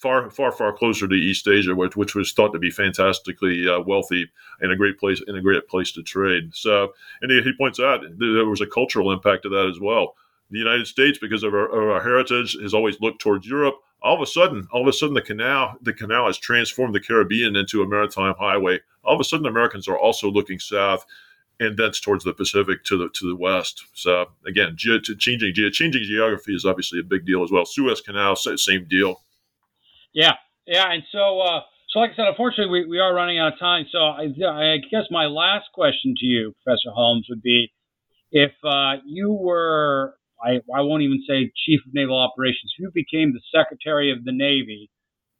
far, 0.00 0.30
far, 0.30 0.50
far 0.50 0.72
closer 0.72 1.06
to 1.06 1.14
East 1.14 1.46
Asia, 1.46 1.74
which, 1.74 1.96
which 1.96 2.14
was 2.14 2.32
thought 2.32 2.52
to 2.52 2.58
be 2.58 2.70
fantastically 2.70 3.68
uh, 3.68 3.80
wealthy 3.80 4.28
and 4.60 4.72
a 4.72 4.76
great 4.76 4.98
place 4.98 5.22
and 5.26 5.36
a 5.36 5.42
great 5.42 5.68
place 5.68 5.92
to 5.92 6.02
trade. 6.02 6.50
So, 6.54 6.94
and 7.20 7.30
he, 7.30 7.42
he 7.42 7.52
points 7.56 7.78
out 7.78 8.02
there 8.18 8.46
was 8.46 8.60
a 8.60 8.66
cultural 8.66 9.12
impact 9.12 9.42
to 9.44 9.48
that 9.50 9.68
as 9.68 9.78
well. 9.78 10.14
The 10.50 10.58
United 10.58 10.86
States, 10.86 11.18
because 11.18 11.42
of 11.42 11.54
our, 11.54 11.66
of 11.66 11.90
our, 11.90 12.02
heritage, 12.02 12.56
has 12.60 12.74
always 12.74 13.00
looked 13.00 13.20
towards 13.20 13.46
Europe. 13.46 13.76
All 14.02 14.16
of 14.16 14.22
a 14.22 14.26
sudden, 14.26 14.66
all 14.72 14.82
of 14.82 14.88
a 14.88 14.92
sudden, 14.92 15.14
the 15.14 15.22
canal, 15.22 15.76
the 15.82 15.92
canal 15.92 16.26
has 16.26 16.38
transformed 16.38 16.94
the 16.94 17.00
Caribbean 17.00 17.54
into 17.54 17.82
a 17.82 17.88
maritime 17.88 18.34
highway. 18.38 18.80
All 19.04 19.14
of 19.14 19.20
a 19.20 19.24
sudden, 19.24 19.46
Americans 19.46 19.86
are 19.86 19.98
also 19.98 20.30
looking 20.30 20.58
south 20.58 21.04
and 21.60 21.76
thence 21.76 22.00
towards 22.00 22.24
the 22.24 22.32
Pacific 22.32 22.82
to 22.84 22.96
the 22.96 23.10
to 23.10 23.28
the 23.28 23.36
west. 23.36 23.84
So 23.92 24.30
again, 24.46 24.74
ge- 24.76 25.02
changing 25.18 25.52
ge- 25.54 25.72
changing 25.72 26.04
geography 26.04 26.54
is 26.54 26.64
obviously 26.64 27.00
a 27.00 27.04
big 27.04 27.26
deal 27.26 27.44
as 27.44 27.52
well. 27.52 27.66
Suez 27.66 28.00
Canal, 28.00 28.34
same 28.34 28.86
deal. 28.88 29.22
Yeah, 30.14 30.32
yeah, 30.66 30.92
and 30.92 31.02
so 31.12 31.40
uh, 31.40 31.60
so 31.90 32.00
like 32.00 32.12
I 32.12 32.16
said, 32.16 32.26
unfortunately, 32.28 32.82
we, 32.82 32.86
we 32.88 32.98
are 33.00 33.14
running 33.14 33.38
out 33.38 33.54
of 33.54 33.58
time. 33.58 33.86
So 33.92 33.98
I, 33.98 34.24
I 34.48 34.78
guess 34.90 35.04
my 35.10 35.26
last 35.26 35.66
question 35.74 36.14
to 36.18 36.26
you, 36.26 36.54
Professor 36.64 36.90
Holmes, 36.92 37.26
would 37.30 37.42
be 37.42 37.72
if 38.32 38.52
uh, 38.64 38.94
you 39.06 39.32
were 39.32 40.14
I, 40.42 40.60
I 40.74 40.82
won't 40.82 41.02
even 41.02 41.22
say 41.28 41.52
chief 41.66 41.80
of 41.86 41.94
naval 41.94 42.18
operations. 42.18 42.72
If 42.78 42.82
you 42.82 42.90
became 42.94 43.32
the 43.34 43.42
secretary 43.54 44.12
of 44.12 44.24
the 44.24 44.32
Navy 44.32 44.90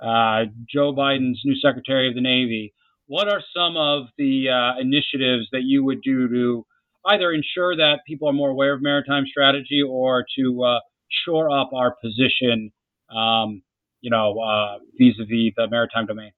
uh, 0.01 0.45
Joe 0.73 0.95
Biden's 0.95 1.41
new 1.45 1.57
Secretary 1.61 2.09
of 2.09 2.15
the 2.15 2.21
Navy, 2.21 2.75
what 3.07 3.29
are 3.29 3.43
some 3.57 3.77
of 3.77 4.07
the 4.19 4.49
uh, 4.49 4.81
initiatives 4.81 5.49
that 5.53 5.63
you 5.65 5.85
would 5.85 6.03
do 6.03 6.29
to 6.29 6.67
either 7.07 7.33
ensure 7.33 7.77
that 7.77 8.01
people 8.07 8.29
are 8.29 8.33
more 8.33 8.51
aware 8.51 8.75
of 8.75 8.83
maritime 8.83 9.25
strategy 9.27 9.83
or 9.89 10.25
to 10.39 10.65
uh, 10.65 10.81
shore 11.25 11.51
up 11.51 11.71
our 11.75 11.97
position, 12.03 12.73
um, 13.15 13.63
you 14.01 14.11
know, 14.11 14.39
uh, 14.41 14.79
vis-a-vis 14.99 15.53
the 15.57 15.69
maritime 15.71 16.07
domain? 16.07 16.33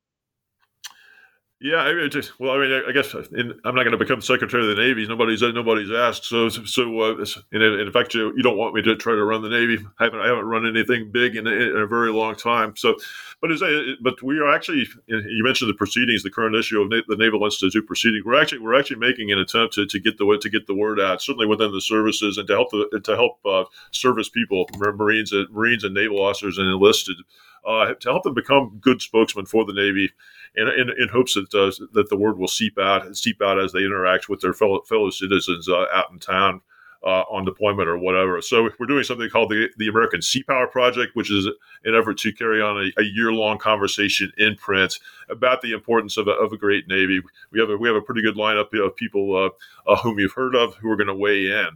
Yeah, 1.62 1.76
I 1.76 1.94
mean, 1.94 2.10
just 2.10 2.40
well, 2.40 2.54
I 2.54 2.58
mean, 2.58 2.82
I 2.88 2.90
guess 2.90 3.14
in, 3.14 3.52
I'm 3.64 3.76
not 3.76 3.84
going 3.84 3.92
to 3.92 3.96
become 3.96 4.20
Secretary 4.20 4.68
of 4.68 4.76
the 4.76 4.82
Navy. 4.82 5.06
Nobody's 5.06 5.42
nobody's 5.42 5.92
asked. 5.92 6.24
So, 6.24 6.48
so 6.48 7.00
uh, 7.00 7.24
in, 7.52 7.62
in 7.62 7.92
fact, 7.92 8.14
you, 8.14 8.32
you 8.36 8.42
don't 8.42 8.56
want 8.56 8.74
me 8.74 8.82
to 8.82 8.96
try 8.96 9.12
to 9.12 9.22
run 9.22 9.42
the 9.42 9.48
Navy. 9.48 9.78
I 10.00 10.04
haven't 10.04 10.18
I 10.18 10.26
haven't 10.26 10.46
run 10.46 10.66
anything 10.66 11.12
big 11.12 11.36
in, 11.36 11.46
in 11.46 11.76
a 11.76 11.86
very 11.86 12.10
long 12.10 12.34
time. 12.34 12.74
So, 12.76 12.96
but 13.40 13.52
as 13.52 13.62
I, 13.62 13.92
but 14.00 14.20
we 14.24 14.40
are 14.40 14.52
actually. 14.52 14.88
You 15.06 15.44
mentioned 15.44 15.70
the 15.70 15.74
proceedings, 15.74 16.24
the 16.24 16.30
current 16.30 16.56
issue 16.56 16.80
of 16.80 16.90
the 16.90 17.16
Naval 17.16 17.44
Institute 17.44 17.86
proceedings. 17.86 18.24
We're 18.24 18.42
actually 18.42 18.58
we're 18.58 18.78
actually 18.78 18.98
making 18.98 19.30
an 19.30 19.38
attempt 19.38 19.74
to, 19.74 19.86
to 19.86 20.00
get 20.00 20.18
the 20.18 20.38
to 20.42 20.50
get 20.50 20.66
the 20.66 20.74
word 20.74 20.98
out, 20.98 21.22
certainly 21.22 21.46
within 21.46 21.70
the 21.70 21.80
services, 21.80 22.38
and 22.38 22.48
to 22.48 22.54
help 22.54 22.70
the, 22.70 23.00
to 23.04 23.14
help 23.14 23.38
uh, 23.46 23.64
service 23.92 24.28
people, 24.28 24.68
Marines, 24.78 25.30
and 25.30 25.48
Marines 25.50 25.84
and 25.84 25.94
naval 25.94 26.24
officers 26.24 26.58
and 26.58 26.66
enlisted, 26.66 27.18
uh, 27.64 27.94
to 27.94 28.10
help 28.10 28.24
them 28.24 28.34
become 28.34 28.78
good 28.80 29.00
spokesmen 29.00 29.46
for 29.46 29.64
the 29.64 29.72
Navy 29.72 30.10
in, 30.54 30.68
in, 30.68 30.90
in 30.98 31.08
hopes 31.08 31.34
that 31.34 31.54
uh, 31.54 31.86
that 31.92 32.08
the 32.08 32.16
word 32.16 32.38
will 32.38 32.48
seep 32.48 32.78
out 32.78 33.16
seep 33.16 33.40
out 33.42 33.58
as 33.58 33.72
they 33.72 33.80
interact 33.84 34.28
with 34.28 34.40
their 34.40 34.52
fellow 34.52 34.82
fellow 34.82 35.10
citizens 35.10 35.68
uh, 35.68 35.86
out 35.92 36.10
in 36.10 36.18
town. 36.18 36.60
Uh, 37.04 37.24
on 37.32 37.44
deployment 37.44 37.88
or 37.88 37.98
whatever. 37.98 38.40
So 38.40 38.70
we're 38.78 38.86
doing 38.86 39.02
something 39.02 39.28
called 39.28 39.50
the, 39.50 39.68
the 39.76 39.88
American 39.88 40.22
Sea 40.22 40.44
Power 40.44 40.68
Project, 40.68 41.16
which 41.16 41.32
is 41.32 41.46
an 41.82 41.96
effort 41.96 42.16
to 42.18 42.32
carry 42.32 42.62
on 42.62 42.76
a, 42.76 43.00
a 43.00 43.02
year 43.02 43.32
long 43.32 43.58
conversation 43.58 44.32
in 44.38 44.54
print 44.54 45.00
about 45.28 45.62
the 45.62 45.72
importance 45.72 46.16
of 46.16 46.28
a, 46.28 46.30
of 46.30 46.52
a 46.52 46.56
great 46.56 46.86
Navy. 46.86 47.20
We 47.50 47.58
have 47.58 47.70
a, 47.70 47.76
we 47.76 47.88
have 47.88 47.96
a 47.96 48.02
pretty 48.02 48.22
good 48.22 48.36
lineup 48.36 48.72
of 48.80 48.94
people 48.94 49.36
uh, 49.36 49.90
uh, 49.90 49.96
whom 49.96 50.20
you've 50.20 50.34
heard 50.34 50.54
of 50.54 50.76
who 50.76 50.88
are 50.90 50.96
going 50.96 51.08
to 51.08 51.14
weigh 51.16 51.46
in. 51.46 51.70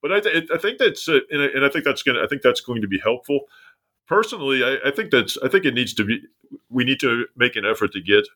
But 0.00 0.12
I, 0.12 0.20
th- 0.20 0.48
I 0.54 0.58
think 0.58 0.78
that's 0.78 1.08
uh, 1.08 1.18
and, 1.28 1.42
and 1.42 1.64
I 1.64 1.68
think 1.68 1.84
that's 1.84 2.04
going 2.04 2.16
I 2.16 2.28
think 2.28 2.42
that's 2.42 2.60
going 2.60 2.82
to 2.82 2.86
be 2.86 3.00
helpful 3.00 3.48
personally, 4.08 4.64
I, 4.64 4.88
I, 4.88 4.90
think 4.90 5.10
that's 5.10 5.38
I 5.42 5.48
think 5.48 5.64
it 5.64 5.74
needs 5.74 5.94
to 5.94 6.04
be 6.04 6.20
we 6.70 6.84
need 6.84 7.00
to 7.00 7.26
make 7.36 7.56
an 7.56 7.64
effort 7.64 7.92
to 7.92 8.00
get 8.00 8.26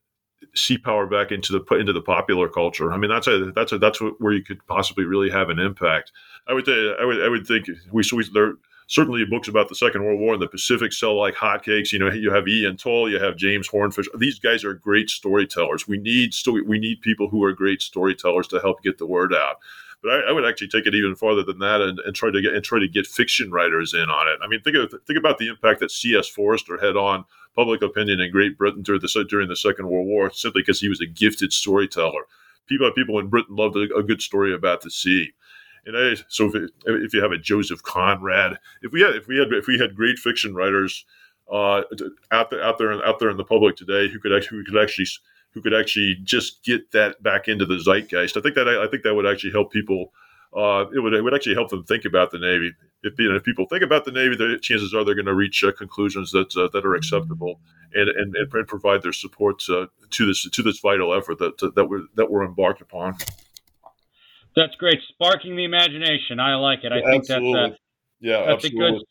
sea 0.54 0.78
power 0.78 1.06
back 1.06 1.32
into 1.32 1.52
the 1.52 1.74
into 1.76 1.92
the 1.92 2.02
popular 2.02 2.48
culture. 2.48 2.92
I 2.92 2.96
mean, 2.96 3.10
that's 3.10 3.26
a 3.26 3.52
that's 3.54 3.72
a 3.72 3.78
that's 3.78 4.00
where 4.00 4.32
you 4.32 4.44
could 4.44 4.64
possibly 4.66 5.04
really 5.04 5.30
have 5.30 5.48
an 5.50 5.58
impact. 5.58 6.12
I 6.46 6.52
would 6.52 6.68
I 6.68 7.04
would 7.04 7.22
I 7.22 7.28
would 7.28 7.46
think 7.46 7.66
we, 7.90 8.02
we 8.12 8.24
there 8.32 8.54
certainly 8.88 9.24
books 9.24 9.48
about 9.48 9.68
the 9.68 9.74
Second 9.74 10.04
World 10.04 10.20
War 10.20 10.34
and 10.34 10.42
the 10.42 10.48
Pacific 10.48 10.92
sell 10.92 11.18
like 11.18 11.34
hotcakes. 11.34 11.92
You 11.92 11.98
know, 11.98 12.10
you 12.10 12.30
have 12.30 12.46
Ian 12.46 12.76
Toll, 12.76 13.10
you 13.10 13.18
have 13.18 13.36
James 13.36 13.68
Hornfischer. 13.68 14.18
These 14.18 14.38
guys 14.38 14.64
are 14.64 14.74
great 14.74 15.08
storytellers. 15.08 15.88
We 15.88 15.98
need 15.98 16.34
story, 16.34 16.62
we 16.62 16.78
need 16.78 17.00
people 17.00 17.28
who 17.28 17.42
are 17.42 17.52
great 17.52 17.80
storytellers 17.80 18.48
to 18.48 18.60
help 18.60 18.82
get 18.82 18.98
the 18.98 19.06
word 19.06 19.32
out. 19.32 19.56
But 20.02 20.10
I, 20.10 20.30
I, 20.30 20.32
would 20.32 20.44
actually 20.44 20.68
take 20.68 20.86
it 20.86 20.94
even 20.94 21.14
farther 21.14 21.44
than 21.44 21.60
that 21.60 21.80
and, 21.80 22.00
and, 22.00 22.14
try 22.14 22.30
to 22.30 22.42
get 22.42 22.54
and 22.54 22.64
try 22.64 22.80
to 22.80 22.88
get 22.88 23.06
fiction 23.06 23.52
writers 23.52 23.94
in 23.94 24.10
on 24.10 24.26
it. 24.26 24.40
I 24.42 24.48
mean, 24.48 24.60
think 24.60 24.76
of 24.76 24.92
think 25.06 25.18
about 25.18 25.38
the 25.38 25.48
impact 25.48 25.80
that 25.80 25.92
C.S. 25.92 26.28
Forester 26.28 26.78
had 26.80 26.96
on 26.96 27.24
public 27.54 27.82
opinion 27.82 28.20
in 28.20 28.32
Great 28.32 28.58
Britain 28.58 28.82
during 28.82 29.00
the 29.00 29.26
during 29.28 29.48
the 29.48 29.56
Second 29.56 29.88
World 29.88 30.06
War, 30.06 30.32
simply 30.32 30.62
because 30.62 30.80
he 30.80 30.88
was 30.88 31.00
a 31.00 31.06
gifted 31.06 31.52
storyteller. 31.52 32.26
People 32.66 32.90
people 32.92 33.18
in 33.20 33.28
Britain 33.28 33.54
loved 33.54 33.76
a, 33.76 33.94
a 33.94 34.02
good 34.02 34.22
story 34.22 34.52
about 34.52 34.82
the 34.82 34.90
sea. 34.90 35.32
And 35.84 35.96
I, 35.96 36.14
so 36.28 36.46
if, 36.46 36.54
it, 36.54 36.70
if 36.84 37.12
you 37.12 37.22
have 37.22 37.32
a 37.32 37.38
Joseph 37.38 37.82
Conrad, 37.82 38.58
if 38.82 38.92
we 38.92 39.02
had 39.02 39.14
if 39.14 39.28
we 39.28 39.38
had 39.38 39.52
if 39.52 39.66
we 39.66 39.78
had 39.78 39.94
great 39.94 40.18
fiction 40.18 40.54
writers 40.54 41.04
uh, 41.50 41.82
out 42.30 42.50
there 42.50 42.62
out 42.62 42.78
there 42.78 43.06
out 43.06 43.18
there 43.18 43.30
in 43.30 43.36
the 43.36 43.44
public 43.44 43.76
today 43.76 44.08
who 44.08 44.18
could 44.18 44.32
actually 44.32 44.58
who 44.58 44.64
could 44.64 44.82
actually 44.82 45.06
who 45.52 45.62
could 45.62 45.74
actually 45.74 46.16
just 46.24 46.64
get 46.64 46.90
that 46.92 47.22
back 47.22 47.48
into 47.48 47.66
the 47.66 47.78
zeitgeist. 47.78 48.36
I 48.36 48.40
think 48.40 48.54
that 48.54 48.68
I 48.68 48.86
think 48.88 49.02
that 49.02 49.14
would 49.14 49.26
actually 49.26 49.52
help 49.52 49.72
people. 49.72 50.12
Uh, 50.56 50.84
it 50.94 51.00
would 51.00 51.14
it 51.14 51.22
would 51.22 51.34
actually 51.34 51.54
help 51.54 51.70
them 51.70 51.84
think 51.84 52.04
about 52.04 52.30
the 52.30 52.38
Navy. 52.38 52.72
If, 53.04 53.18
you 53.18 53.28
know, 53.28 53.36
if 53.36 53.42
people 53.42 53.66
think 53.66 53.82
about 53.82 54.04
the 54.04 54.12
Navy, 54.12 54.36
the 54.36 54.58
chances 54.60 54.94
are 54.94 55.04
they're 55.04 55.16
going 55.16 55.26
to 55.26 55.34
reach 55.34 55.64
uh, 55.64 55.72
conclusions 55.72 56.30
that 56.32 56.56
uh, 56.56 56.68
that 56.72 56.84
are 56.86 56.94
acceptable 56.94 57.60
and, 57.94 58.08
and, 58.08 58.36
and 58.36 58.68
provide 58.68 59.02
their 59.02 59.12
support 59.12 59.62
uh, 59.68 59.86
to 60.10 60.26
this 60.26 60.48
to 60.48 60.62
this 60.62 60.78
vital 60.78 61.12
effort 61.14 61.38
that 61.38 61.58
that 61.74 61.86
we're 61.88 62.02
that 62.14 62.30
we're 62.30 62.44
embarked 62.44 62.80
upon. 62.80 63.16
That's 64.54 64.74
great, 64.76 65.00
sparking 65.08 65.56
the 65.56 65.64
imagination. 65.64 66.38
I 66.38 66.56
like 66.56 66.84
it. 66.84 66.92
I 66.92 66.98
yeah, 66.98 67.10
think 67.10 67.22
absolutely. 67.22 67.52
that's 67.52 67.72
a, 67.72 67.78
yeah, 68.20 68.46
that's 68.46 68.64
absolutely. 68.64 68.86
a 68.86 68.90
good 68.90 69.02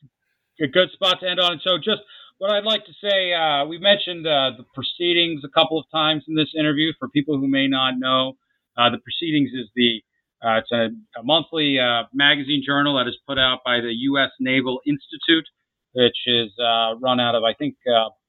a 0.61 0.67
good 0.67 0.91
spot 0.91 1.19
to 1.21 1.29
end 1.29 1.39
on. 1.39 1.59
So 1.63 1.77
just 1.77 2.01
what 2.41 2.49
I'd 2.49 2.63
like 2.63 2.85
to 2.85 2.93
say, 3.07 3.33
uh, 3.33 3.65
we 3.65 3.77
mentioned 3.77 4.25
uh, 4.25 4.57
the 4.57 4.65
proceedings 4.73 5.43
a 5.45 5.49
couple 5.49 5.77
of 5.77 5.85
times 5.93 6.23
in 6.27 6.33
this 6.33 6.49
interview. 6.57 6.91
For 6.97 7.07
people 7.07 7.37
who 7.37 7.47
may 7.47 7.67
not 7.67 7.99
know, 7.99 8.33
uh, 8.75 8.89
the 8.89 8.97
proceedings 8.97 9.51
is 9.53 9.69
the 9.75 10.01
uh, 10.43 10.57
it's 10.57 10.71
a, 10.71 10.89
a 11.19 11.23
monthly 11.23 11.77
uh, 11.77 12.05
magazine 12.15 12.63
journal 12.65 12.97
that 12.97 13.07
is 13.07 13.15
put 13.27 13.37
out 13.37 13.59
by 13.63 13.79
the 13.79 13.93
U.S. 14.09 14.31
Naval 14.39 14.79
Institute, 14.87 15.45
which 15.93 16.17
is 16.25 16.49
uh, 16.59 16.95
run 16.99 17.19
out 17.19 17.35
of 17.35 17.43
I 17.43 17.53
think 17.53 17.75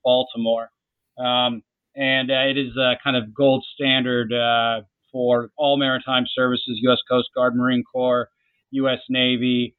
Baltimore, 0.05 0.69
um, 1.19 1.63
and 1.97 2.29
it 2.29 2.59
is 2.59 2.77
a 2.77 2.97
kind 3.03 3.17
of 3.17 3.33
gold 3.33 3.65
standard 3.75 4.31
for 5.11 5.49
all 5.57 5.79
maritime 5.79 6.25
services: 6.35 6.79
U.S. 6.83 6.99
Coast 7.11 7.31
Guard, 7.35 7.57
Marine 7.57 7.83
Corps, 7.91 8.29
U.S. 8.73 9.01
Navy. 9.09 9.75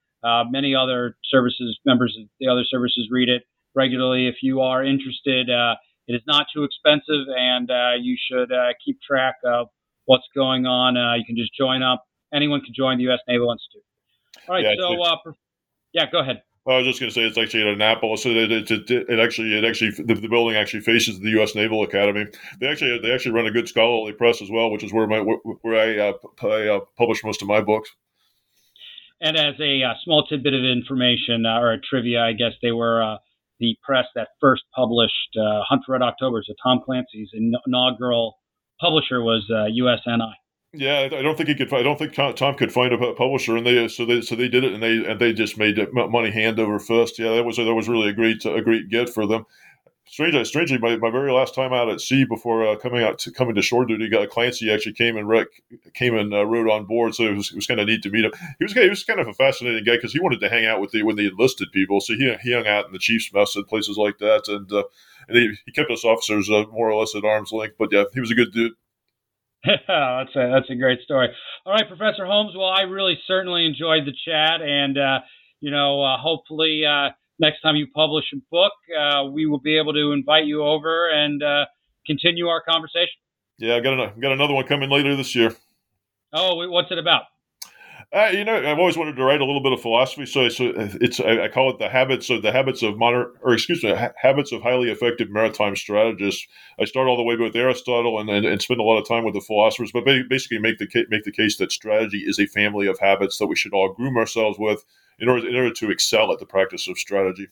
many 0.50 0.74
other 0.74 1.18
services, 1.24 1.78
members 1.86 2.18
of 2.20 2.28
the 2.40 2.48
other 2.48 2.64
services 2.68 3.10
read 3.12 3.30
it 3.30 3.44
regularly 3.76 4.28
if 4.28 4.36
you 4.42 4.62
are 4.62 4.84
interested. 4.84 5.50
Uh, 5.50 5.76
it 6.08 6.14
is 6.14 6.22
not 6.28 6.48
too 6.54 6.64
expensive, 6.64 7.28
and 7.38 7.72
uh, 7.72 7.92
you 8.00 8.18
should 8.30 8.52
uh, 8.52 8.74
keep 8.86 9.00
track 9.02 9.36
of 9.46 9.68
what's 10.06 10.28
going 10.36 10.66
on. 10.66 10.98
Uh, 10.98 11.16
you 11.16 11.24
can 11.26 11.38
just 11.38 11.52
join 11.58 11.82
up. 11.82 12.04
Anyone 12.34 12.62
can 12.62 12.74
join 12.76 12.98
the 12.98 13.04
U.S. 13.04 13.20
Naval 13.28 13.52
Institute. 13.52 13.84
All 14.48 14.56
right. 14.56 14.64
Yeah, 14.64 14.74
so, 14.78 15.02
uh, 15.02 15.34
yeah, 15.94 16.06
go 16.12 16.20
ahead. 16.20 16.42
I 16.66 16.78
was 16.78 16.86
just 16.86 17.00
going 17.00 17.10
to 17.10 17.14
say 17.14 17.24
it's 17.24 17.38
actually 17.38 17.64
at 17.64 17.74
Annapolis. 17.74 18.26
It, 18.26 18.52
it, 18.52 18.72
it, 18.72 18.90
it 18.90 19.20
actually, 19.20 19.58
it 19.58 19.66
actually, 19.66 19.92
the, 19.92 20.14
the, 20.14 20.30
building 20.30 20.56
actually 20.56 20.80
faces 20.80 21.20
the 21.20 21.30
U.S. 21.32 21.56
Naval 21.56 21.84
Academy. 21.84 22.26
They 22.62 22.68
actually, 22.68 23.00
they 23.00 23.12
actually 23.12 23.34
run 23.34 23.46
a 23.46 23.52
good 23.52 23.68
scholarly 23.68 24.14
press 24.14 24.42
as 24.42 24.50
well, 24.50 24.72
which 24.72 24.84
is 24.84 24.94
where 24.94 25.06
my 25.06 25.20
where 25.20 25.76
I, 25.76 26.10
uh, 26.10 26.14
I 26.48 26.76
uh, 26.76 26.80
publish 26.98 27.22
most 27.24 27.42
of 27.42 27.50
my 27.50 27.60
books. 27.60 27.92
And 29.20 29.38
as 29.38 29.56
a 29.60 29.84
uh, 29.84 29.94
small 30.04 30.26
tidbit 30.26 30.54
of 30.54 30.64
information 30.64 31.46
uh, 31.46 31.60
or 31.60 31.74
a 31.74 31.82
trivia, 31.82 32.22
I 32.22 32.32
guess 32.32 32.54
they 32.62 32.72
were 32.72 33.20
the 33.64 33.78
press 33.82 34.06
that 34.16 34.28
first 34.42 34.64
published 34.76 35.38
uh, 35.40 35.62
Hunt 35.68 35.84
for 35.86 35.94
Red 35.94 36.02
October. 36.02 36.44
So 36.46 36.54
Tom 36.62 36.82
Clancy's 36.86 37.32
inaugural 37.66 38.36
publisher 38.82 39.22
was 39.22 39.50
uh, 39.50 39.72
USNI. 39.72 40.34
Yeah, 40.76 41.02
I 41.02 41.22
don't 41.22 41.38
think 41.38 41.50
he 41.50 41.56
could. 41.56 41.72
I 41.72 41.84
don't 41.84 42.00
think 42.00 42.14
Tom 42.14 42.56
could 42.56 42.74
find 42.74 42.92
a 42.92 43.14
publisher, 43.14 43.56
and 43.56 43.66
they 43.66 43.88
so 43.88 44.06
they 44.06 44.22
so 44.22 44.36
they 44.36 44.50
did 44.50 44.64
it, 44.64 44.74
and 44.74 44.82
they 44.82 45.06
and 45.06 45.20
they 45.20 45.32
just 45.32 45.56
made 45.56 45.78
money 45.94 46.32
hand 46.32 46.60
over 46.60 46.80
fist. 46.80 47.20
Yeah, 47.20 47.36
that 47.36 47.44
was 47.44 47.58
that 47.58 47.74
was 47.74 47.88
really 47.88 48.10
a 48.10 48.14
great 48.14 48.44
a 48.44 48.62
great 48.62 48.90
get 48.90 49.08
for 49.08 49.28
them 49.28 49.46
strangely, 50.06 50.44
strangely, 50.46 50.78
my, 50.78 50.98
my 50.98 51.10
very 51.10 51.32
last 51.32 51.56
time 51.56 51.74
out 51.74 51.90
at 51.90 52.02
sea 52.02 52.26
before 52.26 52.68
uh, 52.68 52.76
coming 52.78 53.04
out 53.04 53.20
to 53.20 53.32
coming 53.32 53.56
to 53.56 53.62
shore 53.62 53.86
duty, 53.86 54.10
Tom 54.10 54.28
Clancy 54.30 54.72
actually 54.72 54.94
came 54.94 55.18
and 55.18 55.28
rec, 55.28 55.48
came 55.94 56.16
and 56.16 56.34
uh, 56.34 56.46
rode 56.46 56.70
on 56.70 56.86
board, 56.86 57.16
so 57.16 57.24
it 57.24 57.36
was, 57.36 57.52
was 57.52 57.68
kind 57.68 57.80
of 57.80 57.88
neat 57.88 58.04
to 58.04 58.10
meet 58.10 58.26
him. 58.26 58.32
He 58.60 58.66
was 58.66 58.74
he 58.74 58.90
was 58.90 59.04
kind 59.04 59.20
of 59.20 59.28
a 59.28 59.34
fascinating 59.34 59.84
guy 59.84 59.96
because 59.96 60.14
he 60.14 60.20
wanted 60.20 60.40
to 60.42 60.50
hang 60.50 60.66
out 60.66 60.82
with 60.82 60.92
the 60.92 61.04
when 61.04 61.16
the 61.16 61.28
enlisted 61.28 61.72
people, 61.72 62.02
so 62.02 62.14
he, 62.14 62.36
he 62.44 62.54
hung 62.54 62.68
out 62.68 62.86
in 62.86 62.92
the 62.92 63.00
chief's 63.00 63.34
mess 63.34 63.56
and 63.56 63.68
places 63.68 63.98
like 63.98 64.18
that, 64.20 64.44
and 64.48 64.72
uh, 64.72 64.84
and 65.28 65.38
he, 65.38 65.56
he 65.66 65.72
kept 65.72 65.92
us 65.92 66.06
officers 66.06 66.50
uh, 66.50 66.64
more 66.72 66.90
or 66.90 67.00
less 67.00 67.16
at 67.16 67.26
arm's 67.26 67.52
length. 67.52 67.76
But 67.78 67.92
yeah, 67.92 68.04
he 68.14 68.20
was 68.20 68.32
a 68.32 68.36
good 68.36 68.52
dude. 68.54 68.74
that's 69.66 70.36
a 70.36 70.52
that's 70.54 70.70
a 70.70 70.76
great 70.76 71.00
story. 71.02 71.30
All 71.66 71.74
right, 71.74 71.88
Professor 71.88 72.26
Holmes. 72.26 72.54
Well, 72.56 72.68
I 72.68 72.82
really 72.82 73.18
certainly 73.26 73.66
enjoyed 73.66 74.06
the 74.06 74.14
chat, 74.26 74.62
and 74.62 74.98
uh, 74.98 75.20
you 75.62 75.72
know, 75.72 76.04
uh, 76.04 76.18
hopefully 76.18 76.84
next 77.40 77.62
time 77.62 77.76
you 77.76 77.88
publish 77.94 78.26
a 78.34 78.38
book, 78.52 78.74
uh, 79.00 79.26
we 79.26 79.46
will 79.46 79.60
be 79.60 79.78
able 79.78 79.94
to 79.94 80.12
invite 80.12 80.46
you 80.46 80.64
over 80.64 81.10
and 81.10 81.42
uh, 81.42 81.66
continue 82.06 82.48
our 82.48 82.62
conversation. 82.62 83.20
Yeah, 83.58 83.76
I 83.76 83.80
got 83.80 83.94
another, 83.94 84.14
got 84.20 84.32
another 84.32 84.54
one 84.54 84.66
coming 84.66 84.90
later 84.90 85.16
this 85.16 85.36
year. 85.36 85.56
Oh, 86.34 86.68
what's 86.70 86.92
it 86.92 86.98
about? 86.98 87.24
Uh, 88.14 88.30
you 88.32 88.46
know, 88.46 88.56
I've 88.56 88.78
always 88.78 88.96
wanted 88.96 89.16
to 89.16 89.24
write 89.24 89.42
a 89.42 89.46
little 89.46 89.64
bit 89.64 89.72
of 89.72 89.82
philosophy, 89.82 90.28
so, 90.28 90.48
so 90.48 90.72
it's 90.78 91.20
I, 91.20 91.48
call 91.48 91.72
it 91.72 91.80
the 91.80 91.90
habits 91.90 92.30
of 92.30 92.44
the 92.44 92.52
habits 92.52 92.84
of 92.84 92.96
modern, 92.96 93.34
or 93.42 93.54
excuse 93.54 93.84
me, 93.84 93.90
ha- 93.90 94.12
habits 94.22 94.52
of 94.52 94.62
highly 94.62 94.92
effective 94.92 95.32
maritime 95.32 95.76
strategists. 95.76 96.46
I 96.80 96.86
start 96.86 97.08
all 97.08 97.18
the 97.18 97.24
way 97.24 97.36
with 97.36 97.56
Aristotle 97.56 98.20
and, 98.20 98.30
and, 98.30 98.46
and 98.46 98.62
spend 98.62 98.80
a 98.80 98.84
lot 98.84 99.00
of 99.00 99.08
time 99.08 99.24
with 99.24 99.34
the 99.34 99.42
philosophers, 99.42 99.92
but 99.92 100.06
basically 100.30 100.60
make 100.60 100.78
the 100.78 100.88
make 101.10 101.24
the 101.24 101.32
case 101.32 101.58
that 101.58 101.72
strategy 101.72 102.20
is 102.20 102.40
a 102.40 102.46
family 102.46 102.86
of 102.86 103.00
habits 103.00 103.40
that 103.40 103.48
we 103.48 103.56
should 103.56 103.74
all 103.74 103.92
groom 103.92 104.16
ourselves 104.16 104.60
with 104.60 104.86
in 105.18 105.28
order 105.28 105.48
in 105.48 105.56
order 105.56 105.74
to 105.74 105.90
excel 105.90 106.32
at 106.32 106.38
the 106.38 106.46
practice 106.46 106.88
of 106.88 107.00
strategy. 107.00 107.48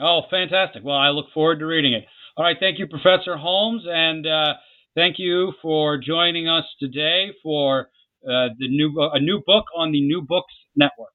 Oh, 0.00 0.22
fantastic! 0.28 0.82
Well, 0.82 0.96
I 0.96 1.10
look 1.10 1.26
forward 1.32 1.60
to 1.60 1.66
reading 1.66 1.92
it. 1.92 2.06
All 2.36 2.44
right, 2.44 2.56
thank 2.58 2.80
you, 2.80 2.88
Professor 2.88 3.36
Holmes, 3.36 3.84
and 3.88 4.26
uh, 4.26 4.54
thank 4.96 5.20
you 5.20 5.52
for 5.62 5.96
joining 5.96 6.48
us 6.48 6.64
today 6.80 7.28
for 7.40 7.88
uh, 8.26 8.48
the 8.58 8.68
new 8.68 8.90
a 9.00 9.20
new 9.20 9.42
book 9.46 9.64
on 9.76 9.92
the 9.92 10.00
New 10.00 10.22
Books 10.22 10.54
Network. 10.76 11.14